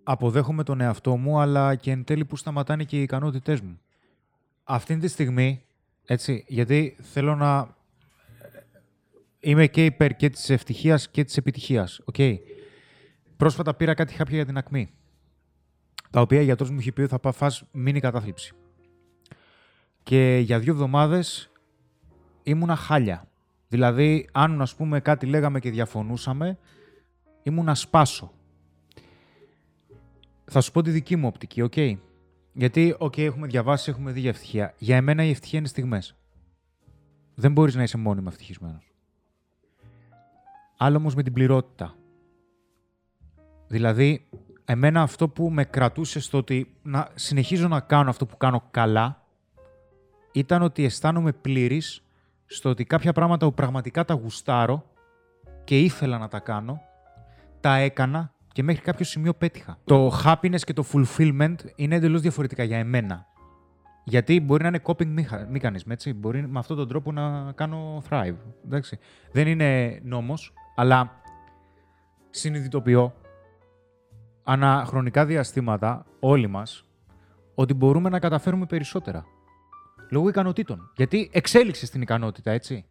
αποδέχομαι 0.03 0.63
τον 0.63 0.81
εαυτό 0.81 1.17
μου, 1.17 1.41
αλλά 1.41 1.75
και 1.75 1.91
εν 1.91 2.05
τέλει 2.05 2.25
που 2.25 2.37
σταματάνε 2.37 2.85
και 2.85 2.99
οι 2.99 3.03
ικανότητές 3.03 3.61
μου; 3.61 3.81
Αυτή 4.65 4.97
τη 4.97 5.09
στιγμή, 5.09 5.65
έτσι, 6.05 6.45
γιατί 6.49 6.97
θέλω 7.01 7.35
να... 7.37 7.77
Είμαι 9.41 9.67
και 9.67 9.85
υπέρ 9.85 10.17
και 10.17 10.31
της 10.31 10.51
ευτυχίας 10.51 11.09
και 11.11 11.25
της 11.25 11.37
επιτυχίας, 11.37 12.01
οκ. 12.05 12.15
Πρόσφατα 13.37 13.75
πήρα 13.75 13.95
κάτι 13.95 14.15
χάπια 14.15 14.37
για 14.37 14.47
την 14.47 14.57
ακμή, 14.57 14.91
τα 16.11 16.21
οποία 16.21 16.39
ο 16.39 16.43
γιατρός 16.43 16.71
μου 16.71 16.79
είχε 16.79 16.93
πει 16.93 17.01
ότι 17.01 17.11
θα 17.11 17.19
πά- 17.19 17.35
φας 17.35 17.65
μίνι 17.73 18.01
κατάθλιψη. 18.01 18.53
Και 20.03 20.39
για 20.45 20.59
δύο 20.59 20.73
εβδομάδες 20.73 21.51
ήμουνα 22.43 22.77
χάλια. 22.77 23.29
Δηλαδή, 23.69 24.29
αν 24.33 24.61
ας 24.61 24.75
πούμε 24.75 25.01
κάτι 25.01 25.27
λέγαμε 25.27 25.61
και 25.61 25.71
διαφωνούσαμε, 25.71 26.59
ήμουνα 27.43 27.75
σπάσω. 27.75 28.33
Θα 30.45 30.61
σου 30.61 30.73
πω 30.73 30.83
τη 30.83 30.91
δική 30.91 31.17
μου 31.17 31.27
οπτική, 31.27 31.63
οκ; 31.63 31.77
Γιατί, 32.53 32.95
οκ, 32.99 33.19
έχουμε 33.19 33.47
διαβάσει, 33.47 33.91
έχουμε 33.91 34.13
δει 34.13 34.21
για 34.21 34.31
ευτυχία. 34.31 34.75
Για 34.79 34.97
εμένα 34.97 35.25
η 35.25 35.31
ευτυχία 35.31 35.59
είναι 35.59 35.69
στιγμές. 35.69 36.17
Δεν 37.35 37.53
μπορείς 37.53 37.75
να 37.75 37.83
είσαι 37.83 37.99
μόνιμα 37.99 38.31
ευτυχισμένος. 38.31 38.93
Άλλο 40.77 40.97
όμως 40.97 41.15
με 41.15 41.23
την 41.23 41.33
πληρότητα. 41.33 41.95
Δηλαδή, 43.69 44.29
εμένα 44.71 45.03
αυτό 45.03 45.29
που 45.29 45.51
με 45.51 45.65
κρατούσε 45.65 46.21
στο 46.21 46.39
ότι 46.39 46.75
να 46.83 47.09
συνεχίζω 47.15 47.69
να 47.69 47.81
κάνω 47.81 48.11
αυτό 48.11 48.27
που 48.27 48.37
κάνω 48.37 48.63
καλά, 48.71 49.23
ήταν 50.33 50.63
ότι 50.63 50.85
αισθάνομαι 50.85 51.33
πλήρης 51.33 52.03
στο 52.47 52.69
ότι 52.69 52.85
κάποια 52.85 53.13
πράγματα 53.13 53.47
που 53.47 53.55
πραγματικά 53.55 54.05
τα 54.05 54.15
γουστάρω 54.15 54.85
και 55.65 55.79
ήθελα 55.81 56.19
να 56.19 56.29
τα 56.29 56.39
κάνω, 56.39 56.81
τα 57.61 57.77
έκανα 57.77 58.33
και 58.53 58.63
μέχρι 58.63 58.83
κάποιο 58.83 59.05
σημείο 59.05 59.35
πέτυχα. 59.35 59.79
Το 59.85 60.21
happiness 60.25 60.61
και 60.61 60.73
το 60.73 60.85
fulfillment 60.93 61.57
είναι 61.77 61.95
εντελώς 61.95 62.21
διαφορετικά 62.21 62.63
για 62.63 62.79
εμένα. 62.79 63.27
Γιατί 64.05 64.41
μπορεί 64.41 64.63
να 64.63 64.69
είναι 64.69 64.81
coping 64.83 65.19
mecha- 65.19 65.57
mechanism, 65.57 65.89
έτσι. 65.89 66.13
Μπορεί 66.13 66.47
με 66.47 66.59
αυτόν 66.59 66.77
τον 66.77 66.89
τρόπο 66.89 67.13
να 67.13 67.53
κάνω 67.53 68.03
thrive. 68.11 68.37
Εντάξει. 68.65 68.99
Δεν 69.33 69.47
είναι 69.47 70.01
νόμος, 70.03 70.53
αλλά 70.77 71.21
συνειδητοποιώ 72.31 73.15
αναχρονικά 74.49 75.25
διαστήματα 75.25 76.07
όλοι 76.21 76.47
μας 76.47 76.85
ότι 77.55 77.75
μπορούμε 77.75 78.09
να 78.09 78.19
καταφέρουμε 78.19 78.67
περισσότερα. 78.67 79.25
Λόγω 80.11 80.29
ικανοτήτων. 80.29 80.91
Γιατί 80.97 81.31
εξέλιξε 81.33 81.87
στην 81.87 82.03
ικανότητα, 82.03 82.51
έτσι. 82.51 82.85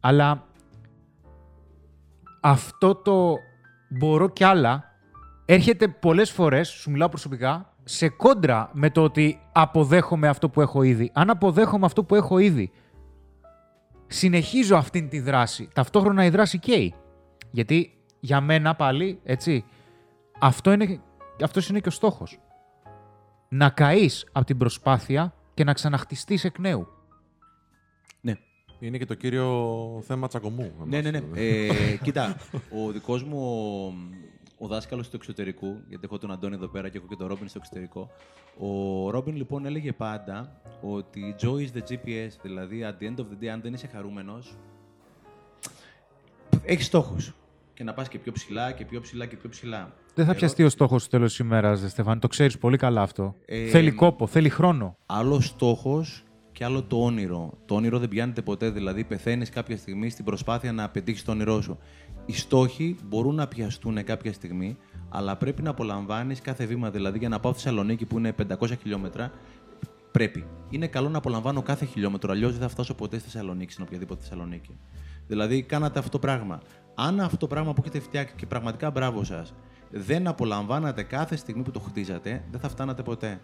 Αλλά 0.00 0.46
αυτό 2.40 2.94
το 2.94 3.36
μπορώ 3.88 4.28
κι 4.28 4.44
άλλα 4.44 4.84
έρχεται 5.44 5.88
πολλές 5.88 6.30
φορές, 6.30 6.68
σου 6.68 6.90
μιλάω 6.90 7.08
προσωπικά, 7.08 7.72
σε 7.84 8.08
κόντρα 8.08 8.70
με 8.72 8.90
το 8.90 9.02
ότι 9.02 9.40
αποδέχομαι 9.52 10.28
αυτό 10.28 10.48
που 10.48 10.60
έχω 10.60 10.82
ήδη. 10.82 11.10
Αν 11.14 11.30
αποδέχομαι 11.30 11.86
αυτό 11.86 12.04
που 12.04 12.14
έχω 12.14 12.38
ήδη, 12.38 12.70
συνεχίζω 14.06 14.76
αυτήν 14.76 15.08
τη 15.08 15.20
δράση. 15.20 15.68
Ταυτόχρονα 15.74 16.24
η 16.24 16.30
δράση 16.30 16.58
καίει. 16.58 16.94
Γιατί 17.50 17.98
για 18.20 18.40
μένα 18.40 18.74
πάλι, 18.74 19.20
έτσι, 19.24 19.64
αυτό 20.38 20.72
είναι, 20.72 21.00
αυτός 21.42 21.68
είναι 21.68 21.80
και 21.80 21.88
ο 21.88 21.90
στόχος. 21.90 22.38
Να 23.48 23.70
καείς 23.70 24.28
από 24.32 24.46
την 24.46 24.58
προσπάθεια 24.58 25.34
και 25.54 25.64
να 25.64 25.72
ξαναχτιστείς 25.72 26.44
εκ 26.44 26.58
νέου. 26.58 26.88
Ναι. 28.20 28.34
Είναι 28.78 28.98
και 28.98 29.04
το 29.04 29.14
κύριο 29.14 30.02
θέμα 30.06 30.28
τσακωμού. 30.28 30.72
Ναι, 30.84 31.00
ναι, 31.00 31.10
ναι. 31.10 31.18
εμάς. 31.18 31.38
Ε, 31.38 31.96
κοίτα, 32.04 32.36
ο 32.52 32.92
δικός 32.92 33.22
μου 33.22 33.38
ο, 34.58 34.64
ο 34.64 34.66
δάσκαλος 34.66 35.08
του 35.08 35.16
εξωτερικού, 35.16 35.82
γιατί 35.88 36.04
έχω 36.04 36.18
τον 36.18 36.30
Αντώνη 36.30 36.54
εδώ 36.54 36.68
πέρα 36.68 36.88
και 36.88 36.98
έχω 36.98 37.06
και 37.06 37.16
τον 37.16 37.26
Ρόμπιν 37.26 37.48
στο 37.48 37.58
εξωτερικό. 37.58 38.10
Ο 38.58 39.10
Ρόμπιν 39.10 39.36
λοιπόν 39.36 39.66
έλεγε 39.66 39.92
πάντα 39.92 40.60
ότι 40.80 41.34
joy 41.40 41.46
is 41.46 41.78
the 41.78 41.82
GPS, 41.88 42.28
δηλαδή 42.42 42.84
at 42.84 43.02
the 43.02 43.06
end 43.06 43.20
of 43.20 43.24
the 43.24 43.44
day, 43.44 43.46
αν 43.46 43.60
δεν 43.60 43.72
είσαι 43.72 43.86
χαρούμενος, 43.86 44.56
έχεις 46.64 46.86
στόχους. 46.86 47.34
Και 47.74 47.84
να 47.84 47.94
πας 47.94 48.08
και 48.08 48.18
πιο 48.18 48.32
ψηλά 48.32 48.72
και 48.72 48.84
πιο 48.84 49.00
ψηλά 49.00 49.26
και 49.26 49.36
πιο 49.36 49.48
ψηλά. 49.48 49.92
Δεν 50.18 50.26
θα 50.26 50.32
Ερώτηση. 50.32 50.54
πιαστεί 50.54 50.64
ο 50.72 50.76
στόχος 50.76 51.02
στο 51.02 51.10
τέλος 51.10 51.28
της 51.30 51.38
ημέρας, 51.38 51.80
δε 51.80 51.88
Στεφάνη. 51.88 52.20
Το 52.20 52.28
ξέρεις 52.28 52.58
πολύ 52.58 52.76
καλά 52.76 53.02
αυτό. 53.02 53.34
Ε, 53.44 53.66
θέλει 53.66 53.90
κόπο, 53.90 54.26
θέλει 54.26 54.48
χρόνο. 54.48 54.96
Άλλο 55.06 55.40
στόχος 55.40 56.22
και 56.52 56.64
άλλο 56.64 56.82
το 56.82 57.02
όνειρο. 57.04 57.52
Το 57.66 57.74
όνειρο 57.74 57.98
δεν 57.98 58.08
πιάνεται 58.08 58.42
ποτέ, 58.42 58.70
δηλαδή 58.70 59.04
πεθαίνεις 59.04 59.50
κάποια 59.50 59.76
στιγμή 59.76 60.10
στην 60.10 60.24
προσπάθεια 60.24 60.72
να 60.72 60.88
πετύχεις 60.88 61.24
το 61.24 61.30
όνειρό 61.30 61.60
σου. 61.60 61.78
Οι 62.26 62.32
στόχοι 62.32 62.96
μπορούν 63.08 63.34
να 63.34 63.46
πιαστούν 63.46 64.04
κάποια 64.04 64.32
στιγμή, 64.32 64.76
αλλά 65.08 65.36
πρέπει 65.36 65.62
να 65.62 65.70
απολαμβάνεις 65.70 66.40
κάθε 66.40 66.64
βήμα. 66.64 66.90
Δηλαδή, 66.90 67.18
για 67.18 67.28
να 67.28 67.40
πάω 67.40 67.52
στη 67.52 67.62
Θεσσαλονίκη 67.62 68.04
που 68.04 68.18
είναι 68.18 68.32
500 68.32 68.76
χιλιόμετρα, 68.82 69.30
πρέπει. 70.12 70.44
Είναι 70.70 70.86
καλό 70.86 71.08
να 71.08 71.18
απολαμβάνω 71.18 71.62
κάθε 71.62 71.84
χιλιόμετρο, 71.84 72.32
αλλιώς 72.32 72.52
δεν 72.52 72.60
θα 72.60 72.68
φτάσω 72.68 72.94
ποτέ 72.94 73.18
στη 73.18 73.30
Θεσσαλονίκη, 73.30 73.72
στην 73.72 73.84
οποιαδήποτε 73.84 74.20
Θεσσαλονίκη. 74.20 74.78
Δηλαδή, 75.26 75.62
κάνατε 75.62 75.98
αυτό 75.98 76.10
το 76.10 76.18
πράγμα. 76.18 76.60
Αν 76.94 77.20
αυτό 77.20 77.36
το 77.36 77.46
πράγμα 77.46 77.72
που 77.72 77.80
έχετε 77.84 78.00
φτιάξει 78.00 78.34
και 78.36 78.46
πραγματικά 78.46 78.90
μπράβο 78.90 79.24
σας, 79.24 79.54
δεν 79.90 80.26
απολαμβάνατε 80.26 81.02
κάθε 81.02 81.36
στιγμή 81.36 81.62
που 81.62 81.70
το 81.70 81.80
χτίζατε, 81.80 82.44
δεν 82.50 82.60
θα 82.60 82.68
φτάνατε 82.68 83.02
ποτέ. 83.02 83.40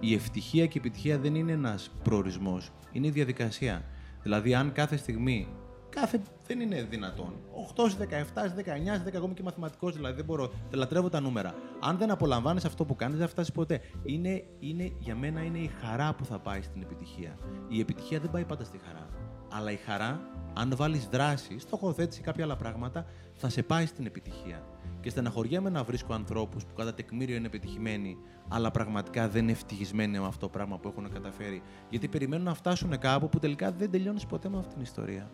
Η 0.00 0.14
ευτυχία 0.14 0.66
και 0.66 0.78
η 0.78 0.80
επιτυχία 0.84 1.18
δεν 1.18 1.34
είναι 1.34 1.52
ένας 1.52 1.90
προορισμός, 2.02 2.70
είναι 2.92 3.06
η 3.06 3.10
διαδικασία. 3.10 3.84
Δηλαδή, 4.22 4.54
αν 4.54 4.72
κάθε 4.72 4.96
στιγμή. 4.96 5.48
Κάθε 5.88 6.20
δεν 6.46 6.60
είναι 6.60 6.82
δυνατόν. 6.82 7.34
8 7.76 7.90
στι 7.90 8.06
17, 8.10 8.48
στι 8.48 8.54
19, 8.56 8.94
στι 8.94 9.10
10, 9.10 9.14
εγώ 9.14 9.24
είμαι 9.24 9.34
και 9.34 9.42
μαθηματικός, 9.42 9.94
δηλαδή 9.94 10.14
δεν 10.14 10.24
μπορώ. 10.24 10.48
Τα 10.70 10.76
λατρεύω 10.76 11.08
τα 11.08 11.20
νούμερα. 11.20 11.54
Αν 11.80 11.96
δεν 11.98 12.10
απολαμβάνεις 12.10 12.64
αυτό 12.64 12.84
που 12.84 12.96
κάνεις, 12.96 13.16
δεν 13.16 13.26
θα 13.26 13.32
φτάσεις 13.32 13.52
ποτέ. 13.52 13.80
Είναι, 14.04 14.44
είναι, 14.58 14.92
για 14.98 15.16
μένα 15.16 15.42
είναι 15.42 15.58
η 15.58 15.70
χαρά 15.80 16.14
που 16.14 16.24
θα 16.24 16.38
πάει 16.38 16.62
στην 16.62 16.82
επιτυχία. 16.82 17.38
Η 17.68 17.80
επιτυχία 17.80 18.20
δεν 18.20 18.30
πάει 18.30 18.44
πάντα 18.44 18.64
στη 18.64 18.78
χαρά. 18.86 19.08
Αλλά 19.52 19.70
η 19.70 19.76
χαρά, 19.76 20.20
αν 20.52 20.72
βάλεις 20.76 21.06
δράση, 21.06 21.58
στοχοθέτηση 21.58 22.20
ή 22.20 22.22
κάποια 22.22 22.44
άλλα 22.44 22.56
πράγματα, 22.56 23.06
θα 23.34 23.48
σε 23.48 23.62
πάει 23.62 23.86
στην 23.86 24.06
επιτυχία. 24.06 24.62
Και 25.02 25.10
στεναχωριέμαι 25.10 25.70
να 25.70 25.82
βρίσκω 25.82 26.14
ανθρώπους 26.14 26.64
που 26.64 26.74
κατά 26.74 26.94
τεκμήριο 26.94 27.36
είναι 27.36 27.46
επιτυχημένοι, 27.46 28.16
αλλά 28.48 28.70
πραγματικά 28.70 29.28
δεν 29.28 29.42
είναι 29.42 29.52
ευτυχισμένοι 29.52 30.18
με 30.18 30.26
αυτό 30.26 30.40
το 30.40 30.48
πράγμα 30.48 30.78
που 30.78 30.88
έχουν 30.88 31.12
καταφέρει. 31.12 31.62
Γιατί 31.90 32.08
περιμένουν 32.08 32.44
να 32.44 32.54
φτάσουν 32.54 32.98
κάπου 32.98 33.28
που 33.28 33.38
τελικά 33.38 33.72
δεν 33.72 33.90
τελειώνεις 33.90 34.26
ποτέ 34.26 34.48
με 34.48 34.58
αυτήν 34.58 34.72
την 34.72 34.82
ιστορία. 34.82 35.30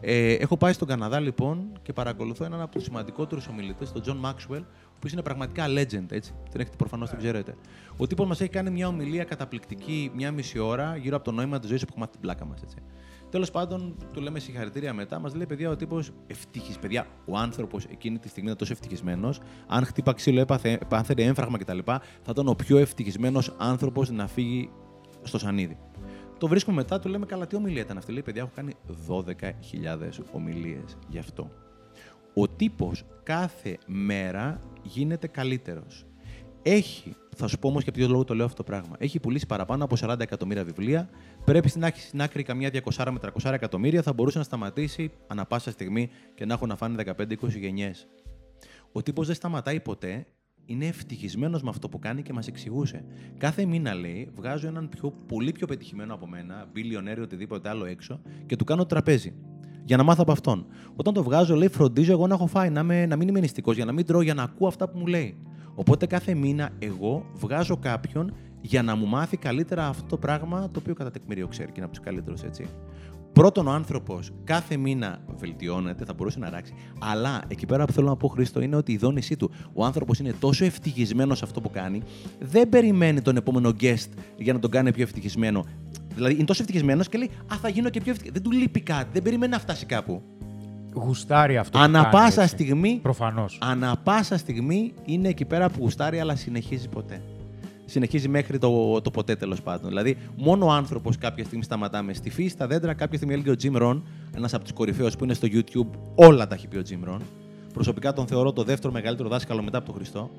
Ε, 0.00 0.32
έχω 0.32 0.56
πάει 0.56 0.72
στον 0.72 0.88
Καναδά 0.88 1.20
λοιπόν 1.20 1.78
και 1.82 1.92
παρακολουθώ 1.92 2.44
έναν 2.44 2.60
από 2.60 2.72
τους 2.72 2.84
σημαντικότερους 2.84 3.48
ομιλητές, 3.48 3.92
τον 3.92 4.02
John 4.06 4.28
Maxwell, 4.28 4.62
ο 4.62 4.96
οποίος 4.96 5.12
είναι 5.12 5.22
πραγματικά 5.22 5.64
legend, 5.66 6.10
έτσι. 6.10 6.34
Τον 6.52 6.60
έχετε 6.60 6.76
προφανώς 6.76 7.10
τον 7.10 7.18
ξέρετε. 7.18 7.54
Ο 7.96 8.06
τύπος 8.06 8.26
μας 8.26 8.40
έχει 8.40 8.50
κάνει 8.50 8.70
μια 8.70 8.88
ομιλία 8.88 9.24
καταπληκτική 9.24 10.10
μια 10.14 10.32
μισή 10.32 10.58
ώρα 10.58 10.96
γύρω 10.96 11.16
από 11.16 11.24
το 11.24 11.32
νόημα 11.32 11.58
της 11.58 11.68
ζωής 11.68 11.80
που 11.80 11.86
έχουμε 11.88 12.04
μάθει 12.04 12.12
την 12.12 12.20
πλάκα 12.20 12.44
μας. 12.44 12.60
Τέλος 13.34 13.50
πάντων, 13.50 13.96
του 14.12 14.20
λέμε 14.20 14.38
συγχαρητήρια 14.38 14.92
μετά. 14.92 15.18
Μας 15.18 15.34
λέει, 15.34 15.46
παιδιά, 15.46 15.70
ο 15.70 15.76
τύπος 15.76 16.10
ευτυχής. 16.26 16.78
Παιδιά, 16.78 17.06
ο 17.26 17.36
άνθρωπος 17.36 17.84
εκείνη 17.84 18.18
τη 18.18 18.28
στιγμή 18.28 18.46
ήταν 18.46 18.58
τόσο 18.58 18.72
ευτυχισμένος. 18.72 19.40
Αν 19.66 19.84
χτύπα 19.84 20.12
ξύλο, 20.12 20.40
έπαθε, 20.40 20.78
πάθαινε 20.88 21.22
έμφραγμα 21.22 21.58
κτλ., 21.58 21.78
θα 21.84 22.00
ήταν 22.30 22.48
ο 22.48 22.54
πιο 22.54 22.78
ευτυχισμένος 22.78 23.54
άνθρωπος 23.58 24.10
να 24.10 24.26
φύγει 24.26 24.70
στο 25.22 25.38
σανίδι. 25.38 25.78
Το 26.38 26.48
βρίσκουμε 26.48 26.76
μετά, 26.76 26.98
του 26.98 27.08
λέμε, 27.08 27.26
καλά, 27.26 27.46
τι 27.46 27.56
ομιλία 27.56 27.82
ήταν 27.82 27.96
αυτή. 27.96 28.12
Λέει, 28.12 28.22
παιδιά, 28.22 28.42
έχω 28.42 28.50
κάνει 28.54 28.72
12.000 29.08 30.24
ομιλίες 30.32 30.98
γι' 31.08 31.18
αυτό. 31.18 31.50
Ο 32.34 32.48
τύπος 32.48 33.04
κάθε 33.22 33.78
μέρα 33.86 34.60
γίνεται 34.82 35.26
καλύτερος. 35.26 36.06
Έχει, 36.66 37.16
θα 37.36 37.46
σου 37.46 37.58
πω 37.58 37.68
όμως 37.68 37.82
για 37.82 37.92
ποιο 37.92 38.08
λόγο 38.08 38.24
το 38.24 38.34
λέω 38.34 38.44
αυτό 38.44 38.56
το 38.56 38.62
πράγμα. 38.62 38.96
Έχει 38.98 39.20
πουλήσει 39.20 39.46
παραπάνω 39.46 39.84
από 39.84 39.96
40 40.00 40.20
εκατομμύρια 40.20 40.64
βιβλία. 40.64 41.08
Πρέπει 41.44 41.68
στην 41.68 41.84
άκρη, 41.84 42.00
στην 42.00 42.22
άκρη 42.22 42.42
καμιά 42.42 42.70
200 42.94 43.08
με 43.12 43.18
300 43.42 43.52
εκατομμύρια. 43.52 44.02
Θα 44.02 44.12
μπορούσε 44.12 44.38
να 44.38 44.44
σταματήσει 44.44 45.10
ανα 45.26 45.44
πάσα 45.44 45.70
στιγμή 45.70 46.10
και 46.34 46.44
να 46.44 46.54
έχουν 46.54 46.68
να 46.68 46.76
φάνε 46.76 47.04
15-20 47.18 47.34
γενιές. 47.48 48.06
Ο 48.92 49.02
τύπος 49.02 49.26
δεν 49.26 49.34
σταματάει 49.34 49.80
ποτέ. 49.80 50.26
Είναι 50.66 50.86
ευτυχισμένος 50.86 51.62
με 51.62 51.68
αυτό 51.68 51.88
που 51.88 51.98
κάνει 51.98 52.22
και 52.22 52.32
μας 52.32 52.46
εξηγούσε. 52.46 53.04
Κάθε 53.38 53.64
μήνα 53.64 53.94
λέει, 53.94 54.30
βγάζω 54.34 54.66
έναν 54.66 54.88
πιο, 54.88 55.10
πολύ 55.26 55.52
πιο 55.52 55.66
πετυχημένο 55.66 56.14
από 56.14 56.26
μένα, 56.26 56.68
μπιλιονέρι 56.72 57.20
οτιδήποτε 57.20 57.68
άλλο 57.68 57.84
έξω 57.84 58.20
και 58.46 58.56
του 58.56 58.64
κάνω 58.64 58.82
το 58.82 58.88
τραπέζι. 58.88 59.34
Για 59.84 59.96
να 59.96 60.02
μάθω 60.02 60.22
από 60.22 60.32
αυτόν. 60.32 60.66
Όταν 60.96 61.14
το 61.14 61.22
βγάζω, 61.22 61.54
λέει, 61.56 61.68
φροντίζω 61.68 62.12
εγώ 62.12 62.26
να 62.26 62.34
έχω 62.34 62.46
φάει, 62.46 62.70
να, 62.70 62.82
με, 62.82 63.06
να 63.06 63.16
μην 63.16 63.28
είμαι 63.28 63.40
νηστικός, 63.40 63.76
για 63.76 63.84
να 63.84 63.92
μην 63.92 64.04
τρώω, 64.04 64.22
για 64.22 64.34
να 64.34 64.42
ακούω 64.42 64.68
αυτά 64.68 64.88
που 64.88 64.98
μου 64.98 65.06
λέει. 65.06 65.36
Οπότε 65.74 66.06
κάθε 66.06 66.34
μήνα 66.34 66.70
εγώ 66.78 67.26
βγάζω 67.34 67.76
κάποιον 67.76 68.34
για 68.66 68.82
να 68.82 68.96
μου 68.96 69.06
μάθει 69.06 69.36
καλύτερα 69.36 69.86
αυτό 69.86 70.06
το 70.06 70.16
πράγμα 70.16 70.70
το 70.70 70.78
οποίο 70.78 70.94
κατά 70.94 71.10
τεκμήριο 71.10 71.46
ξέρει 71.46 71.66
και 71.66 71.72
είναι 71.76 71.84
από 71.84 71.94
τους 71.94 72.04
καλύτερους, 72.04 72.42
έτσι. 72.42 72.66
Πρώτον, 73.32 73.66
ο 73.66 73.70
άνθρωπος 73.70 74.32
κάθε 74.44 74.76
μήνα 74.76 75.18
βελτιώνεται, 75.36 76.04
θα 76.04 76.14
μπορούσε 76.14 76.38
να 76.38 76.50
ράξει. 76.50 76.74
Αλλά 77.00 77.42
εκεί 77.48 77.66
πέρα 77.66 77.84
που 77.84 77.92
θέλω 77.92 78.08
να 78.08 78.16
πω, 78.16 78.28
Χρήστο, 78.28 78.60
είναι 78.60 78.76
ότι 78.76 78.92
η 78.92 78.96
δόνησή 78.96 79.36
του. 79.36 79.50
Ο 79.72 79.84
άνθρωπος 79.84 80.18
είναι 80.18 80.34
τόσο 80.40 80.64
ευτυχισμένος 80.64 81.38
σε 81.38 81.44
αυτό 81.44 81.60
που 81.60 81.70
κάνει, 81.70 82.02
δεν 82.40 82.68
περιμένει 82.68 83.22
τον 83.22 83.36
επόμενο 83.36 83.72
guest 83.80 84.08
για 84.36 84.52
να 84.52 84.58
τον 84.58 84.70
κάνει 84.70 84.92
πιο 84.92 85.02
ευτυχισμένο. 85.02 85.64
Δηλαδή 86.14 86.34
είναι 86.34 86.44
τόσο 86.44 86.62
ευτυχισμένος 86.62 87.08
και 87.08 87.18
λέει 87.18 87.30
Α, 87.52 87.56
θα 87.60 87.68
γίνω 87.68 87.90
και 87.90 88.00
πιο 88.00 88.10
ευτυχισμένο. 88.12 88.42
Δεν 88.42 88.52
του 88.52 88.58
λείπει 88.58 88.80
κάτι, 88.80 89.08
δεν 89.12 89.22
περιμένει 89.22 89.52
να 89.52 89.58
φτάσει 89.58 89.86
κάπου. 89.86 90.22
Γουστάρει 90.94 91.56
αυτό. 91.56 91.78
που 91.78 91.84
Ανά 91.84 92.00
κάνει, 92.02 92.12
πάσα 92.12 92.42
έτσι. 92.42 92.54
στιγμή 92.54 92.98
Προφανώς. 93.02 93.58
Ανά 93.60 93.96
πάσα 93.96 94.38
στιγμή 94.38 94.92
είναι 95.04 95.28
εκεί 95.28 95.44
πέρα 95.44 95.68
που 95.68 95.76
γουστάρει, 95.80 96.20
αλλά 96.20 96.36
συνεχίζει 96.36 96.88
ποτέ. 96.88 97.20
Συνεχίζει 97.84 98.28
μέχρι 98.28 98.58
το, 98.58 99.00
το 99.00 99.10
ποτέ 99.10 99.36
τέλος 99.36 99.62
πάντων. 99.62 99.88
Δηλαδή, 99.88 100.16
μόνο 100.36 100.66
ο 100.66 100.70
άνθρωπος 100.70 101.18
κάποια 101.18 101.44
στιγμή 101.44 101.64
σταματάμε 101.64 102.12
στη 102.12 102.30
φύση, 102.30 102.48
στα 102.48 102.66
δέντρα. 102.66 102.94
Κάποια 102.94 103.16
στιγμή 103.16 103.34
έλεγε 103.34 103.50
ο 103.50 103.54
Jim 103.62 103.82
Rohn, 103.82 104.02
ένας 104.36 104.54
από 104.54 104.62
τους 104.62 104.72
κορυφαίους 104.72 105.16
που 105.16 105.24
είναι 105.24 105.34
στο 105.34 105.48
YouTube, 105.50 105.98
όλα 106.14 106.46
τα 106.46 106.54
έχει 106.54 106.68
πει 106.68 106.76
ο 106.76 106.82
Jim 106.90 107.08
Rohn. 107.08 107.20
Προσωπικά 107.72 108.12
τον 108.12 108.26
θεωρώ 108.26 108.52
το 108.52 108.62
δεύτερο 108.62 108.92
μεγαλύτερο 108.92 109.28
δάσκαλο 109.28 109.62
μετά 109.62 109.78
από 109.78 109.86
τον 109.86 109.94
Χριστό. 109.94 110.30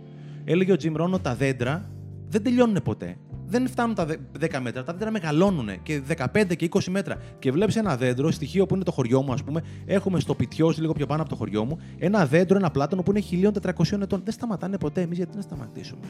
Έλεγε 0.46 0.72
ο 0.72 0.76
Jim 0.84 1.02
Rohn 1.02 1.12
ότι 1.12 1.24
τα 1.24 1.36
δέντρα 1.36 1.90
δεν 2.30 2.44
τελειώνουν 2.44 2.82
ποτέ. 2.84 3.18
Δεν 3.48 3.68
φτάνουν 3.68 3.96
τα 3.96 4.06
δε- 4.06 4.16
10 4.40 4.60
μέτρα, 4.62 4.84
τα 4.84 4.94
δέντρα 4.94 5.12
μεγαλώνουν 5.12 5.70
και 5.84 6.02
15 6.08 6.56
και 6.56 6.66
20 6.66 6.90
μέτρα. 6.92 7.18
Και 7.40 7.52
βλέπεις 7.52 7.76
ένα 7.76 7.98
δέντρο, 7.98 8.32
στοιχείο 8.32 8.66
που 8.66 8.76
είναι 8.76 8.84
το 8.84 8.92
χωριό 8.92 9.22
μου, 9.22 9.34
ας 9.34 9.44
πούμε. 9.44 9.62
Έχουμε 9.86 10.20
στο 10.20 10.36
πιτιός, 10.36 10.78
λίγο 10.78 10.94
πιο 10.94 11.06
πάνω 11.06 11.22
από 11.22 11.30
το 11.30 11.36
χωριό 11.36 11.66
μου, 11.66 11.80
ένα 11.98 12.26
δέντρο, 12.26 12.58
ένα 12.58 12.72
πλάτανο 12.72 13.02
που 13.04 13.12
είναι 13.12 13.20
1400 13.20 14.02
ετών. 14.02 14.22
Δεν 14.24 14.34
σταματάνε 14.34 14.78
ποτέ. 14.78 15.02
Εμείς 15.02 15.18
γιατί 15.18 15.36
να 15.36 15.42
σταματήσουμε. 15.42 16.02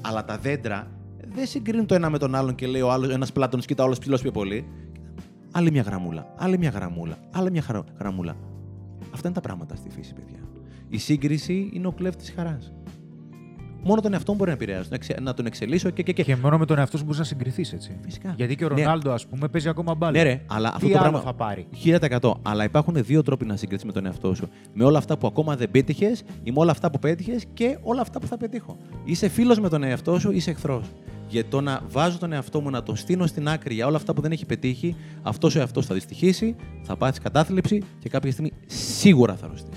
Αλλά 0.00 0.24
τα 0.24 0.38
δέντρα 0.38 0.90
δεν 1.34 1.46
συγκρίνουν 1.46 1.86
το 1.86 1.94
ένα 1.94 2.10
με 2.10 2.18
τον 2.18 2.34
άλλον 2.34 2.54
και 2.54 2.66
λέει 2.66 2.80
ο 2.80 2.90
άλλος 2.92 3.10
ένας 3.10 3.32
πλάτανο, 3.32 3.62
κοίτα 3.62 3.84
όλο 3.84 3.96
ψηλός 4.00 4.22
πιο 4.22 4.30
πολύ. 4.30 4.66
Άλλη 5.52 5.70
μια 5.70 5.82
γραμμούλα, 5.82 6.34
άλλη 6.36 6.58
μια 6.58 6.70
γραμμούλα, 6.70 7.16
άλλη 7.30 7.50
μια 7.50 7.62
χαρα- 7.62 7.84
γραμμούλα. 7.98 8.36
Αυτά 9.14 9.26
είναι 9.28 9.34
τα 9.36 9.40
πράγματα 9.40 9.76
στη 9.76 9.90
φύση, 9.90 10.12
παιδιά. 10.14 10.38
Η 10.88 10.98
σύγκριση 10.98 11.70
είναι 11.72 11.86
ο 11.86 11.92
κλέφτης 11.92 12.32
χαράς. 12.36 12.72
Μόνο 13.84 14.00
τον 14.00 14.12
εαυτό 14.12 14.30
μου 14.32 14.38
μπορεί 14.38 14.50
να 14.50 14.56
επηρεάσει. 14.56 14.88
Να, 14.90 14.94
εξε- 14.96 15.20
να 15.20 15.34
τον 15.34 15.46
εξελίσω 15.46 15.90
και. 15.90 16.02
και, 16.02 16.12
και. 16.12 16.22
Και 16.22 16.36
μόνο 16.36 16.58
με 16.58 16.66
τον 16.66 16.78
εαυτό 16.78 16.96
σου 16.96 17.04
μπορείς 17.04 17.18
να 17.18 17.24
συγκριθείς 17.24 17.72
έτσι. 17.72 17.98
Φυσικά. 18.04 18.34
Γιατί 18.36 18.56
και 18.56 18.64
ο 18.64 18.68
Ναι. 18.68 18.74
Ρονάλντο, 18.82 19.10
ας 19.12 19.26
πούμε, 19.26 19.48
παίζει 19.48 19.68
ακόμα 19.68 19.94
μπάλα. 19.94 20.12
Ναι, 20.12 20.22
ρε, 20.22 20.40
αλλά 20.46 20.68
αυτό 20.68 20.86
Τι 20.86 20.92
το 20.92 20.98
άλλο 20.98 21.10
πράγμα. 21.10 21.20
θα 21.30 21.34
πάρει; 21.34 21.66
1000%. 22.20 22.34
Αλλά 22.42 22.64
υπάρχουν 22.64 22.94
δύο 23.04 23.22
τρόποι 23.22 23.44
να 23.44 23.56
συγκριθείς 23.56 23.84
με 23.84 23.92
τον 23.92 24.06
εαυτό 24.06 24.34
σου. 24.34 24.48
Με 24.72 24.84
όλα 24.84 24.98
αυτά 24.98 25.16
που 25.18 25.26
ακόμα 25.26 25.56
δεν 25.56 25.70
πέτυχες 25.70 26.22
ή 26.42 26.50
με 26.50 26.58
όλα 26.60 26.70
αυτά 26.70 26.90
που 26.90 26.98
πέτυχες 26.98 27.44
και 27.54 27.78
όλα 27.82 28.00
αυτά 28.00 28.18
που 28.20 28.26
θα 28.26 28.36
πετύχω. 28.36 28.76
Είσαι 29.04 29.28
φίλος 29.28 29.60
με 29.60 29.68
τον 29.68 29.82
εαυτό 29.82 30.18
σου 30.18 30.30
ή 30.32 30.36
είσαι 30.36 30.50
εχθρός. 30.50 30.84
Γιατί 31.28 31.48
το 31.50 31.60
να 31.60 31.80
βάζω 31.88 32.18
τον 32.18 32.32
εαυτό 32.32 32.60
μου 32.60 32.70
να 32.70 32.82
τον 32.82 32.96
στείνω 32.96 33.26
στην 33.26 33.48
άκρη 33.48 33.74
για 33.74 33.86
όλα 33.86 33.96
αυτά 33.96 34.14
που 34.14 34.20
δεν 34.20 34.32
έχει 34.32 34.46
πετύχει, 34.46 34.96
αυτός 35.22 35.54
ο 35.54 35.58
εαυτός 35.58 35.86
θα 35.86 35.94
δυστυχήσει, 35.94 36.56
θα 36.82 36.96
πάθεις 36.96 37.18
κατάθλιψη 37.20 37.82
και 37.98 38.08
κάποια 38.08 38.32
στιγμή 38.32 38.52
σίγουρα 38.66 39.34
θα 39.34 39.46
αρρωστήσει. 39.46 39.73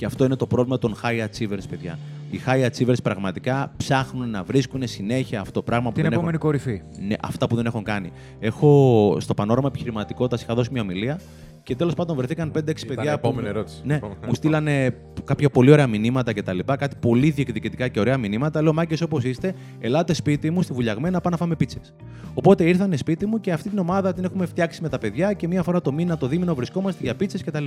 Και 0.00 0.06
αυτό 0.06 0.24
είναι 0.24 0.36
το 0.36 0.46
πρόβλημα 0.46 0.78
των 0.78 0.94
high 1.02 1.24
achievers, 1.26 1.68
παιδιά. 1.70 1.98
Οι 2.30 2.40
high 2.46 2.66
achievers 2.70 3.02
πραγματικά 3.02 3.72
ψάχνουν 3.76 4.30
να 4.30 4.42
βρίσκουν 4.42 4.86
συνέχεια 4.86 5.40
αυτό 5.40 5.52
το 5.52 5.62
πράγμα 5.62 5.88
που 5.88 5.94
Την 5.94 6.02
δεν 6.02 6.12
επόμενη 6.12 6.36
έχουν. 6.36 6.48
κορυφή. 6.50 6.82
Ναι, 7.06 7.14
αυτά 7.22 7.46
που 7.46 7.56
δεν 7.56 7.66
έχουν 7.66 7.82
κάνει. 7.82 8.12
Έχω 8.40 9.16
στο 9.20 9.34
πανόραμα 9.34 9.68
επιχειρηματικότητας 9.68 10.42
είχα 10.42 10.54
δώσει 10.54 10.68
μια 10.72 10.82
ομιλία 10.82 11.20
και 11.62 11.76
τέλος 11.76 11.94
πάντων 11.94 12.16
βρεθήκαν 12.16 12.50
5-6 12.50 12.84
Ήταν 12.84 12.96
παιδιά. 12.96 13.18
που- 13.18 13.26
επόμενη 13.26 13.48
ερώτηση. 13.48 13.80
Ναι, 13.84 13.94
Επόμενη. 13.94 14.18
μου 14.26 14.34
στείλανε 14.34 14.94
κάποια 15.24 15.50
πολύ 15.50 15.70
ωραία 15.70 15.86
μηνύματα 15.86 16.32
κτλ. 16.32 16.58
Κάτι 16.78 16.96
πολύ 17.00 17.30
διεκδικητικά 17.30 17.88
και 17.88 18.00
ωραία 18.00 18.16
μηνύματα. 18.18 18.62
Λέω 18.62 18.72
μάγκες 18.72 19.00
όπως 19.00 19.24
είστε, 19.24 19.54
ελάτε 19.80 20.12
σπίτι 20.12 20.50
μου 20.50 20.62
στη 20.62 20.72
βουλιαγμένα 20.72 21.10
να 21.10 21.20
πάμε 21.20 21.36
να 21.36 21.42
φάμε 21.42 21.56
πίτσες. 21.56 21.94
Οπότε 22.34 22.64
ήρθανε 22.64 22.96
σπίτι 22.96 23.26
μου 23.26 23.40
και 23.40 23.52
αυτή 23.52 23.68
την 23.68 23.78
ομάδα 23.78 24.12
την 24.14 24.24
έχουμε 24.24 24.46
φτιάξει 24.46 24.82
με 24.82 24.88
τα 24.88 24.98
παιδιά 24.98 25.32
και 25.32 25.48
μία 25.48 25.62
φορά 25.62 25.80
το 25.80 25.92
μήνα, 25.92 26.16
το 26.16 26.26
δίμηνο 26.26 26.54
βρισκόμαστε 26.54 27.02
για 27.04 27.14
πίτσες 27.14 27.44
κτλ. 27.44 27.64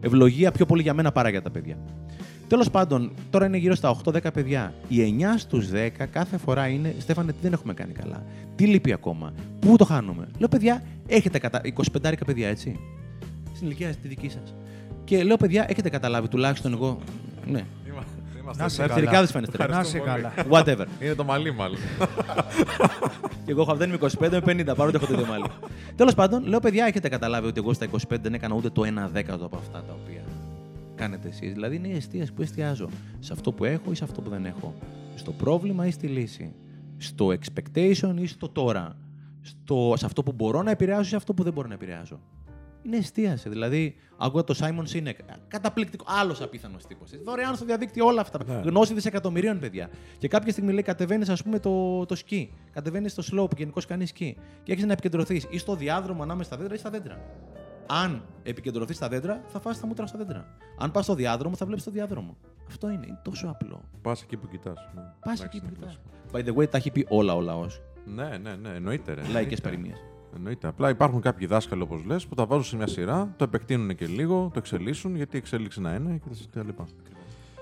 Ευλογία 0.00 0.50
πιο 0.52 0.66
πολύ 0.66 0.82
για 0.82 0.94
μένα 0.94 1.12
παρά 1.12 1.28
για 1.28 1.42
τα 1.42 1.50
παιδιά. 1.50 1.76
Τέλος 2.48 2.70
πάντων, 2.70 3.12
τώρα 3.30 3.46
είναι 3.46 3.56
γύρω 3.56 3.74
στα 3.74 3.88
8-10 3.90 4.30
παιδιά. 4.32 4.74
Οι 4.88 5.00
9 5.02 5.38
στους 5.38 5.68
10 5.70 6.06
κάθε 6.10 6.36
φορά 6.38 6.66
είναι 6.68 6.94
Στέφανε, 6.98 7.32
τι 7.32 7.38
δεν 7.42 7.52
έχουμε 7.52 7.74
κάνει 7.74 7.92
καλά. 7.92 8.22
Τι 8.56 8.66
λείπει 8.66 8.92
ακόμα; 8.92 9.32
Πού 9.60 9.76
το 9.76 9.84
χάνουμε; 9.84 10.28
Λέω, 10.38 10.48
παιδιά, 10.48 10.82
έχετε 11.06 11.38
κατα... 11.38 11.60
25 12.02 12.12
παιδιά, 12.26 12.48
έτσι. 12.48 12.78
Στην 13.58 13.70
ηλικία 13.70 13.94
τη 14.02 14.08
δική 14.08 14.28
σας. 14.28 14.54
Και 15.04 15.22
λέω, 15.22 15.36
παιδιά, 15.36 15.66
έχετε 15.68 15.88
καταλάβει 15.88 16.28
τουλάχιστον 16.28 16.72
εγώ. 16.72 16.98
Ναι. 17.46 17.64
Είμαστε 17.88 18.62
Να 18.62 18.68
σε 18.68 18.82
μέσα. 18.82 18.82
καλά. 18.82 18.94
Πιτσιρικάδες 18.94 19.30
φαίνεστε. 19.30 19.66
Να 19.66 19.82
σε 19.82 19.98
πολύ. 19.98 20.10
καλά. 20.10 20.32
Whatever. 20.50 20.86
Είναι 21.02 21.14
το 21.14 21.24
μαλλί, 21.24 21.54
μάλλον. 21.54 21.78
Και 23.44 23.50
εγώ 23.50 23.64
δεν 23.74 23.88
είμαι 23.88 23.98
25, 24.00 24.42
είμαι 24.44 24.62
50, 24.72 24.76
παρότι 24.76 24.96
έχω 24.96 25.06
το 25.06 25.12
ίδιο 25.12 25.26
μάλι. 25.26 25.44
Τέλος 25.96 26.14
πάντων, 26.14 26.46
λέω, 26.46 26.60
παιδιά, 26.60 26.86
έχετε 26.86 27.08
καταλάβει 27.08 27.46
ότι 27.46 27.58
εγώ 27.60 27.72
στα 27.72 27.86
25 27.90 27.98
δεν 28.22 28.34
έκανα 28.34 28.54
ούτε 28.54 28.70
το 28.70 28.82
1 28.82 29.08
δέκατο 29.12 29.44
από 29.44 29.56
αυτά 29.56 29.82
τα 29.86 29.96
οποία 30.02 30.22
κάνετε 30.94 31.28
εσείς. 31.28 31.52
Δηλαδή, 31.52 31.76
είναι 31.76 31.88
η 31.88 31.96
εστίαση 31.96 32.32
που 32.32 32.42
εστιάζω. 32.42 32.88
Σε 33.20 33.32
αυτό 33.32 33.52
που 33.52 33.64
έχω 33.64 33.90
ή 33.90 33.94
σε 33.94 34.04
αυτό 34.04 34.20
που 34.20 34.30
δεν 34.30 34.44
έχω. 34.44 34.74
Στο 35.14 35.32
πρόβλημα 35.32 35.86
ή 35.86 35.90
στη 35.90 36.06
λύση. 36.06 36.52
Στο 36.96 37.26
expectation 37.28 38.14
ή 38.18 38.26
στο 38.26 38.48
τώρα. 38.48 38.96
Στο, 39.42 39.94
σε 39.96 40.06
αυτό 40.06 40.22
που 40.22 40.32
μπορώ 40.32 40.62
να 40.62 40.70
επηρεάσω 40.70 41.02
ή 41.02 41.06
σε 41.08 41.16
αυτό 41.16 41.34
που 41.34 41.42
δεν 41.42 41.52
μπορώ 41.52 41.68
να 41.68 41.74
επηρεάσω. 41.74 42.20
Είναι 42.88 42.96
εστίαση. 42.96 43.48
Δηλαδή, 43.48 43.96
άκουγα 44.16 44.44
το 44.44 44.54
Simon 44.60 44.96
Sinek. 44.96 45.14
Καταπληκτικό. 45.48 46.04
Άλλος 46.08 46.40
απίθανος 46.40 46.86
τύπος. 46.86 47.10
Δωρεάν 47.24 47.56
στο 47.56 47.64
διαδίκτυο 47.64 48.06
όλα 48.06 48.20
αυτά. 48.20 48.38
Ναι. 48.46 48.54
Γνώση 48.54 48.94
δισεκατομμυρίων, 48.94 49.58
παιδιά. 49.58 49.90
Και 50.18 50.28
κάποια 50.28 50.52
στιγμή 50.52 50.72
λέει 50.72 50.82
κατεβαίνεις, 50.82 51.28
ας 51.28 51.42
πούμε, 51.42 51.58
το, 51.58 52.06
το 52.06 52.14
σκι. 52.14 52.52
Κατεβαίνεις 52.72 53.12
στο 53.12 53.22
slope, 53.32 53.56
γενικώς 53.56 53.86
κάνεις 53.86 54.08
σκι. 54.08 54.36
Και 54.62 54.72
έχεις 54.72 54.84
να 54.84 54.92
επικεντρωθείς 54.92 55.46
ή 55.50 55.58
στο 55.58 55.76
διάδρομο 55.76 56.22
ανάμεσα 56.22 56.48
στα 56.48 56.58
δέντρα 56.58 56.74
ή 56.74 56.78
στα 56.78 56.90
δέντρα. 56.90 57.20
Αν 57.86 58.24
επικεντρωθείς 58.42 58.96
στα 58.96 59.08
δέντρα, 59.08 59.44
θα 59.46 59.60
φάσει 59.60 59.80
τα 59.80 59.86
μούτρα 59.86 60.06
στα 60.06 60.18
δέντρα. 60.18 60.56
Αν 60.78 60.90
πας 60.90 61.04
στο 61.04 61.14
διάδρομο, 61.14 61.56
θα 61.56 61.66
βλέπεις 61.66 61.84
το 61.84 61.90
διάδρομο. 61.90 62.36
Αυτό 62.68 62.88
είναι. 62.90 63.06
Είναι 63.06 63.20
τόσο 63.24 63.48
απλό. 63.48 63.80
Πας 64.02 64.22
εκεί 64.22 64.36
που 64.36 64.48
κοιτάς. 64.48 64.88
Πας 65.20 65.42
εκεί 65.42 65.60
που 65.60 65.68
κοιτάς. 65.72 65.98
By 66.32 66.44
the 66.44 66.54
way, 66.54 66.70
τα 66.70 66.76
έχει 66.76 66.90
πει 66.90 67.06
όλα 67.08 67.34
ο 67.34 67.40
λαός. 67.40 67.80
Ναι, 68.04 68.38
ναι, 68.42 68.54
ναι, 68.54 68.68
εννοείται. 68.68 69.14
Ρε. 69.14 69.22
Λαϊκές 69.32 69.60
παροιμίες. 69.60 69.98
Εννοείται. 70.36 70.66
Απλά 70.68 70.88
υπάρχουν 70.88 71.20
κάποιοι 71.20 71.46
δάσκαλοι, 71.46 71.82
όπως 71.82 72.04
λες, 72.04 72.26
που 72.26 72.34
τα 72.34 72.46
βάζουν 72.46 72.64
σε 72.64 72.76
μια 72.76 72.86
σειρά, 72.86 73.34
το 73.36 73.44
επεκτείνουν 73.44 73.94
και 73.94 74.06
λίγο, 74.06 74.42
το 74.52 74.58
εξελίσσουν, 74.58 75.16
γιατί 75.16 75.36
η 75.36 75.38
εξέλιξη 75.38 75.80
να 75.80 75.94
είναι 75.94 76.20
και 76.28 76.36
τα 76.52 76.64
λοιπά. 76.64 76.86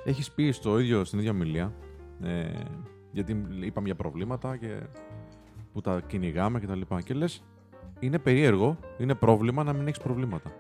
Έχεις 0.05 0.31
πει 0.33 0.51
στο 0.51 0.79
ίδιο, 0.79 1.05
στην 1.05 1.19
ίδια 1.19 1.31
ομιλία, 1.31 1.73
ε, 2.23 2.45
γιατί 3.13 3.47
είπαμε 3.61 3.87
για 3.87 3.95
προβλήματα 3.95 4.57
και 4.57 4.81
που 5.73 5.81
τα 5.81 6.01
κυνηγάμε 6.07 6.61
και 6.61 6.67
τα 6.67 6.75
λοιπά. 6.75 7.01
Και 7.01 7.15
λες, 7.15 7.43
είναι 7.99 8.19
περίεργο, 8.19 8.79
είναι 8.99 9.15
πρόβλημα 9.15 9.65
να 9.65 9.73
μην 9.73 9.87
έχεις 9.87 9.99
προβλήματα. 10.01 10.53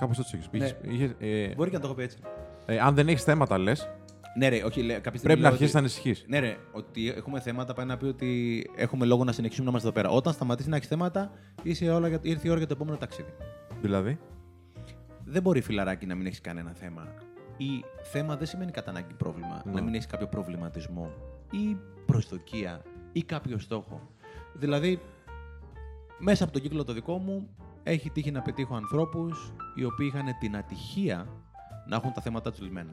Κάπως 0.00 0.18
έτσι 0.18 0.32
έχεις 0.36 0.48
πει. 0.48 0.58
Ναι. 0.58 0.64
Είχες- 0.64 0.80
είχες, 0.88 1.14
ε, 1.18 1.54
Μπορεί 1.54 1.70
και 1.70 1.76
να 1.76 1.80
το 1.82 1.86
έχω 1.88 1.96
πει 1.96 2.02
έτσι. 2.02 2.18
ε, 2.66 2.78
αν 2.78 2.94
δεν 2.94 3.08
έχεις 3.08 3.22
θέματα, 3.22 3.58
λες, 3.58 3.90
Ναι, 4.36 4.48
ρε, 4.48 4.62
όχι, 4.62 4.82
λέει, 4.82 5.00
κάποια 5.00 5.18
στιγμή 5.18 5.20
Πρέπει 5.22 5.40
να 5.40 5.44
λέω 5.46 5.52
αρχίσεις 5.52 5.74
να 5.74 5.80
ότι- 5.80 5.88
ανησυχείς. 5.88 6.24
Ναι, 6.28 6.38
ρε, 6.38 6.56
ότι 6.72 7.08
έχουμε 7.10 7.40
θέματα 7.40 7.72
πάει 7.74 7.86
να 7.86 7.96
πει 7.96 8.04
ότι 8.04 8.70
έχουμε 8.76 9.04
λόγο 9.06 9.24
να 9.24 9.32
συνεχίσουμε 9.32 9.64
να 9.64 9.70
είμαστε 9.70 9.88
εδώ 9.88 9.96
πέρα. 10.00 10.14
Όταν 10.14 10.32
σταματήσει 10.32 10.68
να 10.68 10.76
έχει 10.76 10.86
θέματα, 10.86 11.30
είσαι 11.62 11.90
όλα 11.90 12.08
για... 12.08 12.18
ήρθε 12.22 12.46
η 12.46 12.50
ώρα 12.50 12.58
για 12.58 12.66
το 12.66 12.74
επόμενο 12.74 12.96
ταξίδι. 12.96 13.34
Δηλαδή; 13.80 14.18
Δεν 15.24 15.42
μπορεί 15.42 15.60
φιλαράκι 15.60 16.06
να 16.06 16.14
μην 16.14 16.26
έχεις 16.26 16.40
κανένα 16.40 16.72
θέμα. 16.72 17.06
Ή 17.56 17.84
θέμα 18.02 18.36
δεν 18.36 18.46
σημαίνει 18.46 18.70
κατά 18.70 18.90
ανάγκη 18.90 19.14
πρόβλημα. 19.14 19.62
Ναι. 19.64 19.72
Να 19.72 19.82
μην 19.82 19.94
έχεις 19.94 20.06
κάποιο 20.06 20.26
προβληματισμό 20.26 21.10
ή 21.50 21.76
προσδοκία 22.06 22.82
ή 23.12 23.22
κάποιο 23.22 23.58
στόχο. 23.58 24.00
Δηλαδή, 24.54 25.00
μέσα 26.18 26.44
από 26.44 26.52
τον 26.52 26.62
κύκλο 26.62 26.84
το 26.84 26.92
δικό 26.92 27.16
μου 27.18 27.48
έχει 27.82 28.10
τύχει 28.10 28.30
να 28.30 28.42
πετύχω 28.42 28.74
ανθρώπους 28.76 29.52
οι 29.74 29.84
οποίοι 29.84 30.10
είχαν 30.14 30.26
την 30.40 30.56
ατυχία 30.56 31.26
να 31.88 31.96
έχουν 31.96 32.12
τα 32.12 32.20
θέματα 32.20 32.50
τους 32.50 32.60
λιμένα. 32.60 32.92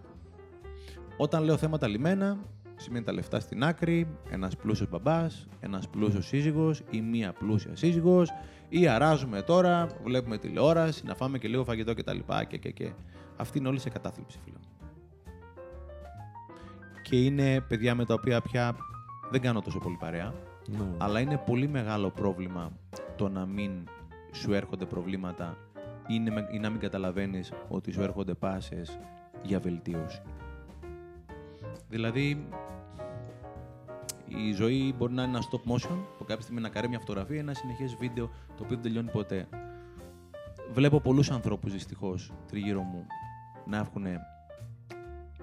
Όταν 1.18 1.44
λέω 1.44 1.58
θέματα 1.58 1.88
λιμένα, 1.88 2.38
σημαίνει 2.76 3.06
τα 3.06 3.14
λεφτά 3.14 3.40
στην 3.40 3.64
άκρη, 3.64 4.08
ένας 4.30 4.56
πλούσιος 4.56 4.90
μπαμπάς, 4.90 5.48
ένας 5.60 5.88
πλούσιος 5.90 6.26
σύζυγος 6.26 6.82
ή 6.92 7.02
μία 7.02 7.34
πλούσια 7.34 7.76
σύζυγος, 7.76 8.30
ή 8.70 8.88
αράζουμε 8.88 9.42
τώρα, 9.42 9.88
βλέπουμε 10.04 10.38
τηλεόραση, 10.38 11.06
να 11.06 11.16
φάμε 11.16 11.38
και 11.38 11.48
λίγο 11.48 11.64
φαγητό 11.64 11.94
κτλ. 11.94 12.18
Και, 12.48 12.58
και, 12.58 12.72
και. 12.72 12.92
Αυτή 13.38 13.58
είναι 13.58 13.68
όλοι 13.68 13.80
σε 13.80 13.90
κατάθλιψη, 13.90 14.40
φίλε. 14.44 14.56
μου. 14.62 14.88
Και 17.02 17.24
είναι 17.24 17.62
παιδιά 17.62 17.96
με 17.96 18.06
τα 18.06 18.14
οποία 18.14 18.42
πια 18.42 18.76
δεν 19.32 19.42
κάνω 19.42 19.62
τόσο 19.62 19.80
πολύ 19.80 19.98
παρέα, 20.00 20.34
Ναι. 20.68 20.86
αλλά 20.98 21.20
είναι 21.20 21.38
πολύ 21.46 21.68
μεγάλο 21.68 22.10
πρόβλημα 22.10 22.72
το 23.16 23.30
να 23.30 23.46
μην 23.46 23.72
σου 24.32 24.54
έρχονται 24.54 24.86
προβλήματα 24.86 25.58
ή, 26.08 26.14
είναι- 26.14 26.48
ή 26.52 26.60
να 26.60 26.70
μην 26.70 26.80
καταλαβαίνεις 26.80 27.52
ότι 27.70 27.92
σου 27.92 28.02
έρχονται 28.02 28.34
πάσες 28.34 29.00
για 29.44 29.60
βελτίωση. 29.60 30.22
Δηλαδή, 31.90 32.48
η 34.28 34.54
ζωή 34.54 34.94
μπορεί 34.98 35.14
να 35.14 35.24
είναι 35.24 35.38
ένα 35.38 35.46
stop 35.52 35.72
motion, 35.72 35.98
που 36.18 36.26
κάποια 36.26 36.42
στιγμή 36.42 36.62
να 36.62 36.70
καρέ 36.70 36.88
μια 36.88 37.00
φωτογραφία 37.00 37.36
ή 37.36 37.40
ένα 37.40 37.54
συνεχές 37.54 37.96
βίντεο 37.96 38.26
το 38.28 38.64
οποίο 38.64 38.68
δεν 38.68 38.82
τελειώνει 38.82 39.10
ποτέ. 39.12 39.48
Βλέπω 40.74 41.00
πολλούς 41.00 41.32
ανθρώπους 41.32 41.72
δυστυχώς 41.72 42.32
τριγύρω 42.48 42.82
μου 42.82 43.06
να 43.66 43.78
έχουν 43.78 44.06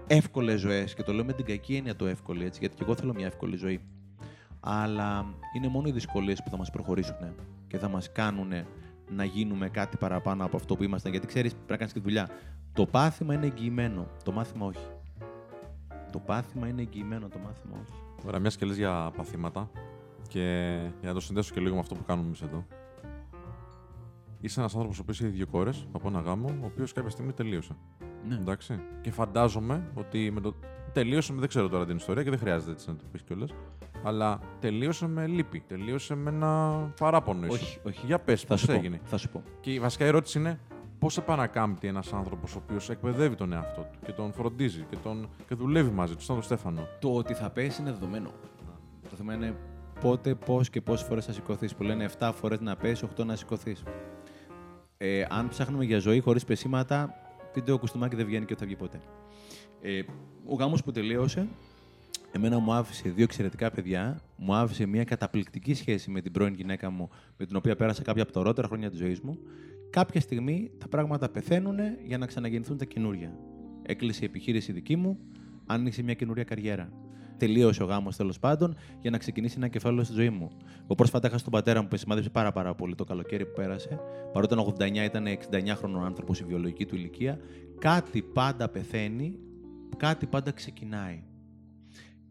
εύκολες 0.06 0.60
ζωές 0.60 0.94
και 0.94 1.02
το 1.02 1.12
λέω 1.12 1.24
με 1.24 1.32
την 1.32 1.44
κακή 1.44 1.74
έννοια 1.74 1.96
το 1.96 2.06
εύκολη, 2.06 2.44
έτσι, 2.44 2.60
γιατί 2.60 2.74
και 2.76 2.82
εγώ 2.82 2.94
θέλω 2.94 3.14
μια 3.14 3.26
εύκολη 3.26 3.56
ζωή. 3.56 3.80
Αλλά 4.60 5.26
είναι 5.56 5.68
μόνο 5.68 5.88
οι 5.88 5.92
δυσκολίες 5.92 6.42
που 6.42 6.50
θα 6.50 6.56
μας 6.56 6.70
προχωρήσουν 6.70 7.34
και 7.66 7.78
θα 7.78 7.88
μας 7.88 8.12
κάνουν 8.12 8.52
να 9.10 9.24
γίνουμε 9.24 9.68
κάτι 9.68 9.96
παραπάνω 9.96 10.44
από 10.44 10.56
αυτό 10.56 10.76
που 10.76 10.82
ήμασταν. 10.82 11.10
Γιατί 11.10 11.26
ξέρεις, 11.26 11.52
πρέπει 11.52 11.70
να 11.70 11.76
κάνεις 11.76 11.92
τη 11.92 12.00
δουλειά. 12.00 12.28
Το 12.72 12.86
πάθημα 12.86 13.34
είναι 13.34 13.46
εγγυημένο, 13.46 14.06
το 14.24 14.32
μάθημα 14.32 14.66
όχι. 14.66 14.86
Το 16.12 16.18
πάθημα 16.18 16.68
είναι 16.68 16.80
εγγυημένο, 16.80 17.28
το 17.28 17.38
μάθημα 17.38 17.76
όχι. 17.82 18.00
Ωραία, 18.26 18.40
μια 18.40 18.50
και 18.50 18.66
λες 18.66 18.76
για 18.76 19.12
παθήματα 19.16 19.70
και 20.28 20.76
για 21.00 21.08
να 21.08 21.14
το 21.14 21.20
συνδέσω 21.20 21.54
και 21.54 21.60
λίγο 21.60 21.74
με 21.74 21.80
αυτό 21.80 21.94
που 21.94 22.04
κάνουμε 22.04 22.26
εμείς 22.26 22.42
εδώ. 22.42 22.66
Είσαι 24.40 24.60
ένας 24.60 24.72
άνθρωπος 24.74 24.98
ο 24.98 25.02
οποίος 25.02 25.20
έχει 25.20 25.30
δύο 25.30 25.46
κόρες 25.46 25.86
από 25.92 26.08
ένα 26.08 26.20
γάμο, 26.20 26.48
ο 26.62 26.64
οποίος 26.64 26.92
κάποια 26.92 27.10
στιγμή 27.10 27.32
τελείωσε. 27.32 27.76
Ναι. 28.28 28.34
Εντάξει. 28.34 28.80
Και 29.00 29.10
φαντάζομαι 29.10 29.90
ότι 29.94 30.30
με 30.30 30.40
το. 30.40 30.54
Τελείωσε 30.92 31.32
με, 31.32 31.40
δεν 31.40 31.48
ξέρω 31.48 31.68
τώρα 31.68 31.86
την 31.86 31.96
ιστορία 31.96 32.22
και 32.22 32.30
δεν 32.30 32.38
χρειάζεται 32.38 32.70
έτσι 32.72 32.88
να 32.88 32.96
το 32.96 33.04
πεις 33.12 33.22
κιόλας. 33.22 33.50
Αλλά 34.04 34.40
τελείωσε 34.60 35.06
με 35.08 35.26
λύπη. 35.26 35.62
Τελείωσε 35.66 36.14
με 36.14 36.30
ένα 36.30 36.78
παράπονο. 37.00 37.46
ίσως. 37.46 37.60
Όχι, 37.60 37.80
όχι. 37.86 38.06
Για 38.06 38.18
πες, 38.18 38.40
Θα 38.40 38.46
πώς 38.46 38.60
σου, 38.60 38.66
πω, 38.66 38.72
έγινε. 38.72 39.00
θα 39.04 39.16
σου 39.16 39.28
πω. 39.28 39.42
Και 39.60 39.72
η 39.72 39.80
βασικά 39.80 40.04
ερώτηση 40.04 40.38
είναι 40.38 40.60
πώς 40.98 41.16
επανακάμπτει 41.18 41.86
ένας 41.86 42.12
άνθρωπος 42.12 42.54
ο 42.54 42.60
οποίος 42.64 42.90
εκπαιδεύει 42.90 43.34
τον 43.34 43.52
εαυτό 43.52 43.80
του 43.80 43.98
και 44.04 44.12
τον 44.12 44.32
φροντίζει 44.32 44.86
και, 44.90 44.96
τον, 45.02 45.28
και 45.48 45.54
δουλεύει 45.54 45.90
μαζί 45.90 46.14
του, 46.14 46.22
σαν 46.22 46.34
τον 46.34 46.44
Στέφανο; 46.44 46.86
Το 47.00 47.14
ότι 47.14 47.34
θα 47.34 47.50
πέσει 47.50 47.80
είναι 47.80 47.90
δεδομένο. 47.90 48.30
Το 49.10 49.16
θέμα 49.16 49.34
είναι 49.34 49.54
πότε, 50.00 50.34
πώς 50.34 50.70
και 50.70 50.80
πόσες 50.80 51.06
φορές 51.06 51.24
θα 51.24 51.32
σηκωθείς. 51.32 51.74
Που 51.74 51.82
λένε 51.82 52.08
7 52.18 52.30
φορές 52.34 52.60
να 52.60 52.76
πέσει, 52.76 53.08
8 53.16 53.24
να 53.24 53.36
σηκωθείς. 53.36 53.82
Ε, 54.96 55.24
αν 55.28 55.48
ψάχνουμε 55.48 55.84
για 55.84 55.98
ζωή 55.98 56.20
χωρίς 56.20 56.44
πεσήματα, 56.44 57.14
πείτε 57.52 57.72
ο 57.72 57.78
κουστούμάκι 57.78 58.16
δεν 58.16 58.26
βγαίνει 58.26 58.44
και 58.44 58.54
δεν 58.54 58.58
θα 58.58 58.66
βγει 58.66 58.76
ποτέ. 58.76 59.00
Ε, 59.80 60.02
ο 60.46 60.54
γάμος 60.54 60.82
που 60.82 60.90
τελείωσε, 60.90 61.48
εμένα 62.32 62.58
μου 62.58 62.72
άφησε 62.72 63.08
δύο 63.08 63.24
εξαιρετικά 63.24 63.70
παιδιά, 63.70 64.20
μου 64.36 64.54
άφησε 64.54 64.86
μια 64.86 65.04
καταπληκτική 65.04 65.74
σχέση 65.74 66.10
με 66.10 66.20
την 66.20 66.32
πρώην 66.32 66.54
γυναίκα 66.54 66.90
μου, 66.90 67.08
με 67.36 67.46
την 67.46 67.56
οποία 67.56 67.76
πέρασα 67.76 68.02
κάποια 68.02 68.22
από 68.22 68.32
τα 68.32 68.40
ωραιότερα 68.40 68.68
χρόνια 68.68 68.90
της 68.90 68.98
ζωής 68.98 69.20
μου. 69.20 69.38
Κάποια 69.90 70.20
στιγμή 70.20 70.70
τα 70.78 70.88
πράγματα 70.88 71.28
πεθαίνουν 71.28 71.76
για 72.04 72.18
να 72.18 72.26
ξαναγεννηθούν 72.26 72.76
τα 72.76 72.84
καινούρια. 72.84 73.38
Έκλεισε 73.82 74.20
η 74.22 74.24
επιχείρηση 74.24 74.72
δική 74.72 74.96
μου, 74.96 75.18
άνοιξε 75.66 76.02
μια 76.02 76.14
καινούρια 76.14 76.44
καριέρα. 76.44 76.92
Τελείωσε 77.36 77.82
ο 77.82 77.86
γάμος 77.86 78.16
τέλος 78.16 78.38
πάντων 78.38 78.76
για 79.00 79.10
να 79.10 79.18
ξεκινήσει 79.18 79.54
ένα 79.56 79.68
κεφάλαιο 79.68 80.04
στη 80.04 80.14
ζωή 80.14 80.30
μου. 80.30 80.50
Εγώ 80.82 80.94
πρόσφατα 80.94 81.28
είχα 81.28 81.38
στον 81.38 81.52
πατέρα 81.52 81.82
μου 81.82 81.88
που 81.88 81.96
σημάδεψε 81.96 82.30
πάρα, 82.30 82.52
πάρα 82.52 82.74
πολύ 82.74 82.94
το 82.94 83.04
καλοκαίρι 83.04 83.44
που 83.46 83.52
πέρασε. 83.54 84.00
Παρότι 84.32 84.54
ήταν 84.54 84.74
89, 84.78 85.04
ήταν 85.04 85.26
69χρονο 85.26 86.04
άνθρωπος 86.04 86.40
η 86.40 86.44
βιολογική 86.44 86.86
του 86.86 86.94
ηλικία. 86.94 87.38
Κάτι 87.78 88.22
πάντα 88.22 88.68
πεθαίνει, 88.68 89.38
κάτι 89.96 90.26
πάντα 90.26 90.50
ξεκινάει. 90.50 91.22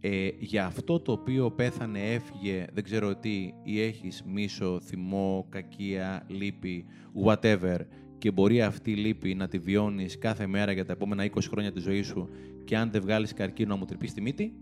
Ε, 0.10 0.30
για 0.40 0.66
αυτό 0.66 1.00
το 1.00 1.12
οποίο 1.12 1.52
πέθανε, 1.52 2.00
έφυγε, 2.00 2.66
δεν 2.74 2.84
ξέρω 2.84 3.16
τι, 3.16 3.54
ή 3.64 3.82
έχεις 3.82 4.24
μίσο, 4.26 4.80
θυμό, 4.84 5.46
κακία, 5.50 6.26
λύπη, 6.28 6.86
whatever, 7.26 7.78
και 8.18 8.32
μπορεί 8.32 8.62
αυτή 8.62 8.92
η 8.92 8.96
λύπη 8.96 9.36
να 9.36 9.48
τη 9.48 9.58
βιώνεις 9.60 10.18
κάθε 10.18 10.48
μέρα 10.48 10.72
για 10.72 10.86
τα 10.86 10.92
επόμενα 10.92 11.26
20 11.26 11.30
χρόνια 11.50 11.72
της 11.72 11.84
ζωής 11.84 12.08
σου 12.08 12.30
και 12.66 12.78
αν 12.78 12.92
δεν 12.92 13.02
βγάλεις 13.02 13.34
καρκίνο 13.34 13.70
να 13.70 13.76
μου 13.76 13.86
τρυπείς 13.86 14.14
τη 14.14 14.22
μύτη, 14.22 14.54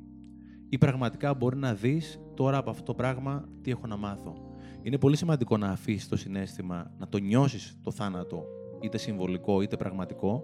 ή 0.69 0.77
πραγματικά 0.77 1.33
μπορεί 1.33 1.57
να 1.57 1.73
δεις 1.73 2.19
τώρα 2.35 2.57
από 2.57 2.69
αυτό 2.69 2.83
το 2.83 2.93
πράγμα 2.93 3.49
τι 3.61 3.71
έχω 3.71 3.87
να 3.87 3.97
μάθω. 3.97 4.33
Είναι 4.81 4.97
πολύ 4.97 5.15
σημαντικό 5.15 5.57
να 5.57 5.67
αφήσεις 5.67 6.07
το 6.07 6.15
συνέστημα, 6.15 6.91
να 6.97 7.07
το 7.07 7.17
νιώσεις 7.17 7.79
το 7.83 7.91
θάνατο, 7.91 8.45
είτε 8.81 8.97
συμβολικό 8.97 9.61
είτε 9.61 9.77
πραγματικό, 9.77 10.43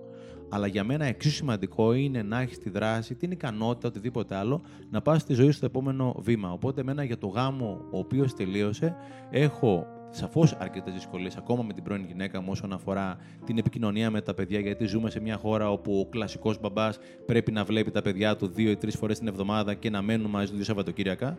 αλλά 0.53 0.67
για 0.67 0.83
μένα 0.83 1.05
εξίσου 1.05 1.35
σημαντικό 1.35 1.93
είναι 1.93 2.21
να 2.21 2.39
έχεις 2.39 2.57
τη 2.57 2.69
δράση, 2.69 3.15
την 3.15 3.31
ικανότητα, 3.31 3.87
οτιδήποτε 3.87 4.35
άλλο, 4.35 4.61
να 4.89 5.01
πας 5.01 5.21
στη 5.21 5.33
ζωή 5.33 5.45
σου 5.45 5.51
στο 5.51 5.65
επόμενο 5.65 6.15
βήμα. 6.19 6.51
Οπότε, 6.51 6.81
εμένα 6.81 7.03
για 7.03 7.17
το 7.17 7.27
γάμο 7.27 7.85
ο 7.91 7.97
οποίος 7.97 8.33
τελείωσε, 8.33 8.95
έχω 9.29 9.87
σαφώς 10.09 10.53
αρκετές 10.53 10.93
δυσκολίες 10.93 11.35
ακόμα 11.35 11.63
με 11.63 11.73
την 11.73 11.83
πρώην 11.83 12.05
γυναίκα 12.05 12.41
μου 12.41 12.47
όσον 12.51 12.73
αφορά 12.73 13.17
την 13.45 13.57
επικοινωνία 13.57 14.11
με 14.11 14.21
τα 14.21 14.33
παιδιά, 14.33 14.59
γιατί 14.59 14.85
ζούμε 14.85 15.09
σε 15.09 15.19
μια 15.19 15.37
χώρα 15.37 15.71
όπου 15.71 15.99
ο 15.99 16.09
κλασικός 16.09 16.59
μπαμπάς 16.59 16.99
πρέπει 17.25 17.51
να 17.51 17.63
βλέπει 17.63 17.91
τα 17.91 18.01
παιδιά 18.01 18.35
του 18.35 18.47
δύο 18.47 18.71
ή 18.71 18.75
τρεις 18.75 18.95
φορές 18.95 19.17
την 19.17 19.27
εβδομάδα 19.27 19.73
και 19.73 19.89
να 19.89 20.01
μένουν 20.01 20.29
μαζί 20.29 20.49
του 20.49 20.55
δύο 20.55 20.63
Σαββατοκύριακα. 20.63 21.37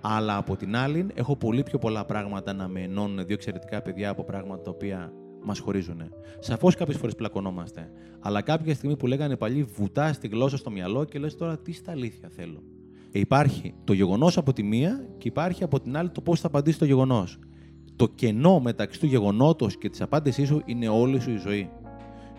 Αλλά 0.00 0.36
από 0.36 0.56
την 0.56 0.76
άλλη, 0.76 1.06
έχω 1.14 1.36
πολύ 1.36 1.62
πιο 1.62 1.78
πολλά 1.78 2.04
πράγματα 2.04 2.52
να 2.52 2.68
με 2.68 2.80
ενώνουν 2.80 3.16
δύο 3.16 3.34
εξαιρετικά 3.34 3.82
παιδιά 3.82 4.10
από 4.10 4.24
πράγματα 4.24 4.62
τα 4.62 4.70
οποία 4.70 5.12
μας 5.44 5.58
χωρίζουν. 5.58 6.02
Σαφώς 6.38 6.74
κάποιες 6.74 6.96
φορές 6.96 7.14
πλακωνόμαστε. 7.14 7.90
Αλλά 8.20 8.40
κάποια 8.40 8.74
στιγμή 8.74 8.96
που 8.96 9.06
λέγανε 9.06 9.36
παλιοί, 9.36 9.62
βουτά 9.62 10.10
τη 10.10 10.28
γλώσσα 10.28 10.56
στο 10.56 10.70
μυαλό 10.70 11.04
και 11.04 11.18
λες 11.18 11.36
τώρα 11.36 11.58
τι 11.58 11.72
στα 11.72 11.90
αλήθεια 11.90 12.28
θέλω. 12.28 12.62
Ε, 13.12 13.18
υπάρχει 13.18 13.74
το 13.84 13.92
γεγονός 13.92 14.36
από 14.38 14.52
τη 14.52 14.62
μία 14.62 15.08
και 15.18 15.28
υπάρχει 15.28 15.62
από 15.62 15.80
την 15.80 15.96
άλλη 15.96 16.10
το 16.10 16.20
πώς 16.20 16.40
θα 16.40 16.46
απαντήσει 16.46 16.78
το 16.78 16.84
γεγονός. 16.84 17.38
Το 17.96 18.08
κενό 18.08 18.60
μεταξύ 18.60 19.00
του 19.00 19.06
γεγονότος 19.06 19.78
και 19.78 19.88
της 19.88 20.00
απάντησής 20.00 20.48
σου 20.48 20.62
είναι 20.64 20.88
όλη 20.88 21.20
σου 21.20 21.30
η 21.30 21.36
ζωή. 21.36 21.70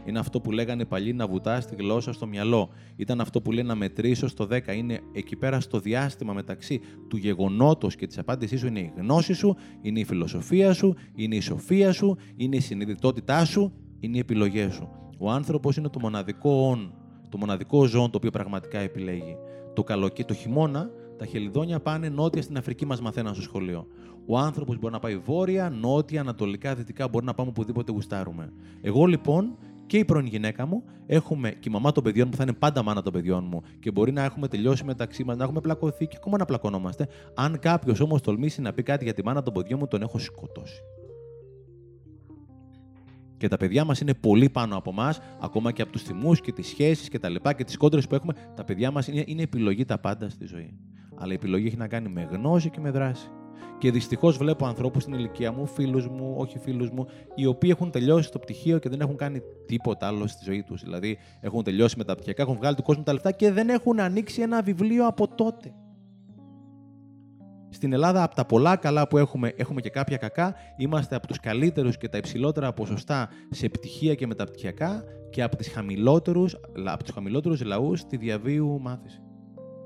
Είναι 0.05 0.19
αυτό 0.19 0.41
που 0.41 0.51
λέγανε 0.51 0.85
παλιοί 0.85 1.13
να 1.15 1.27
βουτάς 1.27 1.65
τη 1.65 1.75
γλώσσα 1.75 2.13
στο 2.13 2.27
μυαλό. 2.27 2.69
Ήταν 2.95 3.21
αυτό 3.21 3.41
που 3.41 3.51
λένε 3.51 3.67
να 3.67 3.75
μετρήσω 3.75 4.27
στο 4.27 4.47
10. 4.51 4.75
Είναι 4.75 4.99
εκεί 5.13 5.35
πέρα 5.35 5.59
στο 5.59 5.79
διάστημα 5.79 6.33
μεταξύ 6.33 6.81
του 7.07 7.17
γεγονότος 7.17 7.95
και 7.95 8.07
της 8.07 8.17
απάντησής 8.17 8.59
σου 8.59 8.67
είναι 8.67 8.79
η 8.79 8.93
γνώση 8.97 9.33
σου, 9.33 9.55
είναι 9.81 9.99
η 9.99 10.03
φιλοσοφία 10.03 10.73
σου, 10.73 10.95
είναι 11.15 11.35
η 11.35 11.39
σοφία 11.39 11.91
σου, 11.91 12.17
είναι 12.35 12.55
η 12.55 12.59
συνειδητότητά 12.59 13.45
σου, 13.45 13.73
είναι 13.99 14.17
οι 14.17 14.19
επιλογές 14.19 14.73
σου. 14.73 14.89
Ο 15.17 15.31
άνθρωπος 15.31 15.77
είναι 15.77 15.89
το 15.89 15.99
μοναδικό 15.99 16.69
όν, 16.69 16.93
το 17.29 17.37
μοναδικό 17.37 17.85
ζώο 17.85 18.09
το 18.09 18.17
οποίο 18.17 18.29
πραγματικά 18.29 18.79
επιλέγει. 18.79 19.37
Το 19.73 19.83
καλοκαίρι, 19.83 20.27
το 20.27 20.33
χειμώνα, 20.33 20.89
τα 21.17 21.25
χελιδόνια 21.25 21.79
πάνε 21.79 22.09
νότια 22.09 22.41
στην 22.41 22.57
Αφρική, 22.57 22.85
μας 22.85 23.01
μαθαίναν 23.01 23.33
στο 23.33 23.43
σχολείο. 23.43 23.87
Ο 24.25 24.37
άνθρωπος 24.37 24.79
μπορεί 24.79 24.93
να 24.93 24.99
πάει 24.99 25.17
βόρεια, 25.17 25.69
νότια, 25.69 26.21
ανατολικά, 26.21 26.75
δυτικά, 26.75 27.07
μπορεί 27.07 27.25
να 27.25 27.33
πάμε 27.33 27.49
οπουδήποτε 27.49 27.91
γουστάρουμε. 27.91 28.53
Εγώ 28.81 29.05
λοιπόν 29.05 29.57
και 29.91 29.97
η 29.97 30.05
πρώην 30.05 30.25
γυναίκα 30.25 30.65
μου 30.65 30.83
έχουμε 31.05 31.49
και 31.49 31.69
η 31.69 31.71
μαμά 31.71 31.91
των 31.91 32.03
παιδιών 32.03 32.27
μου 32.27 32.35
θα 32.35 32.43
είναι 32.43 32.53
πάντα 32.53 32.83
μάνα 32.83 33.01
των 33.01 33.13
παιδιών 33.13 33.45
μου 33.51 33.61
και 33.79 33.91
μπορεί 33.91 34.11
να 34.11 34.23
έχουμε 34.23 34.47
τελειώσει 34.47 34.83
μεταξύ 34.83 35.23
μας, 35.23 35.37
να 35.37 35.43
έχουμε 35.43 35.61
πλακωθεί 35.61 36.07
και 36.07 36.15
ακόμα 36.19 36.37
να 36.37 36.45
πλακωνόμαστε. 36.45 37.07
Αν 37.35 37.59
κάποιος 37.59 37.99
όμως 37.99 38.21
τολμήσει 38.21 38.61
να 38.61 38.73
πει 38.73 38.83
κάτι 38.83 39.03
για 39.03 39.13
τη 39.13 39.23
μάνα 39.23 39.43
των 39.43 39.53
παιδιών 39.53 39.79
μου, 39.79 39.87
τον 39.87 40.01
έχω 40.01 40.19
σκοτώσει. 40.19 40.81
Και 43.37 43.47
τα 43.47 43.57
παιδιά 43.57 43.85
μας 43.85 43.99
είναι 44.01 44.13
πολύ 44.13 44.49
πάνω 44.49 44.77
από 44.77 44.89
εμά, 44.89 45.15
ακόμα 45.41 45.71
και 45.71 45.81
από 45.81 45.91
τους 45.91 46.03
θυμούς 46.03 46.41
και 46.41 46.51
τις 46.51 46.67
σχέσεις 46.67 47.09
και 47.09 47.19
τα 47.19 47.29
λοιπά 47.29 47.53
και 47.53 47.63
τις 47.63 47.77
κόντρες 47.77 48.07
που 48.07 48.15
έχουμε. 48.15 48.33
Τα 48.55 48.63
παιδιά 48.63 48.91
μας 48.91 49.07
είναι, 49.07 49.23
είναι 49.25 49.41
επιλογή 49.41 49.85
τα 49.85 49.99
πάντα 49.99 50.29
στη 50.29 50.45
ζωή. 50.45 50.77
Αλλά 51.15 51.31
η 51.31 51.35
επιλογή 51.35 51.67
έχει 51.67 51.77
να 51.77 51.87
κάνει 51.87 52.09
με 52.09 52.27
γνώση 52.31 52.69
και 52.69 52.79
με 52.79 52.91
δράση. 52.91 53.29
Και 53.77 53.91
δυστυχώς 53.91 54.37
βλέπω 54.37 54.65
ανθρώπους 54.65 55.01
στην 55.01 55.13
ηλικία 55.13 55.51
μου, 55.51 55.65
φίλους 55.65 56.07
μου, 56.07 56.33
όχι 56.37 56.57
φίλους 56.59 56.89
μου, 56.89 57.05
οι 57.35 57.45
οποίοι 57.45 57.69
έχουν 57.73 57.91
τελειώσει 57.91 58.31
το 58.31 58.39
πτυχίο 58.39 58.79
και 58.79 58.89
δεν 58.89 59.01
έχουν 59.01 59.15
κάνει 59.15 59.41
τίποτα 59.65 60.07
άλλο 60.07 60.27
στη 60.27 60.43
ζωή 60.43 60.63
τους. 60.63 60.83
Δηλαδή 60.83 61.17
έχουν 61.39 61.63
τελειώσει 61.63 61.97
με 61.97 62.03
τα 62.03 62.13
πτυχιακά, 62.15 62.41
έχουν 62.41 62.55
βγάλει 62.55 62.75
του 62.75 62.83
κόσμου 62.83 63.03
τα 63.03 63.13
λεφτά 63.13 63.31
και 63.31 63.51
δεν 63.51 63.69
έχουν 63.69 63.99
ανοίξει 63.99 64.41
ένα 64.41 64.61
βιβλίο 64.61 65.07
από 65.07 65.27
τότε. 65.27 65.73
Στην 67.73 67.93
Ελλάδα, 67.93 68.23
από 68.23 68.35
τα 68.35 68.45
πολλά 68.45 68.75
καλά 68.75 69.07
που 69.07 69.17
έχουμε, 69.17 69.53
έχουμε 69.55 69.81
και 69.81 69.89
κάποια 69.89 70.17
κακά. 70.17 70.55
Είμαστε 70.77 71.15
από 71.15 71.27
τους 71.27 71.39
καλύτερους 71.39 71.97
και 71.97 72.09
τα 72.09 72.17
υψηλότερα 72.17 72.73
ποσοστά 72.73 73.29
σε 73.49 73.69
πτυχία 73.69 74.15
και 74.15 74.27
μεταπτυχιακά 74.27 75.03
και 75.29 75.43
από, 75.43 75.55
τις 75.55 75.67
χαμηλότερους, 75.67 76.57
από 76.85 77.03
τους 77.03 77.13
χαμηλότερους 77.13 77.63
λαούς 77.63 77.99
στη 77.99 78.17
διαβίου 78.17 78.79
μάθηση. 78.81 79.21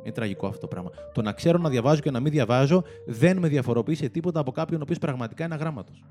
Είναι 0.05 0.13
τραγικό 0.13 0.47
αυτό 0.47 0.59
το 0.59 0.67
πράγμα. 0.67 0.89
Το 1.13 1.21
να 1.21 1.31
ξέρω 1.31 1.57
να 1.57 1.69
διαβάζω 1.69 2.01
και 2.01 2.11
να 2.11 2.19
μην 2.19 2.31
διαβάζω 2.31 2.83
δεν 3.05 3.37
με 3.37 3.47
διαφοροποιεί 3.47 3.95
σε 3.95 4.09
τίποτα 4.09 4.39
από 4.39 4.51
κάποιον 4.51 4.79
ο 4.79 4.83
οποίος 4.83 4.99
πραγματικά 4.99 5.45
είναι 5.45 5.53
αγράμματος. 5.53 6.03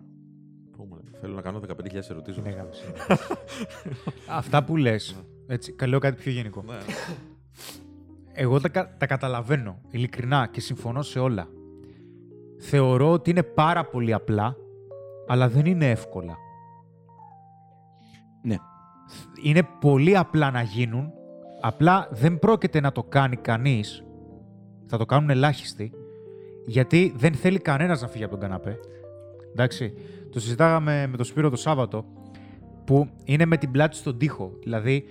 Θέλω 1.20 1.34
να 1.34 1.42
κάνω 1.42 1.60
15.000 1.68 2.00
ερωτήσεις. 2.10 2.42
Αυτά 4.38 4.64
που 4.64 4.76
λες. 4.76 5.16
Έτσι, 5.46 5.74
λέω 5.86 5.98
κάτι 5.98 6.22
πιο 6.22 6.32
γενικό. 6.32 6.62
Ναι. 6.66 6.76
Εγώ 8.32 8.60
τα, 8.60 8.94
τα 8.98 9.06
καταλαβαίνω 9.06 9.80
ειλικρινά 9.90 10.48
και 10.52 10.60
συμφωνώ 10.60 11.02
σε 11.02 11.18
όλα. 11.18 11.48
Θεωρώ 12.58 13.10
ότι 13.10 13.30
είναι 13.30 13.42
πάρα 13.42 13.84
πολύ 13.84 14.12
απλά, 14.12 14.56
αλλά 15.26 15.48
δεν 15.48 15.66
είναι 15.66 15.90
εύκολα. 15.90 16.36
Ναι. 18.42 18.56
Είναι 19.42 19.68
πολύ 19.80 20.16
απλά 20.16 20.50
να 20.50 20.62
γίνουν, 20.62 21.12
απλά 21.66 22.08
δεν 22.10 22.38
πρόκειται 22.38 22.80
να 22.80 22.92
το 22.92 23.02
κάνει 23.02 23.36
κανείς, 23.36 24.04
θα 24.86 24.98
το 24.98 25.04
κάνουν 25.04 25.30
ελάχιστοι, 25.30 25.92
γιατί 26.66 27.14
δεν 27.16 27.34
θέλει 27.34 27.58
κανένας 27.58 28.00
να 28.00 28.08
φύγει 28.08 28.24
από 28.24 28.32
τον 28.32 28.40
καναπέ. 28.40 28.78
Εντάξει, 29.52 29.94
το 30.30 30.40
συζητάγαμε 30.40 31.06
με 31.06 31.16
τον 31.16 31.26
Σπύρο 31.26 31.50
το 31.50 31.56
Σάββατο, 31.56 32.04
που 32.84 33.08
είναι 33.24 33.44
με 33.44 33.56
την 33.56 33.70
πλάτη 33.70 33.96
στον 33.96 34.18
τοίχο. 34.18 34.58
Δηλαδή, 34.62 35.04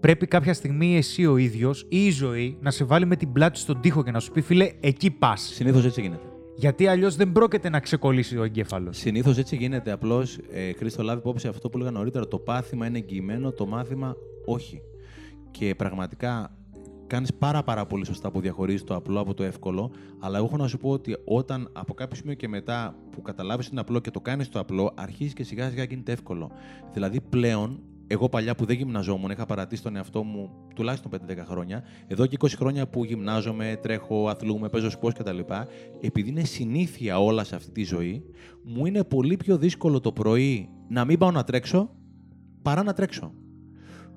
πρέπει 0.00 0.26
κάποια 0.26 0.54
στιγμή 0.54 0.96
εσύ 0.96 1.26
ο 1.26 1.36
ίδιος 1.36 1.86
ή 1.88 2.06
η 2.06 2.10
ζωή 2.10 2.56
να 2.60 2.70
σε 2.70 2.84
βάλει 2.84 3.06
με 3.06 3.16
την 3.16 3.32
πλάτη 3.32 3.58
στον 3.58 3.80
τοίχο 3.80 4.02
και 4.02 4.10
να 4.10 4.20
σου 4.20 4.32
πει, 4.32 4.40
φίλε, 4.40 4.70
εκεί 4.80 5.10
πας. 5.10 5.40
Συνήθως 5.40 5.84
έτσι 5.84 6.00
γίνεται. 6.00 6.26
Γιατί 6.56 6.86
αλλιώς 6.86 7.16
δεν 7.16 7.32
πρόκειται 7.32 7.68
να 7.68 7.80
ξεκολλήσει 7.80 8.38
ο 8.38 8.42
εγκέφαλος. 8.42 8.96
Συνήθως 8.98 9.38
έτσι 9.38 9.56
γίνεται. 9.56 9.90
Απλώς, 9.90 10.38
ε, 10.52 10.72
Χρήστο, 10.72 11.02
λάβει 11.02 11.18
υπόψη 11.18 11.48
αυτό 11.48 11.68
που 11.68 11.78
έλεγα 11.78 11.92
νωρίτερα. 11.92 12.28
Το 12.28 12.38
πάθημα 12.38 12.86
είναι 12.86 12.98
εγγυημένο, 12.98 13.52
το 13.52 13.66
μάθημα 13.66 14.16
όχι. 14.44 14.82
Και 15.50 15.74
πραγματικά 15.74 16.50
κάνεις 17.06 17.34
πάρα, 17.34 17.62
πάρα 17.62 17.86
πολύ 17.86 18.04
σωστά 18.04 18.30
που 18.30 18.40
διαχωρίζεις 18.40 18.84
το 18.84 18.94
απλό 18.94 19.20
από 19.20 19.34
το 19.34 19.42
εύκολο. 19.42 19.90
Αλλά 20.18 20.36
εγώ 20.36 20.46
έχω 20.46 20.56
να 20.56 20.68
σου 20.68 20.78
πω 20.78 20.90
ότι 20.90 21.16
όταν 21.24 21.70
από 21.72 21.94
κάποιο 21.94 22.16
σημείο 22.16 22.34
και 22.34 22.48
μετά 22.48 22.94
που 23.10 23.22
καταλάβεις 23.22 23.64
ότι 23.64 23.74
είναι 23.74 23.80
απλό 23.80 23.98
και 23.98 24.10
το 24.10 24.20
κάνεις 24.20 24.48
το 24.48 24.58
απλό, 24.58 24.92
αρχίζεις 24.94 25.32
και 25.32 25.44
σιγά 25.44 25.70
σιγά 25.70 25.84
γίνεται 25.84 26.12
εύκολο. 26.12 26.50
Δηλαδή 26.92 27.20
πλέον 27.20 27.80
εγώ 28.06 28.28
παλιά 28.28 28.54
που 28.54 28.64
δεν 28.64 28.76
γυμναζόμουν, 28.76 29.30
είχα 29.30 29.46
παρατήσει 29.46 29.82
τον 29.82 29.96
εαυτό 29.96 30.22
μου 30.22 30.50
τουλάχιστον 30.74 31.10
5-10 31.10 31.36
χρόνια. 31.46 31.82
Εδώ 32.06 32.26
και 32.26 32.36
20 32.40 32.48
χρόνια 32.56 32.88
που 32.88 33.04
γυμνάζομαι, 33.04 33.78
τρέχω, 33.82 34.28
αθλούμε, 34.28 34.68
παίζω 34.68 34.90
σπορ 34.90 35.12
κτλ. 35.12 35.38
Επειδή 36.00 36.28
είναι 36.28 36.44
συνήθεια 36.44 37.20
όλα 37.20 37.44
σε 37.44 37.56
αυτή 37.56 37.70
τη 37.70 37.82
ζωή, 37.82 38.24
μου 38.64 38.86
είναι 38.86 39.04
πολύ 39.04 39.36
πιο 39.36 39.56
δύσκολο 39.56 40.00
το 40.00 40.12
πρωί 40.12 40.68
να 40.88 41.04
μην 41.04 41.18
πάω 41.18 41.30
να 41.30 41.44
τρέξω 41.44 41.90
παρά 42.62 42.82
να 42.82 42.92
τρέξω 42.92 43.32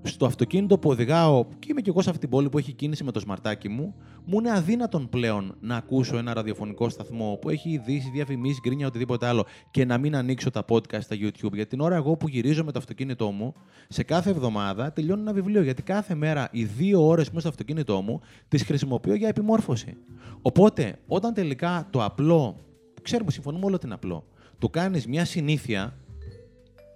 στο 0.04 0.26
αυτοκίνητο 0.26 0.78
που 0.78 0.90
οδηγάω 0.90 1.46
και 1.60 1.68
είμαι 1.70 1.82
και 1.82 1.90
εγώ 1.90 2.02
σε 2.02 2.10
αυτή 2.10 2.22
την 2.22 2.30
πόλη 2.30 2.50
που 2.50 2.58
έχει 2.58 2.72
κίνηση 2.72 3.04
με 3.04 3.12
το 3.12 3.20
σμαρτάκι 3.20 3.70
μου, 3.70 3.96
μου 4.26 4.40
είναι 4.40 4.52
αδύνατον 4.52 5.10
πλέον 5.10 5.56
να 5.60 5.76
ακούσω 5.76 6.18
ένα 6.18 6.34
ραδιοφωνικό 6.34 6.90
σταθμό 6.90 7.38
που 7.42 7.50
έχει 7.50 7.70
ειδήσει, 7.70 8.10
διαφημίσει, 8.10 8.60
γκρίνια, 8.64 8.88
οτιδήποτε 8.88 9.28
άλλο 9.28 9.46
και 9.72 9.86
να 9.86 9.98
μην 9.98 10.16
ανοίξω 10.16 10.50
τα 10.50 10.66
podcast 10.70 11.02
στα 11.02 11.16
YouTube. 11.16 11.54
Για 11.54 11.68
την 11.68 11.80
ώρα 11.80 11.96
εγώ 11.96 12.18
που 12.18 12.28
γυρίζω 12.28 12.64
με 12.64 12.72
το 12.72 12.80
αυτοκίνητό 12.80 13.32
μου, 13.32 13.54
σε 13.88 14.04
κάθε 14.04 14.30
εβδομάδα 14.30 14.92
τελειώνω 14.92 15.22
ένα 15.22 15.34
βιβλίο. 15.34 15.62
Γιατί 15.62 15.82
κάθε 15.82 16.16
μέρα 16.16 16.50
οι 16.52 16.64
δύο 16.64 17.08
ώρες 17.08 17.26
που 17.26 17.32
είμαι 17.32 17.40
στο 17.40 17.50
αυτοκίνητό 17.50 18.02
μου 18.02 18.22
τις 18.48 18.64
χρησιμοποιώ 18.64 19.14
για 19.14 19.28
επιμόρφωση. 19.28 19.98
Οπότε, 20.42 21.00
όταν 21.08 21.34
τελικά 21.34 21.88
το 21.90 22.04
απλό, 22.04 22.60
ξέρουμε, 23.02 23.32
συμφωνούμε 23.32 23.66
όλο 23.66 23.76
ότι 23.76 23.86
είναι 23.86 23.96
απλό, 23.96 24.26
το 24.58 24.70
κάνεις 24.70 25.08
μια 25.08 25.26
συνήθεια, 25.26 25.98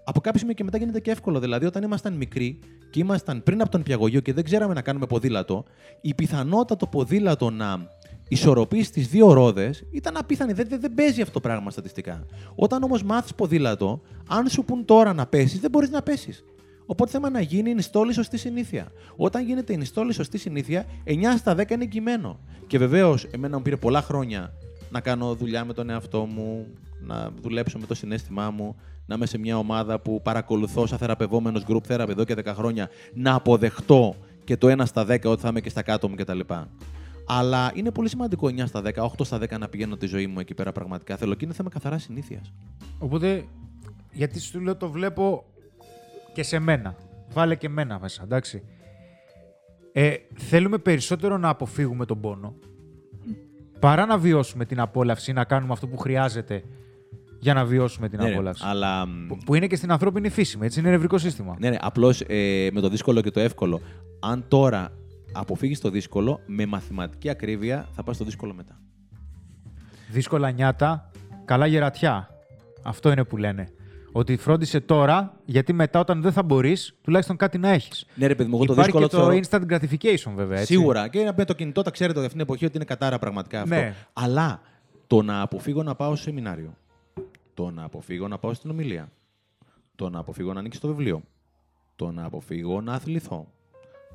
από 0.04 0.22
κάποιο 0.22 0.40
σημείο 0.40 0.54
και 0.54 0.64
μετά 0.64 0.78
γίνεται 0.78 1.00
και 1.00 1.12
εύκολο. 1.12 1.40
Δηλαδή, 1.40 1.66
όταν 1.66 1.84
ήμασταν 1.84 2.14
μικροί 2.14 2.60
και 2.90 3.00
ήμασταν 3.00 3.44
πριν 3.44 3.62
από 3.62 3.70
τον 3.70 3.84
πιαγωγείο 3.84 4.20
και 4.20 4.34
δεν 4.34 4.44
ξέραμε 4.44 4.74
να 4.74 4.82
κάνουμε 4.82 5.06
ποδήλατο, 5.06 5.66
η 6.02 6.14
πιθανότητα 6.14 6.76
το 6.76 6.88
ποδήλατο 6.88 7.50
να 7.50 7.96
ισορροπήσει 8.28 8.92
τις 8.92 9.08
δύο 9.08 9.34
ρόδες 9.34 9.84
ήταν 9.92 10.18
απίθανη. 10.18 10.54
Δεν, 10.54 10.68
δεν, 10.70 10.80
δεν 10.80 10.94
παίζει 10.94 11.22
αυτό 11.22 11.34
το 11.34 11.40
πράγμα 11.40 11.72
στατιστικά. 11.72 12.26
Όταν 12.56 12.84
όμως 12.84 13.04
μάθεις 13.04 13.34
ποδήλατο, 13.34 14.02
αν 14.28 14.48
σου 14.48 14.64
πούν 14.64 14.86
τώρα 14.86 15.14
να 15.14 15.26
πέσεις, 15.26 15.60
δεν 15.60 15.70
μπορείς 15.70 15.90
να 15.90 16.02
πέσεις. 16.02 16.44
Οπότε 16.86 17.12
θέμα 17.12 17.30
να 17.30 17.42
γίνει 17.42 17.70
η 17.70 17.74
νηστόλη 17.74 18.14
σωστή 18.14 18.38
συνήθεια. 18.38 18.92
Όταν 19.16 19.46
γίνεται 19.46 19.74
η 19.74 19.78
νηστόλη 19.78 20.14
σωστή 20.14 20.38
συνήθεια, 20.38 20.86
9 21.06 21.12
στα 21.38 21.56
10 21.58 21.70
είναι 21.70 21.86
κειμένο. 21.86 22.40
Και 22.68 22.78
βεβαίως, 22.78 23.24
εμένα 23.24 23.58
μου 23.58 23.64
πήρε 23.64 23.76
πολλά 23.76 24.02
χρόνια 24.02 24.54
να 24.92 25.00
κάνω 25.00 25.36
δουλειά 25.36 25.66
με 25.66 25.74
τον 25.74 25.90
εαυτό 25.90 26.26
μου, 26.26 26.68
να 27.08 27.32
δουλέψω 27.42 27.78
με 27.78 27.86
το 27.86 27.96
συνέστημά 27.96 28.52
μου, 28.52 28.76
να 29.06 29.16
είμαι 29.16 29.26
σε 29.26 29.38
μια 29.38 29.58
ομάδα 29.58 30.00
που 30.00 30.22
παρακολουθώ 30.22 30.86
σαν 30.86 30.98
θεραπευόμενος 30.98 31.66
group 31.68 31.82
therapy 31.88 32.10
εδώ 32.10 32.24
και 32.24 32.36
10 32.38 32.46
χρόνια, 32.46 32.90
να 33.14 33.34
αποδεχτώ 33.34 34.16
και 34.44 34.58
το 34.58 34.68
1 34.72 34.82
στα 34.86 35.06
10 35.08 35.24
ότι 35.24 35.42
θα 35.42 35.48
είμαι 35.48 35.62
και 35.62 35.70
στα 35.70 35.82
κάτω 35.82 36.10
μου 36.10 36.16
κτλ. 36.16 36.40
Αλλά 37.28 37.72
είναι 37.74 37.92
πολύ 37.92 38.10
σημαντικό 38.10 38.48
9 38.48 38.64
στα 38.66 38.82
10, 38.86 38.92
8 38.94 39.08
στα 39.22 39.38
10 39.38 39.60
να 39.60 39.68
πηγαίνω 39.68 39.98
τη 39.98 40.06
ζωή 40.06 40.28
μου 40.28 40.40
εκεί 40.40 40.54
πέρα 40.54 40.72
πραγματικά. 40.72 41.18
Θέλω 41.18 41.34
και 41.34 41.46
είναι 41.46 41.54
θέμα 41.54 41.70
καθαρά 41.70 41.98
συνήθειας. 41.98 42.54
Οπότε, 43.00 43.46
γιατί 44.12 44.40
σου 44.40 44.60
λέω 44.60 44.76
το 44.76 44.90
βλέπω 44.90 45.46
και 46.34 46.44
σε 46.44 46.60
μένα. 46.60 46.96
Βάλε 47.34 47.56
και 47.56 47.70
μένα 47.70 48.00
μέσα, 48.00 48.24
εντάξει. 48.24 48.64
Ε, 49.92 50.16
θέλουμε 50.34 50.78
περισσότερο 50.78 51.38
να 51.38 51.50
αποφύγουμε 51.50 52.06
τον 52.06 52.20
πόνο 52.20 52.56
παρά 53.80 54.06
να 54.06 54.18
βιώσουμε 54.18 54.66
την 54.66 54.80
απόλαυση, 54.80 55.34
να 55.34 55.44
κάνουμε 55.44 55.74
αυτό 55.74 55.88
που 55.88 55.98
χρειάζεται 55.98 56.64
για 57.40 57.54
να 57.54 57.66
βιώσουμε 57.66 58.10
την 58.10 58.20
Ναι, 58.20 58.26
ρε, 58.28 58.34
απόλαυση. 58.34 58.64
αλλά 58.68 59.06
Που- 59.28 59.38
Που 59.46 59.56
είναι 59.56 59.68
και 59.68 59.76
στην 59.76 59.92
ανθρώπινη 59.92 60.30
φύση, 60.30 60.58
έτσι, 60.62 60.80
είναι 60.80 60.90
νευρικό 60.90 61.18
σύστημα. 61.18 61.56
Ναι, 61.60 61.70
ναι, 61.70 61.78
απλώς 61.82 62.22
ε, 62.28 62.70
με 62.74 62.82
το 62.82 62.90
δύσκολο 62.90 63.22
και 63.22 63.32
το 63.32 63.40
εύκολο. 63.40 63.82
Αν 64.20 64.46
τώρα 64.48 64.92
αποφύγεις 65.32 65.80
το 65.80 65.90
δύσκολο, 65.90 66.40
με 66.46 66.66
μαθηματική 66.66 67.30
ακρίβεια 67.30 67.88
θα 67.92 68.04
πας 68.04 68.16
στο 68.16 68.26
δύσκολο 68.26 68.54
μετά. 68.54 68.80
Δύσκολα 70.12 70.50
νιάτα, 70.52 71.12
καλά 71.46 71.66
γερατιά. 71.66 72.30
Αυτό 72.84 73.12
είναι 73.12 73.24
που 73.24 73.38
λένε. 73.38 73.68
Ότι 74.12 74.38
φρόντισε 74.38 74.80
τώρα, 74.80 75.34
γιατί 75.46 75.74
μετά 75.74 76.00
όταν 76.00 76.22
δεν 76.22 76.32
θα 76.32 76.44
μπορείς, 76.44 76.96
τουλάχιστον 77.02 77.36
κάτι 77.38 77.58
να 77.58 77.70
έχεις. 77.70 78.06
Ναι, 78.16 78.28
ρε 78.28 78.36
παιδί 78.36 78.50
μου, 78.50 78.56
εγώ 78.56 78.66
το 78.66 78.74
Υπάρχει 78.74 78.92
δύσκολο 78.92 79.08
και 79.08 79.16
το 79.16 79.50
θεωρώ- 79.50 79.70
instant 79.70 79.74
gratification, 79.74 80.34
βέβαια. 80.36 80.60
Έτσι. 80.60 80.74
Σίγουρα. 80.74 81.08
Και 81.08 81.32
με 81.38 81.46
το 81.46 81.54
κινητό 81.54 81.82
τα 81.82 81.92
ξέρετε 81.92 82.20
αυτή 82.20 82.32
την 82.32 82.40
εποχή 82.42 82.66
ότι 82.66 82.76
είναι 82.76 82.86
κατάρα 82.86 83.20
πραγματικά 83.20 83.62
αυτό. 83.62 83.76
Ναι. 83.76 83.94
Αλλά 84.14 84.62
το 85.08 85.22
να 85.22 85.42
αποφύγω 85.42 85.84
να 85.84 85.96
πάω 85.96 86.16
σε 86.16 86.24
σεμινάριο. 86.24 86.78
Το 87.58 87.72
να 87.72 87.84
αποφύγω 87.84 88.28
να 88.28 88.38
πάω 88.38 88.54
στην 88.54 88.70
ομιλία. 88.70 89.12
Το 89.96 90.10
να 90.10 90.20
αποφύγω 90.20 90.54
να 90.54 90.60
ανοίξει 90.60 90.80
το 90.80 90.88
βιβλίο. 90.88 91.22
Το 91.96 92.12
να 92.12 92.26
αποφύγω 92.26 92.82
να 92.82 92.94
αθληθώ. 92.94 93.52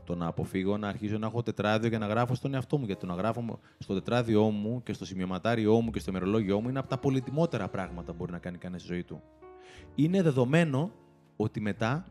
Το 0.04 0.14
να 0.14 0.26
αποφύγω 0.26 0.76
να 0.76 0.88
αρχίζω 0.88 1.18
να 1.18 1.26
έχω 1.26 1.42
τετράδιο 1.42 1.88
για 1.88 1.98
να 1.98 2.06
γράφω 2.06 2.34
στον 2.34 2.54
εαυτό 2.54 2.78
μου. 2.78 2.84
Γιατί 2.84 3.00
το 3.00 3.06
να 3.06 3.14
γράφω 3.14 3.58
στο 3.78 3.94
τετράδιό 3.94 4.42
μου 4.42 4.82
και 4.82 4.92
στο 4.92 5.04
σημειωματάριό 5.04 5.80
μου 5.80 5.90
και 5.90 5.98
στο 5.98 6.10
ημερολόγιό 6.10 6.60
μου 6.60 6.68
είναι 6.68 6.78
από 6.78 6.88
τα 6.88 6.98
πολυτιμότερα 6.98 7.68
πράγματα 7.68 8.10
που 8.12 8.18
μπορεί 8.18 8.32
να 8.32 8.38
κάνει 8.38 8.58
κανένα 8.58 8.80
στη 8.80 8.92
ζωή 8.92 9.02
του. 9.02 9.22
Είναι 9.94 10.22
δεδομένο 10.22 10.90
ότι 11.36 11.60
μετά 11.60 12.04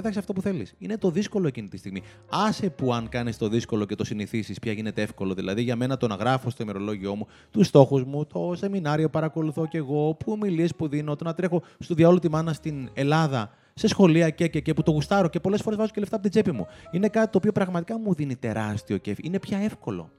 δεν 0.00 0.12
θα 0.12 0.18
έχεις 0.18 0.30
αυτό 0.30 0.32
που 0.32 0.40
θέλεις. 0.40 0.74
Είναι 0.78 0.98
το 0.98 1.10
δύσκολο 1.10 1.46
εκείνη 1.46 1.68
τη 1.68 1.76
στιγμή. 1.76 2.02
Άσε 2.30 2.70
που 2.70 2.92
αν 2.92 3.08
κάνεις 3.08 3.36
το 3.36 3.48
δύσκολο 3.48 3.84
και 3.84 3.94
το 3.94 4.04
συνηθίσεις, 4.04 4.58
πια 4.58 4.72
γίνεται 4.72 5.02
εύκολο. 5.02 5.34
Δηλαδή, 5.34 5.62
για 5.62 5.76
μένα 5.76 5.96
το 5.96 6.06
να 6.06 6.14
γράφω 6.14 6.50
στο 6.50 6.62
ημερολόγιο 6.62 7.14
μου 7.14 7.26
τους 7.50 7.66
στόχους 7.66 8.04
μου, 8.04 8.26
το 8.26 8.52
σεμινάριο 8.56 9.08
παρακολουθώ 9.08 9.66
κι 9.66 9.76
εγώ, 9.76 10.14
που 10.14 10.32
ομιλίες 10.32 10.74
που 10.74 10.88
δίνω, 10.88 11.16
το 11.16 11.24
να 11.24 11.34
τρέχω 11.34 11.62
στο 11.78 11.94
διάολο 11.94 12.18
τη 12.18 12.30
μάνα 12.30 12.52
στην 12.52 12.88
Ελλάδα, 12.94 13.50
σε 13.74 13.88
σχολεία 13.88 14.30
και, 14.30 14.48
και, 14.48 14.60
και 14.60 14.74
που 14.74 14.82
το 14.82 14.90
γουστάρω 14.90 15.28
και 15.28 15.40
πολλές 15.40 15.62
φορές 15.62 15.78
βάζω 15.78 15.90
και 15.94 16.00
λεφτά 16.00 16.14
από 16.14 16.28
την 16.28 16.32
τσέπη 16.32 16.56
μου. 16.56 16.66
Είναι 16.90 17.08
κάτι 17.08 17.30
το 17.30 17.38
οποίο 17.38 17.52
πραγματικά 17.52 17.98
μου 17.98 18.14
δίνει 18.14 18.36
τεράστιο 18.36 18.96
κέφι. 18.96 19.22
Είναι 19.24 19.38
πια 19.38 19.58
εύκολο. 19.58 20.10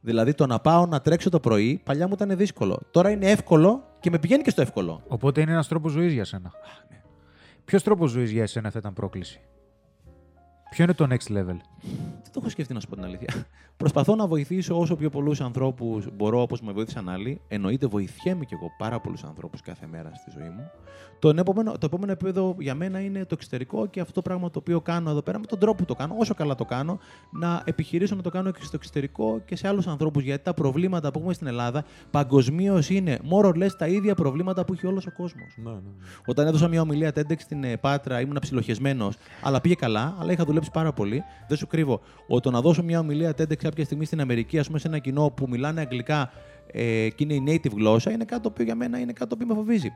Δηλαδή, 0.00 0.34
το 0.34 0.46
να 0.46 0.58
πάω 0.58 0.86
να 0.86 1.00
τρέξω 1.00 1.30
το 1.30 1.40
πρωί, 1.40 1.80
παλιά 1.84 2.06
μου 2.06 2.14
ήταν 2.14 2.36
δύσκολο. 2.36 2.80
Τώρα 2.90 3.10
είναι 3.10 3.30
εύκολο 3.30 3.84
και 4.00 4.10
με 4.10 4.18
πηγαίνει 4.18 4.42
και 4.42 4.50
στο 4.50 4.62
εύκολο. 4.62 5.02
Οπότε 5.08 5.40
είναι 5.40 5.52
ένας 5.52 5.68
τρόπος 5.68 5.92
ζωής 5.92 6.12
για 6.12 6.24
σένα. 6.24 6.52
Ποιος 7.70 7.82
τρόπος 7.82 8.10
ζωής 8.10 8.30
για 8.30 8.42
εσένα 8.42 8.70
θα 8.70 8.78
ήταν 8.78 8.92
πρόκληση; 8.92 9.40
Ποιο 10.70 10.84
είναι 10.84 10.94
το 10.94 11.06
next 11.10 11.32
level; 11.32 11.56
Δεν 12.22 12.32
το 12.32 12.38
έχω 12.40 12.48
σκεφτεί 12.48 12.74
να 12.74 12.80
σου 12.80 12.88
πω 12.88 12.94
την 12.94 13.04
αλήθεια. 13.04 13.46
Προσπαθώ 13.76 14.14
να 14.14 14.26
βοηθήσω 14.26 14.78
όσο 14.78 14.96
πιο 14.96 15.10
πολλούς 15.10 15.40
ανθρώπους 15.40 16.06
μπορώ, 16.16 16.42
όπως 16.42 16.60
με 16.60 16.72
βοήθησαν 16.72 17.08
άλλοι. 17.08 17.40
Εννοείται, 17.48 17.86
βοηθιέμαι 17.86 18.44
κι 18.44 18.54
εγώ 18.54 18.66
πάρα 18.78 19.00
πολλούς 19.00 19.24
ανθρώπους 19.24 19.60
κάθε 19.60 19.86
μέρα 19.90 20.10
στη 20.14 20.30
ζωή 20.38 20.48
μου. 20.48 20.70
Το 21.18 21.28
επόμενο, 21.28 21.72
το 21.72 21.86
επόμενο 21.86 22.12
επίπεδο 22.12 22.56
για 22.58 22.74
μένα 22.74 23.00
είναι 23.00 23.18
το 23.18 23.28
εξωτερικό 23.38 23.86
και 23.86 24.00
αυτό 24.00 24.12
το 24.12 24.22
πράγμα 24.22 24.50
το 24.50 24.58
οποίο 24.58 24.80
κάνω 24.80 25.10
εδώ 25.10 25.22
πέρα, 25.22 25.38
με 25.38 25.46
τον 25.46 25.58
τρόπο 25.58 25.76
που 25.76 25.84
το 25.84 25.94
κάνω, 25.94 26.14
όσο 26.18 26.34
καλά 26.34 26.54
το 26.54 26.64
κάνω, 26.64 26.98
να 27.30 27.62
επιχειρήσω 27.64 28.14
να 28.14 28.22
το 28.22 28.30
κάνω 28.30 28.50
και 28.50 28.62
στο 28.62 28.76
εξωτερικό 28.76 29.40
και 29.44 29.56
σε 29.56 29.68
άλλους 29.68 29.86
ανθρώπους. 29.86 30.22
Γιατί 30.22 30.44
τα 30.44 30.54
προβλήματα 30.54 31.10
που 31.10 31.18
έχουμε 31.18 31.34
στην 31.34 31.46
Ελλάδα 31.46 31.84
παγκοσμίως 32.10 32.90
είναι 32.90 33.18
more 33.30 33.44
or 33.44 33.54
less 33.64 33.72
τα 33.78 33.86
ίδια 33.86 34.14
προβλήματα 34.14 34.64
που 34.64 34.72
έχει 34.72 34.86
όλος 34.86 35.06
ο 35.06 35.12
κόσμος. 35.12 35.54
Ναι, 35.56 35.70
ναι. 35.70 35.78
Όταν 36.26 36.46
έδωσα 36.46 36.68
μια 36.68 36.80
ομιλία 36.80 37.12
TEDx 37.14 37.38
στην 37.38 37.64
ε, 37.64 37.76
Πάτρα, 37.76 38.20
ήμουν 38.20 38.38
ψιλοχεσμένος, 38.40 39.16
αλλά 39.42 39.60
πήγε 39.60 39.74
καλά, 39.74 40.16
αλλά 40.18 40.32
είχα 40.32 40.44
δουλέψει 40.44 40.59
πάρα 40.72 40.92
πολύ. 40.92 41.22
Δεν 41.48 41.56
σου 41.56 41.66
κρύβω. 41.66 42.00
Ότι 42.28 42.50
να 42.50 42.60
δώσω 42.60 42.82
μια 42.82 42.98
ομιλία 42.98 43.30
TEDx 43.30 43.56
κάποια 43.56 43.84
στιγμή 43.84 44.04
στην 44.04 44.20
Αμερική, 44.20 44.58
ας 44.58 44.66
πούμε, 44.66 44.78
σε 44.78 44.88
ένα 44.88 44.98
κοινό 44.98 45.30
που 45.30 45.46
μιλάνε 45.48 45.80
αγγλικά 45.80 46.30
ε, 46.66 47.08
και 47.08 47.24
είναι 47.24 47.34
η 47.34 47.42
native 47.46 47.72
γλώσσα, 47.74 48.10
είναι 48.10 48.24
κάτι 48.24 48.42
το 48.42 48.48
οποίο 48.48 48.64
για 48.64 48.74
μένα 48.74 48.98
είναι 48.98 49.12
κάτι 49.12 49.28
το 49.28 49.34
οποίο 49.34 49.46
με 49.46 49.54
φοβίζει. 49.54 49.92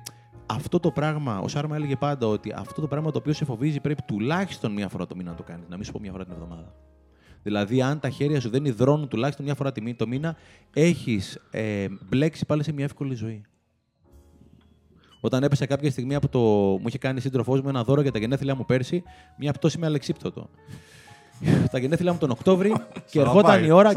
Αυτό 0.47 0.81
το 0.81 0.91
πράγμα, 0.91 1.39
ο 1.39 1.49
Σάρμα 1.49 1.77
έλεγε 1.77 1.97
πάντα 1.97 2.27
ότι 2.27 2.53
αυτό 2.57 2.81
το 2.81 2.86
πράγμα 2.86 3.11
το 3.11 3.19
οποίο 3.19 3.32
σε 3.32 3.45
φοβίζει 3.45 3.81
πρέπει 3.81 4.03
τουλάχιστον 4.07 4.73
μία 4.73 4.89
φορά 4.89 5.07
το 5.07 5.16
μήνα 5.16 5.31
να 5.31 5.36
το 5.36 5.43
κάνεις. 5.43 5.69
Να 5.69 5.77
μην 5.77 5.85
σου 5.85 5.93
πω 5.93 6.01
μία 6.01 6.11
φορά 6.11 6.24
την 6.24 6.32
εβδομάδα. 6.32 6.74
Δηλαδή, 7.43 7.82
αν 7.82 8.01
τα 8.01 8.09
χέρια 8.09 8.41
σου 8.41 8.51
δεν 8.51 8.65
υδρώνουν 8.65 9.09
τουλάχιστον 9.09 9.45
μία 9.45 9.55
φορά 9.55 9.73
το 9.97 10.07
μήνα, 10.07 10.36
έχεις 10.73 11.39
ε, 11.51 11.86
μπλέξει 12.09 12.47
πάλι 12.47 12.62
σε 12.62 12.73
μια 12.73 12.85
εύκολη 12.85 13.15
ζωή. 13.15 13.45
Όταν 15.25 15.43
έπεσα 15.43 15.67
κάποια 15.67 15.91
στιγμή 15.91 16.15
από 16.15 16.29
το. 16.29 16.39
μου 16.39 16.85
είχε 16.87 16.99
κάνει 16.99 17.21
σύντροφός 17.21 17.61
μου 17.61 17.69
ένα 17.69 17.83
δώρο 17.85 18.01
για 18.01 18.13
τα 18.13 18.19
γενέθλιά 18.19 18.55
μου 18.55 18.65
πέρσι, 18.65 19.03
μια 19.39 19.53
πτώση 19.53 19.79
με 19.79 19.87
αλεξίπτωτο. 19.87 20.49
τα 21.73 21.79
γενέθλιά 21.79 22.13
μου 22.13 22.19
τον 22.19 22.31
Οκτώβρη 22.31 22.75
και 23.11 23.21
ερχόταν 23.21 23.65
η 23.65 23.71
ώρα. 23.71 23.93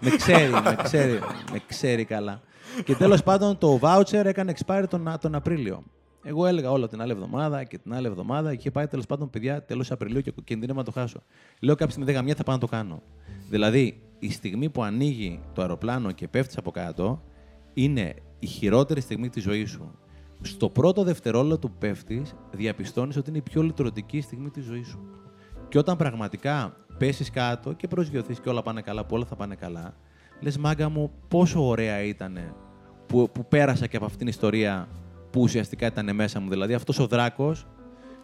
με 0.00 0.10
ξέρει, 0.16 0.50
με 0.50 0.76
ξέρει, 0.82 1.18
με 1.52 1.60
ξέρει 1.66 2.04
καλά. 2.04 2.40
και 2.84 2.94
τέλος 2.94 3.22
πάντων 3.22 3.58
το 3.58 3.78
voucher 3.82 4.24
έκανε 4.24 4.54
expire 4.56 4.84
τον, 4.88 5.16
τον 5.20 5.34
Απρίλιο. 5.34 5.82
Εγώ 6.22 6.46
έλεγα 6.46 6.70
όλα 6.70 6.88
την 6.88 7.00
άλλη 7.02 7.12
εβδομάδα 7.12 7.64
και 7.64 7.78
την 7.78 7.94
άλλη 7.94 8.06
εβδομάδα 8.06 8.50
και 8.50 8.56
είχε 8.58 8.70
πάει 8.70 8.86
τέλος 8.86 9.06
πάντων 9.06 9.30
παιδιά 9.30 9.64
τέλος 9.64 9.90
Απριλίου 9.90 10.20
και 10.20 10.32
κινδύνευα 10.44 10.78
να 10.78 10.84
το 10.84 10.90
χάσω. 10.90 11.22
Λέω 11.60 11.74
κάποια 11.74 11.94
στιγμή 11.94 12.32
10 12.32 12.34
θα 12.36 12.42
πάω 12.42 12.54
να 12.54 12.60
το 12.60 12.66
κάνω. 12.66 13.02
Δηλαδή 13.50 14.02
η 14.18 14.30
στιγμή 14.30 14.68
που 14.68 14.82
ανοίγει 14.82 15.40
το 15.52 15.60
αεροπλάνο 15.60 16.12
και 16.12 16.28
πέφτεις 16.28 16.56
από 16.56 16.70
κάτω 16.70 17.22
είναι 17.74 18.14
η 18.38 18.46
χειρότερη 18.46 19.00
στιγμή 19.00 19.28
της 19.28 19.42
ζωής 19.42 19.70
σου. 19.70 19.96
Στο 20.42 20.68
πρώτο 20.68 21.02
δευτερόλεπτο 21.02 21.68
που 21.68 21.76
πέφτεις, 21.78 22.34
διαπιστώνεις 22.50 23.16
ότι 23.16 23.28
είναι 23.28 23.38
η 23.38 23.42
πιο 23.42 23.62
λυτρωτική 23.62 24.20
στιγμή 24.20 24.50
της 24.50 24.64
ζωής 24.64 24.88
σου. 24.88 24.98
Και 25.68 25.78
όταν 25.78 25.96
πραγματικά 25.96 26.76
πέσεις 26.98 27.30
κάτω 27.30 27.72
και 27.72 27.88
προσγειωθείς 27.88 28.40
και 28.40 28.48
όλα 28.48 28.62
πάνε 28.62 28.80
καλά, 28.80 29.04
που 29.04 29.14
όλα 29.14 29.24
θα 29.24 29.36
πάνε 29.36 29.54
καλά, 29.54 29.94
λες 30.40 30.58
μάγκα 30.58 30.88
μου, 30.88 31.10
πόσο 31.28 31.66
ωραία 31.66 32.02
ήταν 32.02 32.38
που, 33.06 33.30
που 33.32 33.46
πέρασα 33.46 33.86
και 33.86 33.96
από 33.96 34.04
αυτήν 34.04 34.18
την 34.18 34.28
ιστορία 34.28 34.88
που 35.30 35.40
ουσιαστικά 35.40 35.86
ήταν 35.86 36.14
μέσα 36.14 36.40
μου. 36.40 36.48
Δηλαδή 36.48 36.74
αυτός 36.74 36.98
ο 36.98 37.06
δράκος, 37.06 37.66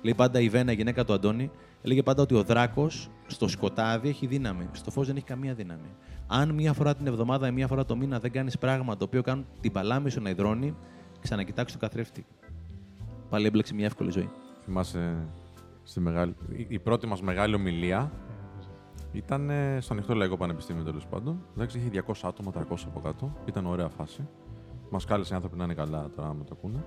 λέει 0.03 0.15
πάντα 0.15 0.41
η 0.41 0.49
Βένα, 0.49 0.73
η 0.73 0.75
γυναίκα 0.75 1.05
του 1.05 1.13
Αντώνη, 1.13 1.51
έλεγε 1.83 2.03
πάντα 2.03 2.23
ότι 2.23 2.35
ο 2.35 2.43
δράκος 2.43 3.11
στο 3.27 3.49
σκοτάδι 3.49 4.09
έχει 4.09 4.27
δύναμη. 4.27 4.69
Στο 4.73 4.91
φως 4.91 5.07
δεν 5.07 5.17
έχει 5.17 5.25
καμία 5.25 5.55
δύναμη. 5.55 5.89
Αν 6.27 6.51
μία 6.51 6.73
φορά 6.73 6.95
την 6.95 7.07
εβδομάδα 7.07 7.49
ή 7.49 7.51
μία 7.51 7.67
φορά 7.67 7.85
το 7.85 7.97
μήνα 7.97 8.19
δεν 8.19 8.33
κάνεις 8.33 8.59
πράγμα 8.59 8.97
το 8.97 9.05
οποίο 9.05 9.23
κάνουν 9.23 9.47
την 9.61 9.73
παλάμη 9.73 10.11
σου 10.11 10.21
να 10.21 10.31
υδρώνει, 10.31 10.75
ξανακοιτάξει 11.21 11.75
το 11.75 11.81
καθρέφτη. 11.81 12.27
Πάλι 13.31 13.47
έμπλεξε 13.47 13.75
μια 13.75 13.87
εύκολη 13.87 14.11
ζωή. 14.11 14.31
Θυμάσαι 14.65 15.29
στη 15.83 16.01
μεγάλη... 16.01 16.35
η 16.69 16.79
πρώτη 16.79 17.07
μας 17.07 17.23
μεγάλη 17.23 17.55
ομιλία 17.55 18.13
ήταν 19.13 19.51
στο 19.81 19.93
ανοιχτό 19.93 20.15
Λαϊκό 20.15 20.37
Πανεπιστήμιο 20.37 20.83
τέλος 20.83 21.07
πάντων. 21.07 21.47
Εντάξει, 21.55 21.79
είχε 21.79 22.05
200 22.07 22.13
άτομα, 22.23 22.53
300 22.55 22.77
από 22.87 23.01
κάτω. 23.01 23.37
Ήταν 23.45 23.67
ωραία 23.67 23.89
φάση. 23.89 24.29
Μας 24.91 25.05
κάλεσε 25.05 25.33
οι 25.33 25.37
άνθρωποι 25.37 25.57
να 25.57 25.65
είναι 25.65 25.75
καλά 25.75 26.11
τώρα, 26.17 26.29
να 26.29 26.45
το 26.45 26.51
ακούνε. 26.53 26.85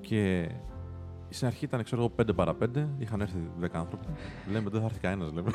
Και 0.00 0.50
στην 1.28 1.46
αρχή 1.46 1.64
ήταν, 1.64 1.82
ξέρω 1.82 2.02
εγώ, 2.02 2.12
5 2.30 2.34
παρα 2.34 2.56
5. 2.62 2.88
Είχαν 2.98 3.20
έρθει 3.20 3.38
10 3.60 3.66
άνθρωποι. 3.72 4.06
Λέμε, 4.52 4.70
δεν 4.70 4.80
θα 4.80 4.86
έρθει 4.86 5.00
κανένας, 5.00 5.32
λέμε. 5.32 5.50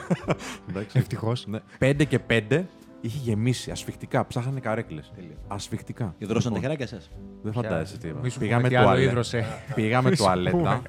Ευτυχώς. 0.93 1.47
Ναι. 1.47 1.59
5 1.79 2.05
και 2.07 2.19
5 2.29 2.63
είχε 3.05 3.17
γεμίσει 3.29 3.71
ασφιχτικά. 3.71 4.25
Ψάχνανε 4.25 4.59
καρέκλες. 4.59 5.11
Ασφιχτικά. 5.47 6.15
Ιδρώσαν 6.17 6.53
τα 6.53 6.59
χεράκια 6.59 6.87
σας; 6.87 7.09
Δεν 7.41 7.53
φαντάζεσαι 7.53 7.97
τι. 7.97 8.13
Μη 8.21 8.29
σου 8.29 8.39
Πήγαμε 8.39 8.57
πούμε 8.57 8.69
τι 8.69 8.75
άλλο 8.75 8.85
τουαλέτα. 8.85 9.09
ίδρωσε. 9.11 9.45
Πήγαμε 9.75 10.09
Μη 10.09 10.15
σου 10.15 10.23
τουαλέτα. 10.23 10.57
πούμε. 10.57 10.81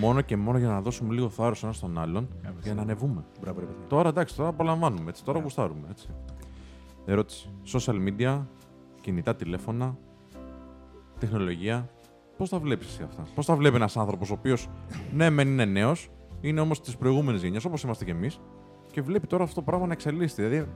Μόνο 0.00 0.20
και 0.20 0.36
μόνο 0.36 0.58
για 0.58 0.68
να 0.68 0.80
δώσουμε 0.80 1.14
λίγο 1.14 1.28
θάρρος 1.28 1.62
ένας 1.62 1.76
στον 1.76 1.98
άλλον 1.98 2.28
για 2.62 2.74
να 2.74 2.82
ανεβούμε. 2.82 3.24
Μπράβο, 3.40 3.60
ρε 3.60 3.66
παιδιά. 3.66 3.86
Τώρα 3.88 4.08
εντάξει, 4.08 4.36
τώρα 4.36 4.48
απολαμβάνουμε. 4.48 5.08
Έτσι, 5.10 5.24
τώρα 5.24 5.40
γουστάρουμε. 5.40 5.86
Έτσι. 5.90 6.08
Ερώτηση. 7.06 7.48
Social 7.72 7.94
media, 8.08 8.40
κινητά 9.00 9.36
τηλέφωνα, 9.36 9.96
τεχνολογία. 11.18 11.88
Πώς 12.36 12.48
τα 12.48 12.58
βλέπεις 12.58 12.86
εσύ 12.86 13.02
αυτά; 13.02 13.26
Πώς 13.34 13.46
τα 13.46 13.56
βλέπει 13.56 13.76
ένας 13.76 13.96
άνθρωπος 13.96 14.30
ο 14.30 14.32
οποίος 14.32 14.68
ναι, 15.12 15.30
μεν 15.30 15.48
είναι 15.48 15.64
νέος, 15.64 16.10
είναι 16.40 16.60
όμως 16.60 16.80
της 16.80 16.96
προηγούμενης 16.96 17.42
γενιάς 17.42 17.64
όπως 17.64 17.82
είμαστε 17.82 18.04
κι 18.04 18.10
εμείς 18.10 18.40
και 18.90 19.02
βλέπει 19.02 19.26
τώρα 19.26 19.42
αυτό 19.42 19.54
το 19.54 19.62
πράγμα 19.62 19.86
να 19.86 19.92
εξελίσσεται. 19.92 20.48
Δηλαδή, 20.48 20.68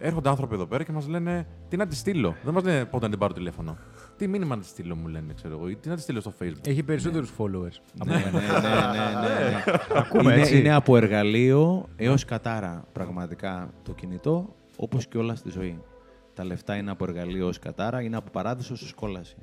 έρχονται 0.00 0.28
άνθρωποι 0.28 0.54
εδώ 0.54 0.66
πέρα 0.66 0.84
και 0.84 0.92
μας 0.92 1.06
λένε 1.08 1.46
τι 1.68 1.76
να 1.76 1.86
τη 1.86 1.96
στείλω; 1.96 2.34
Δεν 2.44 2.54
μας 2.54 2.62
λένε 2.62 2.84
πότε 2.84 3.04
να 3.04 3.10
την 3.10 3.18
πάρω 3.18 3.32
τηλέφωνο; 3.32 3.76
Τι 4.16 4.26
μήνυμα 4.28 4.54
να 4.56 4.60
τη 4.60 4.66
στείλω, 4.66 4.96
μου 4.96 5.06
λένε, 5.08 5.32
ξέρω 5.34 5.54
εγώ, 5.54 5.68
ή 5.68 5.76
τι 5.76 5.88
να 5.88 5.94
τη 5.94 6.00
στείλω 6.00 6.20
στο 6.20 6.32
Facebook. 6.42 6.66
Έχει 6.66 6.82
περισσότερους 6.82 7.32
followers. 7.38 7.80
από 7.98 8.10
Ναι, 8.10 8.22
μένα. 8.24 8.30
ναι, 8.30 8.38
ναι, 8.38 9.28
ναι, 9.28 9.48
ναι. 9.48 9.64
Ακούμε 9.94 10.32
είναι, 10.32 10.40
έτσι. 10.40 10.58
είναι 10.58 10.74
από 10.74 10.96
εργαλείο 10.96 11.88
έως 11.96 12.24
κατάρα 12.24 12.84
πραγματικά 12.92 13.70
το 13.82 13.92
κινητό, 13.92 14.54
όπως 14.76 15.06
και 15.06 15.18
όλα 15.18 15.34
στη 15.34 15.50
ζωή. 15.50 15.82
Τα 16.34 16.44
λεφτά 16.44 16.76
είναι 16.76 16.90
από 16.90 17.04
εργαλείο 17.04 17.46
ω 17.46 17.52
κατάρα, 17.60 18.00
είναι 18.02 18.16
από 18.16 18.30
παράδεισο 18.30 18.72
ως 18.72 18.92
κόλαση. 18.94 19.36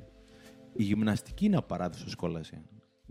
Η 0.72 0.82
γυμναστική 0.82 1.44
είναι 1.46 1.56
από 1.56 1.66
παράδεισο 1.66 2.04
ως 2.06 2.14
κόλαση. 2.14 2.62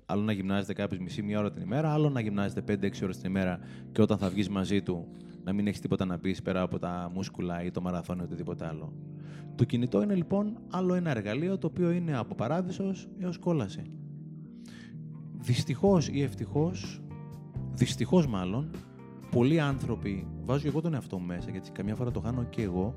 Άλλο 0.06 0.22
να 0.22 0.32
γυμνάζεται 0.32 0.74
κάποιος 0.74 1.00
μισή 1.00 1.22
μία 1.22 1.40
ώρα 1.40 1.52
την 1.52 1.62
ημέρα, 1.62 1.94
άλλο 1.94 2.10
να 2.10 2.20
γυμνάζεται 2.20 2.78
5-6 2.82 3.04
ώρες 3.04 3.18
την 3.18 3.30
ημέρα 3.30 3.60
και 3.92 4.02
όταν 4.02 4.18
θα 4.18 4.30
βγεις 4.30 4.50
μαζί 4.50 4.82
του 4.82 5.08
να 5.48 5.54
μην 5.54 5.68
έχεις 5.68 5.80
τίποτα 5.80 6.06
να 6.06 6.18
πεις 6.20 6.42
πέρα 6.42 6.62
από 6.62 6.80
τα 6.80 7.12
μούσκουλα 7.14 7.64
ή 7.64 7.72
το 7.72 7.82
μαραθώνιο 7.82 8.24
ή 8.24 8.26
οτιδήποτε 8.26 8.68
άλλο. 8.68 8.94
Το 9.56 9.64
κινητό 9.64 10.02
είναι 10.02 10.16
λοιπόν 10.16 10.58
άλλο 10.70 10.94
ένα 10.94 11.10
εργαλείο 11.10 11.58
το 11.58 11.68
οποίο 11.68 11.92
είναι 11.92 12.18
από 12.18 12.36
παράδεισος 12.36 13.08
έως 13.20 13.38
κόλαση. 13.38 13.82
Δυστυχώς 15.38 16.08
ή 16.10 16.22
ευτυχώς, 16.22 17.02
δυστυχώς 17.74 18.28
μάλλον, 18.28 18.70
πολλοί 19.32 19.60
άνθρωποι, 19.60 20.28
βάζω 20.46 20.62
και 20.62 20.68
εγώ 20.68 20.82
τον 20.82 20.94
εαυτό 20.94 21.18
μου 21.20 21.26
μέσα, 21.26 21.50
γιατί 21.52 21.72
καμιά 21.72 21.96
φορά 21.96 22.12
το 22.12 22.20
χάνω 22.20 22.44
και 22.44 22.62
εγώ, 22.62 22.96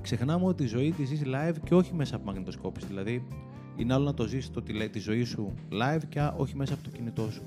ξεχνάμε 0.00 0.44
ότι 0.44 0.62
η 0.62 0.66
ζωή 0.66 0.92
τη 0.92 1.04
ζεις 1.04 1.22
live 1.24 1.56
και 1.64 1.74
όχι 1.74 1.94
μέσα 1.94 2.16
από 2.16 2.24
μαγνητοσκόπηση. 2.24 2.86
Δηλαδή, 2.86 3.26
είναι 3.76 3.92
άλλο 3.94 4.04
να 4.04 4.14
το 4.14 4.26
ζήσει 4.26 4.50
το 4.52 4.62
τηλε- 4.62 4.90
τη 4.90 4.98
ζωή 4.98 5.24
σου 5.24 5.54
live 5.70 6.02
και 6.08 6.20
α- 6.20 6.34
όχι 6.36 6.56
μέσα 6.56 6.74
από 6.74 6.82
το 6.82 6.90
κινητό 6.90 7.30
σου. 7.30 7.42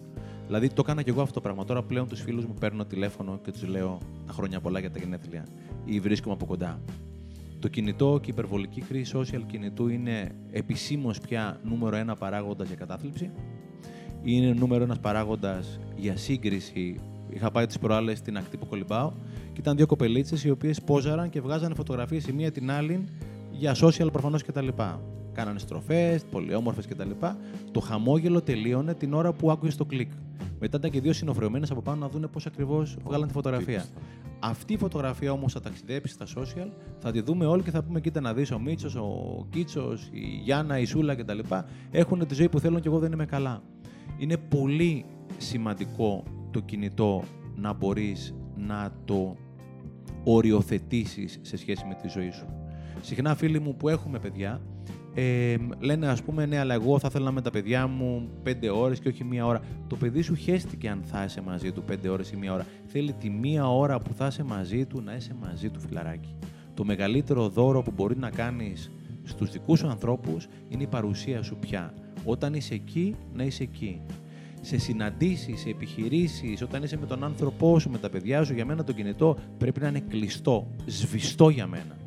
Δηλαδή, 0.52 0.69
το 0.69 0.82
έκανα 0.86 1.02
και 1.02 1.10
εγώ 1.10 1.22
αυτό 1.22 1.34
το 1.34 1.41
πράγμα. 1.41 1.65
Τώρα 1.65 1.84
πλέον 1.84 2.07
τους 2.07 2.22
φίλους 2.22 2.45
μου 2.45 2.53
παίρνω 2.60 2.86
τηλέφωνο 2.86 3.40
και 3.44 3.52
τους 3.52 3.68
λέω 3.68 3.98
τα 4.26 4.34
χρόνια 4.34 4.60
πολλά 4.60 4.80
για 4.80 4.91
τα 4.91 4.99
γενέθλια 4.99 5.48
ή 5.86 5.99
βρίσκομαι 5.99 6.34
από 6.34 6.45
κοντά. 6.45 6.80
Το 7.60 7.68
κινητό 7.68 8.19
και 8.22 8.30
η 8.30 8.34
υπερβολική 8.34 8.82
χρήση 8.82 9.14
social 9.18 9.41
κινητού 9.48 9.88
είναι 9.88 10.32
επισήμως 10.52 11.19
πια 11.19 11.60
νούμερο 11.64 11.95
ένα 11.95 12.15
παράγοντας 12.15 12.68
για 12.68 12.76
κατάθλιψη. 12.76 13.32
Είναι 14.23 14.53
νούμερο 14.53 14.84
ένας 14.84 14.99
παράγοντας 14.99 15.80
για 15.95 16.18
σύγκριση. 16.18 16.99
Είχα 17.30 17.52
πάει 17.52 17.65
τις 17.65 17.80
προάλλες 17.80 18.18
στην 18.18 18.38
ακτή 18.38 18.57
που 18.57 18.65
κολυμπάω 18.65 19.11
και 19.53 19.60
ήταν 19.60 19.76
δύο 19.76 19.86
κοπελίτσες 19.86 20.44
οι 20.44 20.49
οποίες 20.49 20.82
πόζαραν 20.82 21.30
και 21.30 21.41
βγάζανε 21.41 21.76
φωτογραφίες 21.76 22.28
η 22.28 22.32
μία 22.32 22.52
την 22.52 22.72
άλλη 22.72 23.06
για 23.52 23.76
social 23.76 24.11
προφανώς 24.11 24.44
κτλ. 24.44 24.68
Κάνανε 25.34 25.60
στροφές, 25.60 26.23
πολύ 26.32 26.56
όμορφες 26.56 26.88
κτλ. 26.88 27.10
Το 27.72 27.80
χαμόγελο 27.80 28.41
τελείωνε 28.41 28.94
την 28.94 29.14
ώρα 29.14 29.34
που 29.34 29.52
άκουγες 29.52 29.76
το 29.76 29.86
κλικ. 29.86 30.11
Μετά 30.59 30.77
ήταν 30.77 30.91
και 30.91 31.01
δύο 31.01 31.13
συνοφρεωμένε 31.13 31.68
από 31.69 31.81
πάνω 31.81 31.99
να 31.99 32.09
δουν 32.09 32.30
πώς 32.31 32.45
ακριβώς 32.45 32.97
βγάλαν 33.03 33.27
τη 33.27 33.34
φωτογραφία. 33.34 33.85
Αυτή 34.39 34.73
η 34.73 34.77
φωτογραφία 34.77 35.31
όμως 35.31 35.53
θα 35.53 35.59
ταξιδέψει 35.59 36.13
στα 36.13 36.26
social, 36.26 36.69
θα 36.99 37.11
τη 37.11 37.22
δούμε 37.22 37.45
όλοι 37.45 37.63
και 37.63 37.72
θα 37.72 37.84
πούμε: 37.84 38.01
Κοίτα 38.01 38.22
να 38.22 38.34
δεις 38.34 38.51
ο 38.51 38.59
Μίτσος, 38.59 38.95
ο 38.95 39.45
Κίτσος, 39.49 40.09
η 40.11 40.41
Γιάννα, 40.43 40.80
η 40.80 40.85
Σούλα 40.85 41.15
κτλ. 41.15 41.39
Έχουν 41.91 42.27
τη 42.27 42.34
ζωή 42.34 42.49
που 42.49 42.59
θέλουν 42.59 42.81
και 42.81 42.88
εγώ 42.88 42.99
δεν 42.99 43.11
είμαι 43.11 43.26
καλά. 43.26 43.61
Είναι 44.18 44.38
πολύ 44.38 45.05
σημαντικό 45.38 46.23
το 46.51 46.59
κινητό 46.59 47.23
να 47.55 47.73
μπορείς 47.73 48.34
να 48.55 48.91
το 49.05 49.35
οριοθετήσεις 50.23 51.39
σε 51.41 51.57
σχέση 51.57 51.85
με 51.85 51.93
τη 52.01 52.07
ζωή 52.07 52.31
σου. 52.31 52.45
Συχνά 53.01 53.35
φίλοι 53.35 53.59
μου 53.59 53.76
που 53.76 53.89
έχουμε 53.89 54.19
παιδιά 54.19 54.61
ε, 55.13 55.55
λένε 55.79 56.07
ας 56.07 56.23
πούμε 56.23 56.45
ναι 56.45 56.59
αλλά 56.59 56.73
εγώ 56.73 56.99
θα 56.99 57.07
ήθελα 57.09 57.31
με 57.31 57.41
τα 57.41 57.49
παιδιά 57.49 57.88
μου 57.88 58.29
πέντε 58.43 58.69
ώρες 58.69 58.99
και 58.99 59.07
όχι 59.07 59.23
μία 59.23 59.45
ώρα. 59.45 59.61
Το 59.88 59.95
παιδί 59.95 60.21
σου 60.21 60.35
χέστηκε 60.35 60.89
αν 60.89 61.01
θα 61.03 61.23
είσαι 61.23 61.41
μαζί 61.41 61.71
του 61.71 61.83
πέντε 61.83 62.09
ώρες 62.09 62.31
ή 62.31 62.35
μία 62.35 62.53
ώρα. 62.53 62.65
Θέλει 62.85 63.13
τη 63.13 63.29
μία 63.29 63.69
ώρα 63.69 63.99
που 63.99 64.13
θα 64.13 64.27
είσαι 64.27 64.43
μαζί 64.43 64.85
του 64.85 65.01
να 65.01 65.15
είσαι 65.15 65.35
μαζί 65.41 65.69
του 65.69 65.79
φιλαράκι. 65.79 66.35
Το 66.73 66.85
μεγαλύτερο 66.85 67.49
δώρο 67.49 67.81
που 67.81 67.91
μπορεί 67.95 68.17
να 68.17 68.29
κάνεις 68.29 68.91
στους 69.23 69.51
δικούς 69.51 69.79
σου 69.79 69.88
ανθρώπους 69.88 70.47
είναι 70.69 70.83
η 70.83 70.88
παρουσία 70.88 71.43
σου 71.43 71.57
πια. 71.57 71.93
Όταν 72.25 72.53
είσαι 72.53 72.73
εκεί, 72.73 73.15
να 73.33 73.43
είσαι 73.43 73.63
εκεί. 73.63 74.01
σε 74.63 74.77
συναντήσεις, 74.77 75.59
σε 75.59 75.69
επιχειρήσεις, 75.69 76.61
όταν 76.61 76.83
είσαι 76.83 76.97
με 76.97 77.05
τον 77.05 77.23
άνθρωπό 77.23 77.79
σου, 77.79 77.89
με 77.89 77.97
τα 77.97 78.09
παιδιά 78.09 78.43
σου, 78.43 78.53
για 78.53 78.65
μένα 78.65 78.83
το 78.83 78.91
κινητό 78.91 79.38
πρέπει 79.57 79.79
να 79.79 79.88
είναι 79.88 79.99
κλειστό, 79.99 80.67
σβηστό 80.85 81.49
για 81.49 81.67
μένα. 81.67 82.01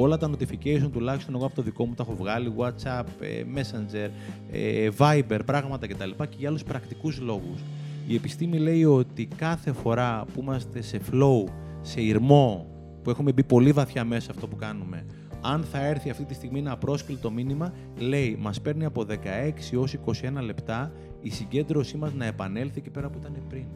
Όλα 0.00 0.16
τα 0.16 0.30
notification 0.30 0.90
τουλάχιστον 0.92 1.34
εγώ 1.34 1.46
από 1.46 1.54
το 1.54 1.62
δικό 1.62 1.86
μου 1.86 1.94
τα 1.94 2.02
έχω 2.02 2.16
βγάλει, 2.16 2.52
WhatsApp, 2.56 3.04
ε, 3.20 3.44
Messenger, 3.54 4.10
ε, 4.50 4.88
Viber, 4.98 5.38
πράγματα 5.44 5.86
κτλ. 5.86 6.10
και 6.18 6.36
για 6.38 6.48
άλλους 6.48 6.62
πρακτικούς 6.64 7.20
λόγους. 7.20 7.60
Η 8.06 8.14
επιστήμη 8.14 8.58
λέει 8.58 8.84
ότι 8.84 9.28
κάθε 9.36 9.72
φορά 9.72 10.24
που 10.34 10.40
είμαστε 10.40 10.82
σε 10.82 11.00
flow, 11.10 11.44
σε 11.80 12.00
ηρμό, 12.00 12.66
που 13.02 13.10
έχουμε 13.10 13.32
μπει 13.32 13.42
πολύ 13.44 13.72
βαθιά 13.72 14.04
μέσα 14.04 14.20
σε 14.20 14.30
αυτό 14.30 14.46
που 14.46 14.56
κάνουμε, 14.56 15.04
αν 15.40 15.62
θα 15.62 15.86
έρθει 15.86 16.10
αυτή 16.10 16.24
τη 16.24 16.34
στιγμή 16.34 16.58
ένα 16.58 16.72
απρόσκλητο 16.72 17.30
μήνυμα, 17.30 17.72
λέει, 17.98 18.36
μας 18.40 18.60
παίρνει 18.60 18.84
από 18.84 19.04
16 19.04 19.72
έως 19.72 19.92
21 19.92 20.42
λεπτά 20.42 20.92
η 21.20 21.30
συγκέντρωσή 21.30 21.96
μας 21.96 22.12
να 22.12 22.24
επανέλθει 22.24 22.78
εκεί 22.78 22.90
πέρα 22.90 23.10
που 23.10 23.18
ήταν 23.20 23.42
πριν. 23.48 23.66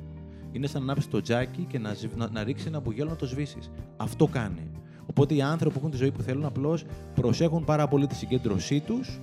Είναι 0.52 0.66
σαν 0.66 0.80
να 0.80 0.86
ανάψεις 0.86 1.10
το 1.10 1.20
τζάκι 1.20 1.64
και 1.68 1.78
να, 1.78 1.94
να, 2.16 2.28
να 2.30 2.44
ρίξεις 2.44 2.66
ένα 2.66 2.80
μπουγέλο 2.80 3.08
να 3.10 3.16
το 3.16 3.26
σβήσεις. 3.26 3.70
Αυτό 3.96 4.26
κάνει. 4.26 4.70
Οπότε 5.06 5.34
οι 5.34 5.42
άνθρωποι 5.42 5.72
που 5.74 5.78
έχουν 5.78 5.90
τη 5.90 5.96
ζωή 5.96 6.10
που 6.10 6.22
θέλουν 6.22 6.44
απλώς 6.44 6.84
προσέχουν 7.14 7.64
πάρα 7.64 7.88
πολύ 7.88 8.06
τη 8.06 8.14
συγκέντρωσή 8.14 8.80
τους 8.80 9.20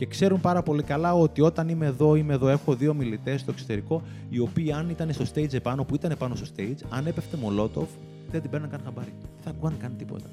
και 0.00 0.06
ξέρουν 0.06 0.40
πάρα 0.40 0.62
πολύ 0.62 0.82
καλά 0.82 1.14
ότι 1.14 1.40
όταν 1.40 1.68
είμαι 1.68 1.86
εδώ, 1.86 2.14
είμαι 2.14 2.34
εδώ, 2.34 2.48
έχω 2.48 2.74
δύο 2.74 2.94
μιλητές 2.94 3.40
στο 3.40 3.50
εξωτερικό, 3.50 4.02
οι 4.28 4.38
οποίοι 4.38 4.72
αν 4.72 4.90
ήταν 4.90 5.12
στο 5.12 5.24
stage 5.34 5.52
επάνω, 5.52 5.84
που 5.84 5.94
ήταν 5.94 6.10
επάνω 6.10 6.34
στο 6.34 6.46
stage, 6.56 6.86
αν 6.88 7.06
έπεφτε 7.06 7.36
μολότοφ, 7.36 7.88
δεν 8.30 8.40
την 8.40 8.50
παίρναν 8.50 8.70
καν 8.70 8.80
χαμπάρι. 8.84 9.12
Δεν 9.20 9.44
θα 9.44 9.50
ακούγαν 9.50 9.76
καν 9.78 9.92
τίποτα. 9.98 10.26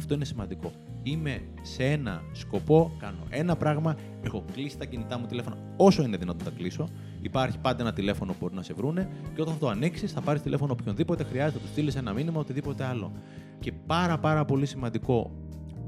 Αυτό 0.00 0.14
είναι 0.14 0.24
σημαντικό. 0.24 0.72
Είμαι 1.02 1.40
σε 1.62 1.84
ένα 1.84 2.22
σκοπό, 2.32 2.92
κάνω 2.98 3.26
ένα 3.30 3.56
πράγμα, 3.56 3.96
έχω 4.22 4.44
κλείσει 4.52 4.78
τα 4.78 4.84
κινητά 4.84 5.18
μου 5.18 5.26
τηλέφωνα 5.26 5.56
όσο 5.76 6.02
είναι 6.02 6.16
δυνατόν 6.16 6.44
να 6.44 6.50
τα 6.50 6.56
κλείσω. 6.56 6.88
Υπάρχει 7.22 7.58
πάντα 7.58 7.82
ένα 7.82 7.92
τηλέφωνο 7.92 8.32
που 8.32 8.38
μπορεί 8.40 8.54
να 8.54 8.62
σε 8.62 8.72
βρούνε 8.74 9.08
και 9.34 9.40
όταν 9.40 9.54
θα 9.54 9.60
το 9.60 9.68
ανοίξεις, 9.68 10.12
θα 10.12 10.20
πάρεις 10.20 10.42
τηλέφωνο 10.42 10.76
οποιονδήποτε 10.80 11.24
χρειάζεται, 11.24 11.58
θα 11.58 11.64
του 11.64 11.70
στείλεις 11.70 11.96
ένα 11.96 12.12
μήνυμα, 12.12 12.40
οτιδήποτε 12.40 12.84
άλλο. 12.84 13.12
Και 13.60 13.72
πάρα 13.86 14.18
πάρα 14.18 14.44
πολύ 14.44 14.66
σημαντικό, 14.66 15.30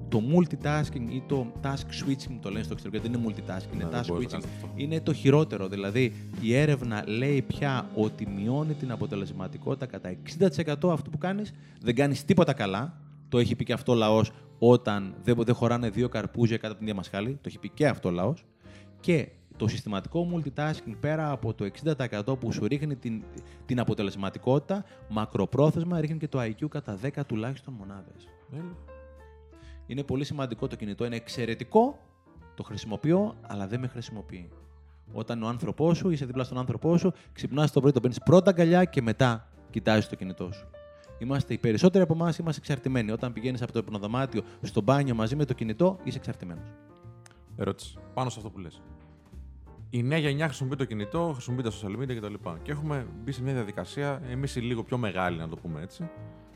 το 0.09 0.23
multitasking 0.35 1.11
ή 1.11 1.23
το 1.27 1.47
task 1.63 1.67
switching 2.09 2.37
το 2.41 2.51
λένε 2.51 2.65
στο 2.65 2.73
εξωτερικό, 2.73 3.03
δεν 3.11 3.13
είναι 3.13 3.23
multitasking, 3.29 3.75
είναι 3.75 3.85
Ναι, 3.85 3.91
δεν 3.91 4.01
task 4.01 4.07
μπορείς 4.09 4.33
να 4.33 4.39
switching. 4.39 4.43
κάνεις 4.43 4.47
αυτό. 4.57 4.71
Είναι 4.75 5.01
το 5.01 5.13
χειρότερο. 5.13 5.69
Δηλαδή, 5.69 6.13
η 6.41 6.55
έρευνα 6.57 7.05
λέει 7.07 7.43
πια 7.43 7.87
ότι 7.95 8.27
μειώνει 8.27 8.75
την 8.75 8.91
αποτελεσματικότητα 8.91 9.87
κατά 9.87 10.09
60% 10.09 10.93
αυτού 10.93 11.11
που 11.11 11.19
κάνεις. 11.19 11.53
Δεν 11.83 11.95
κάνεις 11.95 12.25
τίποτα 12.25 12.53
καλά. 12.53 13.02
Το 13.33 13.39
έχει 13.39 13.57
πει 13.57 13.65
και 13.65 13.73
αυτό 13.73 13.93
ο 13.93 13.95
λαός 13.95 14.31
όταν 14.59 15.15
δεν, 15.23 15.37
δεν 15.45 15.55
χωράνε 15.55 15.91
δύο 15.91 16.09
καρπούζια 16.09 16.57
κάτω 16.57 16.69
από 16.69 16.77
την 16.77 16.87
ίδια 16.87 16.97
μασχάλη. 16.97 17.33
Το 17.33 17.41
έχει 17.45 17.59
πει 17.59 17.69
και 17.69 17.89
αυτό 17.89 18.09
ο 18.09 18.13
λαός. 18.13 18.45
Και 19.01 19.29
το 19.57 19.69
συστηματικό 19.69 20.29
multitasking 20.33 20.95
πέρα 21.01 21.31
από 21.31 21.55
το 21.55 21.71
60% 21.99 22.39
που 22.41 22.53
σου 22.53 22.67
ρίχνει 22.67 22.97
την, 22.97 23.23
την 23.67 23.81
αποτελεσματικότητα, 23.81 24.85
μακροπρόθεσμα 25.09 26.01
ρίχνει 26.01 26.19
και 26.19 26.29
το 26.29 26.41
IQ 26.43 26.69
κατά 26.69 26.99
10 27.03 27.09
τουλάχιστον 27.27 27.75
μονάδες. 27.75 28.29
Είναι 29.87 30.03
πολύ 30.03 30.25
σημαντικό 30.25 30.67
το 30.67 30.77
κινητό, 30.77 31.05
είναι 31.05 31.17
εξαιρετικό, 31.17 31.99
το 32.55 32.63
χρησιμοποιώ, 32.63 33.35
αλλά 33.41 33.67
δεν 33.67 33.81
με 33.81 33.87
χρησιμοποιεί. 33.87 34.49
Όταν 35.13 35.43
ο 35.43 35.49
άνθρωπός 35.49 35.97
σου, 35.97 36.11
είσαι 36.11 36.25
δίπλα 36.25 36.45
στον 36.45 36.59
άνθρωπό 36.59 36.97
σου, 36.97 37.13
ξυπνάς 37.33 37.73
το 37.73 37.81
πρωί, 37.81 37.93
το 37.93 38.01
παίρνεις 38.01 38.19
πρώτα 38.25 38.51
αγκαλιά 38.51 38.85
και 38.85 39.03
μετά 39.03 39.49
κοιτάζεις 39.71 40.09
το 40.09 40.17
κινητό 40.17 40.53
σου. 40.53 40.67
Είμαστε 41.23 41.55
οι 41.55 41.59
περισσότεροι 41.59 42.05
από 42.05 42.15
εμάς 42.15 42.39
είμαστε 42.39 42.61
εξαρτημένοι. 42.61 43.11
Όταν 43.11 43.33
πηγαίνεις 43.33 43.63
από 43.63 43.73
το 43.73 43.79
υπνοδωμάτιο 43.79 44.43
στο 44.63 44.81
μπάνιο 44.81 45.15
μαζί 45.15 45.37
με 45.37 45.45
το 45.45 45.55
κινητό, 45.55 45.99
είσαι 46.05 46.19
εξαρτημένος. 46.19 46.69
Ερώτηση. 47.57 47.99
Πάνω 48.15 48.31
σε 48.31 48.39
αυτό 48.39 48.51
που 48.51 48.59
λες. 48.59 48.83
Η 49.91 50.03
νέα 50.03 50.19
γενιά 50.19 50.47
χρησιμοποιεί 50.47 50.77
το 50.77 50.85
κινητό, 50.85 51.31
χρησιμοποιεί 51.33 51.63
τα 51.63 51.71
social 51.71 52.03
media 52.03 52.17
κτλ. 52.17 52.35
Και 52.63 52.71
έχουμε 52.71 53.07
μπει 53.25 53.33
σε 53.33 53.43
μια 53.43 53.53
διαδικασία, 53.53 54.23
εμείς 54.31 54.57
οι 54.57 54.61
λίγο 54.61 54.83
πιο 54.83 54.99
μεγάλοι, 54.99 55.39
να 55.39 55.49
το 55.49 55.57
πούμε 55.57 55.83
έτσι, 55.83 56.11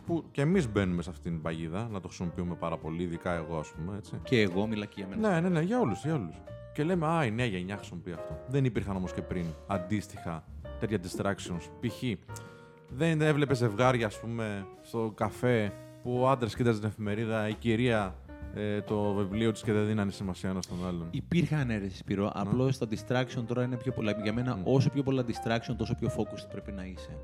που 0.06 0.24
και 0.30 0.40
εμείς 0.40 0.72
μπαίνουμε 0.72 1.02
σε 1.02 1.10
αυτήν 1.10 1.32
την 1.32 1.43
παγίδα, 1.43 1.88
να 1.93 2.01
το 2.01 2.09
χρησιμοποιούμε 2.09 2.55
πάρα 2.55 2.76
πολύ, 2.76 3.02
ειδικά 3.02 3.32
εγώ, 3.32 3.59
ας 3.59 3.68
πούμε. 3.68 3.97
Έτσι. 3.97 4.20
Και 4.22 4.40
εγώ 4.40 4.66
μιλά 4.66 4.84
και 4.84 4.94
για 4.97 5.06
μένα. 5.06 5.28
Ναι, 5.28 5.40
ναι, 5.40 5.48
ναι, 5.48 5.60
για 5.60 5.80
όλους, 5.80 6.05
για 6.05 6.14
όλους. 6.14 6.34
Και 6.72 6.84
λέμε, 6.84 7.06
Α, 7.06 7.24
η 7.24 7.30
νέα 7.30 7.47
γενιά 7.47 7.76
χρησιμοποιεί 7.76 8.12
αυτό. 8.12 8.38
Δεν 8.48 8.64
υπήρχαν 8.64 8.97
όμως 8.97 9.12
και 9.12 9.22
πριν 9.22 9.44
αντίστοιχα 9.66 10.44
τέτοια 10.80 10.98
distractions. 10.98 11.70
Π.χ. 11.80 12.02
δεν 12.89 13.21
έβλεπες 13.21 13.59
ζευγάρια, 13.59 14.07
ας 14.07 14.21
πούμε, 14.21 14.67
στο 14.83 15.13
καφέ 15.15 15.73
που 16.03 16.21
ο 16.21 16.29
άντρας 16.29 16.55
κοίταζε 16.57 16.79
την 16.79 16.89
εφημερίδα, 16.89 17.49
η 17.49 17.55
κυρία 17.55 18.15
ε, 18.55 18.81
το 18.81 19.12
βιβλίο 19.12 19.52
της 19.52 19.62
και 19.62 19.73
δεν 19.73 19.86
δίνανε 19.86 20.10
σημασία 20.10 20.51
ένα 20.51 20.62
στον 20.62 20.86
άλλον. 20.86 21.09
Υπήρχαν 21.10 21.70
αίρεση, 21.70 21.97
Σπύρο. 21.97 22.31
Απλώς 22.35 22.78
τα 22.78 22.86
distraction 22.90 23.44
τώρα 23.47 23.62
είναι 23.64 23.77
πιο 23.77 23.93
πολλά. 23.93 24.12
Για 24.23 24.32
μένα, 24.32 24.56
Μμ. 24.56 24.60
όσο 24.64 24.90
πιο 24.90 25.02
πολλά 25.02 25.24
distraction, 25.27 25.74
τόσο 25.77 25.94
πιο 25.94 26.09
focused 26.16 26.48
πρέπει 26.51 26.73
να 26.73 26.85
είσαι. 26.85 27.18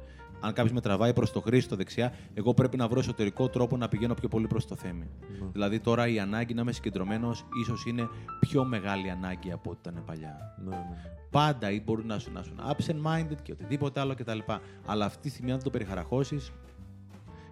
Αν 0.45 0.53
κάποιος 0.53 0.73
με 0.73 0.81
τραβάει 0.81 1.13
προς 1.13 1.33
το 1.33 1.41
χρήσι, 1.41 1.69
δεξιά, 1.71 2.13
εγώ 2.35 2.55
πρέπει 2.55 2.77
να 2.77 2.89
βρω 2.89 2.99
εσωτερικό 2.99 3.49
τρόπο 3.49 3.77
να 3.77 3.89
πηγαίνω 3.89 4.15
πιο 4.15 4.29
πολύ 4.29 4.47
προς 4.47 4.67
το 4.67 4.75
θέμη. 4.77 5.11
Δηλαδή 5.53 5.81
τώρα 5.81 6.09
η 6.09 6.19
ανάγκη 6.19 6.55
να 6.55 6.61
είμαι 6.61 6.73
συγκεντρωμένος 6.73 7.45
ίσως 7.63 7.87
είναι 7.87 8.09
πιο 8.41 8.65
μεγάλη 8.65 9.11
ανάγκη 9.11 9.53
από 9.53 9.71
ό,τι 9.71 9.79
ήταν 9.89 10.03
παλιά. 10.07 10.57
Ναι, 10.65 10.77
ναι. 10.77 10.97
Πάντα 11.31 11.71
ή 11.71 11.81
μπορεί 11.81 12.05
να 12.05 12.19
σου 12.19 12.33
να 12.33 12.43
σου 12.43 12.55
absent 12.59 13.07
minded 13.07 13.37
και 13.43 13.53
οτιδήποτε 13.53 14.01
άλλο 14.01 14.15
κτλ. 14.15 14.39
Αλλά 14.87 15.05
αυτή 15.05 15.23
τη 15.23 15.29
στιγμή, 15.29 15.51
αν 15.51 15.57
δεν 15.57 15.65
το 15.65 15.71
περιχαραχώσεις, 15.71 16.53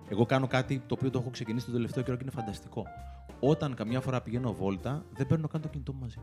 εγώ 0.09 0.26
κάνω 0.26 0.47
κάτι 0.47 0.82
το 0.86 0.94
οποίο 0.98 1.10
το 1.10 1.18
έχω 1.18 1.30
ξεκινήσει 1.30 1.64
τον 1.64 1.74
τελευταίο 1.74 2.02
καιρό 2.02 2.16
και 2.16 2.22
είναι 2.22 2.32
φανταστικό. 2.32 2.86
Όταν 3.40 3.74
καμιά 3.74 4.00
φορά 4.00 4.20
πηγαίνω 4.20 4.52
βόλτα, 4.52 5.04
δεν 5.12 5.26
παίρνω 5.26 5.48
καν 5.48 5.60
το 5.60 5.68
κινητό 5.68 5.92
μου 5.92 5.98
μαζί. 6.00 6.18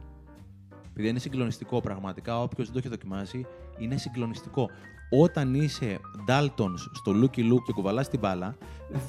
Επειδή 0.89 1.07
είναι 1.07 1.19
συγκλονιστικό 1.19 1.81
πραγματικά, 1.81 2.41
όποιος 2.41 2.65
δεν 2.65 2.73
το 2.73 2.80
έχει 2.80 2.89
δοκιμάσει, 2.89 3.45
είναι 3.77 3.98
συγκλονιστικό. 3.98 4.69
Όταν 5.10 5.53
είσαι 5.53 5.99
Daltons 6.27 6.77
στο 6.94 7.11
Looky 7.11 7.39
Look 7.39 7.61
και 7.65 7.72
κουβαλάς 7.73 8.10
την 8.10 8.19
μπάλα, 8.19 8.57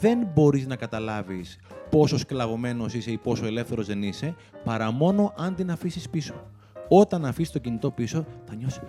δεν 0.01 0.29
μπορείς 0.35 0.67
να 0.67 0.77
καταλάβεις 0.77 1.59
πόσο 1.91 2.19
σκλαβωμένος 2.19 2.95
είσαι 2.95 3.11
ή 3.11 3.17
πόσο 3.19 3.47
ελεύθερος 3.47 3.87
δεν 3.87 4.03
είσαι, 4.03 4.35
παρά 4.65 4.91
μόνο 4.91 5.33
αν 5.37 5.55
την 5.55 5.71
αφήσεις 5.71 6.11
πίσω. 6.11 6.35
Όταν 6.89 7.25
αφήσεις 7.25 7.53
το 7.53 7.59
κινητό 7.59 7.91
πίσω, 7.91 8.25
θα 8.45 8.55
νιώσεις. 8.55 8.83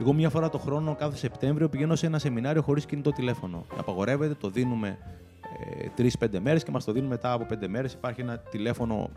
Εγώ 0.00 0.12
μία 0.12 0.30
φορά 0.30 0.48
το 0.48 0.58
χρόνο, 0.58 0.94
κάθε 0.94 1.16
Σεπτέμβριο, 1.16 1.68
πηγαίνω 1.68 1.96
σε 1.96 2.06
ένα 2.06 2.18
σεμινάριο 2.18 2.62
χωρίς 2.62 2.86
κινητό 2.86 3.12
τηλέφωνο. 3.12 3.64
Απαγορεύεται, 3.76 4.34
το 4.34 4.50
δίνουμε 4.50 4.88
ε, 4.88 4.94
τρει-πέντε 5.94 6.40
μέρες 6.40 6.62
και 6.64 6.70
μας 6.70 6.84
το 6.84 6.92
δίνουν 6.92 7.08
μετά 7.08 7.32
από 7.32 7.44
πέντε 7.44 7.68
μέρες. 7.68 7.92
Υπάρχει 7.92 8.20
ένα 8.20 8.38
τηλέφωνο 8.38 9.10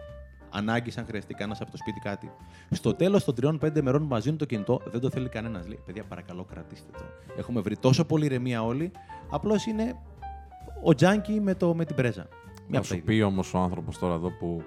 ανάγκης, 0.49 0.97
αν 0.97 1.05
χρειαστεί 1.05 1.33
κανένας 1.33 1.61
από 1.61 1.71
το 1.71 1.77
σπίτι 1.77 1.99
κάτι. 1.99 2.31
Στο 2.69 2.93
τέλος 2.93 3.23
των 3.23 3.35
τριών-πέντε 3.35 3.81
μερών 3.81 4.01
που 4.01 4.07
μας 4.07 4.23
δίνουν 4.23 4.37
το 4.37 4.45
κινητό, 4.45 4.81
δεν 4.85 5.01
το 5.01 5.09
θέλει 5.09 5.29
κανένας. 5.29 5.67
Λέει: 5.67 5.79
Παιδιά, 5.85 6.03
παρακαλώ, 6.03 6.43
κρατήστε 6.43 6.89
το. 6.97 7.03
Έχουμε 7.37 7.61
βρει 7.61 7.77
τόσο 7.77 8.05
πολύ 8.05 8.25
ηρεμία 8.25 8.63
όλοι. 8.63 8.91
Απλώς 9.29 9.65
είναι 9.65 9.95
ο 10.83 10.93
τζάνκι 10.93 11.39
με, 11.41 11.55
το, 11.55 11.75
με 11.75 11.85
την 11.85 11.95
πρέζα. 11.95 12.21
Θα 12.21 12.61
Μια 12.67 12.79
από 12.79 12.87
τα 12.87 12.93
σου 12.93 12.93
ίδια. 12.93 13.05
πει 13.15 13.21
όμως 13.21 13.53
ο 13.53 13.57
άνθρωπος 13.57 13.97
τώρα 13.99 14.13
εδώ 14.13 14.29
που 14.31 14.63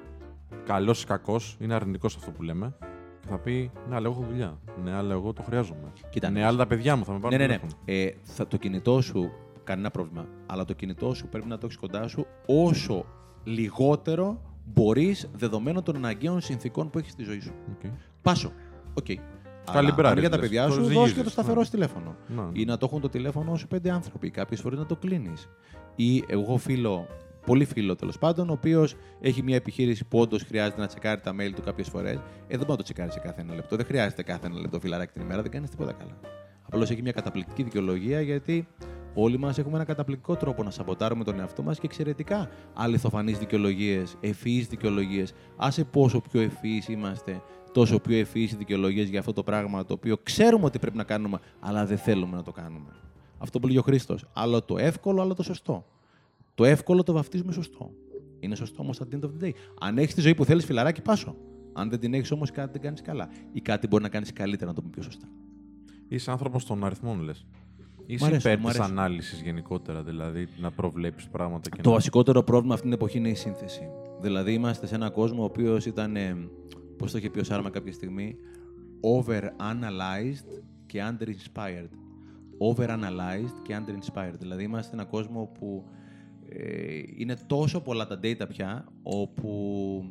καλός 0.67 1.03
ή 1.03 1.07
κακός 1.07 1.57
είναι 1.61 1.75
αρνητικός 1.75 2.17
αυτό 2.17 2.31
που 2.31 2.43
λέμε. 2.43 2.75
Και 3.21 3.27
θα 3.31 3.39
πει 3.39 3.71
Ναι, 3.89 3.95
αλλά 3.95 4.07
εγώ 4.07 4.21
έχω 4.21 4.31
δουλειά. 4.31 4.59
Ναι, 4.85 4.93
αλλά 4.93 5.13
εγώ 5.13 5.33
το 5.33 5.43
χρειάζομαι. 5.43 5.93
Κοίτα, 6.11 6.31
ναι, 6.31 6.45
αλλά 6.45 6.57
τα 6.57 6.67
παιδιά 6.67 6.97
μου 6.97 7.05
θα 7.05 7.13
με 7.13 7.19
πάρουν. 7.19 7.39
Ναι, 7.39 7.47
ναι, 7.47 7.53
ναι. 7.53 7.59
τηλέφωνο. 7.59 7.83
Ε, 7.85 8.11
θα, 8.23 8.47
το 8.47 8.57
κινητό 8.57 9.01
σου, 9.01 9.31
κανένα 9.65 9.91
πρόβλημα. 9.91 10.27
Αλλά 10.47 10.65
το 10.65 10.73
κινητό 10.73 11.15
σου 11.15 11.29
πρέπει 11.29 11.47
να 11.49 11.59
το 11.59 11.67
έχεις 11.67 11.77
κοντά 11.79 12.09
σου 12.09 12.27
όσο 12.47 13.05
λιγότερο 13.45 14.41
μπορείς 14.65 15.31
δεδομένων 15.37 15.83
των 15.83 15.97
αναγκαίων 15.97 16.41
συνθήκων 16.41 16.91
που 16.91 16.99
έχεις 16.99 17.13
στη 17.13 17.23
ζωή 17.23 17.41
σου. 17.41 17.53
Οκ. 17.73 17.91
Πάσο. 18.23 18.53
Οκ. 18.95 19.05
Καλή 19.05 19.87
Αλλά 19.87 19.93
μπράβη, 19.93 20.15
αν 20.15 20.19
για 20.19 20.31
τα 20.31 20.37
λες. 20.37 20.49
παιδιά 20.49 20.67
Το 20.67 20.73
σου, 20.73 20.83
ζυγίζεις, 20.83 20.99
δώσει 21.01 21.15
και 21.15 21.23
το 21.23 21.31
σταθερό 21.31 21.59
ναι. 21.59 21.65
σου 21.65 21.71
τηλέφωνο. 21.71 22.17
Να, 22.29 22.43
ναι. 22.43 22.51
Ή 22.53 22.65
να 22.65 22.77
το 22.77 22.87
έχουν 22.87 23.01
το 23.01 23.09
τηλέφωνο 23.09 23.57
σου 23.57 23.67
πέντε 23.67 23.91
άνθρωποι. 23.91 24.31
Κάποιες 24.31 24.61
φορές 24.61 24.79
να 24.79 24.87
το 24.87 24.97
κλείνεις. 24.97 25.49
Ή 25.97 26.25
εγώ 26.27 26.43
έχω 26.43 26.57
φίλο, 26.57 27.07
πολύ 27.47 27.65
φίλο 27.65 27.95
τέλος 27.97 28.19
πάντων, 28.19 28.49
ο 28.49 28.53
οποίος 28.53 28.95
έχει 29.21 29.43
μια 29.43 29.57
επιχείρηση 29.57 30.05
που 30.05 30.19
όντως 30.19 30.43
χρειάζεται 30.43 30.81
να 30.81 30.87
τσεκάρει 30.87 31.21
τα 31.21 31.35
mail 31.39 31.53
του 31.55 31.63
κάποιες 31.63 31.89
φορές. 31.89 32.15
Ε, 32.15 32.21
δεν 32.47 32.59
μπορεί 32.59 32.71
να 32.71 32.77
το 32.77 32.83
τσεκάρεις 32.83 33.13
σε 33.13 33.19
κάθε 33.19 33.41
ένα 33.41 33.55
λεπτό. 33.55 33.77
Δεν 33.77 33.87
χρειάζεται 33.87 34.23
κάθε 34.23 34.47
ένα 34.47 34.61
λεπτό 34.61 34.81
φιλαράκι 34.81 35.13
την 35.13 35.23
ημέρα, 35.23 35.43
δεν 35.43 35.51
κάνεις 35.51 35.71
τίποτα 35.71 35.93
καλά. 35.93 36.19
Απλώς 36.63 36.91
έχει 36.91 37.03
μια 37.03 37.13
καταπληκτική 37.13 37.63
δικαιολογία 37.63 38.21
γιατί 38.21 38.69
όλοι 39.15 39.39
μας 39.39 39.59
έχουμε 39.59 39.75
ένα 39.75 39.85
καταπληκτικό 39.85 40.37
τρόπο 40.37 40.63
να 40.63 40.71
σαμποτάρουμε 40.71 41.25
τον 41.25 41.39
εαυτό 41.41 41.63
μας 41.63 41.79
και 41.79 41.87
εξαιρετικά 41.87 42.49
αληθοφανείς 42.75 43.39
δικαιολογίες, 43.39 44.17
ευφυείς 44.21 44.67
δικαιολογίες. 44.67 45.35
Άσε 45.57 45.85
πόσο 45.85 46.21
πιο 46.21 46.41
ευφυείς 46.41 46.89
είμαστε, 46.89 47.43
τόσο 47.73 48.01
πιο 48.01 48.17
ευφυείς 48.17 48.53
οι 48.53 48.57
δικαιολογίες 48.57 49.09
για 49.09 49.19
αυτό 49.19 49.33
το 49.33 49.43
πράγμα 49.43 49.85
το 49.85 49.95
οποίο 49.95 50.17
ξέρουμε 50.23 50.65
ότι 50.65 50.79
πρέπει 50.79 50.97
να 50.97 51.05
κάνουμε, 51.05 51.39
αλλά 51.61 51.87
δεν 51.87 51.99
θέλουμε 51.99 52.37
να 52.37 52.43
το 52.43 52.53
κάνουμε. 52.53 52.91
Αυτό 53.39 53.61
που 53.61 53.67
λέει 53.67 53.77
ο 53.77 53.83
Χρήστος. 53.83 54.25
Άλλο 54.33 54.63
το 54.63 54.79
εύκολο, 54.79 55.21
άλλο 55.23 55.35
το 55.35 55.43
σωστό. 55.43 55.87
Το 56.55 56.65
εύκολο 56.65 57.03
το 57.03 57.13
βαφτίζουμε 57.13 57.53
σωστό. 57.53 57.91
Είναι 58.41 58.55
σωστό 58.55 58.83
όμως 58.83 59.01
at 59.01 59.15
the 59.15 59.19
end 59.19 59.25
of 59.25 59.31
the 59.41 59.45
day. 59.45 59.51
Αν 59.81 59.99
έχεις 59.99 60.15
τη 60.15 60.21
ζωή 60.21 60.35
που 60.35 60.45
θέλεις, 60.45 60.65
φιλαράκι, 60.65 61.03
πάσο. 61.03 61.37
Αν 61.73 61.91
δεν 61.91 62.01
την 62.01 62.15
έχεις 62.15 62.31
όμως, 62.31 62.51
κάτι 62.51 62.73
δεν 62.73 62.81
κάνεις 62.81 63.03
καλά. 63.03 63.29
Ή 63.53 63.61
κάτι 63.61 63.87
μπορεί 63.87 64.03
να 64.03 64.09
κάνεις 64.09 64.33
καλύτερα, 64.33 64.67
να 64.67 64.75
το 64.75 64.81
πούμε 64.81 64.93
πιο 64.93 65.03
σωστά. 65.03 65.27
Είσαι 66.09 66.31
άνθρωπος 66.31 66.65
των 66.65 66.85
αριθμών, 66.85 67.21
λες. 67.21 67.47
Είσαι 68.07 68.25
αρέσουν, 68.25 68.51
υπέρ 68.51 68.61
μου 68.63 68.69
της 68.69 68.79
αρέσουν. 68.79 68.99
ανάλυσης 68.99 69.41
γενικότερα, 69.43 70.03
δηλαδή 70.03 70.49
να 70.61 70.71
προβλέπει 70.71 71.23
πράγματα 71.31 71.71
και 71.71 71.83
Το 71.83 71.89
να. 71.89 71.95
βασικότερο 71.95 72.43
πρόβλημα 72.43 72.75
αυτή 72.75 72.87
την 72.87 72.95
εποχή 72.95 73.19
είναι 73.19 73.29
η 73.29 73.35
σύνθεση. 73.35 73.89
Δηλαδή, 74.21 74.53
είμαστε 74.53 74.87
σε 74.87 74.95
έναν 74.95 75.13
κόσμο 75.13 75.43
ο 75.43 75.45
οποίος 75.45 75.87
ήταν. 75.87 76.17
Πώς 76.99 77.13
το 77.13 77.19
είχε 77.19 77.31
πει 77.31 77.39
ο 77.41 77.45
Σάρμα 77.45 77.71
κάποια 77.71 77.93
στιγμή, 77.93 78.37
over-analyzed 79.01 80.63
και 80.87 81.03
under-inspired. 81.11 81.89
Over-analyzed 82.59 83.55
και 83.63 83.77
under-inspired. 83.79 84.35
Δηλαδή 84.39 84.63
είμαστε 84.63 84.95
ένα 84.95 85.05
κόσμο 85.05 85.51
που 85.59 85.85
ε, 86.49 86.99
είναι 87.17 87.37
τόσο 87.47 87.81
πολλά 87.81 88.07
τα 88.07 88.21
data 88.23 88.49
πια, 88.49 88.85
όπου 89.03 90.05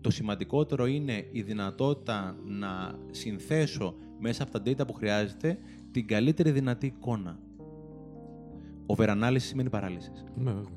το 0.00 0.10
σημαντικότερο 0.10 0.86
είναι 0.86 1.24
η 1.32 1.42
δυνατότητα 1.42 2.36
να 2.44 2.98
συνθέσω 3.10 3.94
μέσα 4.20 4.42
από 4.42 4.52
τα 4.52 4.62
data 4.66 4.86
που 4.86 4.92
χρειάζεται 4.92 5.58
την 5.92 6.06
καλύτερη 6.06 6.50
δυνατή 6.50 6.86
εικόνα. 6.86 7.38
Overanalysis 8.86 9.36
σημαίνει 9.38 9.70
παράλυση. 9.70 10.24
Ναι, 10.36 10.50
βέβαια. 10.50 10.70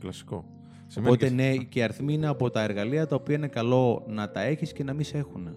Κλασικό. 0.00 0.44
Οπότε 0.98 1.28
και- 1.28 1.34
ναι, 1.34 1.56
και 1.56 1.78
οι 1.78 1.82
αριθμοί 1.82 2.12
είναι 2.12 2.26
από 2.26 2.50
τα 2.50 2.62
εργαλεία 2.62 3.06
τα 3.06 3.16
οποία 3.16 3.34
είναι 3.36 3.48
καλό 3.48 4.04
να 4.08 4.30
τα 4.30 4.40
έχεις 4.40 4.72
και 4.72 4.84
να 4.84 4.92
μην 4.92 5.04
σε 5.04 5.18
έχουν. 5.18 5.48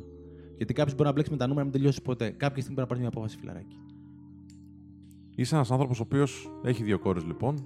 Γιατί 0.57 0.73
κάποιος 0.73 0.95
μπορεί 0.95 1.07
να 1.07 1.13
μπλέξει 1.13 1.31
με 1.31 1.37
τα 1.37 1.47
νούμερα 1.47 1.65
να 1.65 1.71
μην 1.71 1.79
τελειώσει 1.79 2.01
ποτέ. 2.01 2.29
Κάποια 2.29 2.61
στιγμή 2.61 2.75
πρέπει 2.75 2.79
να 2.79 2.85
πάρεις 2.85 3.01
μια 3.01 3.07
απόφαση 3.09 3.37
φιλαράκι. 3.37 3.77
Είσαι 5.35 5.55
ένας 5.55 5.71
άνθρωπος 5.71 5.99
ο 5.99 6.03
οποίος 6.05 6.49
έχει 6.63 6.83
δύο 6.83 6.99
κόρες 6.99 7.23
λοιπόν. 7.25 7.63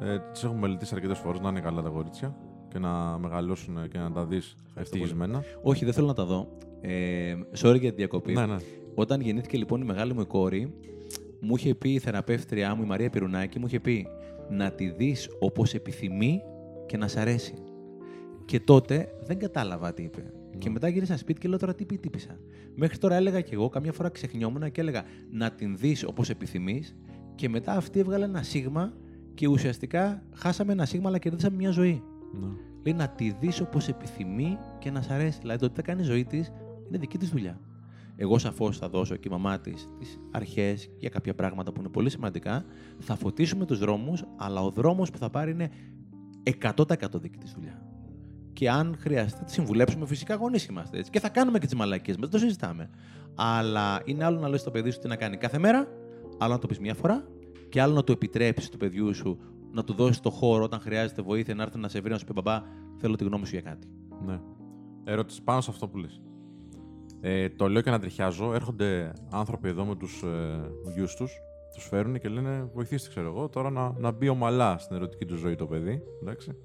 Ε, 0.00 0.18
Τις 0.32 0.44
έχουμε 0.44 0.60
μελετήσει 0.60 0.94
αρκετές 0.94 1.18
φορές 1.18 1.40
να 1.40 1.48
είναι 1.48 1.60
καλά 1.60 1.82
τα 1.82 1.88
κορίτσια 1.88 2.36
και 2.68 2.78
να 2.78 3.18
μεγαλώσουν 3.18 3.88
και 3.88 3.98
να 3.98 4.12
τα 4.12 4.24
δεις 4.26 4.54
ευτυχισμένα. 4.74 5.42
Όχι, 5.62 5.84
δεν 5.84 5.94
θέλω 5.94 6.06
να 6.06 6.14
τα 6.14 6.24
δω. 6.24 6.48
Ε, 6.80 7.34
sorry 7.60 7.80
για 7.80 7.90
τη 7.90 7.96
διακοπή. 7.96 8.32
Ναι, 8.32 8.46
ναι. 8.46 8.56
Όταν 9.00 9.20
γεννήθηκε 9.20 9.56
λοιπόν 9.56 9.80
η 9.80 9.84
μεγάλη 9.84 10.14
μου 10.14 10.26
κόρη, 10.26 10.74
μου 11.40 11.56
είχε 11.56 11.74
πει 11.74 11.90
η 11.92 11.98
θεραπεύτριά 11.98 12.74
μου, 12.74 12.82
η 12.82 12.86
Μαρία 12.86 13.10
Πυρουνάκη, 13.10 13.58
μου 13.58 13.66
είχε 13.66 13.80
πει 13.80 14.06
να 14.50 14.70
τη 14.70 14.90
δεις 14.90 15.28
όπως 15.38 15.74
επιθυμεί 15.74 16.42
και 16.86 16.96
να 16.96 17.08
σ' 17.08 17.16
αρέσει. 17.16 17.54
Και 18.44 18.60
τότε 18.60 19.08
δεν 19.22 19.38
κατάλαβα 19.38 19.94
τι 19.94 20.02
είπε. 20.02 20.32
Και 20.58 20.70
μετά 20.70 20.88
γύρισα 20.88 21.16
σπίτι 21.16 21.40
και 21.40 21.48
λέω 21.48 21.58
τώρα 21.58 21.74
τι 21.74 21.84
πει, 21.84 21.98
τύπησα. 21.98 22.38
Μέχρι 22.74 22.98
τώρα 22.98 23.14
έλεγα 23.14 23.40
κι 23.40 23.54
εγώ, 23.54 23.68
καμιά 23.68 23.92
φορά 23.92 24.08
ξεχνιόμουν 24.08 24.72
και 24.72 24.80
έλεγα 24.80 25.04
να 25.30 25.50
την 25.50 25.76
δεις 25.76 26.04
όπως 26.04 26.30
επιθυμείς 26.30 26.96
και 27.34 27.48
μετά 27.48 27.72
αυτή 27.72 27.98
έβγαλε 27.98 28.24
ένα 28.24 28.42
σίγμα 28.42 28.92
και 29.34 29.46
ουσιαστικά 29.46 30.22
χάσαμε 30.34 30.72
ένα 30.72 30.84
σίγμα 30.84 31.08
αλλά 31.08 31.18
κερδίσαμε 31.18 31.56
μια 31.56 31.70
ζωή. 31.70 32.02
ναι. 32.40 32.46
Λέει 32.82 32.94
να 32.94 33.08
τη 33.08 33.34
δεις 33.40 33.60
όπως 33.60 33.88
επιθυμεί 33.88 34.58
και 34.78 34.90
να 34.90 35.02
σ' 35.02 35.10
αρέσει. 35.10 35.38
Δηλαδή 35.40 35.58
το 35.58 35.68
τι 35.68 35.74
θα 35.74 35.82
κάνει 35.82 36.00
η 36.00 36.04
ζωή 36.04 36.24
της 36.24 36.52
είναι 36.88 36.98
δική 36.98 37.18
της 37.18 37.28
δουλειά. 37.28 37.60
Εγώ 38.20 38.38
σαφώς 38.38 38.78
θα 38.78 38.88
δώσω 38.88 39.16
και 39.16 39.28
η 39.28 39.30
μαμά 39.30 39.58
της 39.58 39.88
τις 39.98 40.20
αρχές 40.30 40.90
για 40.98 41.08
κάποια 41.08 41.34
πράγματα 41.34 41.72
που 41.72 41.80
είναι 41.80 41.88
πολύ 41.88 42.10
σημαντικά. 42.10 42.64
Θα 42.98 43.16
φωτίσουμε 43.16 43.66
τους 43.66 43.78
δρόμους, 43.78 44.24
αλλά 44.36 44.62
ο 44.62 44.70
δρόμος 44.70 45.10
που 45.10 45.18
θα 45.18 45.30
πάρει 45.30 45.50
είναι 45.50 45.70
100% 46.42 47.20
δική 47.20 47.38
της 47.38 47.52
δουλειά. 47.52 47.82
Και 48.52 48.70
αν 48.70 48.96
χρειαστεί, 48.98 49.38
θα 49.38 49.44
τη 49.44 49.52
συμβουλέψουμε. 49.52 50.06
Φυσικά 50.06 50.34
γονείς 50.34 50.66
είμαστε 50.66 50.98
έτσι. 50.98 51.10
Και 51.10 51.20
θα 51.20 51.28
κάνουμε 51.28 51.58
και 51.58 51.66
τις 51.66 51.74
μαλακίες 51.74 52.16
μας, 52.16 52.28
δεν 52.28 52.40
το 52.40 52.46
συζητάμε. 52.46 52.90
Αλλά 53.34 54.02
είναι 54.04 54.24
άλλο 54.24 54.38
να 54.38 54.48
λες 54.48 54.60
στο 54.60 54.70
παιδί 54.70 54.90
σου 54.90 54.98
τι 54.98 55.08
να 55.08 55.16
κάνει 55.16 55.36
κάθε 55.36 55.58
μέρα, 55.58 55.88
άλλο 56.38 56.52
να 56.52 56.58
το 56.58 56.66
πεις 56.66 56.78
μία 56.78 56.94
φορά, 56.94 57.28
και 57.68 57.80
άλλο 57.80 57.94
να 57.94 58.04
του 58.04 58.12
επιτρέψεις 58.12 58.68
του 58.68 58.76
παιδιού 58.76 59.14
σου 59.14 59.38
να 59.72 59.84
του 59.84 59.92
δώσεις 59.92 60.20
το 60.20 60.30
χώρο 60.30 60.64
όταν 60.64 60.80
χρειάζεται 60.80 61.22
βοήθεια 61.22 61.54
να 61.54 61.62
έρθει 61.62 61.78
να 61.78 61.88
σε 61.88 62.00
βρει 62.00 62.10
να 62.10 62.18
σου 62.18 62.24
πει 62.24 62.32
μπαμπά, 62.32 62.62
θέλω 62.96 63.16
τη 63.16 63.24
γνώμη 63.24 63.46
σου 63.46 63.52
για 63.52 63.60
κάτι. 63.60 63.88
Ναι. 64.26 64.40
Ερώτηση 65.04 65.42
πάνω 65.42 65.60
σε 65.60 65.70
αυτό 65.70 65.88
που 65.88 65.96
λες. 65.96 66.20
Ε, 67.20 67.48
το 67.48 67.68
λέω 67.68 67.82
και 67.82 67.90
να 67.90 67.98
τριχιάζω. 67.98 68.54
Έρχονται 68.54 69.12
άνθρωποι 69.30 69.68
εδώ 69.68 69.84
με 69.84 69.96
τους 69.96 70.22
ε, 70.22 70.70
γιους 70.94 71.14
τους, 71.14 71.40
τους 71.74 71.84
φέρουν 71.84 72.18
και 72.18 72.28
λένε 72.28 72.70
βοηθήστε 72.74 73.08
ξέρω 73.08 73.26
εγώ 73.26 73.48
τώρα 73.48 73.70
να, 73.70 73.94
να 73.98 74.10
μπει 74.10 74.28
ομαλά 74.28 74.78
στην 74.78 74.96
ερωτική 74.96 75.24
του 75.24 75.36
ζωή 75.36 75.54
το 75.54 75.66
παιδί. 75.66 76.02
Εντάξει. 76.22 76.56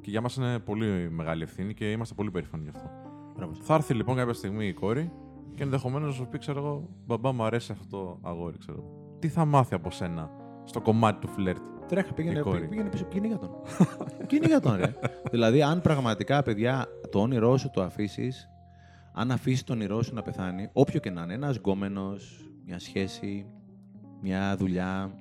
Και 0.00 0.10
για 0.10 0.20
μας 0.20 0.36
είναι 0.36 0.58
πολύ 0.58 1.10
μεγάλη 1.10 1.42
ευθύνη 1.42 1.74
και 1.74 1.90
είμαστε 1.90 2.14
πολύ 2.14 2.30
περήφανοι 2.30 2.62
γι' 2.62 2.68
αυτό. 2.68 2.90
Μπράβο. 3.36 3.52
Θα 3.54 3.74
έρθει 3.74 3.94
λοιπόν 3.94 4.16
κάποια 4.16 4.32
στιγμή 4.32 4.66
η 4.66 4.72
κόρη 4.72 5.12
και 5.54 5.62
ενδεχομένως 5.62 6.08
να 6.08 6.14
σου 6.14 6.28
πει, 6.30 6.38
ξέρω 6.38 6.58
εγώ, 6.58 6.88
μπαμπά 7.06 7.32
μου 7.32 7.44
αρέσει 7.44 7.72
αυτό 7.72 7.96
το 7.96 8.18
αγόρι, 8.28 8.58
ξέρω 8.58 8.78
εγώ. 8.78 9.16
Τι 9.18 9.28
θα 9.28 9.44
μάθει 9.44 9.74
από 9.74 9.90
σένα 9.90 10.30
στο 10.64 10.80
κομμάτι 10.80 11.26
του 11.26 11.28
φλερτ. 11.32 11.62
Τρέχα, 11.88 12.12
πήγαινε, 12.12 12.38
Η 12.38 12.42
κόρη; 12.42 12.54
πήγαινε, 12.54 12.68
πήγαινε 12.68 12.88
πίσω, 12.88 13.04
κυνήγα 13.04 13.38
τον. 13.38 13.50
κυνήγα 14.28 14.60
τον, 14.60 14.76
ρε. 14.76 14.94
δηλαδή, 15.30 15.62
αν 15.62 15.80
πραγματικά, 15.80 16.42
παιδιά, 16.42 16.86
το 17.10 17.20
όνειρό 17.20 17.56
σου 17.56 17.70
το 17.70 17.82
αφήσεις, 17.82 18.48
αν 19.18 19.30
αφήσεις 19.30 19.64
το 19.64 19.72
όνειρό 19.72 20.02
σου 20.02 20.14
να 20.14 20.22
πεθάνει, 20.22 20.68
όποιο 20.72 21.00
και 21.00 21.10
να 21.10 21.22
είναι, 21.22 21.34
ένας 21.34 21.56
γκόμενος, 21.56 22.50
μια 22.64 22.78
σχέση, 22.78 23.46
μια 24.20 24.56
δουλειά, 24.56 25.14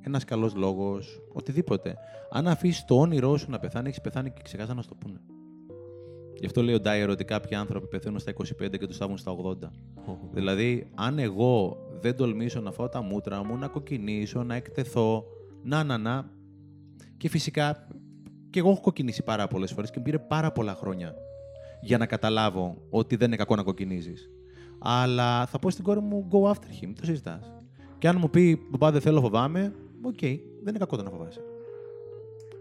ένας 0.00 0.24
καλός 0.24 0.54
λόγος, 0.54 1.22
οτιδήποτε. 1.32 1.96
Αν 2.30 2.48
αφήσεις 2.48 2.84
το 2.84 3.00
όνειρό 3.00 3.36
σου 3.36 3.50
να 3.50 3.58
πεθάνει, 3.58 3.88
έχεις 3.88 4.00
πεθάνει 4.00 4.30
και 4.30 4.40
ξεχάσαν 4.42 4.76
να 4.76 4.82
σου 4.82 4.88
το 4.88 4.94
πούνε. 4.94 5.20
Γι' 6.34 6.46
αυτό 6.46 6.62
λέει 6.62 6.74
ο 6.74 6.80
Ντάιερ 6.80 7.10
ότι 7.10 7.24
κάποιοι 7.24 7.56
άνθρωποι 7.56 7.86
πεθαίνουν 7.86 8.18
στα 8.18 8.32
25 8.32 8.78
και 8.78 8.86
τους 8.86 8.96
στάβουν 8.96 9.18
στα 9.18 9.36
80. 9.44 9.54
Δηλαδή, 10.32 10.90
αν 10.94 11.18
εγώ 11.18 11.76
δεν 12.00 12.16
τολμήσω 12.16 12.60
να 12.60 12.72
φάω 12.72 12.88
τα 12.88 13.02
μούτρα 13.02 13.44
μου, 13.44 13.56
να 13.56 13.68
κοκκινήσω, 13.68 14.42
να 14.42 14.54
εκτεθώ, 14.54 15.24
να, 15.62 15.84
να, 15.84 15.98
να. 15.98 16.30
Και 17.16 17.28
φυσικά 17.28 17.88
και 18.50 18.58
εγώ 18.58 18.70
έχω 18.70 18.80
κοκκινήσει 18.80 19.22
πάρα 19.22 19.46
πολλές 19.46 19.72
φορές 19.72 19.90
και 19.90 19.98
μου 19.98 20.04
πήρε 20.04 20.18
πάρα 20.18 20.52
πολλά 20.52 20.74
χρόνια 20.74 21.14
για 21.80 21.98
να 21.98 22.06
καταλάβω 22.06 22.76
ότι 22.90 23.16
δεν 23.16 23.26
είναι 23.26 23.36
κακό 23.36 23.56
να 23.56 23.62
κοκκινίζεις. 23.62 24.30
Αλλά 24.78 25.46
θα 25.46 25.58
πω 25.58 25.70
στην 25.70 25.84
κόρη 25.84 26.00
μου 26.00 26.28
go 26.30 26.50
after 26.50 26.84
him, 26.84 26.92
το 27.00 27.04
συζητάς. 27.04 27.52
Και 27.98 28.08
αν 28.08 28.16
μου 28.18 28.30
πει 28.30 28.60
μπαμπά 28.70 28.90
δεν 28.90 29.00
θέλω, 29.00 29.20
φοβάμαι, 29.20 29.74
οκ, 30.02 30.20
δεν 30.20 30.68
είναι 30.68 30.78
κακό 30.78 30.96
το 30.96 31.02
να 31.02 31.10
φοβάσαι. 31.10 31.40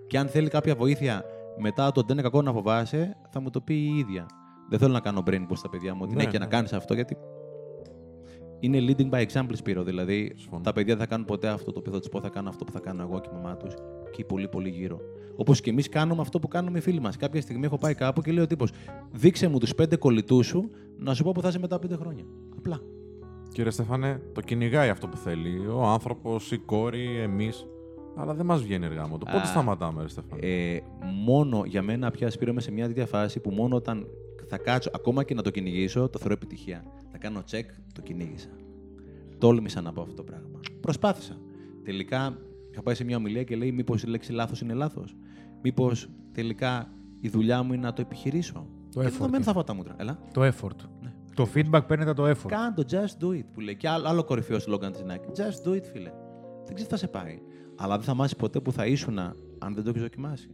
Και 0.08 0.18
αν 0.18 0.28
θέλει 0.28 0.50
κάποια 0.50 0.76
βοήθεια 0.76 1.26
μετά 1.58 1.92
το 1.92 2.02
δεν 2.02 2.12
είναι 2.12 2.22
κακό 2.22 2.42
να 2.42 2.52
φοβάσαι, 2.52 3.18
θα 3.30 3.40
μου 3.42 3.50
το 3.50 3.62
πει 3.62 3.74
η 3.74 3.98
ίδια. 3.98 4.26
Δεν 4.70 4.80
θέλω 4.80 4.94
να 4.94 5.00
κάνω 5.00 5.24
brain 5.26 5.42
boost 5.42 5.56
στα 5.58 5.70
παιδιά 5.70 5.94
μου 5.94 6.00
ότι 6.04 6.16
ναι, 6.16 6.24
Ναι, 6.24 6.30
και 6.30 6.38
ναι. 6.38 6.44
να 6.44 6.50
κάνεις 6.50 6.74
αυτό 6.74 6.94
γιατί. 6.94 7.18
Είναι 8.60 8.80
leading 8.80 9.10
by 9.10 9.26
example, 9.26 9.54
Σπύρο. 9.54 9.84
Δηλαδή, 9.84 10.34
Συμφωνώ. 10.36 10.62
τα 10.62 10.74
παιδιά 10.74 10.96
δεν 10.96 11.04
θα 11.04 11.10
κάνουν 11.10 11.26
ποτέ 11.26 11.48
αυτό 11.48 11.72
το 11.72 11.80
οποίο 11.80 11.92
θα 11.92 12.00
τους 12.00 12.10
πω, 12.10 12.22
θα 12.22 12.30
κάνουν 12.30 12.50
αυτό 12.50 12.64
που 12.64 12.72
θα 12.72 12.80
κάνω 12.80 13.02
εγώ 13.02 13.20
και 13.20 13.30
η 13.32 13.36
μαμά 13.36 13.58
τους 13.58 13.74
και 14.12 14.22
οι 14.22 14.24
πολύ 14.24 14.48
πολύ 14.48 14.70
γύρω. 14.70 15.00
Όπως 15.38 15.62
και 15.62 15.70
εμείς 15.70 15.90
κάνουμε 15.90 16.22
αυτό 16.22 16.40
που 16.40 16.48
κάνουμε 16.48 16.78
οι 16.78 16.82
φίλοι 16.82 17.00
μας. 17.00 17.18
Κάποια 17.18 17.42
στιγμή 17.42 17.66
έχω 17.66 17.78
πάει 17.78 17.94
κάπου 17.94 18.22
και 18.22 18.32
λέει 18.32 18.44
ο 18.44 18.48
τύπος: 18.48 18.72
Δείξε 19.12 19.48
μου 19.48 19.58
τους 19.58 19.76
πέντε 19.76 19.96
κολλητούς 19.96 20.48
σου 20.48 20.70
να 20.98 21.14
σου 21.14 21.24
πω 21.24 21.32
που 21.32 21.42
θα 21.42 21.48
είσαι 21.48 21.60
μετά 21.60 21.76
από 21.76 21.88
πέντε 21.88 22.00
χρόνια. 22.02 22.24
Απλά. 22.58 22.82
Κύριε 23.52 23.72
Στέφανε, 23.72 24.22
το 24.34 24.42
κυνηγάει 24.42 24.90
αυτό 24.90 25.08
που 25.08 25.18
θέλει. 25.18 25.68
Ο 25.68 25.84
άνθρωπος, 25.84 26.52
η 26.52 26.58
κόρη, 26.58 27.20
εμείς. 27.20 27.68
Αλλά 28.16 28.34
δεν 28.34 28.46
μας 28.46 28.62
βγαίνει 28.62 28.86
εργά 28.86 29.08
μου. 29.08 29.18
Πότε 29.18 29.38
Α, 29.38 29.46
σταματάμε, 29.46 30.02
ρε 30.02 30.08
Στέφανε. 30.08 30.48
Ε, 30.48 30.80
μόνο 31.26 31.64
για 31.66 31.82
μένα 31.82 32.12
πια 32.12 32.30
σπήραμε 32.30 32.62
σε 32.62 32.72
μια 32.72 32.88
τέτοια 32.88 33.06
φάση 33.06 33.40
που 33.40 33.50
μόνο 33.50 33.76
όταν 33.76 34.08
θα 34.48 34.58
κάτσω, 34.58 34.90
ακόμα 34.94 35.24
και 35.24 35.34
να 35.34 35.42
το 35.42 35.50
κυνηγήσω, 35.50 36.10
το 36.10 36.20
θεωρώ 36.20 36.34
επιτυχία. 36.34 36.84
Θα 37.12 37.18
κάνω 37.18 37.44
check, 37.52 37.66
το 37.94 38.02
κυνήγησα. 38.02 38.50
Τόλμησα 39.38 39.82
να 39.82 39.94
πω 39.94 40.02
αυτό 40.02 40.14
το 40.14 40.24
πράγμα. 40.24 40.60
Προσπάθησα. 40.82 41.38
Τελικά 41.84 42.38
είχα 42.72 42.82
πάει 42.82 42.96
σε 42.96 43.04
μια 43.04 43.18
ομιλία 43.18 43.44
και 43.44 43.56
λέει: 43.56 43.72
Μήπως 43.72 44.04
η 44.04 44.08
λέξη 44.08 44.32
λάθος 44.32 44.62
είναι 44.62 44.74
λάθος. 44.74 45.16
Μήπως 45.62 46.10
τελικά 46.32 46.90
η 47.20 47.30
δουλειά 47.30 47.64
μου 47.64 47.74
είναι 47.74 47.86
να 47.86 47.94
το 47.94 48.02
επιχειρήσω; 48.02 48.68
Το 48.94 49.00
και 49.02 49.08
effort. 49.08 49.12
δεδομένου 49.12 49.44
θα 49.44 49.54
φάω 49.54 49.64
τα 49.64 49.74
μούτρα. 49.74 49.96
Έλα. 49.98 50.20
Το 50.34 50.42
effort. 50.42 50.78
Ναι. 51.02 51.14
Το 51.34 51.48
feedback 51.54 51.82
παίρνετε 51.88 52.14
το 52.14 52.30
effort. 52.30 52.48
Κάν 52.48 52.74
το 52.74 52.84
just 52.90 53.24
do 53.24 53.30
it 53.30 53.44
που 53.54 53.60
λέει. 53.60 53.76
Και 53.76 53.90
άλλο, 53.90 54.08
άλλο 54.08 54.24
κορυφαίο 54.24 54.60
σλόγκαν 54.60 54.92
της 54.92 55.04
Nike. 55.08 55.40
Just 55.40 55.68
do 55.70 55.76
it, 55.76 55.84
φίλε. 55.92 56.12
Δεν 56.66 56.76
ξέρει 56.76 56.84
τι 56.84 56.96
θα 56.96 56.98
σε 56.98 57.08
πάει. 57.08 57.40
Αλλά 57.76 57.96
δεν 57.96 58.06
θα 58.06 58.14
μάθεις 58.14 58.36
ποτέ 58.36 58.60
που 58.60 58.72
θα 58.72 58.86
ήσουν 58.86 59.20
αν 59.20 59.74
δεν 59.74 59.84
το 59.84 59.90
έχεις 59.90 60.02
δοκιμάσει. 60.02 60.50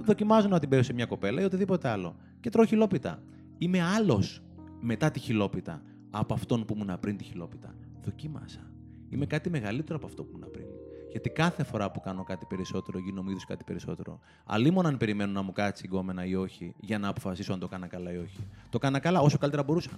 Δοκιμάζω 0.00 0.48
να 0.48 0.58
την 0.58 0.68
παίρνω 0.68 0.84
σε 0.84 0.92
μια 0.92 1.06
κοπέλα 1.06 1.40
ή 1.40 1.44
οτιδήποτε 1.44 1.88
άλλο. 1.88 2.16
Και 2.40 2.50
τρώω 2.50 2.64
χιλόπιτα. 2.64 3.22
Είμαι 3.58 3.82
άλλος 3.82 4.42
μετά 4.80 5.10
τη 5.10 5.20
χιλόπιτα 5.20 5.82
από 6.10 6.34
αυτόν 6.34 6.64
που 6.64 6.74
ήμουν 6.74 6.98
πριν 7.00 7.16
τη 7.16 7.24
χιλόπιτα. 7.24 7.74
Δοκίμασα. 8.02 8.60
Είμαι 9.08 9.26
κάτι 9.26 9.50
μεγαλύτερο 9.50 9.96
από 9.96 10.06
αυτό 10.06 10.24
που 10.24 10.30
ήμουν 10.36 10.50
πριν. 10.50 10.66
Γιατί 11.14 11.30
κάθε 11.30 11.64
φορά 11.64 11.90
που 11.90 12.00
κάνω 12.00 12.24
κάτι 12.24 12.46
περισσότερο, 12.48 12.98
γίνομαι 12.98 13.30
είδους 13.30 13.44
κάτι 13.44 13.64
περισσότερο. 13.64 14.20
Αλίμονο 14.44 14.86
αν 14.86 14.96
περιμένω 14.96 15.32
να 15.32 15.42
μου 15.42 15.52
κάτσει 15.52 15.86
γκόμενα 15.86 16.24
ή 16.24 16.34
όχι, 16.34 16.74
για 16.80 16.98
να 16.98 17.08
αποφασίσω 17.08 17.52
αν 17.52 17.58
το 17.58 17.68
κάνα 17.68 17.86
καλά 17.86 18.12
ή 18.12 18.16
όχι. 18.16 18.36
Το 18.70 18.78
κάνα 18.78 18.98
καλά 18.98 19.20
όσο 19.20 19.38
καλύτερα 19.38 19.62
μπορούσα. 19.62 19.90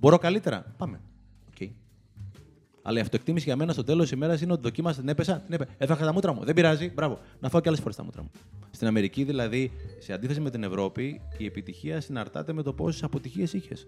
Μπορώ 0.00 0.18
καλύτερα. 0.18 0.74
Πάμε. 0.76 1.00
Οκ. 1.48 1.68
Αλλά 2.82 2.98
η 2.98 3.00
αυτοεκτίμηση 3.00 3.44
για 3.44 3.56
μένα 3.56 3.72
στο 3.72 3.84
τέλος 3.84 4.02
της 4.02 4.12
ημέρας 4.12 4.40
είναι 4.40 4.52
ότι 4.52 4.62
δοκίμασα, 4.62 5.00
την 5.00 5.08
έπεσα, 5.08 5.36
την 5.38 5.54
έπεσα. 5.54 5.70
Έφαγα 5.78 6.04
τα 6.04 6.12
μούτρα 6.12 6.32
μου. 6.32 6.44
Δεν 6.44 6.54
πειράζει. 6.54 6.90
Μπράβο. 6.94 7.18
Να 7.40 7.48
φάω 7.48 7.60
και 7.60 7.68
άλλες 7.68 7.80
φορές 7.80 7.96
τα 7.96 8.04
μούτρα 8.04 8.22
μου. 8.22 8.30
Στην 8.70 8.86
Αμερική, 8.86 9.24
δηλαδή, 9.24 9.72
σε 9.98 10.12
αντίθεση 10.12 10.40
με 10.40 10.50
την 10.50 10.62
Ευρώπη, 10.62 11.20
η 11.36 11.44
επιτυχία 11.44 12.00
συναρτάται 12.00 12.52
με 12.52 12.62
το 12.62 12.72
πόσες 12.72 13.02
αποτυχίες 13.02 13.52
είχες. 13.52 13.86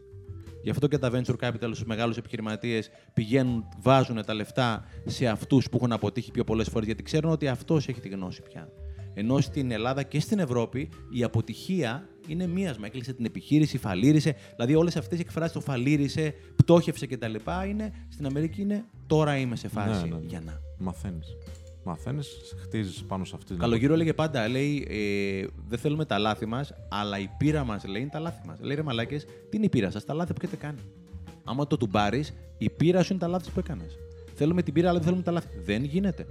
Γι' 0.62 0.70
αυτό 0.70 0.86
και 0.86 0.98
τα 0.98 1.10
venture 1.12 1.36
capital 1.40 1.60
στους 1.60 1.84
μεγάλους 1.84 2.16
επιχειρηματίες 2.16 2.90
πηγαίνουν, 3.12 3.64
βάζουν 3.82 4.24
τα 4.24 4.34
λεφτά 4.34 4.84
σε 5.06 5.26
αυτούς 5.26 5.68
που 5.68 5.76
έχουν 5.76 5.92
αποτύχει 5.92 6.30
πιο 6.30 6.44
πολλές 6.44 6.68
φορές, 6.68 6.86
γιατί 6.86 7.02
ξέρουν 7.02 7.30
ότι 7.30 7.48
αυτός 7.48 7.88
έχει 7.88 8.00
τη 8.00 8.08
γνώση 8.08 8.42
πια. 8.42 8.68
Ενώ 9.14 9.40
στην 9.40 9.70
Ελλάδα 9.70 10.02
και 10.02 10.20
στην 10.20 10.38
Ευρώπη 10.38 10.88
η 11.10 11.22
αποτυχία 11.22 12.08
είναι 12.28 12.46
μίασμα. 12.46 12.86
Έκλεισε 12.86 13.12
την 13.12 13.24
επιχείρηση, 13.24 13.78
φαλήρισε. 13.78 14.34
Δηλαδή 14.54 14.74
όλες 14.74 14.96
αυτές 14.96 15.18
οι 15.18 15.20
εκφράσεις 15.20 15.52
το 15.52 15.60
φαλήρισε, 15.60 16.34
πτώχευσε 16.56 17.06
κτλ. 17.06 17.34
Είναι, 17.68 17.92
στην 18.08 18.26
Αμερική 18.26 18.60
είναι 18.60 18.84
τώρα 19.06 19.36
είμαι 19.36 19.56
σε 19.56 19.68
φάση 19.68 20.02
Ναι, 20.02 20.08
ναι, 20.08 20.20
ναι. 20.20 20.26
για 20.26 20.40
να. 20.40 20.60
Μαθαίνεις. 20.78 21.26
Μαθαίνεις, 21.84 22.54
χτίζεις 22.62 23.04
πάνω 23.04 23.24
σε 23.24 23.32
αυτή 23.34 23.46
την. 23.46 23.58
Καλογύρο 23.58 23.92
έλεγε 23.94 24.12
πάντα, 24.12 24.48
λέει, 24.48 24.86
ε, 24.90 25.46
δεν 25.68 25.78
θέλουμε 25.78 26.04
τα 26.04 26.18
λάθη 26.18 26.46
μας, 26.46 26.72
αλλά 26.88 27.18
η 27.18 27.28
πείρα 27.38 27.64
μας 27.64 27.84
λέει 27.84 28.02
είναι 28.02 28.10
τα 28.10 28.18
λάθη 28.18 28.46
μας. 28.46 28.58
Λέει 28.60 28.76
ρε 28.76 28.82
μαλάκες, 28.82 29.24
τι 29.24 29.56
είναι 29.56 29.66
η 29.66 29.68
πείρα 29.68 29.90
σας, 29.90 30.04
τα 30.04 30.14
λάθη 30.14 30.32
που 30.32 30.40
έχετε 30.42 30.56
κάνει. 30.56 30.78
Άμα 31.44 31.66
το 31.66 31.76
τουμπάρεις, 31.76 32.32
η 32.58 32.70
πείρα 32.70 33.02
σου 33.02 33.12
είναι 33.12 33.20
τα 33.20 33.28
λάθη 33.28 33.50
που 33.50 33.58
έκανες. 33.58 33.96
Θέλουμε 34.34 34.62
την 34.62 34.72
πείρα, 34.72 34.88
αλλά 34.88 34.98
δεν 34.98 35.06
θέλουμε 35.06 35.22
τα 35.22 35.32
λάθη. 35.32 35.48
Δεν 35.64 35.84
γίνεται. 35.84 36.26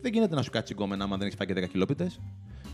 Δεν 0.00 0.12
γίνεται 0.12 0.34
να 0.34 0.42
σου 0.42 0.50
κάτσει 0.50 0.72
γκόμενα 0.72 1.04
άμα 1.04 1.16
δεν 1.16 1.26
έχεις 1.26 1.38
φάει 1.38 1.46
και 1.46 1.54
10 1.54 1.66
κιλόπιτε. 1.70 2.10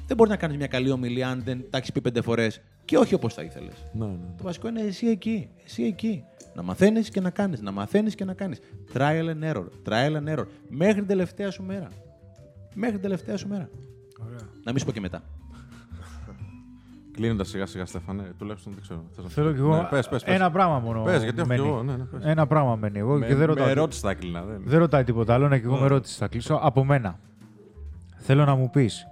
Δεν 0.07 0.17
μπορείς 0.17 0.33
να 0.33 0.39
κάνεις 0.39 0.57
μια 0.57 0.67
καλή 0.67 0.91
ομιλία 0.91 1.29
αν 1.29 1.43
δεν 1.45 1.65
τα 1.71 1.79
έχεις 1.79 1.93
πει 1.93 2.01
πέντε 2.01 2.21
φορές 2.21 2.61
και 2.85 2.99
όχι 2.99 3.15
όπως 3.15 3.35
θα 3.35 3.43
ήθελες. 3.43 3.75
Ναι, 3.93 4.07
ναι. 4.07 4.35
Το 4.37 4.43
βασικό 4.43 4.69
είναι 4.69 4.81
εσύ 4.81 5.07
εκεί. 5.07 5.49
Εσύ 5.65 5.83
εκεί. 5.83 6.25
Να 6.55 6.63
μαθαίνεις 6.63 7.11
και 7.11 7.21
να 7.21 7.31
κάνεις. 7.31 7.61
Να 7.61 7.71
μαθαίνεις 7.71 8.15
και 8.15 8.25
να 8.25 8.35
κάνεις. 8.35 8.59
Trial 8.95 9.29
and 9.29 9.53
error. 9.53 9.67
Trial 9.89 10.17
and 10.17 10.37
error. 10.37 10.45
Μέχρι 10.69 10.95
την 10.95 11.07
τελευταία 11.07 11.51
σου 11.51 11.63
μέρα. 11.63 11.89
Μέχρι 12.79 12.93
την 12.95 13.03
τελευταία 13.03 13.37
σου 13.37 13.49
μέρα. 13.49 13.71
Ωραία. 14.27 14.39
Να 14.65 14.71
μην 14.73 14.79
σου 14.79 14.85
πω 14.87 14.93
και 14.93 15.01
μετά. 15.01 15.23
Κλείνοντας 17.13 17.49
σιγά 17.49 17.67
σιγά, 17.67 17.87
Στέφανε, 17.87 18.33
τουλάχιστον 18.39 18.73
δεν 18.73 18.83
ξέρω. 18.83 19.05
Θες 19.15 19.25
να 19.25 19.31
Θέλω 19.31 19.47
πεις; 19.51 19.57
κι 19.61 19.63
εγώ 19.67 19.77
Ναι, 19.77 19.83
πες, 19.89 20.09
πες, 20.09 20.25
πες. 20.25 20.35
ένα 20.35 20.51
πράγμα 20.51 20.79
μόνο. 20.79 21.03
Πες, 21.03 21.23
γιατί 21.23 21.41
έχω 21.41 21.49
κι 21.53 21.57
μένει. 21.57 21.69
εγώ. 21.69 21.83
Ναι, 21.83 21.97
ναι, 21.97 22.05
πες. 22.05 22.25
Ένα 22.25 22.47
πράγμα 22.47 22.77
μένει. 22.77 22.99
Εγώ 22.99 23.19
Με, 23.19 23.27
και 23.27 23.35
δεν 23.35 23.47
ρωτάω. 23.47 23.65
με 23.67 23.73
τι- 23.73 23.79
ερώτηση 23.79 24.01
θα 24.01 24.11
έκλεινα. 24.11 24.43
Δεν... 24.45 24.63
Δεν 24.65 24.79
ρωτάει 24.79 25.05
τίποτα 25.05 25.35
άλλο, 25.35 25.49
να 25.49 25.59
και 25.59 25.65
εγώ 25.65 25.77
με 25.77 25.85
ερώτηση 25.85 26.19
θα 26.19 26.29
κλείσω. 26.29 26.55
Από 26.63 26.85
μένα. 26.85 27.21
Θέλω 28.17 28.45
να 28.45 28.55
μου 28.55 28.71
πεις 28.71 29.07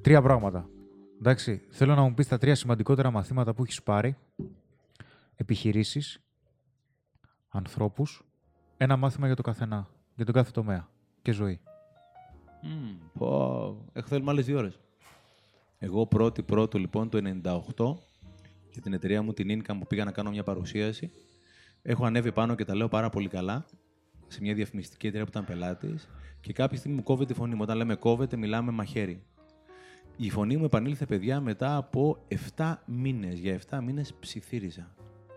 τρία 0.00 0.22
πράγματα. 0.22 0.68
Εντάξει, 1.18 1.62
θέλω 1.70 1.94
να 1.94 2.02
μου 2.02 2.14
πεις 2.14 2.28
τα 2.28 2.38
τρία 2.38 2.54
σημαντικότερα 2.54 3.10
μαθήματα 3.10 3.54
που 3.54 3.62
έχεις 3.62 3.82
πάρει. 3.82 4.16
Επιχειρήσεις, 5.34 6.20
ανθρώπους, 7.48 8.22
ένα 8.76 8.96
μάθημα 8.96 9.26
για 9.26 9.36
το 9.36 9.42
καθένα, 9.42 9.88
για 10.14 10.24
τον 10.24 10.34
κάθε 10.34 10.50
τομέα 10.50 10.88
και 11.22 11.32
ζωή. 11.32 11.60
Μμμ, 12.62 12.96
πω, 13.18 13.26
έχω 13.92 14.08
θέλουμε 14.08 14.30
άλλε 14.30 14.40
δύο 14.40 14.58
ώρες. 14.58 14.78
Εγώ 15.78 16.06
πρώτη 16.06 16.42
πρώτο 16.42 16.78
λοιπόν 16.78 17.08
το 17.08 17.18
98 17.18 17.94
για 18.72 18.82
την 18.82 18.92
εταιρεία 18.92 19.22
μου 19.22 19.32
την 19.32 19.48
Income 19.62 19.76
που 19.78 19.86
πήγα 19.86 20.04
να 20.04 20.10
κάνω 20.12 20.30
μια 20.30 20.42
παρουσίαση. 20.42 21.10
Έχω 21.82 22.04
ανέβει 22.04 22.32
πάνω 22.32 22.54
και 22.54 22.64
τα 22.64 22.74
λέω 22.74 22.88
πάρα 22.88 23.10
πολύ 23.10 23.28
καλά 23.28 23.64
σε 24.26 24.38
μια 24.40 24.54
διαφημιστική 24.54 25.06
εταιρεία 25.06 25.24
που 25.26 25.30
ήταν 25.30 25.44
πελάτης 25.44 26.08
και 26.40 26.52
κάποια 26.52 26.78
στιγμή 26.78 26.96
μου 26.96 27.02
κόβεται 27.02 27.32
η 27.32 27.36
φωνή 27.36 27.54
μου. 27.54 27.60
Όταν 27.62 27.76
λέμε 27.76 27.94
κόβεται, 27.94 28.36
μιλάμε 28.36 28.70
μαχαίρι. 28.70 29.22
Η 30.16 30.30
φωνή 30.30 30.56
μου 30.56 30.64
επανήλθε, 30.64 31.06
παιδιά, 31.06 31.40
μετά 31.40 31.76
από 31.76 32.24
7 32.56 32.74
μήνες. 32.86 33.38
Για 33.38 33.52
7 33.70 33.80
μήνες 33.82 34.14
ψιθύριζα. 34.20 34.94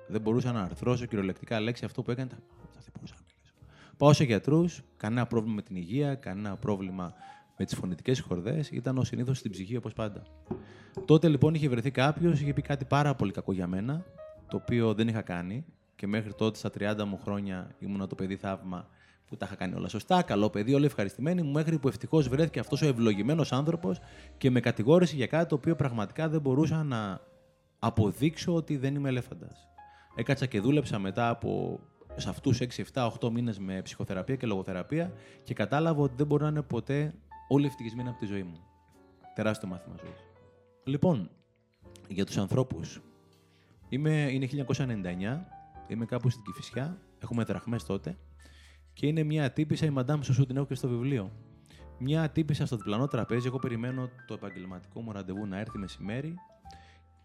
Δεν 0.07 0.21
μπορούσα 0.21 0.51
να 0.51 0.61
αρθρώσω 0.61 1.05
κυριολεκτικά 1.05 1.59
λέξη 1.59 1.85
αυτό 1.85 2.01
που 2.01 2.11
έκανε. 2.11 2.29
τα- 2.29 2.37
Δεν 2.73 2.91
μπορούσα 2.95 3.13
να 3.15 3.19
μιλήσω. 3.21 3.30
Πάω 4.01 4.13
σε 4.13 4.23
γιατρούς, 4.23 4.81
κανένα 4.97 5.25
πρόβλημα 5.25 5.55
με 5.55 5.61
την 5.61 5.75
υγεία, 5.75 6.15
κανένα 6.15 6.55
πρόβλημα 6.55 7.13
με 7.57 7.65
τις 7.65 7.75
φωνητικές 7.75 8.19
χορδές. 8.19 8.69
Ήταν 8.69 8.97
ο 8.97 9.03
συνήθως 9.03 9.37
στην 9.37 9.51
ψυχή 9.51 9.75
όπως 9.75 9.93
πάντα. 9.93 10.23
Τότε 11.05 11.27
λοιπόν 11.27 11.53
είχε 11.53 11.69
βρεθεί 11.69 11.91
κάποιος, 11.91 12.41
είχε 12.41 12.53
πει 12.53 12.61
κάτι 12.61 12.85
πάρα 12.85 13.15
πολύ 13.15 13.31
κακό 13.31 13.53
για 13.53 13.67
μένα, 13.67 14.05
το 14.47 14.57
οποίο 14.57 14.93
δεν 14.93 15.07
είχα 15.07 15.21
κάνει 15.21 15.65
και 15.95 16.07
μέχρι 16.07 16.33
τότε 16.33 16.57
στα 16.57 16.69
30 16.79 17.03
μου 17.03 17.19
χρόνια 17.23 17.75
ήμουνα 17.79 18.07
το 18.07 18.15
παιδί 18.15 18.35
θαύμα 18.35 18.87
που 19.27 19.37
τα 19.37 19.45
είχα 19.45 19.55
κάνει 19.55 19.75
όλα 19.75 19.87
σωστά, 19.87 20.21
καλό 20.21 20.49
παιδί, 20.49 20.73
όλοι 20.73 20.85
ευχαριστημένοι 20.85 21.41
μου, 21.41 21.51
μέχρι 21.51 21.79
που 21.79 21.87
ευτυχώς 21.87 22.27
βρέθηκε 22.27 22.59
αυτός 22.59 22.81
ο 22.81 22.87
ευλογημένος 22.87 23.51
άνθρωπος 23.51 23.99
και 24.37 24.51
με 24.51 24.59
κατηγόρησε 24.59 25.15
για 25.15 25.27
κάτι 25.27 25.49
το 25.49 25.55
οποίο 25.55 25.75
πραγματικά 25.75 26.29
δεν 26.29 26.41
μπορούσα 26.41 26.83
να 26.83 27.21
αποδείξω 27.79 28.55
ότι 28.55 28.77
δεν 28.77 28.95
είμαι 28.95 29.09
ελέφαντας. 29.09 29.67
Έκατσα 30.15 30.45
και 30.45 30.59
δούλεψα 30.59 30.99
μετά 30.99 31.29
από 31.29 31.79
σε 32.15 32.29
αυτούς 32.29 32.59
6, 32.61 32.67
7, 32.93 33.11
8 33.21 33.29
μήνες 33.29 33.59
με 33.59 33.81
ψυχοθεραπεία 33.81 34.35
και 34.35 34.45
λογοθεραπεία 34.45 35.13
και 35.43 35.53
κατάλαβα 35.53 36.01
ότι 36.01 36.13
δεν 36.17 36.27
μπορεί 36.27 36.43
να 36.43 36.49
είναι 36.49 36.61
ποτέ 36.61 37.13
όλοι 37.47 37.65
ευτυχισμένοι 37.65 38.09
από 38.09 38.19
τη 38.19 38.25
ζωή 38.25 38.43
μου. 38.43 38.59
Τεράστιο 39.35 39.67
μάθημα 39.67 39.95
ζωής. 40.03 40.25
Λοιπόν, 40.83 41.29
για 42.07 42.25
τους 42.25 42.37
ανθρώπους. 42.37 43.01
Είμαι, 43.89 44.29
είναι 44.31 44.45
1999, 44.45 45.45
είμαι 45.87 46.05
κάπου 46.05 46.29
στην 46.29 46.43
Κηφισιά, 46.43 46.97
έχουμε 47.19 47.43
δραχμές 47.43 47.83
τότε 47.83 48.17
και 48.93 49.07
είναι 49.07 49.23
μια 49.23 49.51
τύπησα, 49.51 49.85
η 49.85 49.93
Madame 49.95 50.19
Σουσού 50.21 50.45
την 50.45 50.57
έχω 50.57 50.65
και 50.65 50.75
στο 50.75 50.87
βιβλίο. 50.87 51.31
Μια 51.97 52.29
τύπησα 52.29 52.65
στο 52.65 52.75
διπλανό 52.75 53.07
τραπέζι, 53.07 53.47
εγώ 53.47 53.59
περιμένω 53.59 54.09
το 54.27 54.33
επαγγελματικό 54.33 55.01
μου 55.01 55.11
ραντεβού 55.11 55.45
να 55.45 55.59
έρθει 55.59 55.77
μεσημέρι 55.77 56.35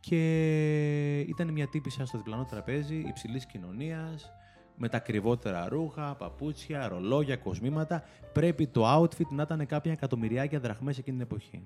και 0.01 1.21
ήταν 1.21 1.53
μια 1.53 1.67
τύπησα 1.67 2.07
στο 2.07 2.19
διπλανό 2.19 2.45
τραπέζι 2.45 2.97
υψηλής 2.97 3.47
κοινωνίας, 3.47 4.33
με 4.77 4.89
τα 4.89 4.97
ακριβότερα 4.97 5.69
ρούχα, 5.69 6.15
παπούτσια, 6.15 6.89
ρολόγια, 6.89 7.37
κοσμήματα. 7.37 8.05
Πρέπει 8.33 8.67
το 8.67 9.01
outfit 9.01 9.29
να 9.31 9.43
ήταν 9.43 9.67
κάποια 9.67 9.93
εκατομμυριάκια 9.93 10.61
δραχμές 10.61 10.99
εκείνη 10.99 11.17
την 11.17 11.27
εποχή. 11.27 11.63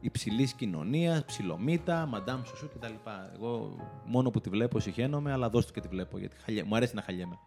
Υψηλή 0.00 0.54
κοινωνία, 0.56 1.22
ψιλομύτα, 1.26 2.06
μαντάμ 2.06 2.42
σουσού 2.44 2.68
κτλ. 2.68 2.92
Εγώ 3.34 3.76
μόνο 4.06 4.30
που 4.30 4.40
τη 4.40 4.50
βλέπω 4.50 4.80
συχαίνομαι, 4.80 5.32
αλλά 5.32 5.48
δώστε 5.48 5.72
και 5.72 5.80
τη 5.80 5.88
βλέπω 5.88 6.18
γιατί 6.18 6.36
χαλιέ... 6.36 6.64
μου 6.64 6.76
αρέσει 6.76 6.94
να 6.94 7.02
χαλιέμαι. 7.02 7.38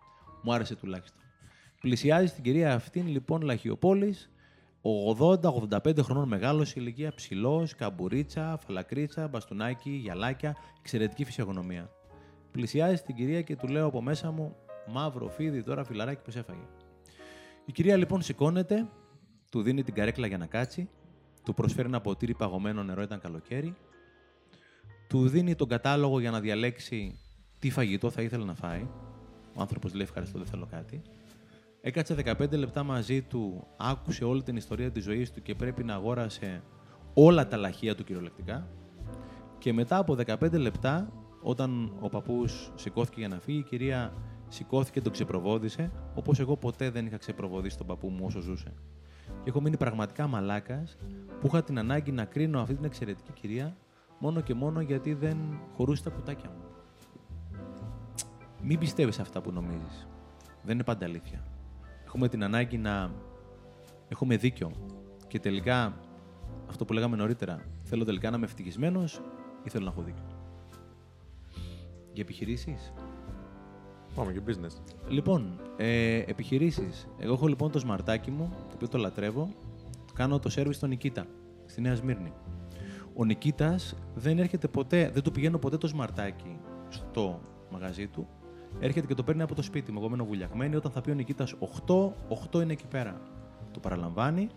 Μου 0.42 0.54
άρεσε 0.54 0.76
τουλάχιστον. 0.76 1.22
Πλησιάζει 1.82 2.28
στην 2.28 2.44
κυρία 2.44 2.74
αυτήν 2.74 3.08
λοιπόν 3.08 3.42
Λαχιοπόλης, 3.42 4.32
80-85 5.20 5.98
χρονών 6.02 6.28
μεγάλος 6.28 6.76
ηλικία, 6.76 7.14
ψηλός, 7.14 7.76
καμπουρίτσα, 7.76 8.60
φαλακρίτσα, 8.66 9.28
μπαστούνάκι, 9.28 9.90
γυαλάκια, 9.90 10.56
εξαιρετική 10.80 11.24
φυσιογνωμία. 11.26 11.90
Πλησιάζει 12.52 12.96
στην 12.96 13.16
κυρία 13.16 13.42
και 13.42 13.56
του 13.56 13.68
λέω 13.68 13.86
από 13.86 14.02
μέσα 14.02 14.32
μου, 14.32 14.56
μαύρο 14.88 15.28
φίδι 15.28 15.64
τώρα 15.64 15.84
φιλαράκι 15.84 16.22
που 16.22 16.32
σε 16.32 16.40
έφαγε. 16.40 16.68
Η 17.66 17.72
κυρία 17.72 17.98
λοιπόν 17.98 18.22
σηκώνεται, 18.22 18.90
του 19.52 19.62
δίνει 19.62 19.84
την 19.84 19.94
καρέκλα 19.94 20.28
για 20.28 20.38
να 20.38 20.46
κάτσει, 20.46 20.90
του 21.44 21.54
προσφέρει 21.54 21.88
ένα 21.88 22.02
ποτήρι 22.02 22.34
παγωμένο 22.34 22.84
νερό, 22.84 23.02
ήταν 23.02 23.20
καλοκαίρι, 23.20 23.76
του 25.08 25.28
δίνει 25.28 25.56
τον 25.56 25.68
κατάλογο 25.68 26.20
για 26.20 26.32
να 26.32 26.40
διαλέξει 26.40 27.20
τι 27.60 27.70
φαγητό 27.70 28.10
θα 28.10 28.22
ήθελε 28.22 28.46
να 28.46 28.54
φάει. 28.54 28.88
Ο 29.56 29.62
άνθρωπος 29.62 29.94
λέει 29.94 30.04
ευχαριστώ, 30.04 30.38
δεν 30.38 30.48
θέλω 30.48 30.68
κάτι. 30.72 31.02
Έκατσε 31.82 32.16
15 32.26 32.52
λεπτά 32.52 32.84
μαζί 32.84 33.22
του, 33.22 33.68
άκουσε 33.78 34.24
όλη 34.24 34.44
την 34.44 34.56
ιστορία 34.56 34.92
της 34.92 35.04
ζωής 35.04 35.32
του 35.32 35.42
και 35.42 35.56
πρέπει 35.56 35.84
να 35.84 35.94
αγόρασε 35.94 36.64
όλα 37.14 37.48
τα 37.48 37.58
λαχεία 37.58 37.96
του 37.96 38.04
κυριολεκτικά. 38.04 38.68
Και 39.58 39.74
μετά 39.74 39.98
από 39.98 40.18
15 40.26 40.52
λεπτά, 40.52 41.12
όταν 41.42 41.98
ο 42.00 42.10
παππούς 42.10 42.72
σηκώθηκε 42.76 43.20
για 43.20 43.28
να 43.28 43.40
φύγει, 43.40 43.60
η 43.60 43.64
κυρία 43.64 44.14
σηκώθηκε 44.54 44.92
και 44.92 45.02
τον 45.02 45.12
ξεπροβόδησε, 45.12 45.92
όπως 46.16 46.40
εγώ 46.40 46.58
ποτέ 46.58 46.90
δεν 46.90 47.06
είχα 47.06 47.18
ξεπροβοδίσει 47.18 47.78
τον 47.78 47.88
παππού 47.88 48.10
μου 48.10 48.26
όσο 48.26 48.40
ζούσε. 48.40 48.74
Και 49.26 49.50
έχω 49.50 49.62
μείνει 49.62 49.78
πραγματικά 49.78 50.28
μαλάκας 50.28 50.98
που 51.40 51.48
είχα 51.48 51.64
την 51.64 51.80
ανάγκη 51.80 52.12
να 52.12 52.26
κρίνω 52.26 52.62
αυτή 52.62 52.76
την 52.76 52.86
εξαιρετική 52.86 53.32
κυρία 53.32 53.78
μόνο 54.20 54.42
και 54.42 54.54
μόνο 54.54 54.82
γιατί 54.82 55.14
δεν 55.14 55.38
χωρούσε 55.76 56.04
τα 56.04 56.10
κουτάκια 56.10 56.50
μου. 56.50 56.64
Μην 58.62 58.80
πιστεύεις 58.80 59.20
αυτά 59.20 59.42
που 59.42 59.52
νομίζεις. 59.52 60.08
Δεν 60.64 60.74
είναι 60.74 60.84
πάντα 60.84 61.06
αλήθεια. 61.06 61.44
Έχουμε 62.06 62.28
την 62.28 62.44
ανάγκη 62.44 62.78
να 62.78 63.12
έχουμε 64.08 64.38
δίκιο. 64.38 64.72
Και 65.28 65.40
τελικά, 65.40 66.00
αυτό 66.70 66.86
που 66.86 66.94
λέγαμε 66.94 67.16
νωρίτερα, 67.16 67.62
θέλω 67.84 68.04
τελικά 68.04 68.30
να 68.30 68.38
είμαι 68.38 68.46
ευτυχισμένος 68.46 69.22
ή 69.64 69.70
θέλω 69.70 69.86
να 69.86 69.92
έχω 69.92 70.02
δίκιο. 70.02 70.26
Για 72.14 72.24
επιχειρήσεις. 72.24 72.94
Πάμε 74.16 74.32
και 74.32 74.42
business. 74.48 74.94
Λοιπόν, 75.08 75.60
ε, 75.78 76.18
επιχειρήσεις. 76.18 77.08
Εγώ 77.18 77.34
έχω 77.34 77.48
λοιπόν 77.48 77.72
το 77.72 77.80
σμαρτάκι 77.80 78.32
μου, 78.32 78.50
το 78.70 78.76
οποίο 78.76 78.88
το 78.88 78.98
λατρεύω. 78.98 79.50
Κάνω 80.14 80.40
το 80.40 80.50
σερβις 80.50 80.76
στον 80.76 80.90
Νικήτα, 80.90 81.26
στη 81.66 81.82
Νέα 81.82 81.96
Σμύρνη. 81.96 82.32
Ο 83.16 83.26
Νικήτας 83.26 83.96
δεν 84.16 84.40
έρχεται 84.40 84.68
ποτέ, 84.68 85.10
δεν 85.14 85.24
του 85.24 85.32
πηγαίνω 85.32 85.58
ποτέ 85.58 85.78
το 85.78 85.88
σμαρτάκι 85.88 86.60
στο 86.90 87.40
μαγαζί 87.72 88.08
του. 88.08 88.28
Έρχεται 88.80 89.08
και 89.08 89.14
το 89.14 89.24
παίρνει 89.24 89.42
από 89.42 89.56
το 89.56 89.62
σπίτι 89.62 89.92
μου. 89.92 90.00
Εγώ 90.00 90.10
μένω 90.10 90.26
βουλιαγμένη. 90.26 90.76
Όταν 90.76 90.92
θα 90.92 91.02
πει 91.02 91.12
ο 91.12 91.14
Νικήτας 91.14 91.56
8, 91.88 92.12
8 92.52 92.62
είναι 92.62 92.74
εκεί 92.74 92.88
πέρα. 92.88 93.22
Το 93.72 93.80
παραλαμβάνει, 93.80 94.48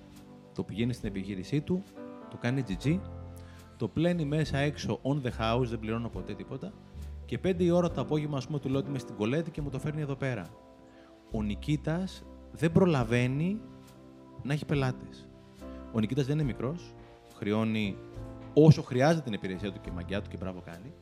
το 0.55 0.63
πηγαίνει 0.63 0.93
στην 0.93 1.09
επιχείρησή 1.09 1.61
του, 1.61 1.83
το 2.31 2.37
κάνει 2.41 2.65
GG, 2.69 2.99
το 3.77 3.89
πλένει 3.89 4.25
μέσα 4.25 4.59
έξω 4.59 5.01
on 5.03 5.27
the 5.27 5.31
house, 5.41 5.65
δεν 5.65 5.79
πληρώνω 5.79 6.09
ποτέ 6.09 6.35
τίποτα. 6.35 6.73
Και 7.27 7.39
5 7.45 7.61
η 7.61 7.71
ώρα 7.71 7.91
το 7.91 8.01
απόγευμα, 8.01 8.37
ας 8.37 8.47
πούμε, 8.47 8.59
του 8.59 8.69
λέω 8.69 8.79
ότι 8.79 8.89
είμαι 8.89 8.99
στην 8.99 9.17
κολέτη 9.17 9.51
και 9.51 9.61
μου 9.61 9.71
το 9.71 9.79
φέρνει 9.79 10.01
εδώ 10.01 10.15
πέρα. 10.15 10.47
Ο 11.31 11.43
Νικήτας 11.43 12.25
δεν 12.53 12.73
προλαβαίνει 12.73 13.61
να 14.43 14.53
έχει 14.53 14.65
πελάτες. 14.65 15.29
Ο 15.93 16.01
Νικήτας 16.01 16.27
δεν 16.27 16.35
είναι 16.35 16.45
μικρός, 16.45 16.95
χρεώνει 17.35 17.97
όσο 18.55 18.83
χρειάζεται 18.83 19.25
την 19.25 19.33
υπηρεσία 19.33 19.73
του 19.73 19.81
και 19.81 19.91
η 19.91 19.93
μαγιά 19.93 20.23
του 20.23 20.29
και 20.29 20.37
μπράβο 20.37 20.61
κάνει. 20.65 20.93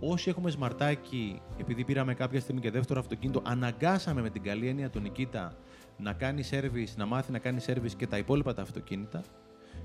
Όσοι 0.00 0.28
έχουμε 0.30 0.50
σμαρτάκι, 0.50 1.40
επειδή 1.58 1.84
πήραμε 1.84 2.14
κάποια 2.14 2.40
στιγμή 2.40 2.60
και 2.60 2.70
δεύτερο 2.70 3.00
αυτοκίνητο, 3.00 3.42
αναγκάσαμε 3.44 4.22
με 4.22 4.30
την 4.30 4.42
καλή 4.42 4.68
έννοια 4.68 4.90
τον 4.90 5.02
Νικήτα 5.02 5.56
να 5.96 6.12
κάνει 6.12 6.42
service, 6.50 6.94
να 6.96 7.06
μάθει 7.06 7.32
να 7.32 7.38
κάνει 7.38 7.60
service 7.66 7.92
και 7.96 8.06
τα 8.06 8.18
υπόλοιπα 8.18 8.54
τα 8.54 8.62
αυτοκίνητα. 8.62 9.22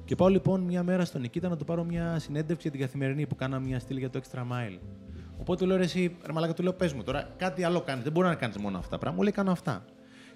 Και 0.05 0.15
πάω 0.15 0.27
λοιπόν 0.27 0.61
μια 0.61 0.83
μέρα 0.83 1.05
στον 1.05 1.21
Νικήτα 1.21 1.49
να 1.49 1.57
του 1.57 1.65
πάρω 1.65 1.83
μια 1.83 2.19
συνέντευξη 2.19 2.67
για 2.67 2.71
την 2.71 2.79
καθημερινή 2.79 3.27
που 3.27 3.35
κάναμε 3.35 3.65
μια 3.65 3.79
στήλη 3.79 3.99
για 3.99 4.09
το 4.09 4.21
extra 4.23 4.39
mile. 4.39 4.79
Οπότε 5.37 5.65
λέω 5.65 5.77
ρε, 5.77 5.83
εσύ, 5.83 6.15
ρε 6.25 6.33
μαλάκα, 6.33 6.53
του 6.53 6.63
λέω 6.63 6.73
πες 6.73 6.93
μου 6.93 7.03
τώρα, 7.03 7.29
κάτι 7.37 7.63
άλλο 7.63 7.81
κάνεις. 7.81 8.03
Δεν 8.03 8.11
μπορεί 8.11 8.27
να 8.27 8.35
κάνεις 8.35 8.57
μόνο 8.57 8.77
αυτά 8.77 8.89
τα 8.89 8.97
πράγματα. 8.97 9.17
Μου 9.17 9.23
λέει 9.23 9.31
κάνω 9.31 9.51
αυτά. 9.51 9.85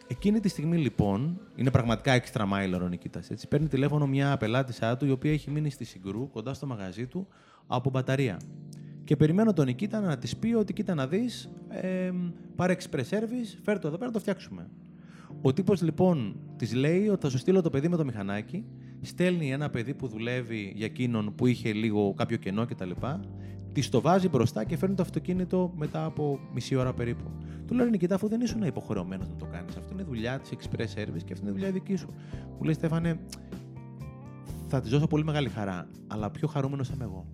Εκείνη 0.08 0.40
τη 0.40 0.50
στιγμή 0.50 0.78
λοιπόν, 0.78 1.40
είναι 1.56 1.72
πραγματικά 1.72 2.22
extra 2.22 2.42
mile 2.42 2.82
ο 2.84 2.88
Νικήτας. 2.88 3.30
Παίρνει 3.50 3.68
τηλέφωνο 3.68 4.08
μια 4.08 4.38
πελάτησά 4.38 4.98
του 4.98 5.06
η 5.06 5.12
οποία 5.12 5.32
έχει 5.32 5.52
μείνει 5.52 5.70
στη 5.70 5.86
Συγκρού, 5.86 6.30
κοντά 6.30 6.54
στο 6.54 6.66
μαγαζί 6.66 7.08
του, 7.08 7.28
από 7.68 7.90
μπαταρία. 7.90 8.40
Και 9.04 9.16
περιμένω 9.16 9.54
τον 9.54 9.66
Νικήτα 9.66 10.00
να 10.00 10.18
της 10.18 10.38
πει 10.38 10.54
ότι 10.54 10.74
κοίτα 10.74 10.94
να 10.96 11.08
δεις, 11.08 11.50
ε, 11.70 12.12
πάρε 12.56 12.76
express 12.80 13.00
service, 13.00 13.58
φέρ 13.64 13.80
το 13.80 13.88
εδώ 13.88 13.98
πέρα 13.98 14.06
να 14.08 14.14
το 14.14 14.20
φτιάξουμε. 14.20 14.70
Ο 15.42 15.54
τύπος 15.54 15.82
λοιπόν 15.82 16.40
της 16.56 16.74
λέει 16.74 17.08
ότι 17.08 17.22
θα 17.22 17.30
σου 17.30 17.38
στείλω 17.38 17.62
το 17.62 17.70
παιδί 17.70 17.88
με 17.88 17.98
το 17.98 18.06
μηχανάκι, 18.06 18.66
στέλνει 19.02 19.52
ένα 19.52 19.70
παιδί 19.70 19.94
που 19.94 20.08
δουλεύει 20.08 20.74
για 20.76 20.86
εκείνον 20.86 21.36
που 21.36 21.46
είχε 21.46 21.74
λίγο 21.74 22.14
κάποιο 22.14 22.38
κενό 22.38 22.66
κτλ. 22.66 22.92
Τη 23.78 23.90
το 23.90 24.02
βάζει 24.02 24.30
μπροστά 24.30 24.64
και 24.64 24.78
φέρνει 24.78 24.96
το 24.96 25.02
αυτοκίνητο 25.02 25.74
μετά 25.76 26.06
από 26.06 26.40
μισή 26.54 26.76
ώρα 26.76 26.94
περίπου. 26.94 27.32
Του 27.68 27.74
λέω 27.74 27.86
Νικητά, 27.86 28.16
αφού 28.16 28.28
δεν 28.28 28.42
ήσουν 28.42 28.62
υποχρεωμένος 28.62 29.28
να 29.28 29.36
το 29.36 29.46
κάνεις. 29.46 29.76
Αυτό 29.76 29.94
είναι 29.94 30.04
δουλειά 30.04 30.40
της 30.40 30.50
Express 30.52 31.00
Service 31.00 31.24
και 31.26 31.34
αυτή 31.34 31.42
είναι 31.42 31.52
δουλειά 31.52 31.72
δική 31.72 31.96
σου. 31.96 32.14
Μου 32.58 32.64
λέει 32.64 32.74
Στέφανε, 32.74 33.20
θα 34.68 34.82
της 34.82 34.90
δώσω 34.90 35.08
πολύ 35.08 35.24
μεγάλη 35.24 35.50
χαρά, 35.50 35.88
αλλά 36.08 36.30
πιο 36.30 36.48
χαρούμενος 36.48 36.88
θα 36.88 36.94
είμαι 36.96 37.04
εγώ. 37.04 37.26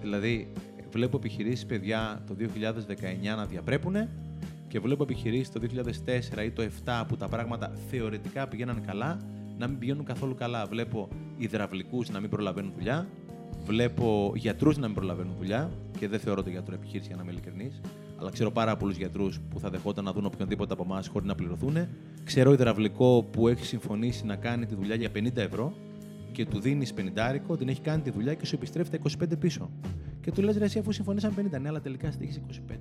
Δηλαδή, 0.00 0.52
βλέπω 0.90 1.16
επιχειρήσεις 1.16 1.66
παιδιά 1.66 2.24
το 2.26 2.34
2019 2.34 3.36
να 3.36 3.46
διαπρέπουν 3.46 3.96
και 4.68 4.80
βλέπω 4.80 5.02
επιχειρήσεις 5.02 5.50
το 5.52 5.60
2004 5.60 6.44
ή 6.44 6.50
το 6.50 6.62
2007 6.84 7.04
που 7.08 7.16
τα 7.16 7.28
πράγματα 7.28 7.72
θεωρητικά 7.90 8.48
πηγαίναν 8.48 8.82
καλά 8.86 9.20
να 9.58 9.68
μην 9.68 9.78
πηγαίνουν 9.78 10.04
καθόλου 10.04 10.34
καλά. 10.34 10.66
Βλέπω 10.66 11.08
υδραυλικούς 11.36 12.10
να 12.10 12.20
μην 12.20 12.30
προλαβαίνουν 12.30 12.72
δουλειά, 12.76 13.06
βλέπω 13.64 14.32
γιατρούς 14.36 14.76
να 14.76 14.86
μην 14.86 14.94
προλαβαίνουν 14.94 15.34
δουλειά 15.38 15.70
και 15.98 16.08
δεν 16.08 16.20
θεωρώ 16.20 16.42
το 16.42 16.50
γιατρό 16.50 16.74
επιχείρηση 16.74 17.06
για 17.06 17.16
να 17.16 17.22
είμαι 17.22 17.32
ειλικρινής. 17.32 17.80
Αλλά 18.16 18.30
ξέρω 18.30 18.50
πάρα 18.50 18.76
πολλούς 18.76 18.96
γιατρούς 18.96 19.40
που 19.50 19.60
θα 19.60 19.70
δεχόταν 19.70 20.04
να 20.04 20.12
δουν 20.12 20.24
οποιονδήποτε 20.24 20.72
από 20.72 20.82
εμάς 20.82 21.08
χωρίς 21.08 21.28
να 21.28 21.34
πληρωθούν. 21.34 21.76
Ξέρω 22.24 22.52
υδραυλικό 22.52 23.26
που 23.30 23.48
έχει 23.48 23.64
συμφωνήσει 23.64 24.26
να 24.26 24.36
κάνει 24.36 24.66
τη 24.66 24.74
δουλειά 24.74 24.94
για 24.94 25.10
50 25.14 25.36
ευρώ 25.36 25.72
και 26.32 26.46
του 26.46 26.60
δίνεις 26.60 26.92
50 26.96 27.56
την 27.58 27.68
έχει 27.68 27.80
κάνει 27.80 28.02
τη 28.02 28.10
δουλειά 28.10 28.34
και 28.34 28.46
σου 28.46 28.54
επιστρέφει 28.54 28.90
τα 28.90 28.98
25 29.24 29.38
πίσω. 29.38 29.70
Και 30.20 30.30
του 30.30 30.42
λες 30.42 30.56
ρε, 30.56 30.64
εσύ 30.64 30.78
αφού 30.78 30.92
συμφωνήσαμε 30.92 31.34
50, 31.52 31.60
ναι, 31.60 31.68
αλλά 31.68 31.80
τελικά 31.80 32.10
στήχει 32.10 32.40
25. 32.70 32.74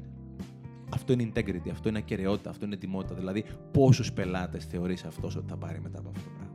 Αυτό 0.93 1.13
είναι 1.13 1.31
integrity, 1.33 1.69
αυτό 1.71 1.89
είναι 1.89 1.97
ακαιρεότητα, 1.97 2.49
αυτό 2.49 2.65
είναι 2.65 2.75
τιμότητα. 2.75 3.15
Δηλαδή, 3.15 3.43
πόσους 3.71 4.13
πελάτες 4.13 4.65
θεωρείς 4.65 5.03
αυτός 5.03 5.35
ότι 5.35 5.45
θα 5.49 5.57
πάρει 5.57 5.79
μετά 5.81 5.99
από 5.99 6.09
αυτό 6.09 6.29
το 6.29 6.35
πράγμα; 6.37 6.52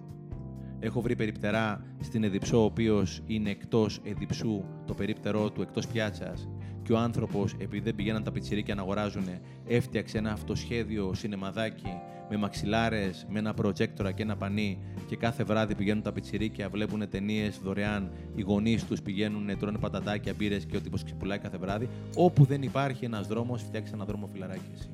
Έχω 0.81 1.01
βρει 1.01 1.17
περιπτερά 1.17 1.85
στην 2.01 2.25
Εδιψό, 2.25 2.61
ο 2.61 2.65
οποίος 2.65 3.21
είναι 3.27 3.51
εκτός 3.51 4.01
Εδιψού, 4.05 4.65
το 4.87 4.95
περίπτερό 4.95 5.51
του 5.51 5.63
εκτός 5.63 5.87
πιάτσας. 5.87 6.49
Και 6.83 6.93
ο 6.93 6.99
άνθρωπος, 6.99 7.53
επειδή 7.53 7.81
δεν 7.81 7.95
πηγαίναν 7.95 8.25
τα 8.25 8.33
πιτσιρίκια 8.33 8.75
να 8.75 8.83
αγοράζουν, 8.83 9.25
έφτιαξε 9.67 10.19
ένα 10.19 10.33
αυτοσχέδιο 10.33 11.15
σινεμαδάκι 11.15 11.93
με 12.31 12.37
μαξιλάρες, 12.37 13.27
με 13.31 13.39
ένα 13.39 13.55
προτζέκτορα 13.55 14.13
και 14.13 14.23
ένα 14.23 14.37
πανί. 14.37 14.79
Και 15.07 15.17
κάθε 15.17 15.45
βράδυ 15.45 15.75
πηγαίνουν 15.75 16.03
τα 16.03 16.13
πιτσιρίκια, 16.13 16.69
βλέπουν 16.69 17.09
ταινίες 17.09 17.61
δωρεάν. 17.65 18.11
Οι 18.35 18.43
γονείς 18.43 18.85
τους 18.85 19.03
πηγαίνουν, 19.03 19.59
τρώνε 19.59 19.79
πατατάκια, 19.79 20.35
μπύρες 20.37 20.65
και 20.65 20.77
ο 20.77 20.81
τύπος 20.81 21.05
ξυπουλάει 21.05 21.39
κάθε 21.39 21.57
βράδυ. 21.57 21.89
Όπου 22.17 22.45
δεν 22.45 22.63
υπάρχει 22.63 23.05
ένας 23.05 23.27
δρόμος, 23.27 23.63
φτιάξει 23.63 23.93
ένα 23.95 24.05
δρόμο 24.05 24.29
φιλαράκι 24.33 24.71
εσύ. 24.75 24.89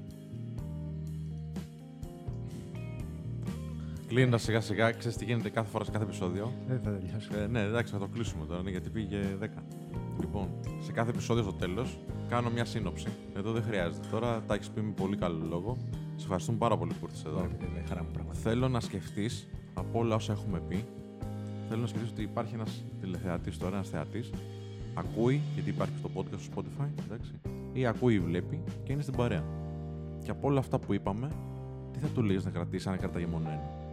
Κλείνοντας 4.07 4.43
σιγά 4.43 4.61
σιγά, 4.61 4.91
ξέρεις 4.93 5.17
τι 5.17 5.25
γίνεται 5.25 5.49
κάθε 5.49 5.69
φορά 5.71 5.85
σε 5.85 5.91
κάθε 5.91 6.05
επεισόδιο; 6.05 6.53
Δεν 6.67 6.81
θα 6.85 6.91
τελειώσει. 6.91 7.29
Ε, 7.43 7.47
ναι, 7.47 7.61
εντάξει, 7.61 7.93
θα 7.93 7.99
το 7.99 8.07
κλείσουμε 8.07 8.47
τώρα, 8.47 8.63
ναι, 8.63 8.71
γιατί 8.71 8.91
πήγε 8.91 9.19
10. 9.41 9.47
Λοιπόν, 10.21 10.49
σε 10.81 10.93
κάθε 10.93 11.11
επεισόδιο 11.11 11.43
στο 11.43 11.53
τέλος 11.53 11.99
κάνω 12.29 12.51
μια 12.51 12.65
σύνοψη. 12.65 13.07
Εδώ 13.37 13.53
δεν 13.53 13.63
χρειάζεται. 13.63 14.07
Τώρα 14.11 14.43
τα 14.47 14.55
έχεις 14.55 14.71
πει 14.71 14.81
με 14.81 14.93
πολύ 14.97 15.17
καλό 15.17 15.45
λόγο. 15.49 15.77
Σε 16.17 16.23
ευχαριστούμε 16.23 16.59
πάρα 16.59 16.77
πολύ 16.77 16.93
που 16.93 17.07
ήρθες 17.07 17.25
εδώ. 17.25 17.37
Ωραία, 17.37 17.85
χαρά 17.89 18.03
μου 18.03 18.11
πραγματικά. 18.13 18.51
Θέλω 18.51 18.69
να 18.69 18.81
σκεφτείς 18.81 19.49
από 19.75 19.99
όλα 19.99 20.15
όσα 20.15 20.33
έχουμε 20.33 20.61
πει. 20.69 20.85
Θέλω 21.69 21.81
να 21.81 21.87
σκεφτείς 21.87 22.11
ότι 22.11 22.23
υπάρχει 22.23 22.55
ένας 22.55 22.85
τηλεθεατής 23.01 23.59
τώρα, 23.59 23.75
ένας 23.75 23.89
θεατής. 23.89 24.31
Ακούει, 24.95 25.41
γιατί 25.55 25.71
υπάρχει 25.71 25.93
στο 25.99 26.11
podcast 26.15 26.39
στο 26.39 26.53
Spotify, 26.55 26.87
εντάξει. 27.05 27.33
Ή 27.73 27.87
ακούει 27.87 28.15
ή 28.15 28.21
βλέπει 28.21 28.63
και 28.85 28.93
είναι 28.93 29.03
στην 29.03 29.17
παρέα. 29.17 29.45
Και 30.25 30.31
από 30.31 30.49
όλα 30.49 30.59
αυτά 30.59 30.79
που 30.79 30.95
είπαμε, 30.95 31.31
τι 31.93 31.99
θα 31.99 32.07
του 32.09 32.23
λέει 32.23 32.41
να 32.45 32.51
κρατήσει 32.51 32.89
αν 32.89 32.99
κρατάει 32.99 33.27
μόνο 33.27 33.49
ένα; 33.49 33.84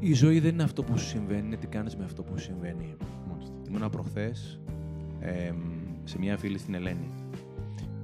Η 0.00 0.12
ζωή 0.12 0.40
δεν 0.40 0.52
είναι 0.52 0.62
αυτό 0.62 0.82
που 0.82 0.98
σου 0.98 1.06
συμβαίνει, 1.06 1.46
είναι 1.46 1.56
τι 1.56 1.66
κάνεις 1.66 1.96
με 1.96 2.04
αυτό 2.04 2.22
που 2.22 2.38
σου 2.38 2.44
συμβαίνει. 2.44 2.94
Μάλιστα. 3.30 3.54
Ήμουνα 3.68 3.90
προχθές 3.90 4.60
σε 6.04 6.18
μια 6.18 6.36
φίλη 6.36 6.58
στην 6.58 6.74
Ελένη. 6.74 7.10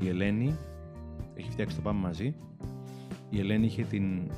Η 0.01 0.09
Ελένη 0.09 0.57
έχει 1.35 1.51
φτιάξει 1.51 1.77
το 1.77 1.83
Πάμε 1.83 2.01
Μαζί. 2.01 2.35
Η 3.31 3.39
Ελένη 3.39 3.67
είχε 3.67 3.83
την 3.83 4.31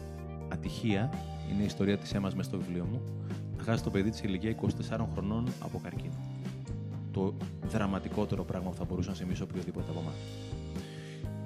ατυχία, 0.48 1.10
είναι 1.52 1.62
η 1.62 1.64
ιστορία 1.64 1.98
της 1.98 2.14
έμας 2.14 2.34
μέσα 2.34 2.48
στο 2.48 2.58
βιβλίο 2.58 2.84
μου, 2.84 3.00
να 3.56 3.62
χάσει 3.62 3.84
το 3.84 3.90
παιδί 3.90 4.10
της 4.10 4.18
σε 4.18 4.26
ηλικία 4.26 4.50
24 4.50 5.06
χρονών 5.12 5.48
από 5.60 5.80
καρκίνο. 5.82 6.14
Το 7.12 7.34
δραματικότερο 7.68 8.44
πράγμα 8.44 8.70
που 8.70 8.76
θα 8.76 8.84
μπορούσε 8.84 9.08
να 9.08 9.14
συμβεί 9.14 9.34
σε 9.34 9.42
οποιοδήποτε 9.42 9.90
από 9.90 10.00
εμάς. 10.00 10.14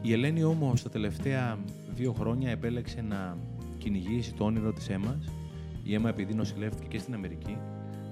Η 0.02 0.12
Ελένη 0.12 0.44
όμως 0.44 0.82
τα 0.82 0.88
τελευταία 0.88 1.58
δύο 1.94 2.12
χρόνια 2.12 2.50
επέλεξε 2.50 3.00
να 3.00 3.36
κυνηγήσει 3.78 4.34
το 4.34 4.44
όνειρο 4.44 4.72
της 4.72 4.88
έμας. 4.88 5.32
Η 5.88 5.94
αίμα 5.94 6.08
επειδή 6.08 6.34
νοσηλεύτηκε 6.34 6.86
και 6.88 6.98
στην 6.98 7.14
Αμερική, 7.14 7.58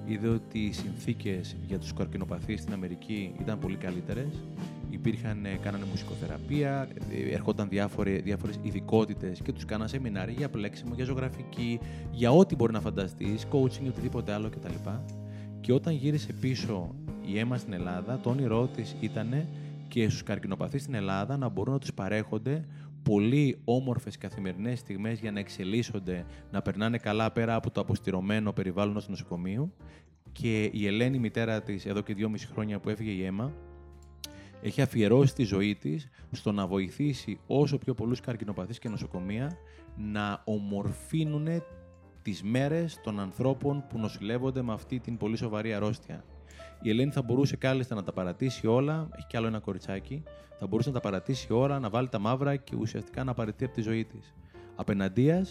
είδε 0.05 0.27
ότι 0.27 0.59
οι 0.59 0.71
συνθήκες 0.71 1.55
για 1.67 1.79
τους 1.79 1.93
καρκινοπαθείς 1.93 2.61
στην 2.61 2.73
Αμερική 2.73 3.33
ήταν 3.39 3.59
πολύ 3.59 3.75
καλύτερες. 3.75 4.43
Υπήρχαν, 4.89 5.45
ε, 5.45 5.57
κάνανε 5.61 5.85
μουσικοθεραπεία, 5.89 6.87
ε, 7.11 7.33
ερχόταν 7.33 7.69
διάφορε, 7.69 8.11
διάφορες 8.11 8.59
ειδικότητες 8.61 9.41
και 9.41 9.51
τους 9.51 9.65
κάνανε 9.65 9.89
σεμινάρια 9.89 10.33
για 10.37 10.49
πλέξιμο, 10.49 10.93
για 10.95 11.05
ζωγραφική, 11.05 11.79
για 12.11 12.31
ό,τι 12.31 12.55
μπορεί 12.55 12.73
να 12.73 12.81
φανταστείς, 12.81 13.45
coaching 13.51 13.83
ή 13.83 13.87
οτιδήποτε 13.87 14.33
άλλο 14.33 14.49
κτλ. 14.49 14.89
Και 15.61 15.73
όταν 15.73 15.93
γύρισε 15.93 16.33
πίσω 16.33 16.95
η 17.25 17.39
αίμα 17.39 17.57
στην 17.57 17.73
Ελλάδα, 17.73 18.19
το 18.23 18.29
όνειρό 18.29 18.67
της 18.75 18.95
ήταν 18.99 19.45
και 19.87 20.09
στους 20.09 20.23
καρκινοπαθείς 20.23 20.81
στην 20.81 20.93
Ελλάδα 20.93 21.37
να 21.37 21.49
μπορούν 21.49 21.73
να 21.73 21.79
τους 21.79 21.93
παρέχονται 21.93 22.65
πολύ 23.07 23.61
όμορφες 23.63 24.17
καθημερινές 24.17 24.79
στιγμές 24.79 25.19
για 25.19 25.31
να 25.31 25.39
εξελίσσονται, 25.39 26.25
να 26.51 26.61
περνάνε 26.61 26.97
καλά 26.97 27.31
πέρα 27.31 27.55
από 27.55 27.71
το 27.71 27.81
αποστηρωμένο 27.81 28.53
περιβάλλον 28.53 28.93
του 28.93 29.05
νοσοκομείου. 29.07 29.73
Και 30.31 30.63
η 30.73 30.87
Ελένη, 30.87 31.15
η 31.15 31.19
μητέρα 31.19 31.61
της, 31.61 31.85
εδώ 31.85 32.01
και 32.01 32.13
δυόμιση 32.13 32.47
χρόνια 32.47 32.79
που 32.79 32.89
έφυγε 32.89 33.11
η 33.11 33.25
αίμα, 33.25 33.53
έχει 34.61 34.81
αφιερώσει 34.81 35.35
τη 35.35 35.43
ζωή 35.43 35.75
της 35.75 36.09
στο 36.31 36.51
να 36.51 36.67
βοηθήσει 36.67 37.39
όσο 37.47 37.77
πιο 37.77 37.93
πολλούς 37.93 38.19
καρκινοπαθείς 38.19 38.79
και 38.79 38.89
νοσοκομεία 38.89 39.57
να 39.97 40.41
ομορφύνουν 40.45 41.47
τις 42.21 42.43
μέρες 42.43 42.99
των 43.03 43.19
ανθρώπων 43.19 43.85
που 43.89 43.99
νοσηλεύονται 43.99 44.61
με 44.61 44.73
αυτή 44.73 44.99
την 44.99 45.17
πολύ 45.17 45.37
σοβαρή 45.37 45.73
αρρώστια. 45.73 46.23
Η 46.81 46.89
Ελένη 46.89 47.11
θα 47.11 47.21
μπορούσε 47.21 47.55
κάλλιστα 47.55 47.95
να 47.95 48.03
τα 48.03 48.11
παρατήσει 48.11 48.67
όλα, 48.67 49.09
έχει 49.17 49.27
κι 49.27 49.37
άλλο 49.37 49.47
ένα 49.47 49.59
κοριτσάκι, 49.59 50.23
θα 50.59 50.67
μπορούσε 50.67 50.89
να 50.89 50.95
τα 50.95 51.01
παρατήσει 51.01 51.53
όλα, 51.53 51.79
να 51.79 51.89
βάλει 51.89 52.09
τα 52.09 52.19
μαύρα 52.19 52.55
και 52.55 52.75
ουσιαστικά 52.79 53.23
να 53.23 53.33
παραιτεί 53.33 53.65
από 53.65 53.73
τη 53.73 53.81
ζωή 53.81 54.05
της. 54.05 54.33
Απέναντία, 54.75 55.45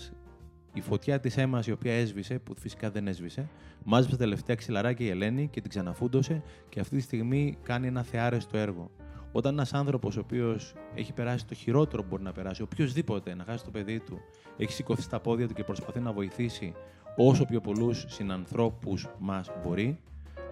η 0.72 0.80
φωτιά 0.80 1.20
της 1.20 1.36
αίμας 1.36 1.66
η 1.66 1.72
οποία 1.72 1.92
έσβησε, 1.92 2.38
που 2.38 2.54
φυσικά 2.58 2.90
δεν 2.90 3.06
έσβησε, 3.06 3.48
μάζεψε 3.84 4.16
τα 4.16 4.22
τελευταία 4.22 4.56
ξυλαράκια 4.56 5.06
η 5.06 5.08
Ελένη 5.08 5.48
και 5.48 5.60
την 5.60 5.70
ξαναφούντωσε 5.70 6.42
και 6.68 6.80
αυτή 6.80 6.96
τη 6.96 7.02
στιγμή 7.02 7.58
κάνει 7.62 7.86
ένα 7.86 8.02
θεάρεστο 8.02 8.56
έργο. 8.56 8.90
Όταν 9.32 9.52
ένας 9.52 9.74
άνθρωπος 9.74 10.16
ο 10.16 10.20
οποίος 10.20 10.74
έχει 10.94 11.12
περάσει 11.12 11.46
το 11.46 11.54
χειρότερο 11.54 12.02
που 12.02 12.08
μπορεί 12.08 12.22
να 12.22 12.32
περάσει, 12.32 12.62
οποιοδήποτε 12.62 13.34
να 13.34 13.44
χάσει 13.44 13.64
το 13.64 13.70
παιδί 13.70 14.00
του, 14.00 14.20
έχει 14.56 14.72
σηκωθεί 14.72 15.02
στα 15.02 15.20
πόδια 15.20 15.48
του 15.48 15.54
και 15.54 15.64
προσπαθεί 15.64 16.00
να 16.00 16.12
βοηθήσει 16.12 16.74
όσο 17.16 17.44
πιο 17.44 17.60
πολλούς 17.60 18.04
συνανθρώπους 18.08 19.08
μας 19.18 19.50
μπορεί, 19.62 19.98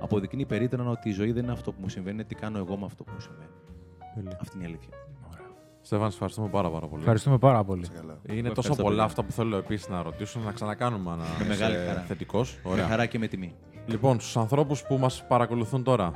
αποδεικνύει 0.01 0.47
περίτρανα 0.47 0.91
ότι 0.91 1.09
η 1.09 1.13
ζωή 1.13 1.33
δεν 1.33 1.43
είναι 1.43 1.53
αυτό 1.53 1.73
που 1.73 1.79
μου 1.81 1.89
συμβαίνει, 1.89 2.15
είναι 2.15 2.25
τι 2.25 2.35
κάνω 2.35 2.59
εγώ 2.59 2.77
με 2.77 2.85
αυτό 2.85 3.05
που 3.05 3.11
μου 3.15 3.21
συμβαίνει. 3.21 3.51
Τέλεια. 4.15 4.39
Αυτή 4.41 4.57
είναι 4.57 4.65
η 4.65 4.69
αλήθεια. 4.69 4.95
Στέφαν, 5.81 6.07
σε 6.09 6.13
ευχαριστούμε 6.15 6.49
πάρα, 6.49 6.71
πάρα 6.71 6.87
πολύ. 6.87 7.01
Ευχαριστούμε 7.01 7.39
πάρα 7.39 7.65
πολύ. 7.65 7.85
Σε 7.85 7.93
καλά. 7.93 8.19
Είναι 8.23 8.39
Ευχαριστώ 8.39 8.55
τόσο 8.63 8.75
πολλά 8.83 8.89
πολύ. 8.89 9.01
αυτά 9.01 9.23
που 9.23 9.33
θέλω 9.33 9.57
επίσης 9.57 9.89
να 9.89 10.03
ρωτήσω, 10.03 10.41
να 10.45 10.53
ξανακάνουμε 10.53 11.11
ένα 11.13 11.25
Με 11.39 11.45
μεγάλη 11.47 11.77
χαρά. 11.87 12.01
θετικός. 12.01 12.59
Με 12.65 12.71
Ωραία. 12.71 12.87
χαρά 12.87 13.07
και 13.07 13.19
με 13.19 13.27
τιμή. 13.27 13.55
Λοιπόν, 13.87 14.21
στους 14.21 14.37
ανθρώπους 14.37 14.83
που 14.83 14.97
μας 14.99 15.25
παρακολουθούν 15.29 15.83
τώρα. 15.83 16.13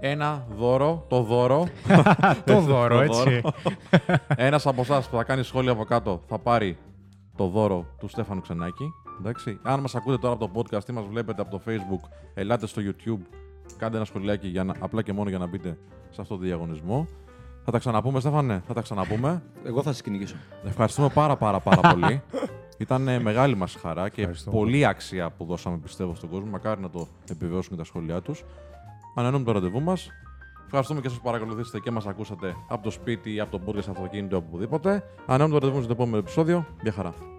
Ένα 0.00 0.46
δώρο, 0.56 1.04
το 1.08 1.22
δώρο. 1.22 1.66
Το 2.44 2.60
δώρο, 2.60 3.00
έτσι. 3.00 3.40
Ένας 4.36 4.66
από 4.66 4.80
εσάς 4.80 5.08
που 5.08 5.16
θα 5.16 5.24
κάνει 5.24 5.42
σχόλιο 5.42 5.72
από 5.72 5.84
κάτω 5.84 6.22
θα 6.26 6.38
πάρει 6.38 6.78
το 7.36 7.46
δώρο 7.46 7.86
του 7.98 8.08
Στέφανου 8.08 8.40
Ξενάκη. 8.40 8.84
Εντάξει. 9.18 9.58
Αν 9.62 9.80
μας 9.80 9.94
ακούτε 9.94 10.18
τώρα 10.18 10.34
από 10.34 10.48
το 10.48 10.60
podcast 10.60 10.88
ή 10.88 10.92
μας 10.92 11.04
βλέπετε 11.06 11.42
από 11.42 11.50
το 11.50 11.60
facebook, 11.66 12.08
ελάτε 12.34 12.66
στο 12.66 12.82
YouTube, 12.84 13.20
κάντε 13.76 13.96
ένα 13.96 14.04
σχολιάκι 14.04 14.48
για 14.48 14.64
να, 14.64 14.74
απλά 14.80 15.02
και 15.02 15.12
μόνο 15.12 15.28
για 15.28 15.38
να 15.38 15.46
μπείτε 15.46 15.78
σε 16.10 16.20
αυτό 16.20 16.36
το 16.36 16.40
διαγωνισμό. 16.40 17.06
Θα 17.64 17.70
τα 17.70 17.78
ξαναπούμε, 17.78 18.20
Στέφανε, 18.20 18.62
θα 18.66 18.74
τα 18.74 18.80
ξαναπούμε. 18.80 19.42
Εγώ 19.64 19.82
θα 19.82 19.92
σας 19.92 20.02
κυνηγήσω. 20.02 20.36
Ευχαριστούμε 20.64 21.08
πάρα 21.08 21.36
πάρα 21.36 21.60
πάρα 21.60 21.80
πολύ. 21.80 22.22
Ήταν 22.78 23.08
ε, 23.08 23.18
μεγάλη 23.18 23.56
μας 23.56 23.74
χαρά 23.74 24.08
και 24.08 24.20
Ευχαριστώ 24.20 24.50
πολύ 24.50 24.86
αξία 24.86 25.30
που 25.30 25.44
δώσαμε 25.44 25.76
πιστεύω 25.76 26.14
στον 26.14 26.28
κόσμο. 26.30 26.50
Μακάρι 26.50 26.80
να 26.80 26.90
το 26.90 27.08
επιβεβαιώσουν 27.30 27.70
και 27.70 27.76
τα 27.76 27.84
σχόλιά 27.84 28.20
τους. 28.20 28.44
Ανανούμε 29.14 29.44
το 29.44 29.52
ραντεβού 29.52 29.80
μας. 29.80 30.08
Ευχαριστούμε 30.64 31.00
και 31.00 31.08
σας 31.08 31.16
που 31.16 31.24
παρακολουθήσατε 31.24 31.80
και 31.80 31.90
μας 31.90 32.06
ακούσατε 32.06 32.54
από 32.68 32.82
το 32.82 32.90
σπίτι 32.90 33.34
ή 33.34 33.40
από 33.40 33.58
το 33.58 33.64
podcast, 33.66 33.76
από 33.76 33.84
το 33.84 33.90
αυτοκίνητο, 33.90 34.36
οπουδήποτε. 34.36 35.04
Ανανούμε 35.26 35.48
το 35.48 35.58
ραντεβού 35.58 35.74
μας 35.74 35.84
στο 35.84 35.92
επόμενο 35.92 36.16
επεισόδιο. 36.16 36.66
Γεια 36.82 36.92
χαρά. 36.92 37.37